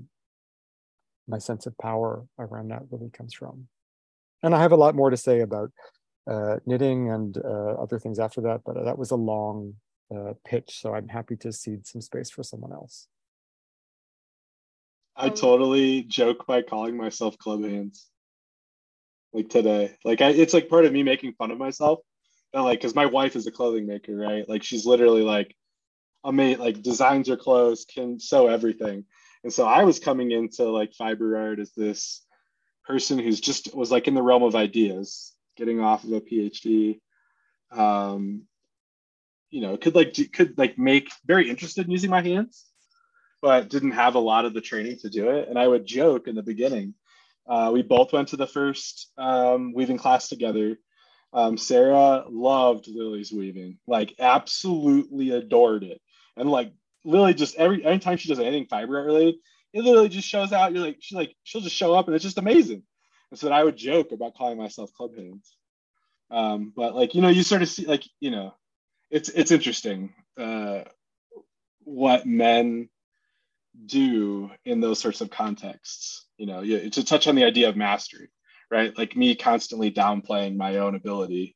my 1.28 1.38
sense 1.38 1.66
of 1.66 1.78
power 1.78 2.26
around 2.40 2.70
that 2.70 2.84
really 2.90 3.10
comes 3.10 3.34
from. 3.34 3.68
And 4.42 4.54
I 4.54 4.62
have 4.62 4.74
a 4.74 4.78
lot 4.78 4.96
more 4.96 5.10
to 5.10 5.16
say 5.18 5.40
about 5.40 5.72
uh, 6.30 6.58
knitting 6.66 7.12
and 7.12 7.38
uh, 7.38 7.76
other 7.82 8.00
things 8.00 8.20
after 8.20 8.42
that, 8.42 8.62
but 8.66 8.84
that 8.84 8.98
was 8.98 9.12
a 9.12 9.16
long 9.16 9.76
uh, 10.14 10.34
pitch, 10.46 10.80
so 10.82 10.94
I'm 10.94 11.08
happy 11.08 11.36
to 11.38 11.52
cede 11.52 11.88
some 11.88 12.02
space 12.02 12.30
for 12.30 12.44
someone 12.44 12.74
else. 12.74 13.08
I 15.16 15.28
um, 15.28 15.34
totally 15.34 16.04
joke 16.04 16.46
by 16.46 16.62
calling 16.62 16.98
myself 16.98 17.38
club 17.38 17.64
hands. 17.64 18.10
Like 19.32 19.50
today, 19.50 19.96
like 20.04 20.22
I, 20.22 20.30
it's 20.30 20.54
like 20.54 20.70
part 20.70 20.86
of 20.86 20.94
me 20.94 21.04
making 21.04 21.34
fun 21.34 21.52
of 21.52 21.58
myself. 21.58 22.00
And 22.54 22.64
like, 22.64 22.82
cause 22.82 22.94
my 22.94 23.08
wife 23.08 23.36
is 23.36 23.48
a 23.48 23.52
clothing 23.52 23.88
maker, 23.88 24.16
right? 24.16 24.48
Like 24.48 24.62
she's 24.62 24.86
literally 24.86 25.24
like, 25.24 25.56
amazing, 26.24 26.60
like 26.62 26.82
designs 26.82 27.28
your 27.28 27.38
clothes, 27.38 27.86
can 27.86 28.20
sew 28.20 28.48
everything. 28.48 29.06
And 29.44 29.52
so 29.52 29.66
I 29.66 29.84
was 29.84 30.00
coming 30.00 30.32
into 30.32 30.64
like 30.64 30.94
fiber 30.94 31.38
art 31.38 31.60
as 31.60 31.72
this 31.74 32.26
person 32.86 33.20
who's 33.20 33.40
just 33.40 33.76
was 33.76 33.92
like 33.92 34.08
in 34.08 34.14
the 34.14 34.22
realm 34.22 34.44
of 34.44 34.56
ideas, 34.56 35.34
getting 35.58 35.80
off 35.80 36.04
of 36.04 36.12
a 36.12 36.22
PhD. 36.22 37.00
Um, 37.72 38.44
you 39.50 39.62
know, 39.62 39.78
could 39.78 39.96
like 39.96 40.16
could 40.32 40.58
like 40.58 40.78
make 40.78 41.12
very 41.26 41.50
interested 41.50 41.86
in 41.86 41.92
using 41.92 42.10
my 42.10 42.22
hands, 42.22 42.66
but 43.42 43.70
didn't 43.70 43.92
have 43.92 44.16
a 44.16 44.20
lot 44.20 44.46
of 44.46 44.54
the 44.54 44.62
training 44.62 44.98
to 45.00 45.10
do 45.10 45.30
it. 45.30 45.50
And 45.50 45.60
I 45.60 45.68
would 45.68 45.86
joke 45.86 46.28
in 46.28 46.36
the 46.36 46.44
beginning. 46.44 46.94
Uh, 47.46 47.72
we 47.74 47.82
both 47.82 48.14
went 48.14 48.30
to 48.30 48.38
the 48.38 48.48
first 48.48 49.12
um, 49.18 49.74
weaving 49.74 49.98
class 49.98 50.30
together. 50.30 50.78
Um, 51.34 51.58
Sarah 51.58 52.24
loved 52.30 52.88
Lily's 52.88 53.32
weaving, 53.32 53.80
like 53.86 54.16
absolutely 54.20 55.32
adored 55.32 55.84
it 55.84 56.00
and 56.38 56.50
like 56.50 56.74
literally 57.06 57.34
just 57.34 57.56
every 57.56 57.86
anytime 57.86 58.18
she 58.18 58.30
does 58.30 58.40
anything 58.40 58.66
fiber 58.66 58.98
art 58.98 59.06
related, 59.06 59.36
it 59.74 59.84
literally 59.84 60.10
just 60.10 60.28
shows 60.28 60.54
out. 60.54 60.74
You're 60.74 60.86
like, 60.86 60.98
she's 61.00 61.16
like, 61.16 61.36
she'll 61.44 61.62
just 61.62 61.76
show 61.76 61.94
up 61.94 62.08
and 62.08 62.16
it's 62.16 62.24
just 62.24 62.38
amazing. 62.38 62.84
And 63.32 63.40
so 63.40 63.52
I 63.52 63.64
would 63.64 63.76
joke 63.76 64.12
about 64.12 64.36
calling 64.36 64.58
myself 64.58 64.94
club 64.94 65.16
hands. 65.18 65.56
Um, 66.30 66.74
but 66.76 66.96
like, 66.96 67.16
you 67.16 67.22
know, 67.22 67.30
you 67.30 67.44
sort 67.44 67.62
of 67.62 67.70
see 67.70 67.86
like, 67.86 68.04
you 68.20 68.32
know, 68.32 68.54
it's 69.10 69.30
it's 69.30 69.52
interesting 69.52 70.14
uh, 70.38 70.82
what 71.84 72.26
men 72.26 72.90
do 73.86 74.50
in 74.66 74.82
those 74.82 75.00
sorts 75.00 75.22
of 75.22 75.30
contexts. 75.30 76.26
You 76.38 76.48
know, 76.48 76.64
to 76.64 77.04
touch 77.04 77.28
on 77.28 77.36
the 77.36 77.44
idea 77.44 77.70
of 77.70 77.76
mastery, 77.76 78.30
right? 78.72 78.98
Like 78.98 79.16
me 79.16 79.36
constantly 79.36 79.92
downplaying 79.92 80.56
my 80.56 80.78
own 80.78 80.96
ability 80.96 81.56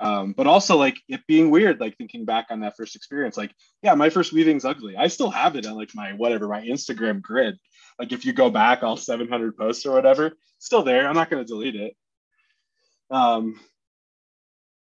um, 0.00 0.32
but 0.32 0.46
also 0.46 0.78
like 0.78 0.98
it 1.08 1.20
being 1.26 1.50
weird, 1.50 1.78
like 1.78 1.96
thinking 1.98 2.24
back 2.24 2.46
on 2.50 2.60
that 2.60 2.76
first 2.76 2.96
experience, 2.96 3.36
like, 3.36 3.54
yeah, 3.82 3.94
my 3.94 4.08
first 4.08 4.32
weaving's 4.32 4.64
ugly. 4.64 4.96
I 4.96 5.08
still 5.08 5.30
have 5.30 5.56
it 5.56 5.66
on 5.66 5.74
like 5.74 5.94
my 5.94 6.14
whatever, 6.14 6.48
my 6.48 6.62
Instagram 6.62 7.20
grid. 7.20 7.58
Like 7.98 8.10
if 8.10 8.24
you 8.24 8.32
go 8.32 8.48
back 8.48 8.82
all 8.82 8.96
700 8.96 9.58
posts 9.58 9.84
or 9.84 9.92
whatever, 9.92 10.32
still 10.58 10.82
there. 10.82 11.06
I'm 11.06 11.14
not 11.14 11.28
going 11.28 11.44
to 11.44 11.46
delete 11.46 11.76
it. 11.76 11.94
Um, 13.10 13.60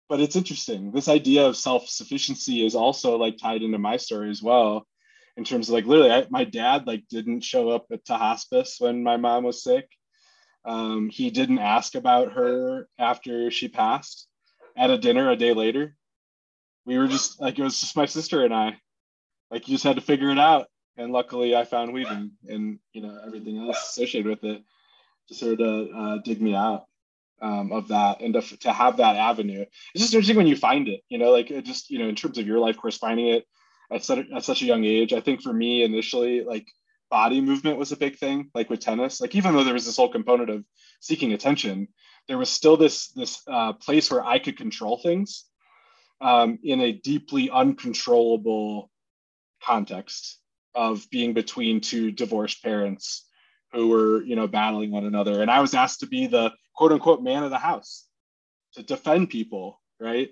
but 0.08 0.22
it's 0.22 0.38
interesting. 0.38 0.92
This 0.92 1.10
idea 1.10 1.46
of 1.48 1.58
self-sufficiency 1.58 2.66
is 2.66 2.74
also 2.74 3.18
like 3.18 3.38
tied 3.38 3.62
into 3.62 3.78
my 3.78 3.98
story 3.98 4.30
as 4.30 4.42
well, 4.42 4.88
in 5.36 5.44
terms 5.44 5.68
of 5.68 5.74
like 5.74 5.86
literally, 5.86 6.12
I, 6.12 6.28
my 6.30 6.46
dad 6.46 6.88
like 6.88 7.04
didn't 7.10 7.42
show 7.42 7.70
up 7.70 7.88
at, 7.92 8.06
to 8.06 8.16
hospice 8.16 8.78
when 8.80 9.04
my 9.04 9.18
mom 9.18 9.44
was 9.44 9.64
sick. 9.64 9.90
Um, 10.64 11.10
he 11.10 11.30
didn't 11.30 11.60
ask 11.60 11.96
about 11.96 12.34
her 12.34 12.88
after 12.98 13.52
she 13.52 13.68
passed 13.68 14.29
at 14.80 14.90
a 14.90 14.98
dinner 14.98 15.30
a 15.30 15.36
day 15.36 15.54
later. 15.54 15.96
We 16.86 16.98
were 16.98 17.08
just 17.08 17.40
like 17.40 17.60
it 17.60 17.64
was 17.64 17.80
just 17.80 17.96
my 17.96 18.06
sister 18.08 18.44
and 18.44 18.54
I. 18.54 18.78
Like 19.52 19.68
you 19.68 19.76
just 19.76 19.84
had 19.84 19.98
to 19.98 20.02
figure 20.02 20.32
it 20.32 20.40
out. 20.40 20.68
And 20.98 21.12
luckily 21.12 21.56
I 21.56 21.66
found 21.66 21.94
weaving 21.94 22.32
and 22.48 22.80
you 22.94 23.02
know 23.02 23.22
everything 23.26 23.60
else 23.60 23.90
associated 23.90 24.28
with 24.28 24.44
it 24.44 24.64
to 25.28 25.34
sort 25.36 25.62
of 25.62 25.88
uh, 25.96 26.18
dig 26.24 26.42
me 26.42 26.56
out 26.56 26.86
um, 27.42 27.72
of 27.72 27.90
that 27.90 28.22
and 28.22 28.34
to, 28.34 28.42
to 28.60 28.72
have 28.72 28.98
that 28.98 29.16
avenue. 29.16 29.66
It's 29.94 30.04
just 30.04 30.14
interesting 30.14 30.38
when 30.38 30.48
you 30.48 30.56
find 30.56 30.88
it, 30.88 31.02
you 31.10 31.18
know, 31.18 31.32
like 31.32 31.52
it 31.52 31.66
just, 31.66 31.90
you 31.90 32.00
know, 32.00 32.08
in 32.08 32.16
terms 32.16 32.38
of 32.38 32.48
your 32.48 32.60
life 32.60 32.78
course, 32.78 32.98
finding 32.98 33.28
it 33.28 33.46
at 33.92 34.04
such, 34.04 34.26
at 34.36 34.44
such 34.44 34.62
a 34.62 34.66
young 34.66 34.84
age. 34.84 35.14
I 35.14 35.22
think 35.22 35.42
for 35.42 35.54
me 35.54 35.84
initially, 35.84 36.44
like 36.44 36.68
body 37.10 37.42
movement 37.42 37.78
was 37.78 37.92
a 37.92 37.98
big 37.98 38.18
thing, 38.18 38.50
like 38.54 38.70
with 38.70 38.80
tennis. 38.82 39.22
Like 39.22 39.36
even 39.36 39.54
though 39.54 39.64
there 39.64 39.74
was 39.74 39.86
this 39.86 39.98
whole 39.98 40.12
component 40.12 40.50
of 40.50 40.66
seeking 41.00 41.34
attention, 41.34 41.88
there 42.28 42.38
was 42.38 42.50
still 42.50 42.78
this 42.78 43.10
this 43.10 43.42
uh, 43.48 43.74
place 43.74 44.12
where 44.12 44.26
I 44.26 44.40
could 44.40 44.58
control 44.58 44.98
things 44.98 45.46
um, 46.22 46.60
in 46.64 46.82
a 46.82 46.92
deeply 46.92 47.50
uncontrollable 47.50 48.90
context 49.64 50.40
of 50.76 51.10
being 51.10 51.34
between 51.34 51.82
two 51.82 52.12
divorced 52.12 52.64
parents 52.64 53.26
who 53.74 53.90
were 53.90 54.22
you 54.24 54.36
know 54.36 54.48
battling 54.48 54.92
one 54.92 55.06
another. 55.06 55.42
And 55.42 55.52
i 55.52 55.62
was 55.62 55.74
asked 55.74 56.02
to 56.02 56.08
be 56.08 56.28
the 56.28 56.52
quote 56.76 56.92
unquote 56.92 57.22
man 57.22 57.44
of 57.44 57.50
the 57.50 57.58
house 57.58 58.06
to 58.74 58.84
defend 58.84 59.30
people 59.30 59.80
right? 60.00 60.30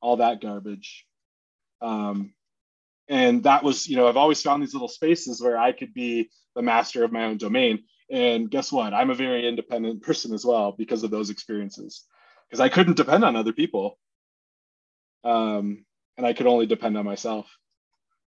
All 0.00 0.16
that 0.16 0.40
garbage. 0.40 1.06
Um, 1.80 2.32
and 3.08 3.42
that 3.42 3.64
was 3.64 3.88
you 3.88 3.96
know 3.96 4.06
i've 4.06 4.16
always 4.16 4.40
found 4.40 4.62
these 4.62 4.74
little 4.74 4.88
spaces 4.88 5.42
where 5.42 5.58
i 5.58 5.72
could 5.72 5.92
be 5.92 6.30
the 6.54 6.62
master 6.62 7.02
of 7.02 7.10
my 7.10 7.24
own 7.24 7.36
domain 7.36 7.82
and 8.12 8.50
guess 8.50 8.70
what? 8.70 8.92
I'm 8.92 9.10
a 9.10 9.14
very 9.14 9.48
independent 9.48 10.02
person 10.06 10.34
as 10.34 10.44
well 10.44 10.72
because 10.72 11.02
of 11.02 11.10
those 11.10 11.30
experiences. 11.30 12.04
Because 12.48 12.60
I 12.60 12.68
couldn't 12.68 12.98
depend 12.98 13.24
on 13.24 13.34
other 13.34 13.54
people. 13.54 13.98
Um, 15.24 15.86
and 16.18 16.26
I 16.26 16.34
could 16.34 16.46
only 16.46 16.66
depend 16.66 16.98
on 16.98 17.06
myself 17.06 17.46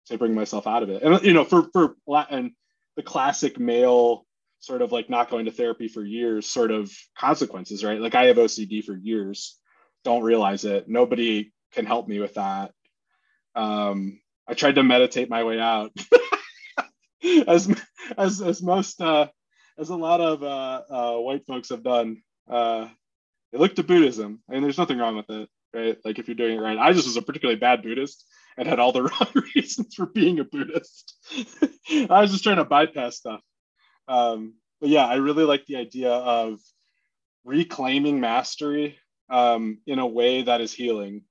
to 0.07 0.17
bring 0.17 0.35
myself 0.35 0.67
out 0.67 0.83
of 0.83 0.89
it. 0.89 1.01
And 1.01 1.23
you 1.23 1.33
know, 1.33 1.45
for 1.45 1.69
for 1.71 1.95
and 2.29 2.51
the 2.97 3.03
classic 3.03 3.57
male 3.57 4.25
sort 4.59 4.81
of 4.81 4.91
like 4.91 5.09
not 5.09 5.29
going 5.29 5.45
to 5.45 5.51
therapy 5.51 5.87
for 5.87 6.03
years 6.03 6.45
sort 6.45 6.71
of 6.71 6.91
consequences, 7.17 7.83
right? 7.83 8.01
Like 8.01 8.15
I 8.15 8.25
have 8.25 8.35
OCD 8.35 8.83
for 8.83 8.95
years, 8.95 9.57
don't 10.03 10.23
realize 10.23 10.65
it. 10.65 10.89
Nobody 10.89 11.53
can 11.71 11.85
help 11.85 12.07
me 12.07 12.19
with 12.19 12.33
that. 12.33 12.73
Um, 13.55 14.19
I 14.47 14.55
tried 14.55 14.75
to 14.75 14.83
meditate 14.83 15.29
my 15.29 15.43
way 15.43 15.59
out, 15.59 15.91
as 17.47 17.73
as 18.17 18.41
as 18.41 18.61
most 18.61 18.99
uh, 19.01 19.27
as 19.79 19.89
a 19.89 19.95
lot 19.95 20.21
of 20.21 20.43
uh, 20.43 20.81
uh, 20.89 21.19
white 21.19 21.45
folks 21.45 21.69
have 21.69 21.83
done. 21.83 22.21
Uh, 22.49 22.87
they 23.51 23.57
look 23.57 23.75
to 23.75 23.83
Buddhism, 23.83 24.41
and 24.49 24.63
there's 24.63 24.77
nothing 24.77 24.97
wrong 24.97 25.15
with 25.15 25.29
it, 25.29 25.49
right? 25.73 25.97
Like 26.05 26.19
if 26.19 26.27
you're 26.27 26.35
doing 26.35 26.57
it 26.57 26.61
right. 26.61 26.77
I 26.77 26.93
just 26.93 27.07
was 27.07 27.17
a 27.17 27.21
particularly 27.21 27.59
bad 27.59 27.81
Buddhist 27.81 28.25
and 28.57 28.67
had 28.67 28.79
all 28.79 28.91
the 28.91 29.03
wrong 29.09 29.43
reasons 29.55 29.95
for 29.95 30.05
being 30.05 30.39
a 30.39 30.43
Buddhist. 30.43 31.15
I 32.09 32.21
was 32.21 32.31
just 32.31 32.43
trying 32.43 32.57
to 32.57 32.65
bypass 32.65 33.17
stuff. 33.17 33.41
Um, 34.07 34.55
but 34.81 34.89
yeah, 34.89 35.05
I 35.05 35.15
really 35.15 35.45
like 35.45 35.65
the 35.65 35.77
idea 35.77 36.11
of 36.11 36.59
reclaiming 37.45 38.19
mastery 38.19 38.97
um, 39.29 39.79
in 39.87 39.99
a 39.99 40.07
way 40.07 40.43
that 40.43 40.61
is 40.61 40.73
healing. 40.73 41.23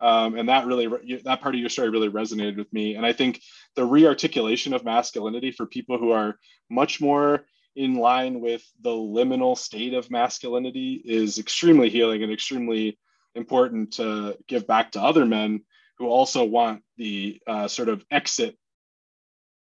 um, 0.00 0.36
and 0.36 0.48
that 0.48 0.66
really 0.66 0.86
re- 0.86 1.22
that 1.24 1.40
part 1.40 1.54
of 1.54 1.60
your 1.60 1.70
story 1.70 1.90
really 1.90 2.10
resonated 2.10 2.56
with 2.56 2.72
me. 2.72 2.94
And 2.94 3.04
I 3.04 3.12
think 3.12 3.40
the 3.74 3.82
rearticulation 3.86 4.72
of 4.72 4.84
masculinity 4.84 5.50
for 5.52 5.66
people 5.66 5.98
who 5.98 6.12
are 6.12 6.38
much 6.70 7.00
more 7.00 7.44
in 7.78 7.94
line 7.94 8.40
with 8.40 8.64
the 8.82 8.90
liminal 8.90 9.56
state 9.56 9.94
of 9.94 10.10
masculinity 10.10 11.00
is 11.04 11.38
extremely 11.38 11.88
healing 11.88 12.24
and 12.24 12.32
extremely 12.32 12.98
important 13.36 13.92
to 13.92 14.36
give 14.48 14.66
back 14.66 14.90
to 14.90 15.00
other 15.00 15.24
men 15.24 15.60
who 15.96 16.08
also 16.08 16.44
want 16.44 16.82
the 16.96 17.40
uh, 17.46 17.68
sort 17.68 17.88
of 17.88 18.04
exit 18.10 18.58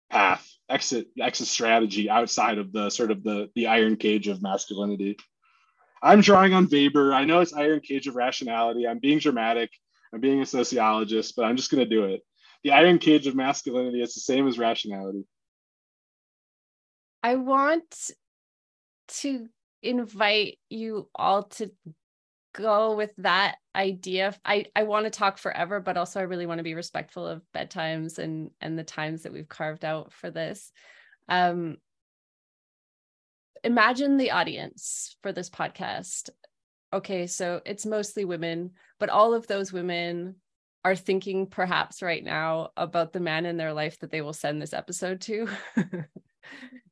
path 0.08 0.50
exit 0.70 1.08
exit 1.20 1.46
strategy 1.46 2.08
outside 2.08 2.56
of 2.56 2.72
the 2.72 2.88
sort 2.88 3.10
of 3.10 3.22
the 3.22 3.50
the 3.54 3.66
iron 3.66 3.96
cage 3.96 4.28
of 4.28 4.40
masculinity. 4.40 5.18
I'm 6.02 6.22
drawing 6.22 6.54
on 6.54 6.68
weber. 6.72 7.12
I 7.12 7.26
know 7.26 7.40
it's 7.40 7.52
iron 7.52 7.80
cage 7.80 8.06
of 8.06 8.16
rationality. 8.16 8.88
I'm 8.88 8.98
being 8.98 9.18
dramatic. 9.18 9.70
I'm 10.14 10.20
being 10.20 10.40
a 10.40 10.46
sociologist 10.46 11.36
but 11.36 11.44
i'm 11.44 11.58
just 11.58 11.70
going 11.70 11.84
to 11.84 11.96
do 11.96 12.04
it. 12.04 12.22
The 12.64 12.72
iron 12.72 12.98
cage 12.98 13.26
of 13.26 13.34
masculinity 13.36 14.00
is 14.00 14.14
the 14.14 14.20
same 14.20 14.48
as 14.48 14.58
rationality 14.58 15.26
I 17.22 17.36
want 17.36 18.10
to 19.08 19.46
invite 19.82 20.58
you 20.68 21.08
all 21.14 21.44
to 21.44 21.70
go 22.54 22.96
with 22.96 23.12
that 23.18 23.56
idea. 23.74 24.34
I, 24.44 24.66
I 24.74 24.84
want 24.84 25.04
to 25.04 25.10
talk 25.10 25.38
forever, 25.38 25.80
but 25.80 25.96
also 25.96 26.20
I 26.20 26.24
really 26.24 26.46
want 26.46 26.58
to 26.58 26.64
be 26.64 26.74
respectful 26.74 27.26
of 27.26 27.42
bedtimes 27.54 28.18
and 28.18 28.50
and 28.60 28.78
the 28.78 28.84
times 28.84 29.22
that 29.22 29.32
we've 29.32 29.48
carved 29.48 29.84
out 29.84 30.12
for 30.12 30.30
this. 30.30 30.72
Um 31.28 31.76
imagine 33.62 34.16
the 34.16 34.32
audience 34.32 35.16
for 35.22 35.32
this 35.32 35.50
podcast. 35.50 36.30
Okay, 36.92 37.26
so 37.26 37.60
it's 37.64 37.86
mostly 37.86 38.24
women, 38.24 38.72
but 38.98 39.10
all 39.10 39.34
of 39.34 39.46
those 39.46 39.72
women 39.72 40.36
are 40.84 40.96
thinking 40.96 41.46
perhaps 41.46 42.02
right 42.02 42.24
now 42.24 42.70
about 42.76 43.12
the 43.12 43.20
man 43.20 43.46
in 43.46 43.56
their 43.56 43.72
life 43.72 43.98
that 44.00 44.10
they 44.10 44.22
will 44.22 44.32
send 44.32 44.60
this 44.60 44.72
episode 44.72 45.20
to. 45.20 45.46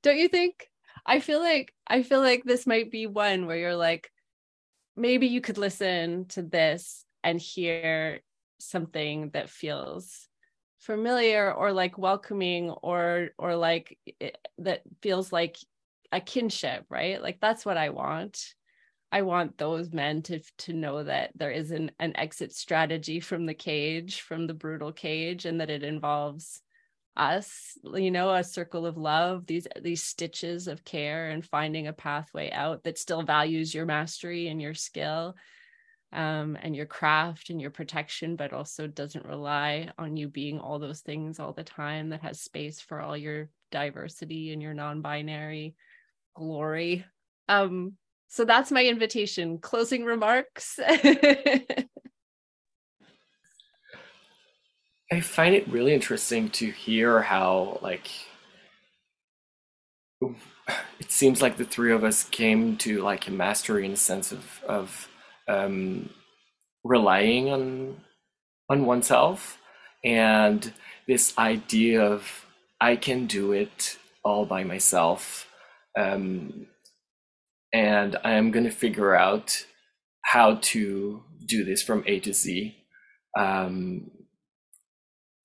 Don't 0.02 0.18
you 0.18 0.28
think? 0.28 0.68
I 1.06 1.20
feel 1.20 1.40
like 1.40 1.72
I 1.86 2.02
feel 2.02 2.20
like 2.20 2.44
this 2.44 2.66
might 2.66 2.90
be 2.90 3.06
one 3.06 3.46
where 3.46 3.56
you're 3.56 3.76
like 3.76 4.10
maybe 4.96 5.28
you 5.28 5.40
could 5.40 5.58
listen 5.58 6.26
to 6.26 6.42
this 6.42 7.04
and 7.22 7.40
hear 7.40 8.20
something 8.58 9.30
that 9.30 9.48
feels 9.48 10.28
familiar 10.80 11.52
or 11.52 11.72
like 11.72 11.98
welcoming 11.98 12.70
or 12.70 13.30
or 13.38 13.56
like 13.56 13.98
it, 14.20 14.38
that 14.58 14.82
feels 15.02 15.32
like 15.32 15.56
a 16.12 16.20
kinship 16.20 16.84
right 16.88 17.22
like 17.22 17.40
that's 17.40 17.66
what 17.66 17.76
i 17.76 17.90
want 17.90 18.54
i 19.10 19.22
want 19.22 19.58
those 19.58 19.92
men 19.92 20.22
to 20.22 20.40
to 20.56 20.72
know 20.72 21.02
that 21.02 21.30
there 21.34 21.50
is 21.50 21.70
an, 21.70 21.90
an 21.98 22.16
exit 22.16 22.52
strategy 22.52 23.20
from 23.20 23.44
the 23.44 23.54
cage 23.54 24.20
from 24.20 24.46
the 24.46 24.54
brutal 24.54 24.92
cage 24.92 25.44
and 25.46 25.60
that 25.60 25.70
it 25.70 25.82
involves 25.82 26.62
us 27.16 27.76
you 27.94 28.10
know 28.10 28.32
a 28.32 28.44
circle 28.44 28.86
of 28.86 28.96
love 28.96 29.44
these 29.46 29.66
these 29.82 30.02
stitches 30.02 30.68
of 30.68 30.84
care 30.84 31.30
and 31.30 31.44
finding 31.44 31.88
a 31.88 31.92
pathway 31.92 32.50
out 32.52 32.84
that 32.84 32.98
still 32.98 33.22
values 33.22 33.74
your 33.74 33.86
mastery 33.86 34.48
and 34.48 34.62
your 34.62 34.74
skill 34.74 35.34
um, 36.12 36.56
and 36.62 36.74
your 36.74 36.86
craft 36.86 37.50
and 37.50 37.60
your 37.60 37.70
protection 37.70 38.36
but 38.36 38.52
also 38.52 38.86
doesn't 38.86 39.26
rely 39.26 39.90
on 39.98 40.16
you 40.16 40.28
being 40.28 40.58
all 40.58 40.78
those 40.78 41.00
things 41.00 41.38
all 41.38 41.52
the 41.52 41.64
time 41.64 42.10
that 42.10 42.22
has 42.22 42.40
space 42.40 42.80
for 42.80 43.00
all 43.00 43.16
your 43.16 43.50
diversity 43.70 44.52
and 44.52 44.62
your 44.62 44.74
non-binary 44.74 45.74
glory. 46.34 47.04
Um 47.48 47.94
so 48.30 48.44
that's 48.44 48.70
my 48.70 48.84
invitation. 48.84 49.58
Closing 49.58 50.04
remarks 50.04 50.78
I 55.12 55.20
find 55.20 55.54
it 55.54 55.68
really 55.68 55.94
interesting 55.94 56.50
to 56.50 56.70
hear 56.70 57.22
how 57.22 57.78
like 57.82 58.08
it 61.00 61.10
seems 61.10 61.40
like 61.40 61.56
the 61.56 61.64
three 61.64 61.92
of 61.92 62.04
us 62.04 62.24
came 62.24 62.76
to 62.78 63.00
like 63.02 63.26
a 63.26 63.30
mastery 63.30 63.86
in 63.86 63.92
a 63.92 63.96
sense 63.96 64.32
of 64.32 64.62
of 64.68 65.08
um, 65.48 66.10
relying 66.84 67.48
on 67.50 68.00
on 68.68 68.84
oneself 68.84 69.58
and 70.04 70.72
this 71.06 71.36
idea 71.38 72.02
of 72.02 72.46
I 72.80 72.96
can 72.96 73.26
do 73.26 73.52
it 73.52 73.98
all 74.24 74.44
by 74.44 74.62
myself 74.64 75.48
um, 75.98 76.66
and 77.72 78.16
I 78.24 78.32
am 78.32 78.50
going 78.50 78.64
to 78.64 78.70
figure 78.70 79.14
out 79.14 79.64
how 80.24 80.56
to 80.56 81.22
do 81.46 81.64
this 81.64 81.82
from 81.82 82.04
A 82.06 82.20
to 82.20 82.32
Z. 82.32 82.76
Um, 83.38 84.10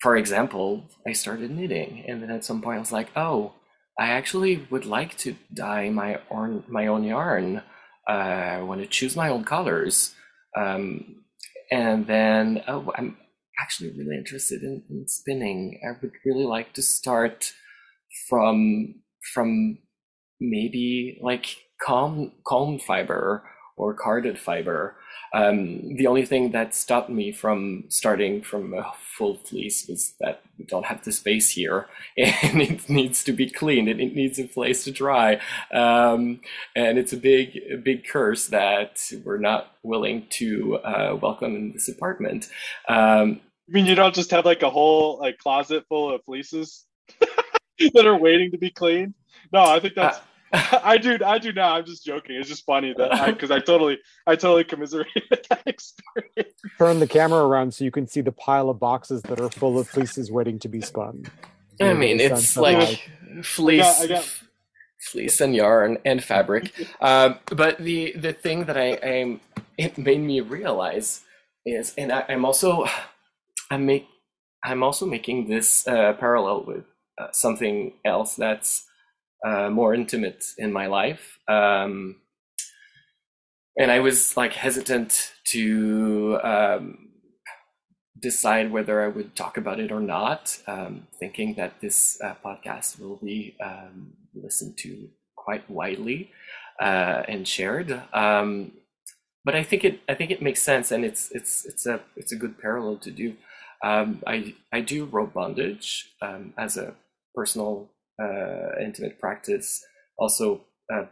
for 0.03 0.17
example, 0.17 0.83
I 1.07 1.13
started 1.13 1.49
knitting, 1.49 2.03
and 2.05 2.21
then 2.21 2.29
at 2.29 2.43
some 2.43 2.61
point 2.61 2.75
I 2.75 2.79
was 2.79 2.91
like, 2.91 3.07
oh, 3.15 3.53
I 3.97 4.09
actually 4.09 4.67
would 4.69 4.85
like 4.85 5.17
to 5.19 5.37
dye 5.53 5.89
my 5.91 6.19
own 6.29 6.65
my 6.67 6.87
own 6.87 7.05
yarn. 7.05 7.61
Uh, 8.09 8.57
I 8.57 8.61
want 8.63 8.81
to 8.81 8.87
choose 8.87 9.15
my 9.15 9.29
own 9.29 9.45
colors, 9.45 10.13
um, 10.57 11.23
and 11.71 12.05
then 12.05 12.63
oh, 12.67 12.91
I'm 12.97 13.15
actually 13.61 13.91
really 13.91 14.17
interested 14.17 14.61
in, 14.61 14.83
in 14.89 15.07
spinning. 15.07 15.79
I 15.87 15.97
would 16.01 16.11
really 16.25 16.43
like 16.43 16.73
to 16.73 16.81
start 16.81 17.53
from 18.27 18.95
from 19.33 19.77
maybe 20.41 21.17
like 21.21 21.45
calm 21.81 22.33
calm 22.45 22.77
fiber 22.77 23.49
or 23.77 23.93
carded 23.93 24.37
fiber 24.37 24.97
um, 25.33 25.95
the 25.95 26.05
only 26.05 26.25
thing 26.25 26.51
that 26.51 26.75
stopped 26.75 27.09
me 27.09 27.31
from 27.31 27.85
starting 27.89 28.43
from 28.43 28.73
a 28.73 28.93
full 29.17 29.35
fleece 29.35 29.87
was 29.87 30.13
that 30.19 30.41
we 30.57 30.65
don't 30.65 30.85
have 30.85 31.03
the 31.03 31.11
space 31.11 31.51
here 31.51 31.87
and 32.17 32.61
it 32.61 32.89
needs 32.89 33.23
to 33.23 33.31
be 33.31 33.49
cleaned 33.49 33.87
and 33.87 34.01
it 34.01 34.15
needs 34.15 34.39
a 34.39 34.47
place 34.47 34.83
to 34.83 34.91
dry. 34.91 35.39
Um, 35.73 36.41
and 36.75 36.97
it's 36.97 37.13
a 37.13 37.17
big, 37.17 37.59
a 37.71 37.77
big 37.77 38.07
curse 38.07 38.47
that 38.47 38.99
we're 39.23 39.37
not 39.37 39.75
willing 39.83 40.27
to 40.31 40.77
uh, 40.77 41.17
welcome 41.21 41.55
in 41.55 41.73
this 41.73 41.89
apartment. 41.89 42.49
Um, 42.89 43.41
I 43.67 43.71
mean, 43.71 43.85
you 43.85 43.95
don't 43.95 44.15
just 44.15 44.31
have 44.31 44.45
like 44.45 44.61
a 44.61 44.69
whole 44.69 45.19
like 45.19 45.37
closet 45.37 45.85
full 45.87 46.13
of 46.13 46.23
fleeces 46.25 46.85
that 47.93 48.05
are 48.05 48.17
waiting 48.17 48.51
to 48.51 48.57
be 48.57 48.69
cleaned? 48.69 49.13
No, 49.51 49.63
I 49.63 49.79
think 49.79 49.95
that's. 49.95 50.17
Uh, 50.17 50.21
I 50.83 50.97
do, 50.97 51.17
I 51.25 51.39
do 51.39 51.51
now. 51.51 51.75
I'm 51.75 51.85
just 51.85 52.05
joking. 52.05 52.35
It's 52.35 52.47
just 52.47 52.63
funny 52.63 52.93
that 52.95 53.25
because 53.25 53.49
I, 53.49 53.55
I, 53.55 53.59
totally, 53.59 53.97
I 54.27 54.35
totally 54.35 54.63
commiserate 54.63 55.07
with 55.31 55.43
that 55.49 55.63
experience. 55.65 56.53
Turn 56.77 56.99
the 56.99 57.07
camera 57.07 57.43
around 57.43 57.73
so 57.73 57.83
you 57.83 57.89
can 57.89 58.07
see 58.07 58.21
the 58.21 58.31
pile 58.31 58.69
of 58.69 58.79
boxes 58.79 59.23
that 59.23 59.39
are 59.39 59.49
full 59.49 59.79
of 59.79 59.87
fleeces 59.87 60.31
waiting 60.31 60.59
to 60.59 60.67
be 60.67 60.79
spun. 60.79 61.25
I 61.81 61.93
mean, 61.93 62.19
it's 62.19 62.55
like, 62.55 62.77
like 62.77 63.09
fleece, 63.43 63.81
I 63.81 63.87
got, 63.87 64.03
I 64.03 64.07
got... 64.19 64.43
fleece 64.99 65.41
and 65.41 65.55
yarn 65.55 65.97
and 66.05 66.23
fabric. 66.23 66.71
uh, 67.01 67.33
but 67.47 67.79
the 67.79 68.13
the 68.15 68.31
thing 68.31 68.65
that 68.65 68.77
I, 68.77 68.99
I 69.03 69.39
it 69.79 69.97
made 69.97 70.19
me 70.19 70.41
realize 70.41 71.21
is, 71.65 71.95
and 71.97 72.11
I, 72.11 72.25
am 72.29 72.45
also, 72.45 72.85
I'm 73.71 73.87
make, 73.87 74.07
I'm 74.63 74.83
also 74.83 75.07
making 75.07 75.47
this 75.47 75.87
uh, 75.87 76.13
parallel 76.13 76.65
with 76.65 76.85
uh, 77.19 77.31
something 77.31 77.93
else 78.05 78.35
that's 78.35 78.85
uh, 79.45 79.69
more 79.69 79.93
intimate 79.93 80.45
in 80.57 80.71
my 80.71 80.87
life. 80.87 81.39
Um, 81.47 82.15
and 83.77 83.91
I 83.91 83.99
was 83.99 84.37
like 84.37 84.53
hesitant 84.53 85.33
to 85.45 86.39
um, 86.43 87.09
decide 88.19 88.71
whether 88.71 89.01
I 89.01 89.07
would 89.07 89.35
talk 89.35 89.57
about 89.57 89.79
it 89.79 89.91
or 89.91 89.99
not, 89.99 90.57
um, 90.67 91.07
thinking 91.19 91.55
that 91.55 91.81
this 91.81 92.19
uh, 92.23 92.35
podcast 92.43 92.99
will 92.99 93.17
be 93.17 93.55
um, 93.63 94.13
listened 94.33 94.77
to 94.77 95.09
quite 95.35 95.69
widely 95.69 96.31
uh, 96.79 97.23
and 97.27 97.47
shared. 97.47 98.01
Um, 98.13 98.71
but 99.45 99.55
I 99.55 99.63
think 99.63 99.83
it 99.83 99.99
I 100.07 100.13
think 100.13 100.31
it 100.31 100.41
makes 100.41 100.61
sense, 100.61 100.91
and 100.91 101.03
it's 101.03 101.29
it's 101.31 101.65
it's 101.65 101.85
a 101.85 101.99
it's 102.15 102.31
a 102.31 102.37
good 102.37 102.57
parallel 102.59 102.97
to 102.97 103.11
do. 103.11 103.35
Um, 103.83 104.23
I 104.25 104.55
I 104.71 104.79
do 104.79 105.03
rope 105.05 105.33
bondage 105.33 106.13
um, 106.21 106.53
as 106.57 106.77
a 106.77 106.95
personal 107.35 107.89
uh, 108.21 108.79
intimate 108.81 109.19
practice, 109.19 109.83
also 110.17 110.61
uh, 110.93 111.05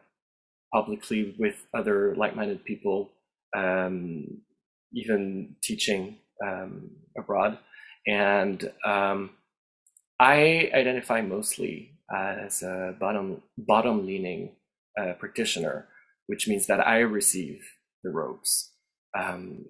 publicly 0.73 1.35
with 1.39 1.65
other 1.73 2.15
like-minded 2.15 2.63
people, 2.65 3.11
um, 3.55 4.41
even 4.93 5.55
teaching 5.63 6.17
um, 6.45 6.91
abroad. 7.17 7.57
And 8.07 8.71
um, 8.85 9.31
I 10.19 10.71
identify 10.73 11.21
mostly 11.21 11.99
as 12.13 12.61
a 12.63 12.95
bottom 12.99 13.41
bottom 13.57 14.05
leaning 14.05 14.55
uh, 14.99 15.13
practitioner, 15.13 15.87
which 16.27 16.47
means 16.47 16.67
that 16.67 16.85
I 16.85 16.99
receive 16.99 17.61
the 18.03 18.11
ropes. 18.11 18.73
Um, 19.17 19.65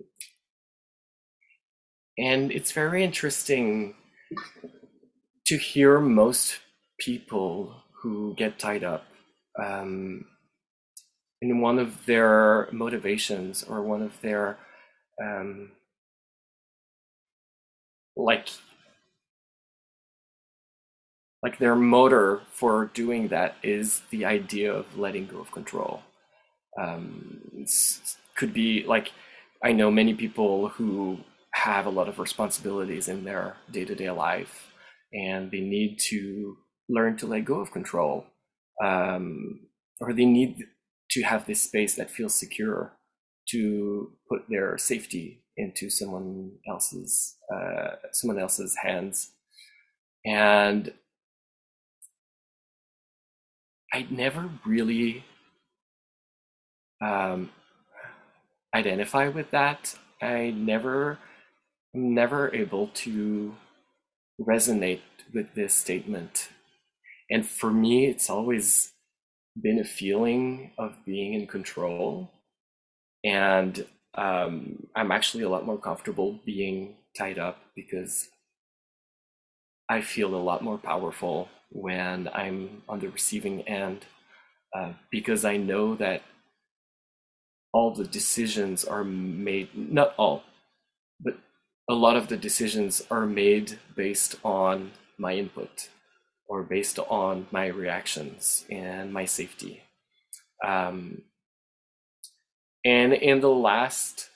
and 2.17 2.51
it's 2.51 2.71
very 2.71 3.03
interesting 3.03 3.95
to 5.45 5.57
hear 5.57 5.99
most 5.99 6.59
people 7.01 7.73
who 8.01 8.33
get 8.35 8.59
tied 8.59 8.83
up 8.83 9.05
um, 9.61 10.25
in 11.41 11.61
one 11.61 11.79
of 11.79 12.05
their 12.05 12.69
motivations 12.71 13.63
or 13.63 13.81
one 13.81 14.01
of 14.01 14.21
their 14.21 14.57
um, 15.23 15.71
like 18.15 18.49
like 21.43 21.57
their 21.57 21.75
motor 21.75 22.41
for 22.51 22.91
doing 22.93 23.29
that 23.29 23.55
is 23.63 24.01
the 24.11 24.25
idea 24.25 24.71
of 24.71 24.97
letting 24.97 25.25
go 25.25 25.39
of 25.39 25.51
control. 25.51 26.01
Um, 26.79 27.41
could 28.35 28.53
be 28.53 28.83
like 28.85 29.11
i 29.63 29.71
know 29.71 29.91
many 29.91 30.13
people 30.13 30.69
who 30.69 31.17
have 31.53 31.85
a 31.85 31.89
lot 31.89 32.07
of 32.07 32.19
responsibilities 32.19 33.07
in 33.07 33.23
their 33.23 33.55
day-to-day 33.71 34.09
life 34.09 34.71
and 35.13 35.51
they 35.51 35.59
need 35.59 35.99
to 35.99 36.57
learn 36.91 37.15
to 37.17 37.25
let 37.27 37.45
go 37.45 37.59
of 37.59 37.71
control 37.71 38.25
um, 38.83 39.61
or 39.99 40.13
they 40.13 40.25
need 40.25 40.65
to 41.11 41.21
have 41.23 41.45
this 41.45 41.61
space 41.61 41.95
that 41.95 42.11
feels 42.11 42.35
secure 42.35 42.93
to 43.49 44.11
put 44.29 44.43
their 44.49 44.77
safety 44.77 45.43
into 45.57 45.89
someone 45.89 46.51
else's 46.67 47.35
uh, 47.53 47.95
someone 48.11 48.39
else's 48.39 48.75
hands. 48.83 49.31
And 50.25 50.93
i 53.93 54.07
never 54.09 54.49
really 54.65 55.23
um, 57.01 57.49
identify 58.73 59.27
with 59.27 59.51
that. 59.51 59.95
I 60.21 60.51
never 60.51 61.17
never 61.93 62.53
able 62.55 62.87
to 62.87 63.53
resonate 64.39 65.01
with 65.33 65.53
this 65.55 65.73
statement 65.73 66.49
and 67.31 67.47
for 67.47 67.71
me 67.71 68.05
it's 68.07 68.29
always 68.29 68.91
been 69.59 69.79
a 69.79 69.83
feeling 69.83 70.71
of 70.77 70.95
being 71.05 71.33
in 71.33 71.47
control. 71.47 72.31
And 73.23 73.85
um, 74.15 74.87
I'm 74.95 75.11
actually 75.11 75.43
a 75.43 75.49
lot 75.49 75.65
more 75.65 75.77
comfortable 75.77 76.39
being 76.45 76.95
tied 77.17 77.37
up 77.39 77.59
because 77.75 78.29
I 79.89 80.01
feel 80.01 80.33
a 80.35 80.37
lot 80.37 80.63
more 80.63 80.77
powerful 80.77 81.49
when 81.71 82.29
I'm 82.33 82.83
on 82.87 82.99
the 82.99 83.09
receiving 83.09 83.61
end 83.67 84.05
uh, 84.75 84.93
because 85.09 85.45
I 85.45 85.57
know 85.57 85.95
that 85.95 86.23
all 87.73 87.93
the 87.93 88.05
decisions 88.05 88.83
are 88.83 89.03
made, 89.03 89.69
not 89.75 90.13
all, 90.17 90.43
but 91.19 91.37
a 91.89 91.93
lot 91.93 92.17
of 92.17 92.27
the 92.27 92.37
decisions 92.37 93.01
are 93.09 93.25
made 93.25 93.79
based 93.95 94.35
on 94.43 94.91
my 95.17 95.35
input 95.35 95.89
or 96.47 96.63
based 96.63 96.99
on 96.99 97.47
my 97.51 97.67
reactions 97.67 98.65
and 98.69 99.13
my 99.13 99.25
safety. 99.25 99.81
Um, 100.65 101.23
and 102.83 103.13
in 103.13 103.41
the 103.41 103.49
last 103.49 104.29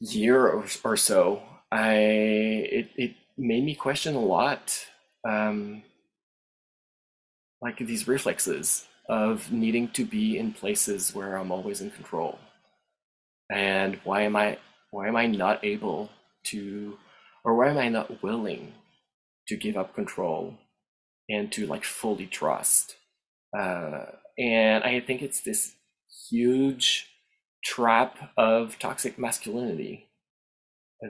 year 0.00 0.46
or, 0.46 0.64
or 0.84 0.96
so, 0.96 1.42
I 1.70 1.94
it, 1.94 2.90
it 2.96 3.14
made 3.36 3.64
me 3.64 3.74
question 3.74 4.14
a 4.14 4.20
lot, 4.20 4.86
um, 5.28 5.82
like 7.60 7.78
these 7.78 8.06
reflexes 8.06 8.86
of 9.08 9.50
needing 9.52 9.88
to 9.88 10.04
be 10.04 10.38
in 10.38 10.52
places 10.52 11.14
where 11.14 11.36
I'm 11.36 11.52
always 11.52 11.80
in 11.80 11.90
control. 11.90 12.38
And 13.50 13.98
why 14.04 14.22
am 14.22 14.36
I 14.36 14.58
why 14.90 15.08
am 15.08 15.16
I 15.16 15.26
not 15.26 15.64
able 15.64 16.10
to, 16.44 16.96
or 17.44 17.54
why 17.54 17.68
am 17.68 17.78
I 17.78 17.88
not 17.88 18.22
willing 18.22 18.72
to 19.48 19.56
give 19.56 19.76
up 19.76 19.94
control 19.94 20.54
and 21.28 21.50
to 21.52 21.66
like 21.66 21.84
fully 21.84 22.26
trust? 22.26 22.96
Uh, 23.56 24.06
and 24.38 24.84
I 24.84 25.00
think 25.00 25.22
it's 25.22 25.40
this 25.40 25.74
huge 26.30 27.08
trap 27.64 28.30
of 28.36 28.78
toxic 28.78 29.18
masculinity 29.18 30.06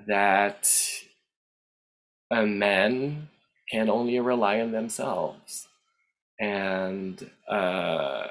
that 0.07 0.70
a 2.30 2.47
man 2.47 3.28
can 3.70 3.91
only 3.91 4.18
rely 4.20 4.61
on 4.61 4.72
themselves 4.72 5.68
and 6.41 7.30
uh, 7.51 8.28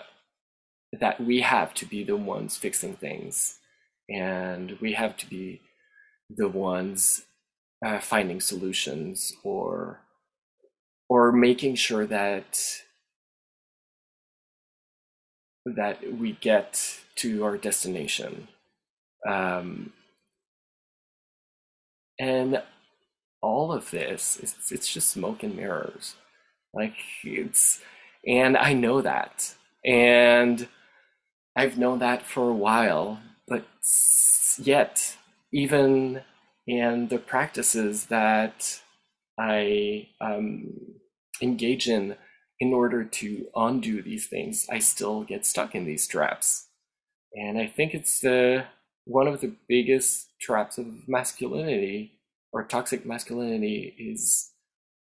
that 0.99 1.19
we 1.19 1.41
have 1.41 1.73
to 1.75 1.85
be 1.85 2.03
the 2.03 2.15
ones 2.15 2.57
fixing 2.57 2.95
things 2.95 3.59
and 4.09 4.77
we 4.81 4.93
have 4.93 5.17
to 5.17 5.29
be 5.29 5.61
the 6.29 6.47
ones 6.47 7.23
uh, 7.85 7.99
finding 7.99 8.41
solutions 8.41 9.33
or 9.43 9.99
or 11.07 11.31
making 11.31 11.75
sure 11.75 12.07
that 12.07 12.81
that 15.65 16.13
we 16.19 16.33
get 16.33 16.99
to 17.15 17.43
our 17.43 17.57
destination. 17.57 18.47
Um, 19.27 19.93
and 22.19 22.61
all 23.41 23.71
of 23.71 23.91
this, 23.91 24.39
it's, 24.41 24.71
it's 24.71 24.91
just 24.91 25.09
smoke 25.09 25.43
and 25.43 25.55
mirrors. 25.55 26.15
Like 26.73 26.95
it's, 27.23 27.81
and 28.27 28.57
I 28.57 28.73
know 28.73 29.01
that. 29.01 29.55
And 29.83 30.67
I've 31.55 31.77
known 31.77 31.99
that 31.99 32.23
for 32.23 32.49
a 32.49 32.53
while, 32.53 33.19
but 33.47 33.65
yet, 34.59 35.17
even 35.51 36.21
in 36.67 37.07
the 37.09 37.19
practices 37.19 38.05
that 38.05 38.81
I 39.37 40.07
um, 40.21 40.73
engage 41.41 41.87
in 41.87 42.15
in 42.59 42.73
order 42.73 43.03
to 43.03 43.47
undo 43.55 44.01
these 44.01 44.27
things, 44.27 44.65
I 44.71 44.79
still 44.79 45.23
get 45.23 45.45
stuck 45.45 45.75
in 45.75 45.85
these 45.85 46.07
traps. 46.07 46.67
And 47.33 47.57
I 47.57 47.67
think 47.67 47.93
it's 47.93 48.21
the 48.21 48.65
one 49.03 49.27
of 49.27 49.41
the 49.41 49.53
biggest 49.67 50.29
traps 50.39 50.77
of 50.77 51.07
masculinity 51.07 52.13
or 52.51 52.63
toxic 52.63 53.05
masculinity 53.05 53.93
is 53.99 54.51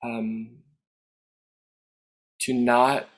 um, 0.05 0.59
to 2.41 2.53
not 2.53 3.09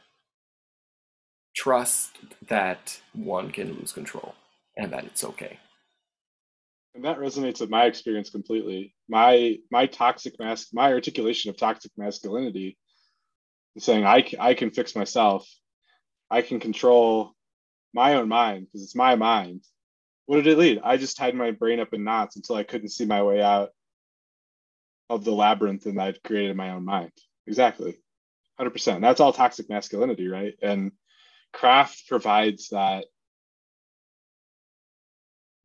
trust 1.57 2.18
that 2.49 3.01
one 3.14 3.51
can 3.51 3.72
lose 3.72 3.92
control 3.92 4.34
and 4.76 4.92
that 4.92 5.05
it's 5.05 5.24
okay. 5.24 5.59
And 6.97 7.05
that 7.05 7.18
resonates 7.18 7.61
with 7.61 7.68
my 7.68 7.84
experience 7.84 8.30
completely. 8.30 8.94
My 9.07 9.59
my 9.70 9.84
toxic 9.84 10.38
mask, 10.38 10.68
my 10.72 10.94
articulation 10.94 11.51
of 11.51 11.59
toxic 11.59 11.92
masculinity 11.99 12.78
saying 13.78 14.07
I, 14.07 14.26
I 14.40 14.55
can 14.55 14.70
fix 14.70 14.97
myself. 14.97 15.47
I 16.30 16.40
can 16.40 16.59
control 16.59 17.32
my 17.92 18.14
own 18.14 18.28
mind 18.28 18.66
because 18.66 18.82
it's 18.82 18.94
my 18.94 19.14
mind. 19.14 19.62
What 20.24 20.36
did 20.36 20.47
it 20.47 20.57
lead? 20.57 20.80
I 20.82 20.97
just 20.97 21.18
tied 21.18 21.34
my 21.34 21.51
brain 21.51 21.80
up 21.80 21.92
in 21.92 22.03
knots 22.03 22.36
until 22.36 22.57
i 22.57 22.62
couldn't 22.62 22.88
see 22.88 23.05
my 23.05 23.22
way 23.22 23.42
out 23.42 23.72
of 25.11 25.22
the 25.22 25.32
labyrinth 25.32 25.84
and 25.84 26.01
i'd 26.01 26.22
created 26.22 26.53
in 26.53 26.57
my 26.57 26.70
own 26.70 26.86
mind. 26.86 27.12
Exactly. 27.47 27.99
100% 28.59 29.03
that's 29.03 29.20
all 29.20 29.34
toxic 29.34 29.68
masculinity 29.68 30.28
right? 30.28 30.55
And 30.62 30.92
craft 31.53 32.09
provides 32.09 32.70
that 32.70 33.05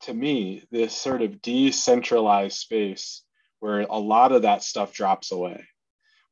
to 0.03 0.13
me 0.13 0.63
this 0.71 0.95
sort 0.95 1.21
of 1.21 1.41
decentralized 1.41 2.57
space 2.57 3.23
where 3.59 3.81
a 3.81 3.97
lot 3.97 4.31
of 4.31 4.43
that 4.43 4.63
stuff 4.63 4.93
drops 4.93 5.31
away 5.31 5.65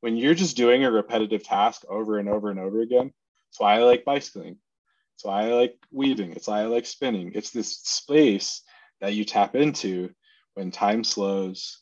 when 0.01 0.15
you're 0.15 0.35
just 0.35 0.57
doing 0.57 0.83
a 0.83 0.91
repetitive 0.91 1.43
task 1.43 1.83
over 1.89 2.19
and 2.19 2.29
over 2.29 2.49
and 2.49 2.59
over 2.59 2.81
again, 2.81 3.11
that's 3.47 3.59
why 3.59 3.75
I 3.75 3.83
like 3.83 4.05
bicycling. 4.05 4.57
That's 5.13 5.25
why 5.25 5.43
I 5.43 5.53
like 5.53 5.75
weaving. 5.91 6.31
It's 6.33 6.47
why 6.47 6.61
I 6.61 6.65
like 6.65 6.85
spinning. 6.85 7.33
It's 7.35 7.51
this 7.51 7.77
space 7.77 8.61
that 9.01 9.13
you 9.13 9.25
tap 9.25 9.55
into 9.55 10.11
when 10.53 10.71
time 10.71 11.03
slows. 11.03 11.81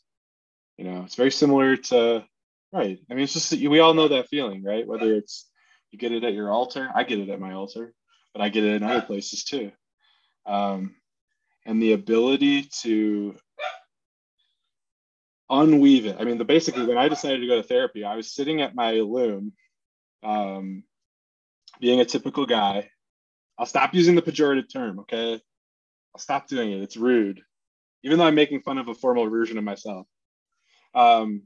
You 0.76 0.84
know, 0.84 1.02
it's 1.02 1.14
very 1.14 1.30
similar 1.30 1.76
to, 1.76 2.24
right. 2.72 2.98
I 3.10 3.14
mean, 3.14 3.24
it's 3.24 3.34
just, 3.34 3.52
we 3.52 3.78
all 3.78 3.94
know 3.94 4.08
that 4.08 4.28
feeling, 4.28 4.64
right? 4.64 4.86
Whether 4.86 5.14
it's 5.14 5.48
you 5.90 5.98
get 5.98 6.12
it 6.12 6.24
at 6.24 6.34
your 6.34 6.50
altar, 6.50 6.90
I 6.94 7.04
get 7.04 7.20
it 7.20 7.28
at 7.28 7.40
my 7.40 7.52
altar, 7.52 7.94
but 8.32 8.42
I 8.42 8.48
get 8.48 8.64
it 8.64 8.74
in 8.74 8.82
other 8.82 9.02
places 9.02 9.44
too. 9.44 9.70
Um, 10.46 10.96
and 11.68 11.82
the 11.82 11.92
ability 11.92 12.62
to 12.80 13.36
unweave 15.50 16.06
it. 16.06 16.16
I 16.18 16.24
mean, 16.24 16.38
the 16.38 16.44
basically 16.44 16.86
when 16.86 16.96
I 16.96 17.10
decided 17.10 17.40
to 17.40 17.46
go 17.46 17.56
to 17.56 17.62
therapy, 17.62 18.04
I 18.04 18.16
was 18.16 18.32
sitting 18.32 18.62
at 18.62 18.74
my 18.74 18.92
loom, 18.92 19.52
um, 20.22 20.82
being 21.78 22.00
a 22.00 22.06
typical 22.06 22.46
guy. 22.46 22.88
I'll 23.58 23.66
stop 23.66 23.94
using 23.94 24.14
the 24.14 24.22
pejorative 24.22 24.72
term, 24.72 25.00
okay? 25.00 25.34
I'll 26.14 26.20
stop 26.20 26.48
doing 26.48 26.72
it. 26.72 26.82
It's 26.82 26.96
rude, 26.96 27.42
even 28.02 28.18
though 28.18 28.24
I'm 28.24 28.34
making 28.34 28.62
fun 28.62 28.78
of 28.78 28.88
a 28.88 28.94
formal 28.94 29.28
version 29.28 29.58
of 29.58 29.64
myself. 29.64 30.06
Um, 30.94 31.42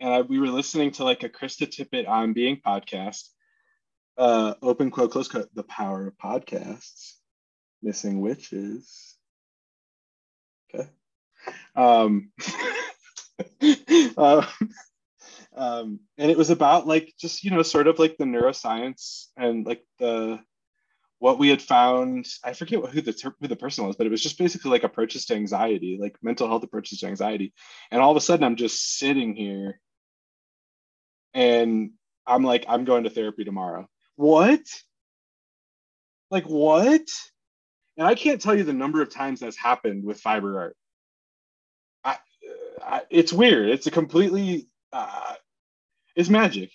and 0.00 0.12
I, 0.12 0.20
we 0.20 0.38
were 0.38 0.48
listening 0.48 0.90
to 0.92 1.04
like 1.04 1.22
a 1.22 1.30
Krista 1.30 1.66
Tippett 1.66 2.06
on 2.06 2.34
Being 2.34 2.60
podcast, 2.64 3.30
uh, 4.18 4.52
open 4.60 4.90
quote, 4.90 5.12
close 5.12 5.28
quote, 5.28 5.48
the 5.54 5.62
power 5.62 6.08
of 6.08 6.18
podcasts, 6.18 7.14
missing 7.82 8.20
witches. 8.20 9.13
Um, 11.76 12.30
uh, 14.16 14.46
um, 15.56 16.00
and 16.18 16.30
it 16.30 16.38
was 16.38 16.50
about 16.50 16.86
like 16.86 17.12
just 17.20 17.44
you 17.44 17.50
know 17.50 17.62
sort 17.62 17.88
of 17.88 17.98
like 17.98 18.16
the 18.16 18.24
neuroscience 18.24 19.26
and 19.36 19.66
like 19.66 19.84
the 19.98 20.38
what 21.18 21.38
we 21.38 21.48
had 21.48 21.62
found. 21.62 22.26
I 22.44 22.52
forget 22.52 22.84
who 22.86 23.00
the 23.00 23.32
who 23.40 23.48
the 23.48 23.56
person 23.56 23.86
was, 23.86 23.96
but 23.96 24.06
it 24.06 24.10
was 24.10 24.22
just 24.22 24.38
basically 24.38 24.70
like 24.70 24.84
approaches 24.84 25.26
to 25.26 25.34
anxiety, 25.34 25.98
like 26.00 26.16
mental 26.22 26.48
health 26.48 26.62
approaches 26.62 27.00
to 27.00 27.06
anxiety. 27.06 27.52
And 27.90 28.00
all 28.00 28.10
of 28.10 28.16
a 28.16 28.20
sudden, 28.20 28.44
I'm 28.44 28.56
just 28.56 28.98
sitting 28.98 29.34
here, 29.34 29.80
and 31.32 31.90
I'm 32.26 32.44
like, 32.44 32.66
I'm 32.68 32.84
going 32.84 33.04
to 33.04 33.10
therapy 33.10 33.44
tomorrow. 33.44 33.88
What? 34.16 34.60
Like 36.30 36.44
what? 36.44 37.08
And 37.96 38.06
I 38.06 38.14
can't 38.14 38.40
tell 38.40 38.56
you 38.56 38.64
the 38.64 38.72
number 38.72 39.02
of 39.02 39.10
times 39.10 39.40
that's 39.40 39.56
happened 39.56 40.04
with 40.04 40.20
fiber 40.20 40.58
art. 40.58 40.76
I, 42.04 42.18
I 42.84 43.02
it's 43.10 43.32
weird. 43.32 43.68
It's 43.68 43.86
a 43.86 43.90
completely, 43.90 44.68
uh, 44.92 45.34
it's 46.16 46.28
magic. 46.28 46.70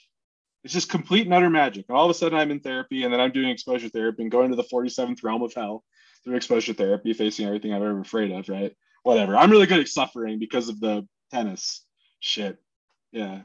It's 0.64 0.74
just 0.74 0.90
complete 0.90 1.26
and 1.26 1.34
utter 1.34 1.50
magic. 1.50 1.86
And 1.88 1.98
all 1.98 2.06
of 2.06 2.12
a 2.12 2.14
sudden, 2.14 2.38
I'm 2.38 2.52
in 2.52 2.60
therapy, 2.60 3.04
and 3.04 3.14
then 3.14 3.22
I'm 3.22 3.32
doing 3.32 3.50
exposure 3.50 3.90
therapy 3.90 4.24
and 4.24 4.32
going 4.32 4.50
to 4.50 4.56
the 4.56 4.64
47th 4.64 5.24
realm 5.24 5.42
of 5.42 5.54
hell 5.54 5.84
through 6.24 6.36
exposure 6.36 6.74
therapy, 6.74 7.14
facing 7.14 7.46
everything 7.46 7.74
I'm 7.74 7.82
ever 7.82 8.00
afraid 8.00 8.32
of. 8.32 8.48
Right? 8.50 8.76
Whatever. 9.04 9.38
I'm 9.38 9.52
really 9.52 9.68
good 9.68 9.80
at 9.80 9.88
suffering 9.88 10.40
because 10.40 10.70
of 10.70 10.80
the 10.80 11.08
tennis 11.32 11.86
shit. 12.20 12.58
Yeah. 13.12 13.42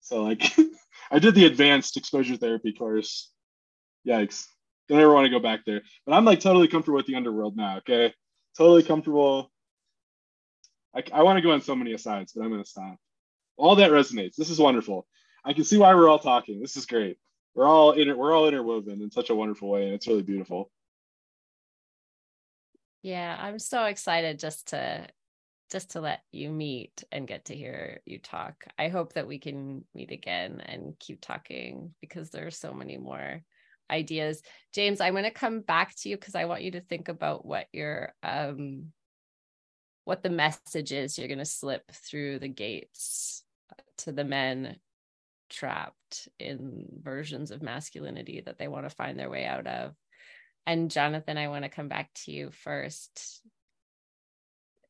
So 0.00 0.22
like, 0.22 0.44
I 1.10 1.18
did 1.18 1.34
the 1.34 1.46
advanced 1.46 1.96
exposure 1.96 2.36
therapy 2.36 2.72
course. 2.72 3.30
Yikes. 4.06 4.46
Don't 4.90 5.00
ever 5.00 5.14
want 5.14 5.24
to 5.24 5.30
go 5.30 5.38
back 5.38 5.64
there. 5.64 5.82
But 6.04 6.14
I'm 6.14 6.24
like 6.24 6.40
totally 6.40 6.66
comfortable 6.66 6.96
with 6.96 7.06
the 7.06 7.14
underworld 7.14 7.56
now. 7.56 7.76
Okay. 7.78 8.12
Totally 8.58 8.82
comfortable. 8.82 9.52
I, 10.92 11.04
I 11.12 11.22
want 11.22 11.36
to 11.36 11.42
go 11.42 11.52
on 11.52 11.62
so 11.62 11.76
many 11.76 11.92
asides, 11.92 12.32
but 12.32 12.42
I'm 12.42 12.50
going 12.50 12.62
to 12.62 12.68
stop. 12.68 12.96
All 13.56 13.76
that 13.76 13.92
resonates. 13.92 14.34
This 14.34 14.50
is 14.50 14.58
wonderful. 14.58 15.06
I 15.44 15.52
can 15.52 15.62
see 15.62 15.78
why 15.78 15.94
we're 15.94 16.08
all 16.08 16.18
talking. 16.18 16.60
This 16.60 16.76
is 16.76 16.86
great. 16.86 17.18
We're 17.54 17.68
all 17.68 17.92
inter- 17.92 18.16
we're 18.16 18.34
all 18.34 18.48
interwoven 18.48 19.00
in 19.00 19.12
such 19.12 19.30
a 19.30 19.34
wonderful 19.34 19.70
way, 19.70 19.84
and 19.84 19.94
it's 19.94 20.08
really 20.08 20.22
beautiful. 20.22 20.72
Yeah, 23.02 23.36
I'm 23.40 23.60
so 23.60 23.84
excited 23.84 24.40
just 24.40 24.68
to 24.68 25.06
just 25.70 25.92
to 25.92 26.00
let 26.00 26.22
you 26.32 26.50
meet 26.50 27.04
and 27.12 27.28
get 27.28 27.46
to 27.46 27.54
hear 27.54 28.00
you 28.04 28.18
talk. 28.18 28.66
I 28.76 28.88
hope 28.88 29.12
that 29.12 29.28
we 29.28 29.38
can 29.38 29.84
meet 29.94 30.10
again 30.10 30.60
and 30.64 30.98
keep 30.98 31.20
talking 31.20 31.94
because 32.00 32.30
there's 32.30 32.56
so 32.56 32.72
many 32.72 32.98
more 32.98 33.42
ideas. 33.90 34.42
James, 34.72 35.00
I'm 35.00 35.14
going 35.14 35.24
to 35.24 35.30
come 35.30 35.60
back 35.60 35.94
to 35.96 36.08
you 36.08 36.16
because 36.16 36.34
I 36.34 36.44
want 36.46 36.62
you 36.62 36.72
to 36.72 36.80
think 36.80 37.08
about 37.08 37.44
what 37.44 37.66
your 37.72 38.14
um 38.22 38.92
what 40.04 40.22
the 40.22 40.30
message 40.30 40.92
is 40.92 41.18
you're 41.18 41.28
going 41.28 41.38
to 41.38 41.44
slip 41.44 41.84
through 41.92 42.38
the 42.38 42.48
gates 42.48 43.44
to 43.98 44.12
the 44.12 44.24
men 44.24 44.76
trapped 45.50 46.28
in 46.38 46.86
versions 47.02 47.50
of 47.50 47.62
masculinity 47.62 48.42
that 48.44 48.58
they 48.58 48.68
want 48.68 48.88
to 48.88 48.94
find 48.94 49.18
their 49.18 49.28
way 49.28 49.44
out 49.44 49.66
of. 49.66 49.94
And 50.66 50.90
Jonathan, 50.90 51.36
I 51.36 51.48
want 51.48 51.64
to 51.64 51.68
come 51.68 51.88
back 51.88 52.10
to 52.24 52.32
you 52.32 52.50
first. 52.50 53.42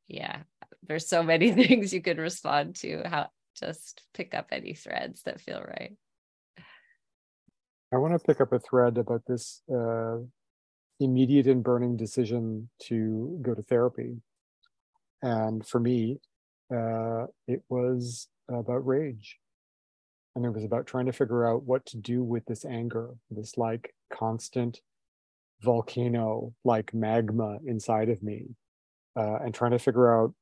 Yeah, 0.07 0.41
there's 0.87 1.09
so 1.09 1.23
many 1.23 1.53
things 1.55 1.93
you 1.93 2.03
could 2.03 2.19
respond 2.19 2.77
to. 2.77 3.03
How 3.07 3.29
just 3.59 4.03
pick 4.15 4.35
up 4.35 4.49
any 4.53 4.75
threads 4.75 5.23
that 5.23 5.41
feel 5.41 5.63
right. 5.63 5.97
I 7.93 7.97
want 7.97 8.15
to 8.15 8.25
pick 8.25 8.41
up 8.41 8.53
a 8.53 8.61
thread 8.61 8.99
about 8.99 9.23
this 9.27 9.63
uh, 9.73 10.19
immediate 11.01 11.47
and 11.49 11.63
burning 11.63 11.97
decision 11.97 12.69
to 12.85 13.39
go 13.43 13.55
to 13.55 13.63
therapy. 13.63 14.17
And 15.23 15.67
for 15.67 15.81
me, 15.81 16.21
uh, 16.73 17.27
it 17.49 17.63
was 17.69 18.29
about 18.49 18.87
rage. 18.87 19.39
And 20.37 20.45
it 20.45 20.51
was 20.51 20.63
about 20.63 20.87
trying 20.87 21.07
to 21.07 21.13
figure 21.13 21.45
out 21.47 21.65
what 21.65 21.85
to 21.87 21.97
do 21.97 22.23
with 22.23 22.45
this 22.47 22.65
anger, 22.65 23.11
this 23.29 23.59
like 23.59 23.93
constant 24.13 24.81
volcano, 25.61 26.55
like 26.65 26.95
magma 26.95 27.59
inside 27.67 28.09
of 28.09 28.23
me, 28.23 28.47
uh, 29.17 29.39
and 29.43 29.53
trying 29.53 29.73
to 29.73 29.79
figure 29.81 30.15
out 30.15 30.35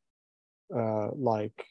uh, 0.77 1.09
like 1.15 1.65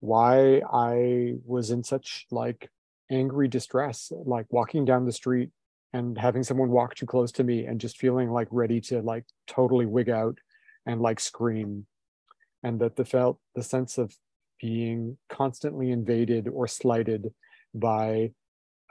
why 0.00 0.62
I 0.70 1.34
was 1.44 1.70
in 1.70 1.84
such 1.84 2.26
like 2.32 2.68
angry 3.10 3.48
distress, 3.48 4.12
like 4.24 4.46
walking 4.50 4.84
down 4.84 5.04
the 5.04 5.12
street 5.12 5.50
and 5.92 6.18
having 6.18 6.42
someone 6.42 6.70
walk 6.70 6.94
too 6.94 7.06
close 7.06 7.32
to 7.32 7.44
me 7.44 7.64
and 7.66 7.80
just 7.80 7.98
feeling 7.98 8.30
like 8.30 8.48
ready 8.50 8.80
to 8.80 9.00
like 9.00 9.24
totally 9.46 9.86
wig 9.86 10.10
out 10.10 10.38
and 10.84 11.00
like 11.00 11.20
scream. 11.20 11.86
And 12.62 12.80
that 12.80 12.96
the 12.96 13.04
felt 13.04 13.38
the 13.54 13.62
sense 13.62 13.98
of 13.98 14.14
being 14.60 15.18
constantly 15.28 15.90
invaded 15.90 16.48
or 16.48 16.66
slighted 16.66 17.32
by 17.74 18.32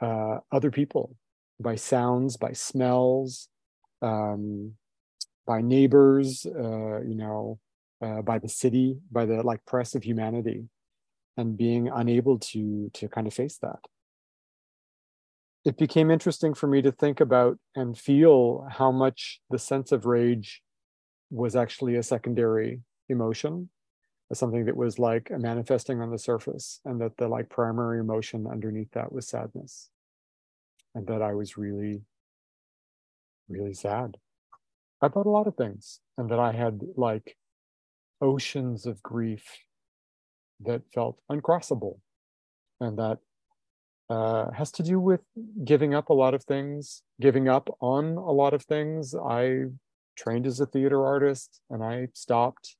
uh, 0.00 0.38
other 0.52 0.70
people, 0.70 1.16
by 1.60 1.74
sounds, 1.74 2.36
by 2.36 2.52
smells, 2.52 3.48
um, 4.02 4.72
by 5.46 5.60
neighbors, 5.60 6.46
uh, 6.46 7.00
you 7.02 7.14
know, 7.14 7.58
uh, 8.02 8.22
by 8.22 8.38
the 8.38 8.48
city, 8.48 8.98
by 9.10 9.26
the 9.26 9.42
like 9.42 9.64
press 9.66 9.94
of 9.94 10.02
humanity, 10.02 10.64
and 11.36 11.56
being 11.56 11.88
unable 11.88 12.38
to 12.38 12.90
to 12.94 13.08
kind 13.08 13.26
of 13.26 13.34
face 13.34 13.58
that 13.58 13.78
it 15.66 15.76
became 15.76 16.10
interesting 16.12 16.54
for 16.54 16.68
me 16.68 16.80
to 16.80 16.92
think 16.92 17.20
about 17.20 17.58
and 17.74 17.98
feel 17.98 18.66
how 18.70 18.92
much 18.92 19.40
the 19.50 19.58
sense 19.58 19.90
of 19.90 20.06
rage 20.06 20.62
was 21.30 21.56
actually 21.56 21.96
a 21.96 22.02
secondary 22.02 22.80
emotion 23.08 23.68
something 24.32 24.64
that 24.64 24.76
was 24.76 24.98
like 24.98 25.30
manifesting 25.30 26.00
on 26.00 26.10
the 26.10 26.18
surface 26.18 26.80
and 26.84 27.00
that 27.00 27.16
the 27.16 27.28
like 27.28 27.48
primary 27.48 28.00
emotion 28.00 28.46
underneath 28.50 28.90
that 28.92 29.12
was 29.12 29.28
sadness. 29.28 29.90
And 30.94 31.06
that 31.08 31.22
i 31.22 31.34
was 31.34 31.56
really 31.58 32.02
really 33.48 33.74
sad 33.74 34.16
about 35.02 35.26
a 35.26 35.30
lot 35.30 35.46
of 35.46 35.56
things. 35.56 36.00
And 36.16 36.30
that 36.30 36.38
i 36.38 36.52
had 36.52 36.80
like 36.96 37.36
oceans 38.20 38.86
of 38.86 39.02
grief 39.02 39.44
that 40.60 40.82
felt 40.92 41.20
uncrossable. 41.30 41.98
And 42.80 42.98
that 42.98 43.18
uh, 44.08 44.50
has 44.52 44.70
to 44.72 44.82
do 44.82 45.00
with 45.00 45.20
giving 45.64 45.94
up 45.94 46.10
a 46.10 46.14
lot 46.14 46.34
of 46.34 46.44
things, 46.44 47.02
giving 47.20 47.48
up 47.48 47.68
on 47.80 48.16
a 48.16 48.32
lot 48.32 48.54
of 48.54 48.62
things. 48.62 49.14
I 49.14 49.64
trained 50.16 50.46
as 50.46 50.60
a 50.60 50.66
theater 50.66 51.04
artist 51.04 51.60
and 51.70 51.82
I 51.82 52.08
stopped. 52.14 52.76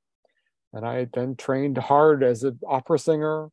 And 0.73 0.85
I 0.85 1.07
then 1.13 1.35
trained 1.35 1.77
hard 1.77 2.23
as 2.23 2.43
an 2.43 2.59
opera 2.67 2.99
singer 2.99 3.49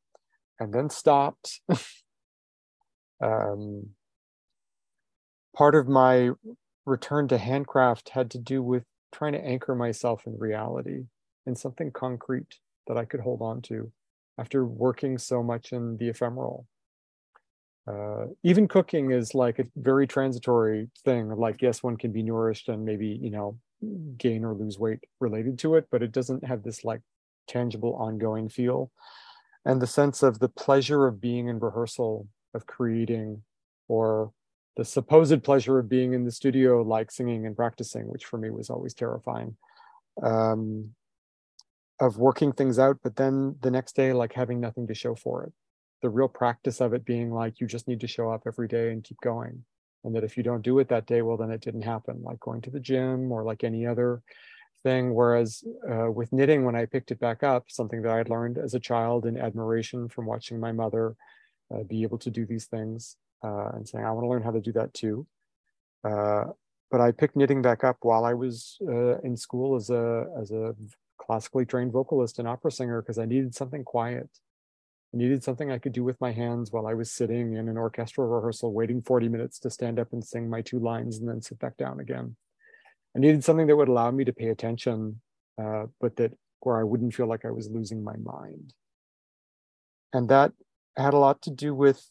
and 0.61 0.73
then 0.73 0.91
stopped. 0.91 1.61
um, 3.23 3.91
part 5.57 5.75
of 5.75 5.89
my 5.89 6.31
return 6.87 7.29
to 7.29 7.39
handcraft 7.39 8.11
had 8.11 8.31
to 8.33 8.39
do 8.39 8.63
with 8.63 8.85
trying 9.13 9.33
to 9.33 9.45
anchor 9.45 9.75
myself 9.75 10.27
in 10.27 10.37
reality, 10.39 11.05
in 11.47 11.55
something 11.55 11.91
concrete 11.93 12.59
that 12.87 12.97
I 12.97 13.05
could 13.05 13.21
hold 13.21 13.41
on 13.41 13.63
to 13.63 13.91
after 14.39 14.65
working 14.65 15.17
so 15.19 15.43
much 15.43 15.73
in 15.73 15.97
the 15.97 16.09
ephemeral 16.09 16.67
uh, 17.87 18.27
even 18.43 18.67
cooking 18.67 19.11
is 19.11 19.35
like 19.35 19.59
a 19.59 19.67
very 19.77 20.07
transitory 20.07 20.89
thing 21.05 21.29
like 21.29 21.61
yes 21.61 21.83
one 21.83 21.97
can 21.97 22.13
be 22.13 22.23
nourished 22.23 22.69
and 22.69 22.85
maybe 22.85 23.07
you 23.07 23.31
know 23.31 23.59
gain 24.17 24.45
or 24.45 24.55
lose 24.55 24.79
weight 24.79 25.01
related 25.21 25.59
to 25.59 25.75
it 25.75 25.87
but 25.91 26.03
it 26.03 26.11
doesn't 26.11 26.45
have 26.45 26.63
this 26.63 26.85
like 26.85 27.03
tangible 27.47 27.95
ongoing 27.95 28.49
feel. 28.49 28.91
And 29.65 29.81
the 29.81 29.87
sense 29.87 30.23
of 30.23 30.39
the 30.39 30.49
pleasure 30.49 31.07
of 31.07 31.21
being 31.21 31.49
in 31.49 31.59
rehearsal 31.59 32.29
of 32.53 32.67
creating 32.67 33.43
or 33.89 34.33
the 34.77 34.85
supposed 34.85 35.43
pleasure 35.43 35.79
of 35.79 35.89
being 35.89 36.15
in 36.15 36.25
the 36.25 36.33
studio 36.33 36.83
like 36.83 37.11
singing 37.11 37.47
and 37.47 37.57
practicing 37.57 38.07
which 38.09 38.25
for 38.25 38.39
me 38.39 38.51
was 38.51 38.71
always 38.71 38.95
terrifying. 38.95 39.57
Um, 40.23 40.91
of 42.01 42.19
working 42.19 42.53
things 42.53 42.79
out 42.79 42.99
but 43.05 43.15
then 43.15 43.57
the 43.63 43.71
next 43.71 43.95
day 43.95 44.13
like 44.13 44.33
having 44.33 44.61
nothing 44.61 44.87
to 44.89 44.95
show 44.95 45.15
for 45.15 45.45
it 45.45 45.53
the 46.05 46.11
real 46.11 46.29
practice 46.29 46.83
of 46.83 46.93
it 46.93 47.03
being 47.07 47.33
like 47.33 47.61
you 47.61 47.67
just 47.67 47.89
need 47.89 47.99
to 47.99 48.07
show 48.07 48.31
up 48.31 48.43
every 48.47 48.69
day 48.69 48.93
and 48.93 49.03
keep 49.03 49.19
going. 49.23 49.65
And 50.05 50.15
that 50.15 50.23
if 50.23 50.37
you 50.37 50.43
don't 50.43 50.61
do 50.61 50.79
it 50.79 50.89
that 50.91 51.07
day 51.07 51.23
well 51.23 51.39
then 51.39 51.51
it 51.51 51.63
didn't 51.63 51.81
happen 51.81 52.23
like 52.23 52.39
going 52.41 52.61
to 52.61 52.71
the 52.71 52.79
gym 52.79 53.33
or 53.33 53.43
like 53.43 53.65
any 53.65 53.87
other 53.87 54.21
thing. 54.83 55.15
Whereas 55.15 55.65
uh, 55.91 56.11
with 56.11 56.31
knitting 56.31 56.63
when 56.67 56.77
i 56.77 56.85
picked 56.85 57.11
it 57.11 57.19
back 57.19 57.43
up 57.43 57.65
something 57.69 58.03
that 58.03 58.13
i 58.13 58.19
had 58.19 58.29
learned 58.29 58.59
as 58.59 58.75
a 58.75 58.81
child 58.91 59.25
in 59.25 59.39
admiration 59.39 60.11
from 60.11 60.27
watching 60.27 60.61
my 60.61 60.73
mother 60.73 61.17
uh, 61.75 61.83
be 61.85 62.03
able 62.03 62.19
to 62.19 62.31
do 62.31 62.45
these 62.45 62.67
things 62.67 63.17
uh, 63.43 63.71
and 63.71 63.89
saying 63.89 64.05
i 64.05 64.11
want 64.11 64.25
to 64.25 64.29
learn 64.29 64.43
how 64.43 64.51
to 64.51 64.61
do 64.61 64.73
that 64.73 64.93
too. 64.93 65.27
Uh, 66.07 66.45
but 66.91 67.01
i 67.01 67.11
picked 67.11 67.35
knitting 67.35 67.63
back 67.63 67.83
up 67.83 67.97
while 68.03 68.27
i 68.27 68.35
was 68.35 68.77
uh, 68.87 69.17
in 69.21 69.39
school 69.39 69.75
as 69.75 69.89
a 69.89 70.27
as 70.39 70.51
a 70.51 70.75
classically 71.17 71.65
trained 71.65 71.93
vocalist 71.93 72.39
and 72.39 72.47
opera 72.47 72.71
singer 72.71 73.01
because 73.01 73.19
i 73.19 73.25
needed 73.25 73.55
something 73.55 73.83
quiet 73.83 74.29
needed 75.15 75.45
something 75.45 75.71
I 75.71 75.79
could 75.79 75.93
do 75.93 76.05
with 76.05 76.21
my 76.21 76.33
hands 76.33 76.73
while 76.73 76.87
I 76.87 76.95
was 76.95 77.11
sitting 77.11 77.55
in 77.55 77.69
an 77.69 77.77
orchestral 77.77 78.27
rehearsal, 78.27 78.73
waiting 78.73 79.03
40 79.03 79.29
minutes 79.29 79.59
to 79.61 79.71
stand 79.71 79.99
up 79.99 80.13
and 80.13 80.25
sing 80.25 80.49
my 80.49 80.61
two 80.61 80.79
lines 80.79 81.19
and 81.19 81.29
then 81.29 81.41
sit 81.41 81.59
back 81.59 81.77
down 81.77 82.01
again. 82.01 82.37
I 83.17 83.21
needed 83.21 83.45
something 83.45 83.67
that 83.69 83.77
would 83.77 83.89
allow 83.89 84.11
me 84.11 84.25
to 84.25 84.33
pay 84.33 84.49
attention, 84.49 85.21
uh, 85.63 85.85
but 86.01 86.17
that 86.17 86.33
where 86.61 86.79
I 86.79 86.83
wouldn't 86.83 87.15
feel 87.15 87.27
like 87.27 87.45
I 87.45 87.51
was 87.51 87.71
losing 87.71 88.03
my 88.03 88.17
mind. 88.17 88.73
And 90.13 90.29
that 90.29 90.53
had 90.97 91.15
a 91.15 91.19
lot 91.19 91.43
to 91.43 91.51
do 91.51 91.75
with 91.75 92.09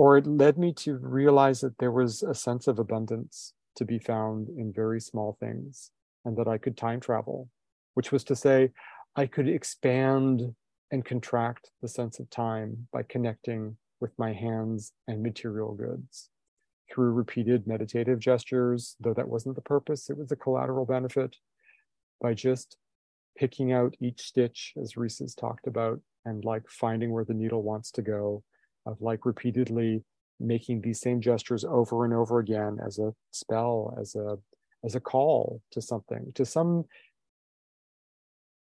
or 0.00 0.16
it 0.16 0.26
led 0.26 0.56
me 0.56 0.72
to 0.72 0.96
realize 0.96 1.60
that 1.60 1.76
there 1.76 1.92
was 1.92 2.22
a 2.22 2.34
sense 2.34 2.66
of 2.66 2.78
abundance 2.78 3.52
to 3.76 3.84
be 3.84 3.98
found 3.98 4.48
in 4.48 4.72
very 4.72 4.98
small 4.98 5.36
things 5.38 5.90
and 6.24 6.38
that 6.38 6.48
I 6.48 6.56
could 6.56 6.74
time 6.74 7.00
travel, 7.00 7.50
which 7.92 8.10
was 8.10 8.24
to 8.24 8.34
say, 8.34 8.70
I 9.14 9.26
could 9.26 9.46
expand 9.46 10.54
and 10.90 11.04
contract 11.04 11.70
the 11.82 11.88
sense 11.88 12.18
of 12.18 12.28
time 12.30 12.88
by 12.92 13.02
connecting 13.02 13.76
with 14.00 14.18
my 14.18 14.32
hands 14.32 14.92
and 15.06 15.22
material 15.22 15.74
goods. 15.74 16.30
Through 16.90 17.12
repeated 17.12 17.66
meditative 17.66 18.18
gestures, 18.18 18.96
though 18.98 19.14
that 19.14 19.28
wasn't 19.28 19.54
the 19.54 19.62
purpose, 19.62 20.10
it 20.10 20.18
was 20.18 20.32
a 20.32 20.36
collateral 20.36 20.84
benefit 20.84 21.36
by 22.20 22.34
just 22.34 22.76
picking 23.38 23.72
out 23.72 23.94
each 24.00 24.22
stitch, 24.22 24.74
as 24.80 24.96
Reese 24.96 25.20
has 25.20 25.34
talked 25.34 25.66
about, 25.66 26.00
and 26.24 26.44
like 26.44 26.68
finding 26.68 27.12
where 27.12 27.24
the 27.24 27.34
needle 27.34 27.62
wants 27.62 27.90
to 27.92 28.02
go, 28.02 28.42
of 28.86 29.00
like 29.00 29.24
repeatedly 29.24 30.02
making 30.40 30.80
these 30.80 31.00
same 31.00 31.20
gestures 31.20 31.64
over 31.64 32.04
and 32.04 32.12
over 32.12 32.40
again 32.40 32.78
as 32.84 32.98
a 32.98 33.14
spell, 33.30 33.96
as 34.00 34.14
a 34.14 34.38
as 34.82 34.94
a 34.94 35.00
call 35.00 35.60
to 35.70 35.80
something, 35.80 36.32
to 36.34 36.44
some 36.44 36.84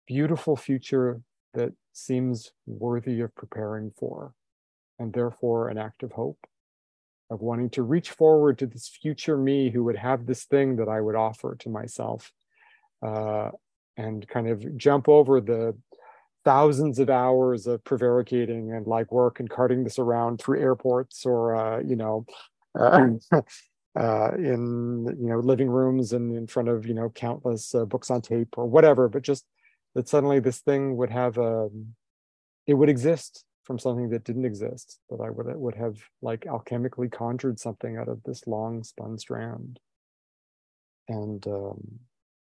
beautiful 0.08 0.56
future 0.56 1.22
that 1.54 1.74
seems 1.94 2.52
worthy 2.66 3.22
of 3.22 3.34
preparing 3.36 3.92
for, 3.98 4.34
and 4.98 5.14
therefore 5.14 5.70
an 5.70 5.78
act 5.78 6.04
of 6.04 6.12
hope, 6.12 6.40
of 7.30 7.42
wanting 7.42 7.70
to 7.72 7.84
reach 7.84 8.12
forward 8.12 8.58
to 8.60 8.66
this 8.68 8.88
future 8.88 9.38
me 9.38 9.70
who 9.70 9.84
would 9.86 9.98
have 9.98 10.26
this 10.26 10.46
thing 10.46 10.78
that 10.78 10.90
I 10.90 11.02
would 11.02 11.16
offer 11.16 11.56
to 11.60 11.70
myself, 11.70 12.32
uh, 13.06 13.52
and 13.98 14.28
kind 14.28 14.48
of 14.48 14.78
jump 14.78 15.10
over 15.10 15.42
the 15.42 15.76
thousands 16.46 17.00
of 17.00 17.10
hours 17.10 17.68
of 17.68 17.84
prevaricating 17.84 18.72
and 18.72 18.88
like 18.88 19.12
work 19.12 19.40
and 19.40 19.50
carting 19.50 19.84
this 19.84 20.00
around 20.00 20.40
through 20.40 20.60
airports 20.60 21.26
or 21.26 21.56
uh, 21.56 21.80
you 21.80 21.96
know 21.96 22.26
uh, 22.80 23.08
uh, 24.00 24.32
in 24.36 25.06
you 25.20 25.30
know 25.30 25.40
living 25.40 25.70
rooms 25.70 26.14
and 26.14 26.36
in 26.36 26.48
front 26.48 26.70
of 26.70 26.86
you 26.86 26.94
know 26.94 27.10
countless 27.10 27.76
uh, 27.76 27.86
books 27.86 28.10
on 28.10 28.22
tape 28.22 28.58
or 28.58 28.66
whatever 28.66 29.10
but 29.10 29.22
just 29.22 29.46
that 29.96 30.08
suddenly 30.08 30.40
this 30.40 30.60
thing 30.60 30.98
would 30.98 31.10
have 31.10 31.38
a 31.38 31.66
um, 31.66 31.96
it 32.68 32.74
would 32.76 32.90
exist 32.90 33.46
from 33.64 33.80
something 33.80 34.10
that 34.10 34.24
didn't 34.24 34.46
exist 34.46 35.00
that 35.10 35.22
i 35.22 35.30
would 35.30 35.48
would 35.56 35.76
have 35.76 35.98
like 36.22 36.42
alchemically 36.42 37.12
conjured 37.12 37.60
something 37.60 37.98
out 37.98 38.08
of 38.08 38.22
this 38.24 38.48
long 38.48 38.84
spun 38.84 39.18
strand. 39.18 39.80
And 41.08 41.46
um, 41.48 42.00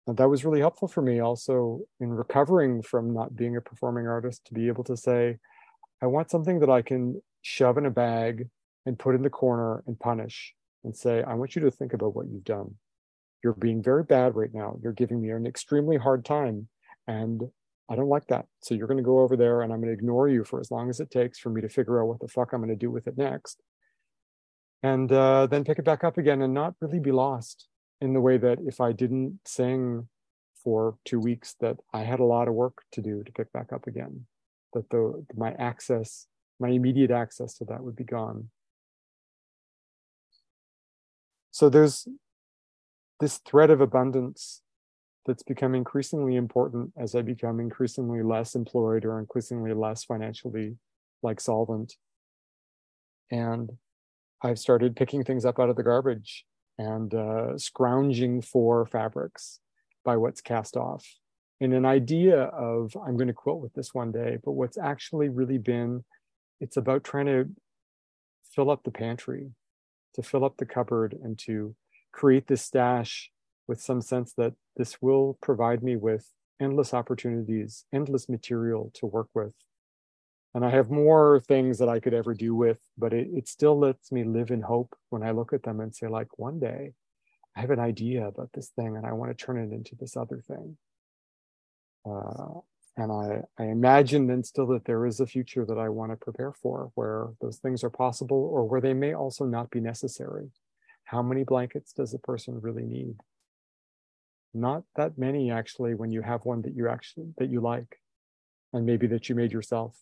and 0.07 0.17
that 0.17 0.29
was 0.29 0.43
really 0.43 0.59
helpful 0.59 0.87
for 0.87 1.01
me 1.01 1.19
also 1.19 1.81
in 1.99 2.09
recovering 2.09 2.81
from 2.81 3.13
not 3.13 3.35
being 3.35 3.55
a 3.55 3.61
performing 3.61 4.07
artist 4.07 4.43
to 4.45 4.53
be 4.53 4.67
able 4.67 4.83
to 4.85 4.97
say 4.97 5.37
i 6.01 6.07
want 6.07 6.31
something 6.31 6.59
that 6.59 6.69
i 6.69 6.81
can 6.81 7.21
shove 7.43 7.77
in 7.77 7.85
a 7.85 7.91
bag 7.91 8.47
and 8.85 8.99
put 8.99 9.15
in 9.15 9.21
the 9.21 9.29
corner 9.29 9.83
and 9.87 9.99
punish 9.99 10.53
and 10.83 10.95
say 10.95 11.23
i 11.23 11.33
want 11.33 11.55
you 11.55 11.61
to 11.61 11.71
think 11.71 11.93
about 11.93 12.15
what 12.15 12.27
you've 12.27 12.43
done. 12.43 12.75
You're 13.43 13.53
being 13.53 13.81
very 13.81 14.03
bad 14.03 14.35
right 14.35 14.53
now. 14.53 14.77
You're 14.83 14.93
giving 14.93 15.21
me 15.21 15.31
an 15.31 15.47
extremely 15.47 15.97
hard 15.97 16.25
time 16.25 16.67
and 17.07 17.41
i 17.89 17.95
don't 17.95 18.09
like 18.09 18.27
that 18.27 18.45
so 18.61 18.73
you're 18.73 18.87
going 18.87 18.97
to 18.97 19.03
go 19.03 19.19
over 19.19 19.35
there 19.35 19.61
and 19.61 19.71
i'm 19.71 19.79
going 19.79 19.93
to 19.93 19.99
ignore 19.99 20.27
you 20.29 20.43
for 20.43 20.59
as 20.59 20.71
long 20.71 20.89
as 20.89 20.99
it 20.99 21.11
takes 21.11 21.39
for 21.39 21.49
me 21.49 21.61
to 21.61 21.69
figure 21.69 22.01
out 22.01 22.07
what 22.07 22.19
the 22.19 22.27
fuck 22.27 22.53
i'm 22.53 22.59
going 22.59 22.69
to 22.69 22.75
do 22.75 22.91
with 22.91 23.07
it 23.07 23.17
next 23.17 23.61
and 24.83 25.11
uh, 25.11 25.47
then 25.47 25.63
pick 25.63 25.79
it 25.79 25.85
back 25.85 26.03
up 26.03 26.17
again 26.17 26.41
and 26.41 26.53
not 26.53 26.73
really 26.81 26.99
be 26.99 27.11
lost 27.11 27.67
in 27.99 28.13
the 28.13 28.21
way 28.21 28.37
that 28.37 28.59
if 28.65 28.81
I 28.81 28.91
didn't 28.91 29.39
sing 29.45 30.07
for 30.63 30.95
two 31.05 31.19
weeks, 31.19 31.55
that 31.59 31.77
I 31.93 32.01
had 32.01 32.19
a 32.19 32.25
lot 32.25 32.47
of 32.47 32.55
work 32.55 32.83
to 32.93 33.01
do 33.01 33.23
to 33.23 33.31
pick 33.31 33.51
back 33.53 33.71
up 33.71 33.87
again. 33.87 34.25
That 34.73 34.89
the 34.89 35.25
my 35.35 35.51
access, 35.53 36.27
my 36.59 36.69
immediate 36.69 37.11
access 37.11 37.55
to 37.57 37.65
that 37.65 37.83
would 37.83 37.95
be 37.95 38.03
gone. 38.03 38.49
So 41.51 41.69
there's 41.69 42.07
this 43.19 43.37
thread 43.37 43.69
of 43.69 43.81
abundance 43.81 44.61
that's 45.25 45.43
become 45.43 45.75
increasingly 45.75 46.35
important 46.35 46.91
as 46.97 47.15
I 47.15 47.21
become 47.21 47.59
increasingly 47.59 48.23
less 48.23 48.55
employed 48.55 49.05
or 49.05 49.19
increasingly 49.19 49.73
less 49.73 50.03
financially 50.03 50.77
like 51.21 51.39
solvent. 51.39 51.95
And 53.29 53.71
I've 54.41 54.59
started 54.59 54.95
picking 54.95 55.23
things 55.23 55.45
up 55.45 55.59
out 55.59 55.69
of 55.69 55.75
the 55.75 55.83
garbage 55.83 56.45
and 56.77 57.13
uh, 57.13 57.57
scrounging 57.57 58.41
for 58.41 58.85
fabrics 58.85 59.59
by 60.03 60.17
what's 60.17 60.41
cast 60.41 60.75
off 60.75 61.05
in 61.61 61.73
an 61.73 61.85
idea 61.85 62.41
of 62.45 62.91
i'm 63.05 63.15
going 63.15 63.27
to 63.27 63.33
quilt 63.33 63.61
with 63.61 63.73
this 63.73 63.93
one 63.93 64.11
day 64.11 64.37
but 64.43 64.53
what's 64.53 64.77
actually 64.77 65.29
really 65.29 65.59
been 65.59 66.03
it's 66.59 66.75
about 66.75 67.03
trying 67.03 67.27
to 67.27 67.47
fill 68.53 68.69
up 68.69 68.83
the 68.83 68.91
pantry 68.91 69.51
to 70.13 70.21
fill 70.21 70.43
up 70.43 70.57
the 70.57 70.65
cupboard 70.65 71.15
and 71.23 71.37
to 71.37 71.73
create 72.11 72.47
this 72.47 72.63
stash 72.63 73.31
with 73.67 73.81
some 73.81 74.01
sense 74.01 74.33
that 74.33 74.53
this 74.77 75.01
will 75.01 75.37
provide 75.41 75.83
me 75.83 75.95
with 75.95 76.27
endless 76.59 76.93
opportunities 76.93 77.85
endless 77.93 78.29
material 78.29 78.91
to 78.93 79.05
work 79.05 79.27
with 79.33 79.53
and 80.53 80.65
I 80.65 80.69
have 80.69 80.89
more 80.89 81.39
things 81.39 81.77
that 81.79 81.87
I 81.87 81.99
could 81.99 82.13
ever 82.13 82.33
do 82.33 82.53
with, 82.53 82.79
but 82.97 83.13
it, 83.13 83.29
it 83.31 83.47
still 83.47 83.79
lets 83.79 84.11
me 84.11 84.23
live 84.23 84.51
in 84.51 84.61
hope 84.61 84.95
when 85.09 85.23
I 85.23 85.31
look 85.31 85.53
at 85.53 85.63
them 85.63 85.79
and 85.79 85.95
say, 85.95 86.07
like, 86.07 86.37
one 86.37 86.59
day 86.59 86.91
I 87.55 87.61
have 87.61 87.69
an 87.69 87.79
idea 87.79 88.27
about 88.27 88.49
this 88.53 88.69
thing 88.69 88.97
and 88.97 89.05
I 89.05 89.13
want 89.13 89.35
to 89.35 89.45
turn 89.45 89.57
it 89.57 89.73
into 89.73 89.95
this 89.95 90.17
other 90.17 90.43
thing. 90.45 90.77
Uh, 92.05 92.59
and 92.97 93.11
I, 93.11 93.41
I 93.57 93.67
imagine 93.67 94.27
then 94.27 94.43
still 94.43 94.67
that 94.67 94.83
there 94.83 95.05
is 95.05 95.21
a 95.21 95.27
future 95.27 95.65
that 95.65 95.77
I 95.77 95.87
want 95.87 96.11
to 96.11 96.17
prepare 96.17 96.51
for 96.51 96.91
where 96.95 97.29
those 97.39 97.57
things 97.57 97.83
are 97.83 97.89
possible 97.89 98.49
or 98.51 98.65
where 98.65 98.81
they 98.81 98.93
may 98.93 99.13
also 99.13 99.45
not 99.45 99.69
be 99.69 99.79
necessary. 99.79 100.49
How 101.05 101.21
many 101.21 101.43
blankets 101.43 101.93
does 101.93 102.13
a 102.13 102.19
person 102.19 102.59
really 102.59 102.85
need? 102.85 103.15
Not 104.53 104.83
that 104.95 105.17
many 105.17 105.51
actually 105.51 105.93
when 105.93 106.11
you 106.11 106.21
have 106.21 106.45
one 106.45 106.61
that 106.63 106.75
you 106.75 106.89
actually 106.89 107.33
that 107.37 107.49
you 107.49 107.61
like 107.61 107.99
and 108.73 108.85
maybe 108.85 109.07
that 109.07 109.29
you 109.29 109.35
made 109.35 109.51
yourself. 109.51 109.97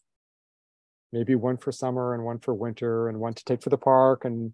Maybe 1.12 1.36
one 1.36 1.58
for 1.58 1.72
summer 1.72 2.14
and 2.14 2.24
one 2.24 2.40
for 2.40 2.54
winter 2.54 3.10
and 3.10 3.20
one 3.20 3.34
to 3.34 3.44
take 3.44 3.62
for 3.62 3.70
the 3.70 3.78
park 3.78 4.26
and 4.26 4.54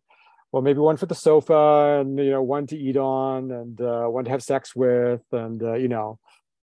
well 0.51 0.61
maybe 0.61 0.80
one 0.80 0.97
for 0.97 1.05
the 1.05 1.15
sofa 1.15 1.99
and 1.99 2.17
you 2.17 2.31
know 2.31 2.41
one 2.41 2.67
to 2.67 2.77
eat 2.77 2.97
on 2.97 3.51
and 3.51 3.81
uh, 3.81 4.05
one 4.05 4.26
to 4.26 4.31
have 4.31 4.43
sex 4.43 4.76
with 4.76 5.22
and 5.31 5.61
uh, 5.61 5.73
you 5.73 5.88
know 5.88 6.17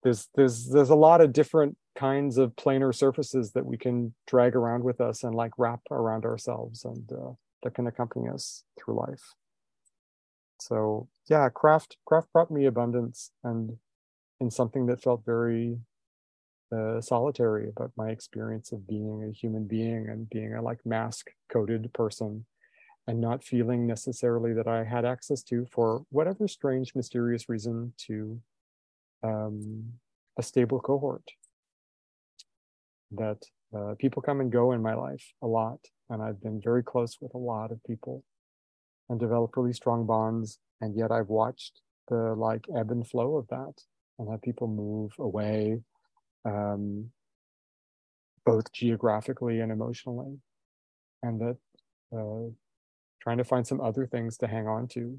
there's 0.03 0.29
there's 0.35 0.67
there's 0.67 0.91
a 0.91 0.95
lot 0.95 1.21
of 1.21 1.33
different 1.33 1.75
kinds 1.95 2.37
of 2.37 2.55
planar 2.55 2.93
surfaces 2.93 3.51
that 3.53 3.65
we 3.65 3.77
can 3.77 4.13
drag 4.27 4.55
around 4.55 4.83
with 4.83 5.01
us 5.01 5.23
and 5.23 5.35
like 5.35 5.51
wrap 5.57 5.81
around 5.91 6.23
ourselves 6.23 6.85
and 6.85 7.11
uh, 7.11 7.31
that 7.63 7.73
can 7.73 7.87
accompany 7.87 8.29
us 8.29 8.63
through 8.77 8.95
life 8.95 9.33
so 10.59 11.07
yeah 11.29 11.49
craft 11.49 11.97
craft 12.05 12.31
brought 12.33 12.51
me 12.51 12.65
abundance 12.65 13.31
and 13.43 13.77
in 14.39 14.49
something 14.49 14.85
that 14.85 15.01
felt 15.01 15.23
very 15.25 15.77
uh, 16.71 17.01
solitary 17.01 17.67
about 17.69 17.91
my 17.97 18.09
experience 18.09 18.71
of 18.71 18.87
being 18.87 19.23
a 19.23 19.33
human 19.33 19.65
being 19.65 20.07
and 20.07 20.29
being 20.29 20.53
a 20.53 20.61
like 20.61 20.79
mask 20.85 21.27
coated 21.51 21.91
person 21.93 22.45
and 23.09 23.19
not 23.19 23.43
feeling 23.43 23.87
necessarily 23.87 24.53
that 24.53 24.67
I 24.67 24.83
had 24.83 25.03
access 25.03 25.41
to, 25.45 25.65
for 25.71 26.05
whatever 26.11 26.47
strange, 26.47 26.93
mysterious 26.93 27.49
reason, 27.49 27.91
to 28.05 28.39
um, 29.23 29.93
a 30.37 30.43
stable 30.43 30.79
cohort. 30.79 31.23
That 33.11 33.41
uh, 33.75 33.95
people 33.97 34.21
come 34.21 34.41
and 34.41 34.51
go 34.51 34.73
in 34.73 34.83
my 34.83 34.93
life 34.93 35.33
a 35.41 35.47
lot, 35.47 35.79
and 36.11 36.21
I've 36.21 36.39
been 36.39 36.61
very 36.63 36.83
close 36.83 37.17
with 37.19 37.33
a 37.33 37.39
lot 37.39 37.71
of 37.71 37.83
people 37.83 38.23
and 39.09 39.19
develop 39.19 39.55
really 39.57 39.73
strong 39.73 40.05
bonds. 40.05 40.59
And 40.81 40.95
yet 40.95 41.11
I've 41.11 41.29
watched 41.29 41.81
the 42.07 42.33
like 42.35 42.65
ebb 42.75 42.91
and 42.91 43.07
flow 43.07 43.37
of 43.37 43.47
that 43.49 43.73
and 44.17 44.29
have 44.29 44.41
people 44.41 44.67
move 44.67 45.11
away 45.19 45.79
um, 46.45 47.11
both 48.45 48.71
geographically 48.71 49.59
and 49.59 49.71
emotionally, 49.71 50.39
and 51.23 51.39
that 51.39 51.57
uh, 52.15 52.49
trying 53.21 53.37
to 53.37 53.43
find 53.43 53.65
some 53.65 53.81
other 53.81 54.07
things 54.07 54.37
to 54.37 54.47
hang 54.47 54.67
on 54.67 54.87
to, 54.87 55.17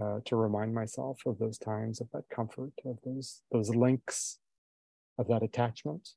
uh, 0.00 0.18
to 0.24 0.36
remind 0.36 0.74
myself 0.74 1.20
of 1.26 1.38
those 1.38 1.58
times, 1.58 2.00
of 2.00 2.08
that 2.12 2.24
comfort, 2.34 2.72
of 2.84 2.98
those 3.04 3.42
those 3.52 3.74
links, 3.74 4.38
of 5.18 5.28
that 5.28 5.42
attachment, 5.42 6.10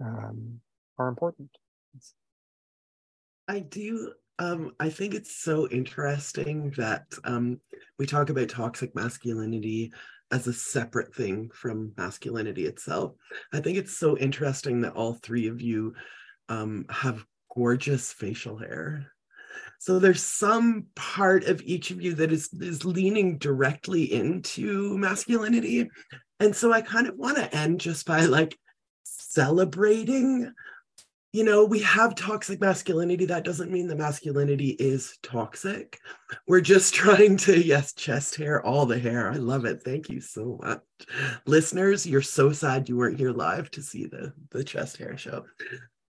um, 0.00 0.60
are 0.98 1.08
important. 1.08 1.50
I 3.48 3.60
do. 3.60 4.12
Um, 4.40 4.72
I 4.80 4.88
think 4.88 5.12
it's 5.12 5.36
so 5.36 5.68
interesting 5.68 6.72
that 6.78 7.04
um, 7.24 7.60
we 7.98 8.06
talk 8.06 8.30
about 8.30 8.48
toxic 8.48 8.94
masculinity 8.94 9.92
as 10.30 10.46
a 10.46 10.52
separate 10.52 11.14
thing 11.14 11.50
from 11.52 11.92
masculinity 11.98 12.64
itself. 12.64 13.12
I 13.52 13.60
think 13.60 13.76
it's 13.76 13.98
so 13.98 14.16
interesting 14.16 14.80
that 14.80 14.94
all 14.94 15.12
three 15.12 15.46
of 15.48 15.60
you 15.60 15.92
um, 16.48 16.86
have 16.88 17.22
gorgeous 17.54 18.14
facial 18.14 18.56
hair. 18.56 19.12
So 19.78 19.98
there's 19.98 20.22
some 20.22 20.86
part 20.96 21.44
of 21.44 21.60
each 21.60 21.90
of 21.90 22.00
you 22.00 22.14
that 22.14 22.32
is 22.32 22.48
is 22.54 22.86
leaning 22.86 23.36
directly 23.36 24.10
into 24.10 24.96
masculinity. 24.96 25.90
And 26.38 26.56
so 26.56 26.72
I 26.72 26.80
kind 26.80 27.08
of 27.08 27.16
want 27.16 27.36
to 27.36 27.54
end 27.54 27.80
just 27.80 28.06
by 28.06 28.24
like 28.24 28.58
celebrating 29.04 30.50
you 31.32 31.44
know, 31.44 31.64
we 31.64 31.80
have 31.80 32.14
toxic 32.16 32.60
masculinity. 32.60 33.24
That 33.24 33.44
doesn't 33.44 33.70
mean 33.70 33.86
that 33.88 33.98
masculinity 33.98 34.70
is 34.70 35.16
toxic. 35.22 36.00
We're 36.48 36.60
just 36.60 36.94
trying 36.94 37.36
to, 37.38 37.60
yes, 37.60 37.92
chest 37.92 38.36
hair, 38.36 38.64
all 38.64 38.86
the 38.86 38.98
hair. 38.98 39.30
I 39.30 39.36
love 39.36 39.64
it. 39.64 39.82
Thank 39.82 40.08
you 40.08 40.20
so 40.20 40.58
much. 40.62 40.80
Listeners, 41.46 42.06
you're 42.06 42.22
so 42.22 42.52
sad 42.52 42.88
you 42.88 42.96
weren't 42.96 43.18
here 43.18 43.32
live 43.32 43.70
to 43.72 43.82
see 43.82 44.06
the, 44.06 44.32
the 44.50 44.64
chest 44.64 44.96
hair 44.96 45.16
show. 45.16 45.44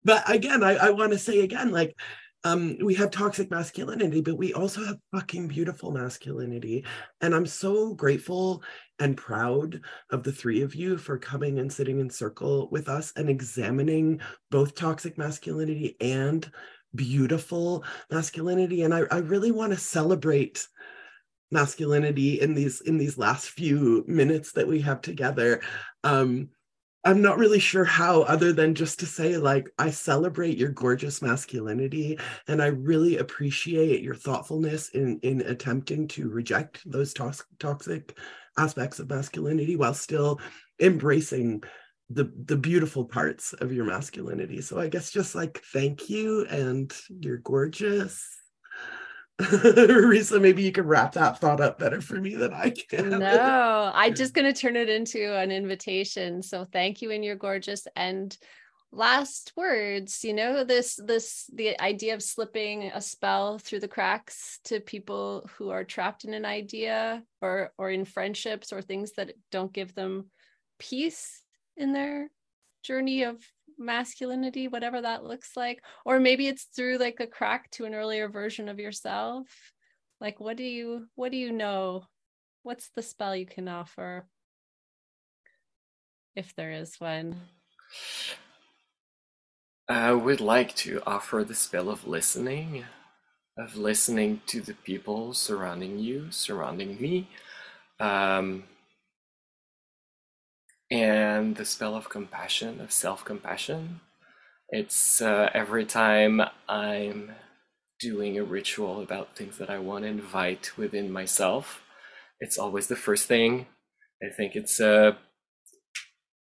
But 0.05 0.29
again, 0.29 0.63
I, 0.63 0.75
I 0.75 0.89
want 0.91 1.11
to 1.11 1.19
say 1.19 1.41
again, 1.41 1.71
like, 1.71 1.97
um, 2.43 2.77
we 2.81 2.93
have 2.95 3.11
toxic 3.11 3.51
masculinity, 3.51 4.21
but 4.21 4.37
we 4.37 4.53
also 4.53 4.83
have 4.85 4.97
fucking 5.13 5.49
beautiful 5.49 5.91
masculinity. 5.91 6.85
And 7.19 7.35
I'm 7.35 7.45
so 7.45 7.93
grateful 7.93 8.63
and 8.99 9.17
proud 9.17 9.81
of 10.09 10.23
the 10.23 10.31
three 10.31 10.61
of 10.61 10.73
you 10.73 10.97
for 10.97 11.17
coming 11.17 11.59
and 11.59 11.71
sitting 11.71 11.99
in 11.99 12.09
circle 12.09 12.69
with 12.71 12.87
us 12.87 13.11
and 13.17 13.29
examining 13.29 14.21
both 14.51 14.75
toxic 14.75 15.17
masculinity 15.17 15.97
and 15.99 16.49
beautiful 16.95 17.83
masculinity. 18.09 18.83
And 18.83 18.93
I, 18.93 19.01
I 19.11 19.17
really 19.17 19.51
want 19.51 19.73
to 19.73 19.79
celebrate 19.79 20.65
masculinity 21.51 22.39
in 22.39 22.53
these 22.53 22.81
in 22.81 22.97
these 22.97 23.17
last 23.17 23.49
few 23.49 24.05
minutes 24.07 24.53
that 24.53 24.67
we 24.67 24.79
have 24.81 25.01
together. 25.01 25.61
Um, 26.03 26.49
I'm 27.05 27.21
not 27.21 27.37
really 27.37 27.59
sure 27.59 27.85
how, 27.85 28.23
other 28.23 28.51
than 28.51 28.75
just 28.75 28.99
to 28.99 29.05
say, 29.05 29.37
like, 29.37 29.69
I 29.79 29.89
celebrate 29.89 30.57
your 30.57 30.69
gorgeous 30.69 31.21
masculinity, 31.21 32.19
and 32.47 32.61
I 32.61 32.67
really 32.67 33.17
appreciate 33.17 34.01
your 34.03 34.15
thoughtfulness 34.15 34.89
in 34.89 35.19
in 35.21 35.41
attempting 35.41 36.07
to 36.09 36.29
reject 36.29 36.81
those 36.89 37.13
to- 37.13 37.33
toxic 37.57 38.17
aspects 38.57 38.99
of 38.99 39.09
masculinity 39.09 39.77
while 39.77 39.93
still 39.93 40.41
embracing 40.81 41.63
the 42.09 42.31
the 42.45 42.57
beautiful 42.57 43.05
parts 43.05 43.53
of 43.53 43.71
your 43.71 43.85
masculinity. 43.85 44.61
So 44.61 44.77
I 44.79 44.89
guess 44.89 45.09
just 45.11 45.35
like 45.35 45.61
thank 45.71 46.09
you, 46.09 46.45
and 46.47 46.93
you're 47.09 47.37
gorgeous. 47.37 48.38
Risa, 49.39 50.41
maybe 50.41 50.63
you 50.63 50.71
can 50.73 50.85
wrap 50.85 51.13
that 51.13 51.39
thought 51.39 51.61
up 51.61 51.79
better 51.79 52.01
for 52.01 52.15
me 52.15 52.35
than 52.35 52.53
I 52.53 52.71
can. 52.71 53.09
No, 53.19 53.91
I'm 53.95 54.13
just 54.13 54.33
going 54.33 54.51
to 54.51 54.59
turn 54.59 54.75
it 54.75 54.89
into 54.89 55.33
an 55.33 55.49
invitation. 55.49 56.43
So 56.43 56.65
thank 56.65 57.01
you, 57.01 57.11
and 57.11 57.23
you're 57.23 57.35
gorgeous. 57.37 57.87
And 57.95 58.37
last 58.91 59.53
words, 59.55 60.23
you 60.25 60.33
know, 60.33 60.65
this 60.65 60.99
this 61.03 61.49
the 61.53 61.79
idea 61.81 62.15
of 62.15 62.23
slipping 62.23 62.91
a 62.93 62.99
spell 62.99 63.59
through 63.59 63.79
the 63.79 63.87
cracks 63.87 64.59
to 64.65 64.81
people 64.81 65.49
who 65.57 65.69
are 65.69 65.83
trapped 65.83 66.25
in 66.25 66.33
an 66.33 66.45
idea 66.45 67.23
or 67.41 67.71
or 67.77 67.89
in 67.89 68.03
friendships 68.03 68.73
or 68.73 68.81
things 68.81 69.13
that 69.13 69.31
don't 69.51 69.71
give 69.71 69.95
them 69.95 70.25
peace 70.79 71.43
in 71.77 71.93
their 71.93 72.29
journey 72.83 73.23
of 73.23 73.37
masculinity 73.79 74.67
whatever 74.67 75.01
that 75.01 75.23
looks 75.23 75.55
like 75.55 75.81
or 76.05 76.19
maybe 76.19 76.47
it's 76.47 76.65
through 76.75 76.97
like 76.97 77.19
a 77.19 77.27
crack 77.27 77.71
to 77.71 77.85
an 77.85 77.95
earlier 77.95 78.27
version 78.29 78.69
of 78.69 78.79
yourself. 78.79 79.47
Like 80.19 80.39
what 80.39 80.57
do 80.57 80.63
you 80.63 81.07
what 81.15 81.31
do 81.31 81.37
you 81.37 81.51
know? 81.51 82.03
What's 82.63 82.89
the 82.95 83.01
spell 83.01 83.35
you 83.35 83.45
can 83.45 83.67
offer? 83.67 84.27
If 86.35 86.53
there 86.55 86.71
is 86.71 86.95
one. 86.99 87.35
I 89.87 90.11
would 90.11 90.39
like 90.39 90.75
to 90.75 91.01
offer 91.07 91.43
the 91.43 91.55
spell 91.55 91.89
of 91.89 92.07
listening, 92.07 92.85
of 93.57 93.75
listening 93.75 94.41
to 94.45 94.61
the 94.61 94.75
people 94.75 95.33
surrounding 95.33 95.97
you, 95.97 96.27
surrounding 96.29 97.01
me, 97.01 97.27
um, 97.99 98.65
and 100.91 101.55
the 101.55 101.65
spell 101.65 101.95
of 101.95 102.09
compassion, 102.09 102.81
of 102.81 102.91
self 102.91 103.23
compassion. 103.25 104.01
It's 104.69 105.21
uh, 105.21 105.49
every 105.53 105.85
time 105.85 106.41
I'm 106.67 107.31
doing 107.99 108.37
a 108.37 108.43
ritual 108.43 109.01
about 109.01 109.35
things 109.35 109.57
that 109.57 109.69
I 109.69 109.79
want 109.79 110.03
to 110.03 110.09
invite 110.09 110.77
within 110.77 111.11
myself, 111.11 111.81
it's 112.39 112.57
always 112.57 112.87
the 112.87 112.95
first 112.95 113.27
thing. 113.27 113.67
I 114.23 114.29
think 114.35 114.55
it's 114.55 114.79
a 114.79 115.17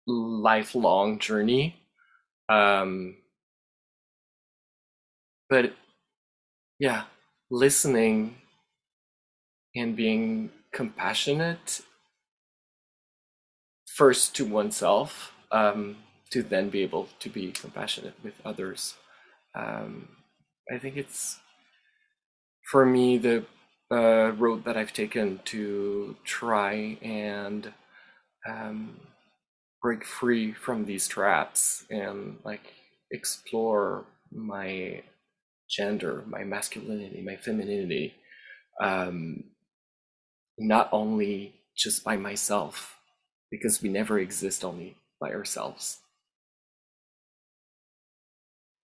lifelong 0.06 1.19
journey. 1.19 1.77
Um, 2.48 3.16
but 5.48 5.74
yeah, 6.78 7.05
listening 7.51 8.36
and 9.74 9.97
being 9.97 10.51
compassionate 10.73 11.82
first 14.02 14.34
to 14.34 14.44
oneself 14.44 15.32
um, 15.52 15.96
to 16.28 16.42
then 16.42 16.68
be 16.68 16.82
able 16.82 17.08
to 17.20 17.28
be 17.30 17.52
compassionate 17.52 18.16
with 18.24 18.34
others. 18.44 18.96
Um, 19.54 20.08
I 20.74 20.78
think 20.78 20.96
it's 20.96 21.38
for 22.68 22.84
me 22.84 23.16
the 23.16 23.44
uh, 23.92 24.32
road 24.32 24.64
that 24.64 24.76
I've 24.76 24.92
taken 24.92 25.38
to 25.44 26.16
try 26.24 26.98
and 27.00 27.72
um, 28.48 28.98
break 29.80 30.04
free 30.04 30.52
from 30.52 30.84
these 30.84 31.06
traps 31.06 31.84
and 31.88 32.38
like 32.42 32.74
explore 33.12 34.04
my 34.32 35.02
gender, 35.70 36.24
my 36.26 36.42
masculinity, 36.42 37.22
my 37.24 37.36
femininity, 37.36 38.14
um, 38.82 39.44
not 40.58 40.88
only 40.90 41.54
just 41.76 42.02
by 42.02 42.16
myself, 42.16 42.98
because 43.52 43.82
we 43.82 43.90
never 43.90 44.18
exist 44.18 44.64
only 44.64 44.96
by 45.20 45.30
ourselves. 45.30 46.00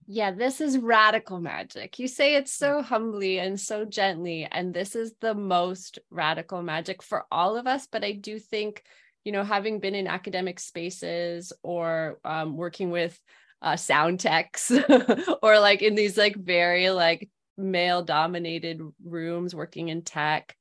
Yeah, 0.06 0.30
this 0.30 0.60
is 0.60 0.78
radical 0.78 1.40
magic. 1.40 1.98
You 1.98 2.06
say 2.06 2.36
it 2.36 2.48
so 2.48 2.82
humbly 2.82 3.38
and 3.38 3.58
so 3.58 3.84
gently, 3.84 4.46
and 4.50 4.72
this 4.72 4.94
is 4.94 5.14
the 5.20 5.34
most 5.34 5.98
radical 6.10 6.62
magic 6.62 7.02
for 7.02 7.24
all 7.32 7.56
of 7.56 7.66
us. 7.66 7.88
But 7.90 8.04
I 8.04 8.12
do 8.12 8.38
think, 8.38 8.82
you 9.24 9.32
know, 9.32 9.42
having 9.42 9.80
been 9.80 9.94
in 9.94 10.06
academic 10.06 10.60
spaces 10.60 11.52
or 11.62 12.20
um, 12.24 12.56
working 12.56 12.90
with 12.90 13.18
uh, 13.62 13.76
sound 13.76 14.20
techs 14.20 14.70
or 15.42 15.58
like 15.58 15.82
in 15.82 15.94
these 15.94 16.16
like 16.16 16.36
very 16.36 16.90
like 16.90 17.28
male 17.56 18.02
dominated 18.02 18.80
rooms 19.04 19.52
working 19.52 19.88
in 19.88 20.02
tech 20.02 20.54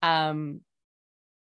um 0.00 0.60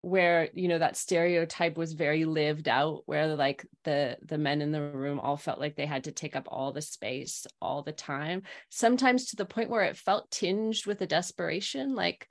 where 0.01 0.49
you 0.53 0.67
know 0.67 0.77
that 0.77 0.95
stereotype 0.95 1.75
was 1.75 1.93
very 1.93 2.25
lived 2.25 2.67
out 2.67 3.01
where 3.05 3.35
like 3.35 3.65
the 3.83 4.17
the 4.23 4.37
men 4.37 4.61
in 4.61 4.71
the 4.71 4.81
room 4.81 5.19
all 5.19 5.37
felt 5.37 5.59
like 5.59 5.75
they 5.75 5.85
had 5.85 6.03
to 6.03 6.11
take 6.11 6.35
up 6.35 6.47
all 6.47 6.71
the 6.71 6.81
space 6.81 7.47
all 7.61 7.81
the 7.81 7.91
time 7.91 8.43
sometimes 8.69 9.25
to 9.25 9.35
the 9.35 9.45
point 9.45 9.69
where 9.69 9.83
it 9.83 9.97
felt 9.97 10.29
tinged 10.29 10.85
with 10.85 11.01
a 11.01 11.07
desperation 11.07 11.95
like 11.95 12.27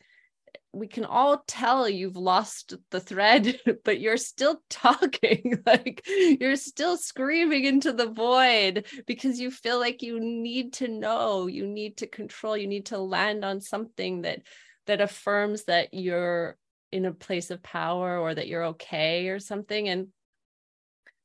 we 0.72 0.86
can 0.86 1.04
all 1.04 1.42
tell 1.46 1.88
you've 1.88 2.16
lost 2.16 2.74
the 2.90 3.00
thread 3.00 3.58
but 3.84 3.98
you're 4.00 4.16
still 4.16 4.60
talking 4.70 5.62
like 5.66 6.06
you're 6.06 6.56
still 6.56 6.96
screaming 6.96 7.64
into 7.64 7.92
the 7.92 8.06
void 8.06 8.86
because 9.06 9.40
you 9.40 9.50
feel 9.50 9.80
like 9.80 10.02
you 10.02 10.20
need 10.20 10.74
to 10.74 10.88
know 10.88 11.46
you 11.46 11.66
need 11.66 11.96
to 11.96 12.06
control 12.06 12.56
you 12.56 12.66
need 12.66 12.86
to 12.86 12.98
land 12.98 13.44
on 13.44 13.60
something 13.60 14.22
that 14.22 14.42
that 14.86 15.00
affirms 15.00 15.64
that 15.64 15.92
you're 15.92 16.56
in 16.92 17.04
a 17.04 17.12
place 17.12 17.50
of 17.50 17.62
power 17.62 18.18
or 18.18 18.34
that 18.34 18.48
you're 18.48 18.64
okay 18.64 19.28
or 19.28 19.38
something 19.38 19.88
and 19.88 20.08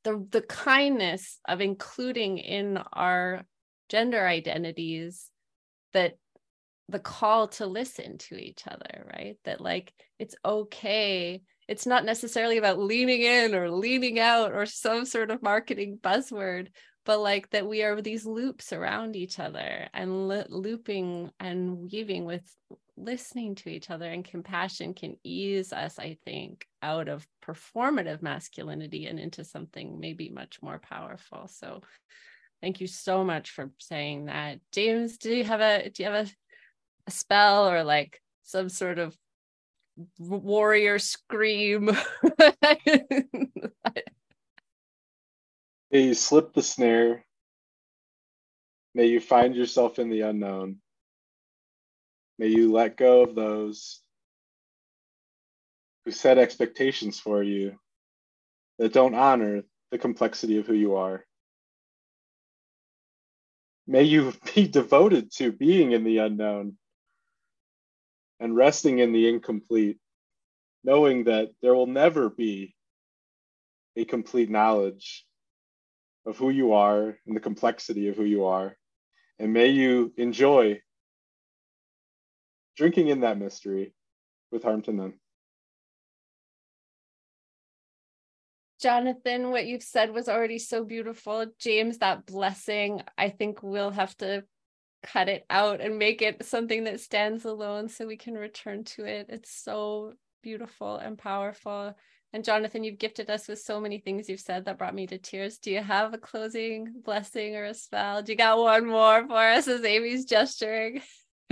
the 0.03 0.25
the 0.31 0.41
kindness 0.41 1.39
of 1.47 1.61
including 1.61 2.37
in 2.37 2.77
our 2.93 3.43
gender 3.89 4.25
identities 4.25 5.29
that 5.93 6.17
the 6.89 6.99
call 6.99 7.47
to 7.47 7.65
listen 7.65 8.17
to 8.17 8.35
each 8.35 8.63
other, 8.67 9.05
right? 9.13 9.37
That 9.45 9.61
like 9.61 9.93
it's 10.19 10.35
okay. 10.43 11.41
It's 11.67 11.85
not 11.85 12.03
necessarily 12.05 12.57
about 12.57 12.79
leaning 12.79 13.21
in 13.21 13.55
or 13.55 13.71
leaning 13.71 14.19
out 14.19 14.51
or 14.51 14.65
some 14.65 15.05
sort 15.05 15.31
of 15.31 15.41
marketing 15.41 15.99
buzzword, 16.01 16.67
but 17.05 17.19
like 17.19 17.49
that 17.51 17.67
we 17.67 17.83
are 17.83 18.01
these 18.01 18.25
loops 18.25 18.73
around 18.73 19.15
each 19.15 19.39
other 19.39 19.87
and 19.93 20.27
li- 20.27 20.43
looping 20.49 21.31
and 21.39 21.77
weaving 21.77 22.25
with 22.25 22.43
listening 23.03 23.55
to 23.55 23.69
each 23.69 23.89
other 23.89 24.09
and 24.09 24.23
compassion 24.23 24.93
can 24.93 25.15
ease 25.23 25.73
us 25.73 25.99
i 25.99 26.17
think 26.25 26.65
out 26.81 27.07
of 27.07 27.27
performative 27.45 28.21
masculinity 28.21 29.07
and 29.07 29.19
into 29.19 29.43
something 29.43 29.99
maybe 29.99 30.29
much 30.29 30.61
more 30.61 30.79
powerful 30.79 31.47
so 31.47 31.81
thank 32.61 32.79
you 32.79 32.87
so 32.87 33.23
much 33.23 33.51
for 33.51 33.71
saying 33.79 34.25
that 34.25 34.59
james 34.71 35.17
do 35.17 35.33
you 35.33 35.43
have 35.43 35.61
a 35.61 35.89
do 35.89 36.03
you 36.03 36.09
have 36.09 36.27
a 36.27 36.31
a 37.07 37.11
spell 37.11 37.69
or 37.69 37.83
like 37.83 38.21
some 38.43 38.69
sort 38.69 38.99
of 38.99 39.17
warrior 40.17 40.99
scream. 40.99 41.89
May 45.91 46.03
you 46.03 46.13
slip 46.13 46.53
the 46.53 46.61
snare. 46.61 47.25
May 48.93 49.07
you 49.07 49.19
find 49.19 49.55
yourself 49.55 49.99
in 49.99 50.09
the 50.09 50.21
unknown. 50.21 50.77
May 52.41 52.47
you 52.47 52.71
let 52.71 52.97
go 52.97 53.21
of 53.21 53.35
those 53.35 54.01
who 56.03 56.09
set 56.09 56.39
expectations 56.39 57.19
for 57.19 57.43
you 57.43 57.77
that 58.79 58.93
don't 58.93 59.13
honor 59.13 59.61
the 59.91 59.99
complexity 59.99 60.57
of 60.57 60.65
who 60.65 60.73
you 60.73 60.95
are. 60.95 61.23
May 63.85 64.05
you 64.05 64.33
be 64.55 64.67
devoted 64.67 65.31
to 65.33 65.51
being 65.51 65.91
in 65.91 66.03
the 66.03 66.17
unknown 66.17 66.77
and 68.39 68.55
resting 68.55 68.97
in 68.97 69.13
the 69.13 69.29
incomplete, 69.29 69.99
knowing 70.83 71.25
that 71.25 71.51
there 71.61 71.75
will 71.75 71.85
never 71.85 72.27
be 72.27 72.73
a 73.95 74.03
complete 74.03 74.49
knowledge 74.49 75.27
of 76.25 76.39
who 76.39 76.49
you 76.49 76.73
are 76.73 77.19
and 77.27 77.35
the 77.35 77.39
complexity 77.39 78.07
of 78.07 78.17
who 78.17 78.25
you 78.25 78.45
are. 78.45 78.75
And 79.37 79.53
may 79.53 79.67
you 79.67 80.11
enjoy 80.17 80.81
drinking 82.77 83.07
in 83.07 83.21
that 83.21 83.37
mystery 83.37 83.93
with 84.51 84.63
harm 84.63 84.81
to 84.83 84.91
none. 84.91 85.13
Jonathan, 88.81 89.51
what 89.51 89.67
you've 89.67 89.83
said 89.83 90.11
was 90.11 90.27
already 90.27 90.57
so 90.57 90.83
beautiful. 90.83 91.45
James, 91.59 91.99
that 91.99 92.25
blessing, 92.25 93.01
I 93.17 93.29
think 93.29 93.61
we'll 93.61 93.91
have 93.91 94.17
to 94.17 94.43
cut 95.03 95.29
it 95.29 95.45
out 95.49 95.81
and 95.81 95.99
make 95.99 96.21
it 96.21 96.45
something 96.45 96.85
that 96.85 96.99
stands 96.99 97.45
alone 97.45 97.89
so 97.89 98.07
we 98.07 98.17
can 98.17 98.33
return 98.33 98.83
to 98.83 99.05
it. 99.05 99.27
It's 99.29 99.51
so 99.51 100.13
beautiful 100.41 100.97
and 100.97 101.17
powerful. 101.17 101.95
And 102.33 102.43
Jonathan, 102.43 102.83
you've 102.83 102.97
gifted 102.97 103.29
us 103.29 103.47
with 103.47 103.59
so 103.59 103.79
many 103.79 103.99
things 103.99 104.29
you've 104.29 104.39
said 104.39 104.65
that 104.65 104.77
brought 104.77 104.95
me 104.95 105.05
to 105.07 105.17
tears. 105.17 105.57
Do 105.57 105.69
you 105.69 105.81
have 105.81 106.13
a 106.13 106.17
closing 106.17 107.01
blessing 107.03 107.55
or 107.55 107.65
a 107.65 107.73
spell? 107.73 108.23
Do 108.23 108.31
you 108.31 108.37
got 108.37 108.57
one 108.57 108.87
more 108.87 109.27
for 109.27 109.35
us 109.35 109.67
as 109.67 109.83
Amy's 109.83 110.25
gesturing? 110.25 111.01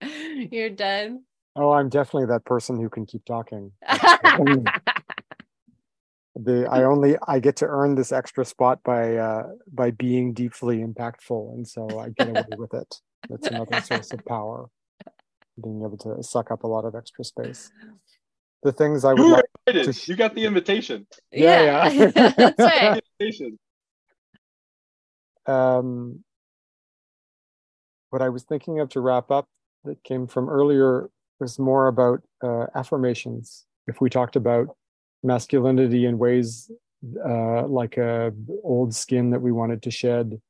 You're 0.50 0.70
done. 0.70 1.24
Oh, 1.56 1.70
I'm 1.72 1.88
definitely 1.88 2.26
that 2.26 2.44
person 2.44 2.78
who 2.80 2.88
can 2.88 3.04
keep 3.06 3.24
talking. 3.24 3.72
the 6.36 6.66
I 6.70 6.84
only 6.84 7.16
I 7.26 7.40
get 7.40 7.56
to 7.56 7.66
earn 7.66 7.96
this 7.96 8.12
extra 8.12 8.44
spot 8.44 8.82
by 8.84 9.16
uh 9.16 9.48
by 9.72 9.90
being 9.90 10.32
deeply 10.34 10.78
impactful, 10.78 11.54
and 11.54 11.66
so 11.66 11.98
I 11.98 12.10
get 12.10 12.28
away 12.28 12.44
with 12.56 12.74
it. 12.74 12.94
That's 13.28 13.48
another 13.48 13.80
source 13.80 14.12
of 14.12 14.24
power, 14.24 14.68
being 15.62 15.82
able 15.82 15.98
to 15.98 16.22
suck 16.22 16.50
up 16.50 16.62
a 16.62 16.66
lot 16.68 16.84
of 16.84 16.94
extra 16.94 17.24
space. 17.24 17.72
The 18.62 18.72
things 18.72 19.04
I 19.04 19.14
would 19.14 19.22
You 19.26 19.32
like 19.32 19.44
were 19.66 19.72
invited. 19.72 19.94
sh- 19.96 20.08
You 20.08 20.16
got 20.16 20.34
the 20.34 20.44
invitation. 20.44 21.06
Yeah, 21.32 21.88
yeah. 21.90 22.10
That's 22.36 22.58
right. 22.60 23.02
Invitation. 23.20 23.58
um, 25.46 26.22
what 28.10 28.22
I 28.22 28.28
was 28.28 28.44
thinking 28.44 28.80
of 28.80 28.88
to 28.90 29.00
wrap 29.00 29.30
up 29.30 29.46
that 29.84 30.02
came 30.04 30.26
from 30.26 30.48
earlier 30.48 31.10
was 31.40 31.58
more 31.58 31.86
about 31.86 32.22
uh, 32.42 32.66
affirmations. 32.74 33.64
If 33.86 34.00
we 34.00 34.10
talked 34.10 34.36
about 34.36 34.76
masculinity 35.22 36.06
in 36.06 36.18
ways 36.18 36.70
uh, 37.24 37.66
like 37.66 37.96
a 37.96 38.32
old 38.62 38.94
skin 38.94 39.30
that 39.30 39.40
we 39.40 39.52
wanted 39.52 39.82
to 39.82 39.90
shed, 39.90 40.40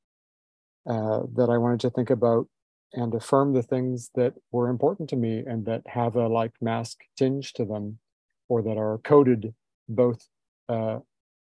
uh, 0.88 1.20
that 1.34 1.50
I 1.50 1.58
wanted 1.58 1.80
to 1.80 1.90
think 1.90 2.10
about 2.10 2.48
and 2.94 3.14
affirm 3.14 3.52
the 3.52 3.62
things 3.62 4.10
that 4.14 4.32
were 4.50 4.68
important 4.68 5.10
to 5.10 5.16
me 5.16 5.44
and 5.46 5.66
that 5.66 5.82
have 5.86 6.16
a 6.16 6.26
like 6.26 6.52
mask 6.60 7.00
tinge 7.16 7.52
to 7.54 7.64
them, 7.64 7.98
or 8.48 8.62
that 8.62 8.78
are 8.78 8.98
coded 9.04 9.54
both 9.88 10.26
uh, 10.68 10.98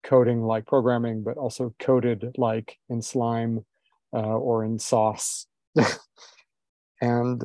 coding 0.02 0.42
like 0.42 0.66
programming, 0.66 1.22
but 1.22 1.36
also 1.36 1.74
coded 1.78 2.34
like 2.36 2.76
in 2.88 3.00
slime 3.00 3.64
uh, 4.12 4.16
or 4.16 4.64
in 4.64 4.78
sauce. 4.78 5.46
and 7.00 7.44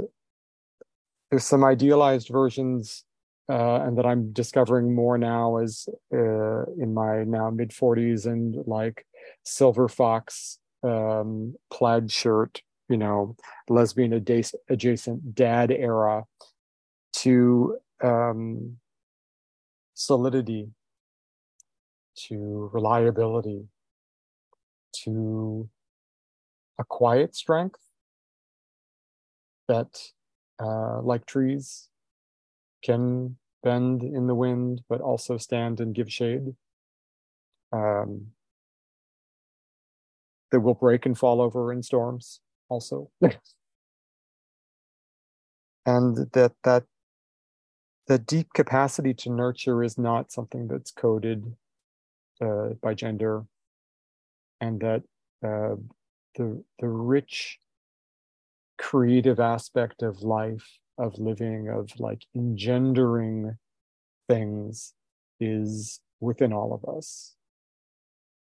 there's 1.34 1.45
some 1.45 1.64
idealized 1.64 2.30
versions, 2.30 3.05
uh, 3.49 3.81
and 3.81 3.97
that 3.97 4.05
I'm 4.05 4.34
discovering 4.34 4.93
more 4.93 5.18
now 5.18 5.57
as 5.57 5.89
uh, 6.14 6.65
in 6.77 6.93
my 6.93 7.23
now 7.23 7.49
mid 7.49 7.72
40s 7.72 8.27
and 8.27 8.64
like 8.68 9.03
silver 9.43 9.88
fox 9.88 10.60
um, 10.84 11.55
plaid 11.72 12.11
shirt, 12.11 12.61
you 12.88 12.97
know, 12.97 13.35
lesbian 13.68 14.14
adjacent, 14.14 15.34
dad 15.34 15.72
era 15.72 16.26
to 17.14 17.80
um, 18.03 18.77
solidity 19.95 20.68
to 22.27 22.69
reliability, 22.72 23.64
to 25.03 25.68
a 26.77 26.84
quiet 26.84 27.35
strength 27.35 27.80
that, 29.68 29.99
uh, 30.60 31.02
like 31.02 31.26
trees, 31.26 31.90
can 32.84 33.38
bend 33.64 34.04
in 34.04 34.28
the 34.28 34.36
wind, 34.36 34.82
but 34.90 35.02
also 35.02 35.38
stand 35.38 35.80
and 35.80 35.96
give 35.96 36.12
shade. 36.12 36.56
Um, 37.72 38.34
that 40.52 40.60
will 40.60 40.74
break 40.76 41.06
and 41.06 41.18
fall 41.18 41.42
over 41.42 41.72
in 41.74 41.82
storms, 41.84 42.40
also. 42.70 43.10
and 45.86 46.18
that 46.34 46.54
that 46.64 46.84
the 48.08 48.18
deep 48.20 48.54
capacity 48.54 49.14
to 49.14 49.30
nurture 49.30 49.84
is 49.84 49.98
not 49.98 50.32
something 50.32 50.68
that's 50.68 50.92
coded 50.92 51.56
uh, 52.42 52.70
by 52.82 52.94
gender, 52.94 53.46
and 54.62 54.80
that 54.82 55.04
uh, 55.44 55.76
the 56.36 56.64
the 56.80 56.88
rich 56.88 57.60
creative 58.78 59.40
aspect 59.40 60.02
of 60.02 60.22
life, 60.22 60.80
of 60.98 61.18
living, 61.18 61.70
of 61.70 61.91
like 62.00 62.24
engendering 62.36 63.58
things, 64.28 64.94
is 65.40 66.00
within 66.20 66.54
all 66.54 66.74
of 66.74 66.95
us. 66.95 67.36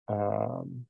Um, 0.09 0.87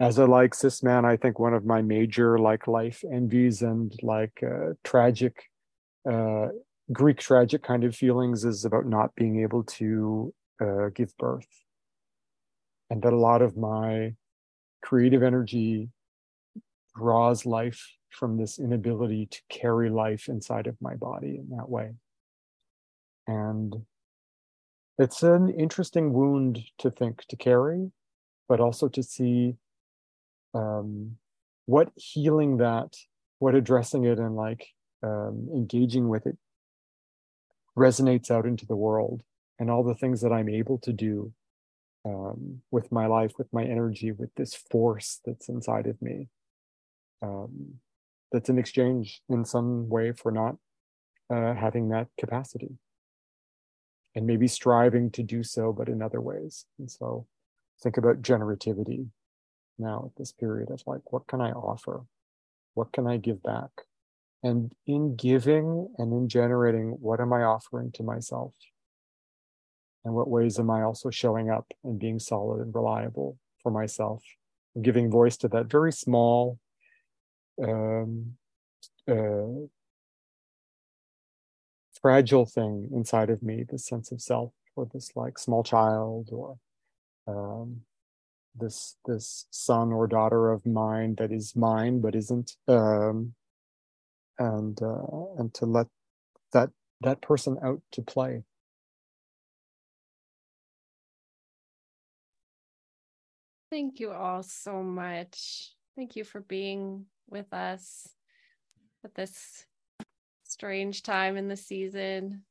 as 0.00 0.18
a 0.18 0.26
like 0.26 0.54
cis 0.54 0.82
man, 0.82 1.04
I 1.04 1.16
think 1.16 1.38
one 1.38 1.54
of 1.54 1.64
my 1.64 1.82
major 1.82 2.38
like 2.38 2.66
life 2.66 3.04
envies 3.10 3.62
and 3.62 3.94
like 4.02 4.42
uh, 4.42 4.74
tragic, 4.82 5.50
uh, 6.10 6.48
Greek 6.92 7.18
tragic 7.18 7.62
kind 7.62 7.84
of 7.84 7.94
feelings 7.94 8.44
is 8.44 8.64
about 8.64 8.86
not 8.86 9.14
being 9.14 9.40
able 9.42 9.62
to 9.64 10.34
uh, 10.60 10.88
give 10.94 11.16
birth 11.16 11.46
and 12.92 13.00
that 13.00 13.14
a 13.14 13.16
lot 13.16 13.40
of 13.40 13.56
my 13.56 14.14
creative 14.82 15.22
energy 15.22 15.88
draws 16.94 17.46
life 17.46 17.96
from 18.12 18.36
this 18.36 18.58
inability 18.58 19.26
to 19.26 19.40
carry 19.48 19.90
life 19.90 20.28
inside 20.28 20.66
of 20.66 20.76
my 20.80 20.94
body 20.94 21.38
in 21.38 21.56
that 21.56 21.68
way. 21.68 21.94
And 23.26 23.84
it's 24.98 25.22
an 25.22 25.48
interesting 25.48 26.12
wound 26.12 26.60
to 26.78 26.90
think 26.90 27.24
to 27.28 27.36
carry, 27.36 27.90
but 28.48 28.60
also 28.60 28.88
to 28.88 29.02
see 29.02 29.56
um, 30.54 31.16
what 31.66 31.90
healing 31.96 32.58
that, 32.58 32.96
what 33.38 33.54
addressing 33.54 34.04
it 34.04 34.18
and 34.18 34.36
like 34.36 34.68
um, 35.02 35.48
engaging 35.54 36.08
with 36.08 36.26
it 36.26 36.36
resonates 37.76 38.30
out 38.30 38.46
into 38.46 38.66
the 38.66 38.76
world 38.76 39.22
and 39.58 39.70
all 39.70 39.82
the 39.82 39.94
things 39.94 40.20
that 40.20 40.32
I'm 40.32 40.48
able 40.48 40.78
to 40.78 40.92
do 40.92 41.32
um, 42.04 42.60
with 42.70 42.92
my 42.92 43.06
life, 43.06 43.32
with 43.38 43.52
my 43.52 43.64
energy, 43.64 44.12
with 44.12 44.34
this 44.34 44.54
force 44.54 45.20
that's 45.24 45.48
inside 45.48 45.86
of 45.86 46.00
me. 46.02 46.28
Um, 47.22 47.74
that's 48.32 48.48
an 48.48 48.58
exchange 48.58 49.20
in 49.28 49.44
some 49.44 49.88
way 49.88 50.12
for 50.12 50.32
not 50.32 50.56
uh, 51.30 51.54
having 51.54 51.88
that 51.90 52.08
capacity 52.18 52.78
and 54.14 54.26
maybe 54.26 54.46
striving 54.46 55.10
to 55.10 55.22
do 55.22 55.42
so, 55.42 55.72
but 55.72 55.88
in 55.88 56.02
other 56.02 56.20
ways. 56.20 56.66
And 56.78 56.90
so 56.90 57.26
think 57.82 57.96
about 57.96 58.22
generativity 58.22 59.06
now 59.78 60.04
at 60.06 60.16
this 60.16 60.32
period 60.32 60.70
of 60.70 60.82
like, 60.86 61.12
what 61.12 61.26
can 61.26 61.40
I 61.40 61.52
offer? 61.52 62.02
What 62.74 62.92
can 62.92 63.06
I 63.06 63.16
give 63.16 63.42
back? 63.42 63.70
And 64.42 64.72
in 64.86 65.14
giving 65.16 65.88
and 65.98 66.12
in 66.12 66.28
generating, 66.28 66.96
what 67.00 67.20
am 67.20 67.32
I 67.32 67.42
offering 67.42 67.92
to 67.92 68.02
myself? 68.02 68.52
And 70.04 70.14
what 70.14 70.28
ways 70.28 70.58
am 70.58 70.68
I 70.68 70.82
also 70.82 71.10
showing 71.10 71.48
up 71.48 71.66
and 71.84 71.98
being 71.98 72.18
solid 72.18 72.60
and 72.60 72.74
reliable 72.74 73.38
for 73.62 73.70
myself? 73.70 74.22
Giving 74.80 75.10
voice 75.10 75.36
to 75.38 75.48
that 75.48 75.66
very 75.66 75.92
small, 75.92 76.58
um, 77.62 78.36
uh, 79.08 79.66
fragile 82.00 82.46
thing 82.46 82.88
inside 82.92 83.30
of 83.30 83.42
me, 83.42 83.64
this 83.68 83.86
sense 83.86 84.12
of 84.12 84.20
self, 84.20 84.52
or 84.76 84.88
this 84.92 85.12
like 85.14 85.38
small 85.38 85.62
child, 85.62 86.30
or 86.32 86.58
um, 87.26 87.82
this 88.54 88.96
this 89.06 89.46
son 89.50 89.92
or 89.92 90.06
daughter 90.06 90.50
of 90.50 90.66
mine 90.66 91.14
that 91.16 91.32
is 91.32 91.56
mine 91.56 92.00
but 92.00 92.14
isn't, 92.14 92.56
um, 92.68 93.34
and 94.38 94.80
uh, 94.82 95.34
and 95.38 95.52
to 95.54 95.66
let 95.66 95.86
that 96.52 96.70
that 97.00 97.20
person 97.20 97.58
out 97.62 97.80
to 97.92 98.02
play. 98.02 98.42
Thank 103.70 104.00
you 104.00 104.10
all 104.10 104.42
so 104.42 104.82
much. 104.82 105.72
Thank 105.96 106.16
you 106.16 106.24
for 106.24 106.40
being 106.40 107.06
with 107.28 107.52
us 107.52 108.08
at 109.04 109.14
this 109.14 109.64
strange 110.44 111.02
time 111.02 111.36
in 111.36 111.48
the 111.48 111.56
season 111.56 112.42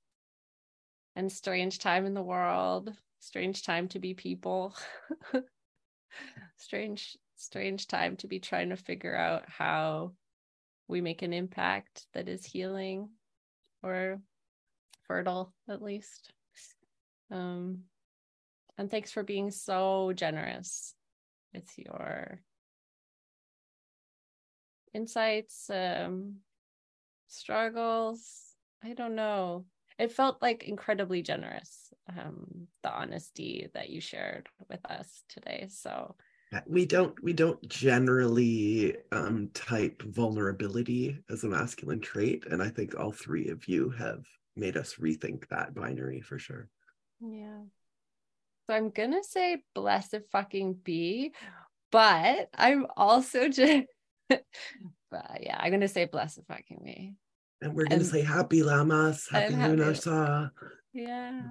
and 1.15 1.31
strange 1.31 1.79
time 1.79 2.05
in 2.05 2.13
the 2.13 2.21
world, 2.21 2.93
strange 3.19 3.63
time 3.63 3.87
to 3.89 3.99
be 3.99 4.13
people. 4.13 4.75
strange 6.57 7.17
strange 7.35 7.87
time 7.87 8.15
to 8.17 8.27
be 8.27 8.39
trying 8.39 8.69
to 8.69 8.75
figure 8.75 9.15
out 9.15 9.43
how 9.47 10.11
we 10.87 11.01
make 11.01 11.21
an 11.21 11.33
impact 11.33 12.05
that 12.13 12.27
is 12.27 12.45
healing 12.45 13.09
or 13.81 14.19
fertile 15.07 15.53
at 15.67 15.81
least 15.81 16.31
um 17.31 17.79
and 18.77 18.91
thanks 18.91 19.11
for 19.11 19.23
being 19.23 19.49
so 19.49 20.11
generous 20.13 20.93
with 21.53 21.67
your 21.77 22.39
insights 24.93 25.69
um 25.69 26.37
struggles. 27.27 28.55
I 28.83 28.93
don't 28.93 29.15
know. 29.15 29.65
It 29.97 30.11
felt 30.11 30.41
like 30.41 30.63
incredibly 30.63 31.21
generous 31.21 31.93
um 32.17 32.67
the 32.83 32.91
honesty 32.91 33.69
that 33.73 33.89
you 33.89 34.01
shared 34.01 34.49
with 34.69 34.83
us 34.85 35.23
today 35.29 35.67
so. 35.69 36.15
We 36.67 36.85
don't 36.85 37.21
we 37.23 37.31
don't 37.31 37.65
generally 37.69 38.97
um 39.13 39.49
type 39.53 40.01
vulnerability 40.01 41.17
as 41.29 41.45
a 41.45 41.47
masculine 41.47 42.01
trait 42.01 42.45
and 42.51 42.61
i 42.61 42.67
think 42.67 42.99
all 42.99 43.13
three 43.13 43.47
of 43.47 43.69
you 43.69 43.89
have 43.91 44.25
made 44.57 44.75
us 44.75 44.95
rethink 44.95 45.47
that 45.47 45.73
binary 45.73 46.19
for 46.19 46.37
sure. 46.37 46.67
Yeah. 47.21 47.61
So 48.67 48.73
i'm 48.73 48.89
gonna 48.89 49.23
say 49.23 49.63
blessed 49.73 50.23
fucking 50.31 50.73
be 50.73 51.33
but 51.91 52.49
i'm 52.57 52.87
also 52.97 53.47
just 53.61 53.85
but 55.11 55.37
yeah 55.41 55.57
i'm 55.59 55.71
gonna 55.71 55.87
say 55.87 56.05
blessed 56.05 56.39
fucking 56.47 56.79
me 56.83 57.15
and 57.61 57.73
we're 57.73 57.83
gonna 57.85 57.95
And- 57.97 58.05
say 58.05 58.21
happy 58.23 58.61
Lammas 58.61 59.29
happy 59.31 59.53
and 59.53 59.61
happy- 59.61 59.75
lunar 60.09 60.51
yeah. 60.93 61.41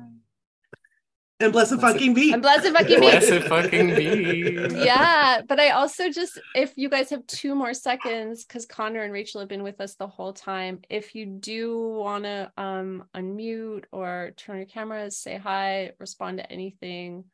And 1.43 1.53
blessed 1.53 1.77
Blessed- 1.79 1.95
fucking 1.95 2.13
be. 2.13 2.33
And 2.35 2.43
blessed 2.43 2.69
fucking 2.75 3.01
me 3.01 3.11
Blessed 3.11 3.49
fucking 3.49 3.95
be. 3.95 4.69
yeah 4.85 5.41
but 5.49 5.59
i 5.59 5.71
also 5.71 6.11
just 6.11 6.39
if 6.55 6.75
you 6.77 6.91
guys 6.91 7.09
have 7.09 7.27
two 7.27 7.55
more 7.55 7.73
seconds 7.73 8.45
because 8.45 8.67
connor 8.67 9.01
and 9.03 9.13
rachel 9.13 9.41
have 9.41 9.49
been 9.49 9.63
with 9.63 9.81
us 9.81 9.95
the 9.95 10.07
whole 10.07 10.35
time 10.35 10.81
if 10.91 11.15
you 11.15 11.25
do 11.25 11.89
want 11.89 12.25
to 12.25 12.53
um 12.59 13.05
unmute 13.17 13.85
or 13.91 14.33
turn 14.37 14.59
your 14.59 14.67
cameras 14.67 15.17
say 15.17 15.39
hi 15.39 15.93
respond 15.99 16.37
to 16.37 16.53
anything 16.53 17.25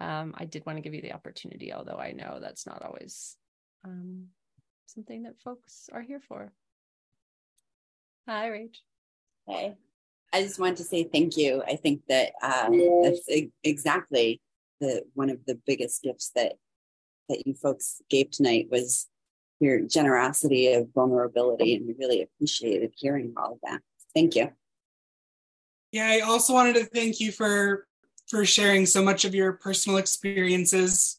um 0.00 0.34
i 0.38 0.46
did 0.46 0.64
want 0.64 0.78
to 0.78 0.82
give 0.82 0.94
you 0.94 1.02
the 1.02 1.12
opportunity 1.12 1.70
although 1.74 1.98
i 1.98 2.12
know 2.12 2.38
that's 2.40 2.66
not 2.66 2.82
always 2.82 3.36
um 3.84 4.28
something 4.88 5.22
that 5.24 5.38
folks 5.40 5.88
are 5.92 6.02
here 6.02 6.20
for 6.26 6.52
hi 8.26 8.48
rach 8.48 8.76
Okay. 9.48 9.76
I 10.32 10.42
just 10.42 10.58
wanted 10.58 10.76
to 10.76 10.84
say 10.84 11.04
thank 11.04 11.36
you. 11.36 11.62
I 11.66 11.76
think 11.76 12.02
that 12.08 12.32
uh, 12.42 12.68
that's 13.02 13.28
e- 13.30 13.50
exactly 13.64 14.42
the 14.80 15.02
one 15.14 15.30
of 15.30 15.38
the 15.46 15.58
biggest 15.66 16.02
gifts 16.02 16.30
that 16.34 16.54
that 17.28 17.46
you 17.46 17.54
folks 17.54 18.02
gave 18.10 18.30
tonight 18.30 18.68
was 18.70 19.06
your 19.60 19.80
generosity 19.80 20.72
of 20.72 20.88
vulnerability, 20.94 21.74
and 21.74 21.86
we 21.86 21.94
really 21.98 22.22
appreciated 22.22 22.92
hearing 22.96 23.34
all 23.36 23.54
of 23.54 23.58
that. 23.64 23.80
Thank 24.14 24.36
you. 24.36 24.50
Yeah, 25.92 26.08
I 26.08 26.20
also 26.20 26.52
wanted 26.52 26.74
to 26.74 26.84
thank 26.84 27.20
you 27.20 27.32
for 27.32 27.86
for 28.28 28.44
sharing 28.44 28.84
so 28.84 29.02
much 29.02 29.24
of 29.24 29.34
your 29.34 29.54
personal 29.54 29.98
experiences. 29.98 31.18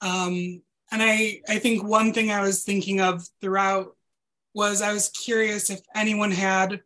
Um, 0.00 0.62
and 0.92 1.02
I 1.02 1.40
I 1.48 1.58
think 1.58 1.82
one 1.82 2.12
thing 2.12 2.30
I 2.30 2.42
was 2.42 2.62
thinking 2.62 3.00
of 3.00 3.26
throughout 3.40 3.96
was 4.54 4.82
I 4.82 4.92
was 4.92 5.08
curious 5.08 5.70
if 5.70 5.80
anyone 5.94 6.30
had 6.30 6.82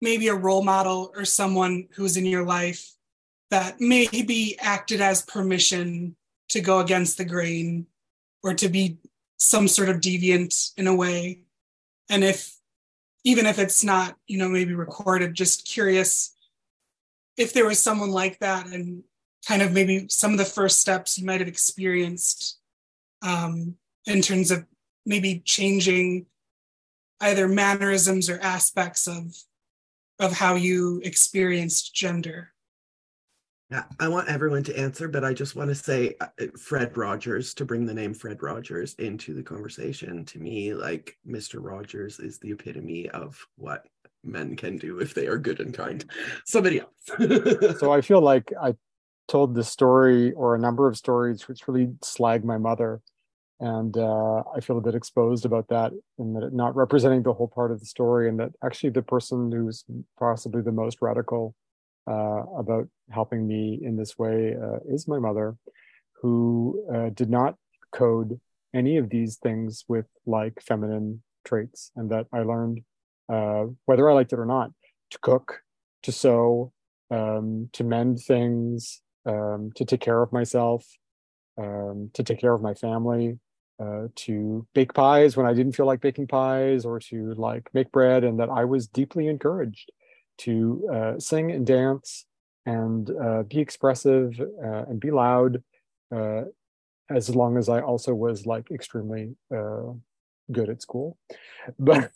maybe 0.00 0.28
a 0.28 0.34
role 0.34 0.64
model 0.64 1.12
or 1.14 1.26
someone 1.26 1.86
who 1.92 2.02
was 2.02 2.16
in 2.16 2.24
your 2.24 2.44
life 2.44 2.90
that 3.50 3.78
maybe 3.78 4.58
acted 4.58 5.02
as 5.02 5.22
permission 5.22 6.16
to 6.48 6.60
go 6.60 6.80
against 6.80 7.18
the 7.18 7.24
grain 7.24 7.86
or 8.42 8.54
to 8.54 8.68
be 8.68 8.98
some 9.36 9.68
sort 9.68 9.90
of 9.90 9.96
deviant 9.96 10.72
in 10.78 10.86
a 10.86 10.94
way. 10.94 11.42
And 12.08 12.24
if 12.24 12.56
even 13.24 13.44
if 13.44 13.58
it's 13.58 13.84
not, 13.84 14.16
you 14.26 14.38
know, 14.38 14.48
maybe 14.48 14.72
recorded, 14.72 15.34
just 15.34 15.66
curious 15.66 16.34
if 17.36 17.52
there 17.52 17.66
was 17.66 17.78
someone 17.78 18.10
like 18.10 18.38
that 18.38 18.66
and 18.66 19.02
kind 19.46 19.60
of 19.60 19.72
maybe 19.72 20.06
some 20.08 20.32
of 20.32 20.38
the 20.38 20.44
first 20.44 20.80
steps 20.80 21.18
you 21.18 21.26
might 21.26 21.40
have 21.40 21.48
experienced 21.48 22.59
um, 23.22 23.76
in 24.06 24.22
terms 24.22 24.50
of 24.50 24.64
maybe 25.06 25.42
changing 25.44 26.26
either 27.20 27.48
mannerisms 27.48 28.30
or 28.30 28.38
aspects 28.40 29.06
of 29.06 29.36
of 30.18 30.32
how 30.32 30.54
you 30.54 31.00
experienced 31.02 31.94
gender 31.94 32.52
Yeah, 33.70 33.84
I 33.98 34.08
want 34.08 34.28
everyone 34.28 34.62
to 34.64 34.78
answer, 34.78 35.08
but 35.08 35.24
I 35.24 35.32
just 35.32 35.56
want 35.56 35.68
to 35.68 35.74
say 35.74 36.14
uh, 36.20 36.26
Fred 36.58 36.96
Rogers 36.96 37.54
to 37.54 37.64
bring 37.64 37.86
the 37.86 37.94
name 37.94 38.12
Fred 38.12 38.42
Rogers 38.42 38.94
into 38.94 39.32
the 39.32 39.42
conversation. 39.42 40.24
To 40.26 40.38
me, 40.38 40.74
like 40.74 41.16
Mr. 41.26 41.62
Rogers 41.62 42.18
is 42.18 42.38
the 42.38 42.50
epitome 42.50 43.08
of 43.10 43.46
what 43.56 43.86
men 44.24 44.56
can 44.56 44.76
do 44.76 44.98
if 44.98 45.14
they 45.14 45.26
are 45.26 45.38
good 45.38 45.60
and 45.60 45.72
kind. 45.72 46.04
Somebody 46.44 46.80
else. 46.80 47.78
so 47.80 47.92
I 47.92 48.00
feel 48.00 48.20
like 48.20 48.52
I 48.60 48.74
told 49.30 49.54
this 49.54 49.68
story 49.68 50.32
or 50.32 50.54
a 50.54 50.58
number 50.58 50.88
of 50.88 50.96
stories 50.96 51.46
which 51.46 51.66
really 51.68 51.88
slag 52.02 52.44
my 52.44 52.58
mother. 52.58 53.00
And 53.60 53.96
uh, 53.96 54.42
I 54.56 54.60
feel 54.60 54.78
a 54.78 54.80
bit 54.80 54.94
exposed 54.94 55.44
about 55.44 55.68
that 55.68 55.92
and 56.18 56.34
that 56.34 56.52
not 56.52 56.74
representing 56.74 57.22
the 57.22 57.34
whole 57.34 57.46
part 57.48 57.70
of 57.70 57.78
the 57.78 57.86
story, 57.86 58.28
and 58.28 58.40
that 58.40 58.52
actually 58.64 58.90
the 58.90 59.02
person 59.02 59.52
who's 59.52 59.84
possibly 60.18 60.62
the 60.62 60.72
most 60.72 60.98
radical 61.00 61.54
uh, 62.10 62.42
about 62.58 62.88
helping 63.10 63.46
me 63.46 63.78
in 63.82 63.96
this 63.96 64.18
way 64.18 64.56
uh, 64.60 64.78
is 64.88 65.06
my 65.06 65.18
mother, 65.18 65.56
who 66.20 66.84
uh, 66.92 67.10
did 67.10 67.30
not 67.30 67.54
code 67.92 68.40
any 68.74 68.96
of 68.96 69.10
these 69.10 69.36
things 69.36 69.84
with 69.88 70.06
like 70.26 70.62
feminine 70.62 71.22
traits, 71.44 71.92
and 71.96 72.10
that 72.10 72.26
I 72.32 72.40
learned, 72.40 72.80
uh, 73.30 73.66
whether 73.84 74.08
I 74.08 74.14
liked 74.14 74.32
it 74.32 74.38
or 74.38 74.46
not, 74.46 74.70
to 75.10 75.18
cook, 75.20 75.60
to 76.04 76.12
sew, 76.12 76.72
um, 77.10 77.68
to 77.74 77.84
mend 77.84 78.20
things, 78.20 79.02
um, 79.26 79.70
to 79.76 79.84
take 79.84 80.00
care 80.00 80.22
of 80.22 80.32
myself, 80.32 80.86
um, 81.58 82.10
to 82.14 82.22
take 82.22 82.40
care 82.40 82.54
of 82.54 82.62
my 82.62 82.74
family, 82.74 83.38
uh, 83.82 84.08
to 84.14 84.66
bake 84.74 84.92
pies 84.94 85.36
when 85.36 85.46
I 85.46 85.54
didn't 85.54 85.72
feel 85.72 85.86
like 85.86 86.00
baking 86.00 86.26
pies, 86.26 86.84
or 86.84 87.00
to 87.00 87.34
like 87.34 87.68
make 87.74 87.90
bread, 87.92 88.24
and 88.24 88.38
that 88.40 88.50
I 88.50 88.64
was 88.64 88.86
deeply 88.86 89.26
encouraged 89.28 89.90
to 90.38 90.88
uh, 90.92 91.18
sing 91.18 91.50
and 91.52 91.66
dance 91.66 92.26
and 92.66 93.10
uh, 93.10 93.42
be 93.44 93.58
expressive 93.58 94.38
uh, 94.40 94.84
and 94.88 95.00
be 95.00 95.10
loud, 95.10 95.62
uh, 96.14 96.42
as 97.10 97.34
long 97.34 97.56
as 97.58 97.68
I 97.68 97.80
also 97.80 98.14
was 98.14 98.46
like 98.46 98.70
extremely 98.70 99.36
uh, 99.54 99.92
good 100.52 100.70
at 100.70 100.82
school. 100.82 101.18
But 101.78 102.10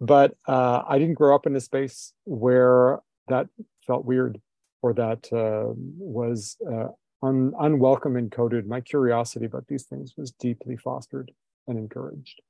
but 0.00 0.34
I 0.48 0.98
didn't 0.98 1.14
grow 1.14 1.34
up 1.34 1.46
in 1.46 1.56
a 1.56 1.60
space 1.60 2.12
where 2.24 3.00
that 3.28 3.46
felt 3.86 4.04
weird 4.04 4.40
or 4.82 4.92
that 4.94 5.32
uh, 5.32 5.72
was 5.76 6.56
uh, 6.70 6.88
un- 7.22 7.52
unwelcome 7.60 8.16
and 8.16 8.30
coded. 8.30 8.66
My 8.66 8.80
curiosity 8.80 9.46
about 9.46 9.66
these 9.66 9.84
things 9.84 10.14
was 10.16 10.30
deeply 10.32 10.76
fostered 10.76 11.32
and 11.66 11.78
encouraged. 11.78 12.40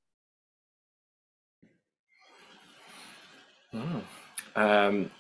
Mm. 3.75 4.03
Um, 4.57 5.11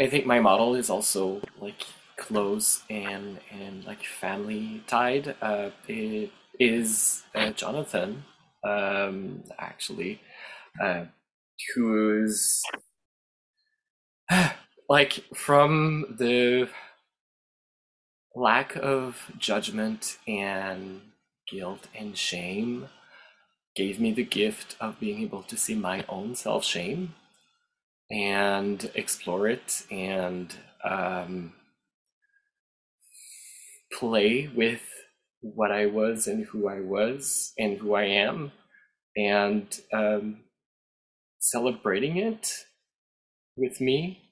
I 0.00 0.06
think 0.08 0.26
my 0.26 0.40
model 0.40 0.74
is 0.74 0.90
also 0.90 1.40
like 1.60 1.86
close 2.16 2.82
and 2.90 3.38
and 3.50 3.84
like 3.84 4.02
family 4.04 4.82
tied. 4.86 5.36
Uh, 5.40 5.70
it 5.88 6.30
is 6.58 7.22
uh, 7.34 7.50
Jonathan, 7.50 8.24
um, 8.64 9.42
actually, 9.58 10.20
uh, 10.82 11.04
who's 11.74 12.62
like 14.90 15.24
from 15.34 16.16
the 16.18 16.68
lack 18.34 18.76
of 18.76 19.30
judgment 19.38 20.18
and 20.28 21.00
guilt 21.48 21.86
and 21.94 22.18
shame 22.18 22.88
gave 23.76 24.00
me 24.00 24.12
the 24.12 24.24
gift 24.24 24.76
of 24.80 24.98
being 24.98 25.22
able 25.22 25.42
to 25.44 25.56
see 25.56 25.76
my 25.76 26.04
own 26.08 26.34
self 26.34 26.64
shame 26.64 27.14
and 28.10 28.90
explore 28.96 29.48
it 29.48 29.84
and 29.92 30.56
um, 30.84 31.52
play 33.92 34.50
with 34.54 34.82
what 35.40 35.70
I 35.70 35.86
was 35.86 36.26
and 36.26 36.46
who 36.46 36.68
I 36.68 36.80
was 36.80 37.52
and 37.56 37.78
who 37.78 37.94
I 37.94 38.06
am 38.06 38.50
and 39.16 39.66
um, 39.92 40.40
celebrating 41.38 42.16
it 42.16 42.52
with 43.56 43.80
me. 43.80 44.29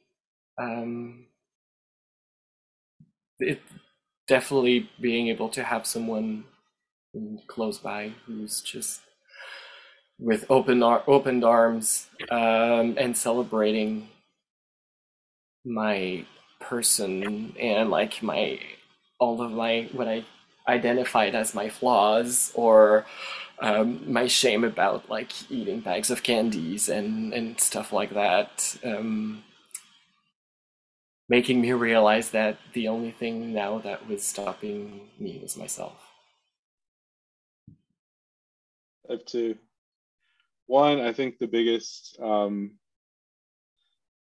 Um, 0.59 1.26
it 3.40 3.60
definitely 4.26 4.90
being 5.01 5.28
able 5.28 5.48
to 5.51 5.64
have 5.64 5.86
someone 5.86 6.44
close 7.47 7.78
by 7.78 8.12
who's 8.26 8.60
just 8.62 9.01
with 10.18 10.44
open 10.51 10.82
ar- 10.82 11.02
opened 11.06 11.44
arms 11.44 12.09
um, 12.30 12.94
and 12.98 13.16
celebrating 13.16 14.09
my 15.64 16.24
person 16.60 17.55
and 17.59 17.90
like 17.90 18.22
my 18.22 18.59
all 19.18 19.40
of 19.43 19.52
my 19.52 19.89
what 19.93 20.09
I 20.09 20.24
identified 20.66 21.35
as 21.35 21.55
my 21.55 21.68
flaws 21.68 22.52
or 22.55 23.06
um, 23.60 24.10
my 24.12 24.26
shame 24.26 24.64
about 24.64 25.09
like 25.09 25.51
eating 25.51 25.80
bags 25.80 26.10
of 26.10 26.22
candies 26.22 26.89
and 26.89 27.32
and 27.35 27.60
stuff 27.60 27.93
like 27.93 28.14
that. 28.14 28.76
Um, 28.85 29.43
making 31.28 31.60
me 31.60 31.72
realize 31.72 32.30
that 32.30 32.59
the 32.72 32.88
only 32.88 33.10
thing 33.10 33.52
now 33.52 33.78
that 33.78 34.06
was 34.09 34.22
stopping 34.22 35.09
me 35.18 35.38
was 35.42 35.56
myself 35.56 36.09
I 39.09 39.12
have 39.14 39.24
two. 39.24 39.56
One, 40.66 41.00
I 41.00 41.12
think 41.12 41.38
the 41.38 41.46
biggest 41.46 42.18
um, 42.20 42.72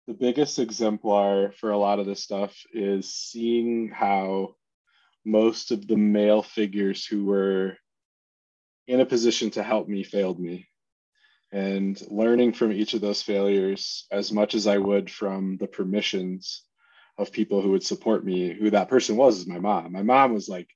the 0.06 0.12
biggest 0.14 0.58
exemplar 0.58 1.52
for 1.52 1.70
a 1.70 1.78
lot 1.78 1.98
of 1.98 2.06
this 2.06 2.22
stuff 2.22 2.54
is 2.72 3.12
seeing 3.12 3.88
how 3.88 4.56
most 5.24 5.70
of 5.70 5.86
the 5.86 5.96
male 5.96 6.42
figures 6.42 7.06
who 7.06 7.24
were 7.24 7.78
in 8.86 9.00
a 9.00 9.06
position 9.06 9.50
to 9.52 9.62
help 9.62 9.88
me 9.88 10.04
failed 10.04 10.38
me 10.38 10.68
and 11.52 12.02
learning 12.10 12.52
from 12.52 12.72
each 12.72 12.92
of 12.92 13.00
those 13.00 13.22
failures 13.22 14.06
as 14.10 14.30
much 14.30 14.54
as 14.54 14.66
i 14.66 14.76
would 14.76 15.10
from 15.10 15.56
the 15.56 15.66
permissions 15.66 16.64
of 17.18 17.32
people 17.32 17.62
who 17.62 17.70
would 17.70 17.84
support 17.84 18.24
me 18.24 18.52
who 18.52 18.70
that 18.70 18.88
person 18.88 19.16
was 19.16 19.38
is 19.38 19.46
my 19.46 19.58
mom. 19.58 19.92
My 19.92 20.02
mom 20.02 20.34
was 20.34 20.48
like 20.48 20.68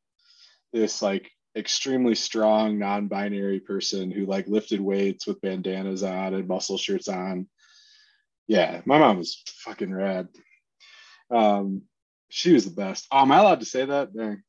this 0.72 1.02
like 1.02 1.30
extremely 1.56 2.14
strong 2.14 2.78
non-binary 2.78 3.60
person 3.60 4.10
who 4.10 4.26
like 4.26 4.46
lifted 4.46 4.80
weights 4.80 5.26
with 5.26 5.40
bandanas 5.40 6.02
on 6.02 6.34
and 6.34 6.46
muscle 6.46 6.78
shirts 6.78 7.08
on. 7.08 7.48
Yeah 8.46 8.82
my 8.84 8.98
mom 8.98 9.18
was 9.18 9.42
fucking 9.64 9.92
rad. 9.92 10.28
Um 11.30 11.82
she 12.28 12.52
was 12.52 12.64
the 12.66 12.70
best. 12.70 13.06
Oh 13.10 13.20
am 13.20 13.32
i 13.32 13.38
allowed 13.38 13.60
to 13.60 13.66
say 13.66 13.84
that? 13.84 14.14
Dang. 14.14 14.42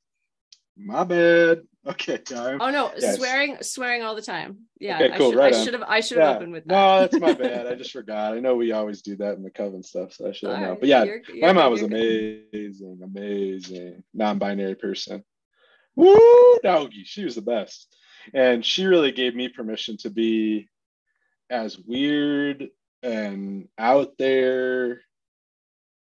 My 0.80 1.04
bad 1.04 1.62
okay 1.86 2.18
time 2.18 2.58
Oh 2.62 2.70
no, 2.72 2.92
Yes. 2.98 3.18
swearing 3.18 3.58
swearing 3.62 4.02
all 4.04 4.16
the 4.16 4.22
time. 4.22 4.60
Yeah, 4.80 4.98
Okay, 5.04 5.18
cool, 5.18 5.28
I 5.28 5.30
should 5.32 5.38
right 5.38 5.54
I 5.56 5.64
should 5.64 5.74
have 5.74 5.84
I 5.84 6.00
should 6.02 6.18
have 6.20 6.30
Yeah. 6.30 6.36
opened 6.38 6.54
with 6.54 6.66
that. 6.66 6.74
no 6.74 7.00
that's 7.02 7.20
my 7.20 7.34
bad 7.34 7.68
i 7.68 7.76
just 7.82 7.92
forgot 7.92 8.34
i 8.34 8.40
know 8.40 8.56
we 8.56 8.72
always 8.72 9.02
do 9.02 9.16
that 9.18 9.36
in 9.36 9.44
the 9.44 9.50
coven 9.52 9.84
stuff 9.84 10.14
so 10.14 10.28
i 10.30 10.32
should 10.32 10.50
know 10.50 10.56
Alright, 10.56 10.80
but 10.80 10.90
yeah 10.90 11.04
you're- 11.04 11.22
you're 11.34 11.42
my 11.48 11.54
mom 11.54 11.72
was 11.72 11.82
good. 11.82 11.92
amazing 11.92 13.00
amazing 13.04 14.04
non-binary 14.14 14.76
person 14.76 15.24
Woo, 15.96 16.58
doggy. 16.64 17.04
She 17.04 17.26
was 17.26 17.36
the 17.36 17.42
best. 17.42 17.94
And 18.34 18.64
she 18.66 18.86
really 18.86 19.12
gave 19.12 19.36
me 19.36 19.50
permission 19.50 19.98
to 19.98 20.10
be 20.10 20.70
as 21.50 21.78
weird 21.78 22.70
and 23.04 23.68
out 23.78 24.14
there 24.18 25.02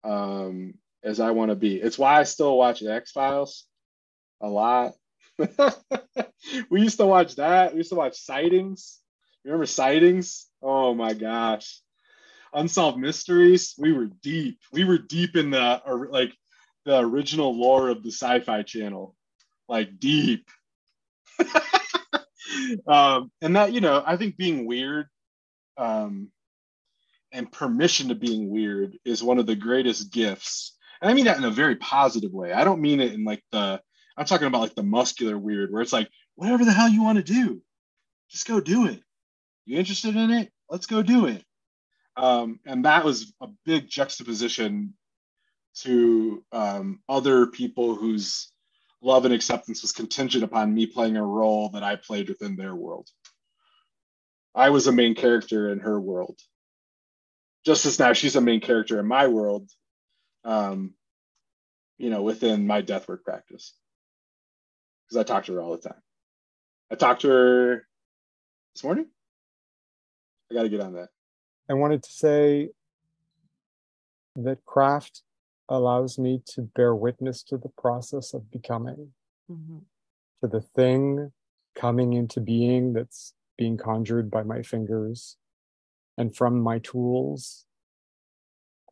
um, 0.04 0.74
as 1.02 1.18
I 1.20 1.30
want 1.30 1.50
to 1.50 1.54
be. 1.56 1.76
It's 1.76 1.98
why 1.98 2.18
I 2.20 2.24
still 2.24 2.58
watch 2.58 2.80
the 2.80 2.92
X 2.92 3.12
Files 3.12 3.64
a 4.40 4.48
lot. 4.48 4.92
we 6.70 6.82
used 6.82 6.98
to 6.98 7.06
watch 7.06 7.36
that. 7.36 7.72
We 7.72 7.78
used 7.78 7.90
to 7.90 7.96
watch 7.96 8.18
Sightings. 8.18 9.00
Remember 9.44 9.66
Sightings? 9.66 10.46
Oh 10.62 10.94
my 10.94 11.14
gosh. 11.14 11.80
Unsolved 12.52 12.98
Mysteries. 12.98 13.74
We 13.78 13.92
were 13.92 14.06
deep. 14.06 14.58
We 14.72 14.84
were 14.84 14.98
deep 14.98 15.36
in 15.36 15.50
the 15.50 15.82
or 15.84 16.08
like 16.08 16.32
the 16.84 16.98
original 16.98 17.58
lore 17.58 17.88
of 17.88 18.02
the 18.02 18.10
Sci-Fi 18.10 18.62
Channel 18.62 19.14
like 19.68 19.98
deep. 19.98 20.48
um, 22.86 23.30
and 23.42 23.56
that, 23.56 23.72
you 23.72 23.80
know, 23.80 24.02
I 24.04 24.16
think 24.16 24.36
being 24.36 24.66
weird 24.66 25.06
um, 25.76 26.30
and 27.32 27.50
permission 27.50 28.08
to 28.08 28.14
being 28.14 28.50
weird 28.50 28.96
is 29.04 29.22
one 29.22 29.38
of 29.38 29.46
the 29.46 29.56
greatest 29.56 30.12
gifts. 30.12 30.76
And 31.00 31.10
I 31.10 31.14
mean 31.14 31.26
that 31.26 31.36
in 31.36 31.44
a 31.44 31.50
very 31.50 31.76
positive 31.76 32.32
way. 32.32 32.52
I 32.52 32.64
don't 32.64 32.80
mean 32.80 33.00
it 33.00 33.12
in 33.12 33.24
like 33.24 33.42
the, 33.52 33.80
I'm 34.16 34.26
talking 34.26 34.46
about 34.46 34.62
like 34.62 34.74
the 34.74 34.82
muscular 34.82 35.38
weird 35.38 35.72
where 35.72 35.82
it's 35.82 35.92
like, 35.92 36.08
whatever 36.34 36.64
the 36.64 36.72
hell 36.72 36.88
you 36.88 37.02
want 37.02 37.16
to 37.18 37.24
do, 37.24 37.62
just 38.30 38.46
go 38.46 38.60
do 38.60 38.86
it. 38.86 39.00
You 39.64 39.78
interested 39.78 40.16
in 40.16 40.30
it? 40.30 40.50
Let's 40.70 40.86
go 40.86 41.02
do 41.02 41.26
it. 41.26 41.44
Um, 42.16 42.60
and 42.64 42.84
that 42.84 43.04
was 43.04 43.32
a 43.40 43.48
big 43.64 43.88
juxtaposition 43.88 44.94
to 45.80 46.42
um, 46.52 47.00
other 47.08 47.46
people 47.46 47.94
whose 47.94 48.50
love 49.02 49.24
and 49.26 49.34
acceptance 49.34 49.82
was 49.82 49.92
contingent 49.92 50.42
upon 50.42 50.72
me 50.72 50.86
playing 50.86 51.16
a 51.16 51.24
role 51.24 51.68
that 51.70 51.82
I 51.82 51.96
played 51.96 52.28
within 52.28 52.56
their 52.56 52.74
world. 52.74 53.08
I 54.54 54.70
was 54.70 54.86
a 54.86 54.92
main 54.92 55.14
character 55.14 55.70
in 55.70 55.80
her 55.80 56.00
world. 56.00 56.38
Just 57.66 57.84
as 57.84 57.98
now 57.98 58.14
she's 58.14 58.36
a 58.36 58.40
main 58.40 58.60
character 58.60 58.98
in 58.98 59.06
my 59.06 59.26
world, 59.26 59.68
um, 60.44 60.94
you 61.98 62.08
know, 62.08 62.22
within 62.22 62.66
my 62.66 62.80
deathwork 62.80 63.22
practice. 63.22 63.74
Because 65.08 65.20
I 65.20 65.22
talk 65.22 65.44
to 65.44 65.54
her 65.54 65.60
all 65.60 65.76
the 65.76 65.88
time. 65.88 66.02
I 66.90 66.94
talked 66.96 67.22
to 67.22 67.28
her 67.28 67.86
this 68.74 68.84
morning. 68.84 69.06
I 70.50 70.54
got 70.54 70.62
to 70.64 70.68
get 70.68 70.80
on 70.80 70.94
that. 70.94 71.08
I 71.68 71.74
wanted 71.74 72.02
to 72.02 72.10
say 72.10 72.70
that 74.36 74.64
craft 74.64 75.22
allows 75.68 76.18
me 76.18 76.42
to 76.46 76.62
bear 76.62 76.94
witness 76.94 77.42
to 77.44 77.56
the 77.56 77.70
process 77.70 78.34
of 78.34 78.50
becoming, 78.50 79.14
Mhm. 79.50 79.84
to 80.42 80.48
the 80.48 80.60
thing 80.60 81.32
coming 81.74 82.12
into 82.12 82.40
being 82.40 82.92
that's 82.92 83.34
being 83.56 83.76
conjured 83.76 84.30
by 84.30 84.42
my 84.42 84.62
fingers 84.62 85.36
and 86.16 86.34
from 86.36 86.60
my 86.60 86.78
tools, 86.78 87.66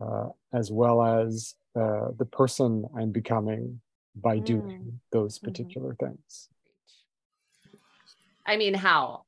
uh, 0.01 0.31
as 0.53 0.71
well 0.73 1.03
as 1.03 1.55
uh, 1.77 2.11
the 2.13 2.27
person 2.27 2.87
I'm 2.95 3.11
becoming 3.11 3.81
by 4.15 4.39
doing 4.39 4.81
mm. 4.81 4.93
those 5.11 5.39
mm-hmm. 5.39 5.47
particular 5.47 5.95
things. 5.95 6.49
I 8.47 8.57
mean, 8.57 8.75
how? 8.75 9.23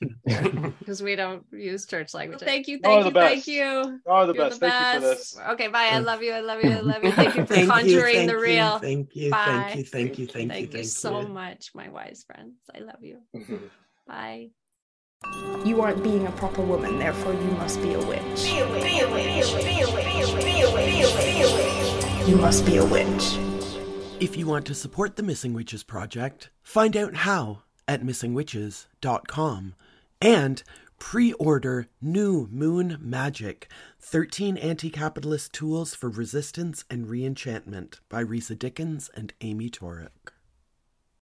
Because 0.24 1.02
we 1.02 1.16
don't 1.16 1.44
use 1.52 1.84
church 1.84 2.14
language. 2.14 2.40
Thank 2.40 2.68
you, 2.68 2.78
thank 2.78 3.02
the 3.02 3.08
you, 3.08 3.14
thank 3.14 3.38
best. 3.40 3.48
you. 3.48 4.00
Oh, 4.06 4.26
the 4.26 4.32
You're 4.32 4.48
best. 4.48 4.60
Thank 4.60 4.94
you 4.94 5.00
for 5.00 5.14
this. 5.14 5.38
Okay, 5.50 5.68
bye. 5.68 5.90
I 5.92 5.98
love 5.98 6.22
you. 6.22 6.32
I 6.32 6.40
love 6.40 6.62
you. 6.62 6.70
I 6.70 6.80
love 6.80 7.04
you. 7.04 7.12
Thank 7.18 7.34
you 7.36 7.44
for 7.44 7.54
Thank 7.54 7.70
conjuring 7.70 8.14
thank 8.14 8.30
the 8.30 8.38
real. 8.38 8.78
thank 8.78 9.16
you, 9.16 9.30
Bye. 9.30 9.44
thank 9.44 9.76
you, 9.76 9.84
thank 9.84 10.18
you, 10.18 10.26
thank 10.26 10.44
you, 10.44 10.48
Thank 10.48 10.74
you 10.74 10.84
so 10.84 11.22
much, 11.22 11.70
my 11.74 11.88
wise 11.88 12.24
friends. 12.26 12.54
I 12.74 12.78
love 12.78 13.02
you. 13.02 13.18
Bye. 14.06 14.50
You 15.64 15.82
aren't 15.82 16.02
being 16.02 16.26
a 16.26 16.32
proper 16.32 16.62
woman, 16.62 16.98
therefore 16.98 17.34
you 17.34 17.50
must 17.58 17.82
be 17.82 17.92
a 17.92 17.98
witch. 17.98 18.44
Be 18.44 18.60
a 18.60 18.70
witch. 18.70 18.82
Be 18.84 19.00
a 19.00 19.10
witch. 19.10 19.64
Be 19.64 19.80
a 19.80 19.92
witch. 19.92 20.04
Be 20.04 20.20
a 20.20 20.32
witch. 20.32 20.44
Be 20.44 20.60
a 20.60 20.72
witch. 20.72 20.84
Be 20.84 21.02
a 21.02 21.14
witch. 21.14 21.24
Be 21.24 21.42
a 21.42 22.20
witch. 22.20 22.28
You 22.28 22.36
must 22.36 22.64
be 22.64 22.76
a 22.76 22.84
witch. 22.84 23.47
If 24.20 24.36
you 24.36 24.48
want 24.48 24.66
to 24.66 24.74
support 24.74 25.14
the 25.14 25.22
Missing 25.22 25.52
Witches 25.54 25.84
Project, 25.84 26.50
find 26.60 26.96
out 26.96 27.14
how 27.14 27.62
at 27.86 28.02
missingwitches.com 28.02 29.74
and 30.20 30.62
pre 30.98 31.32
order 31.34 31.86
New 32.02 32.48
Moon 32.50 32.98
Magic 33.00 33.68
13 34.00 34.56
Anti 34.56 34.90
Capitalist 34.90 35.52
Tools 35.52 35.94
for 35.94 36.10
Resistance 36.10 36.84
and 36.90 37.06
Reenchantment 37.06 38.00
by 38.08 38.24
Risa 38.24 38.58
Dickens 38.58 39.08
and 39.14 39.32
Amy 39.40 39.70
Torok. 39.70 40.32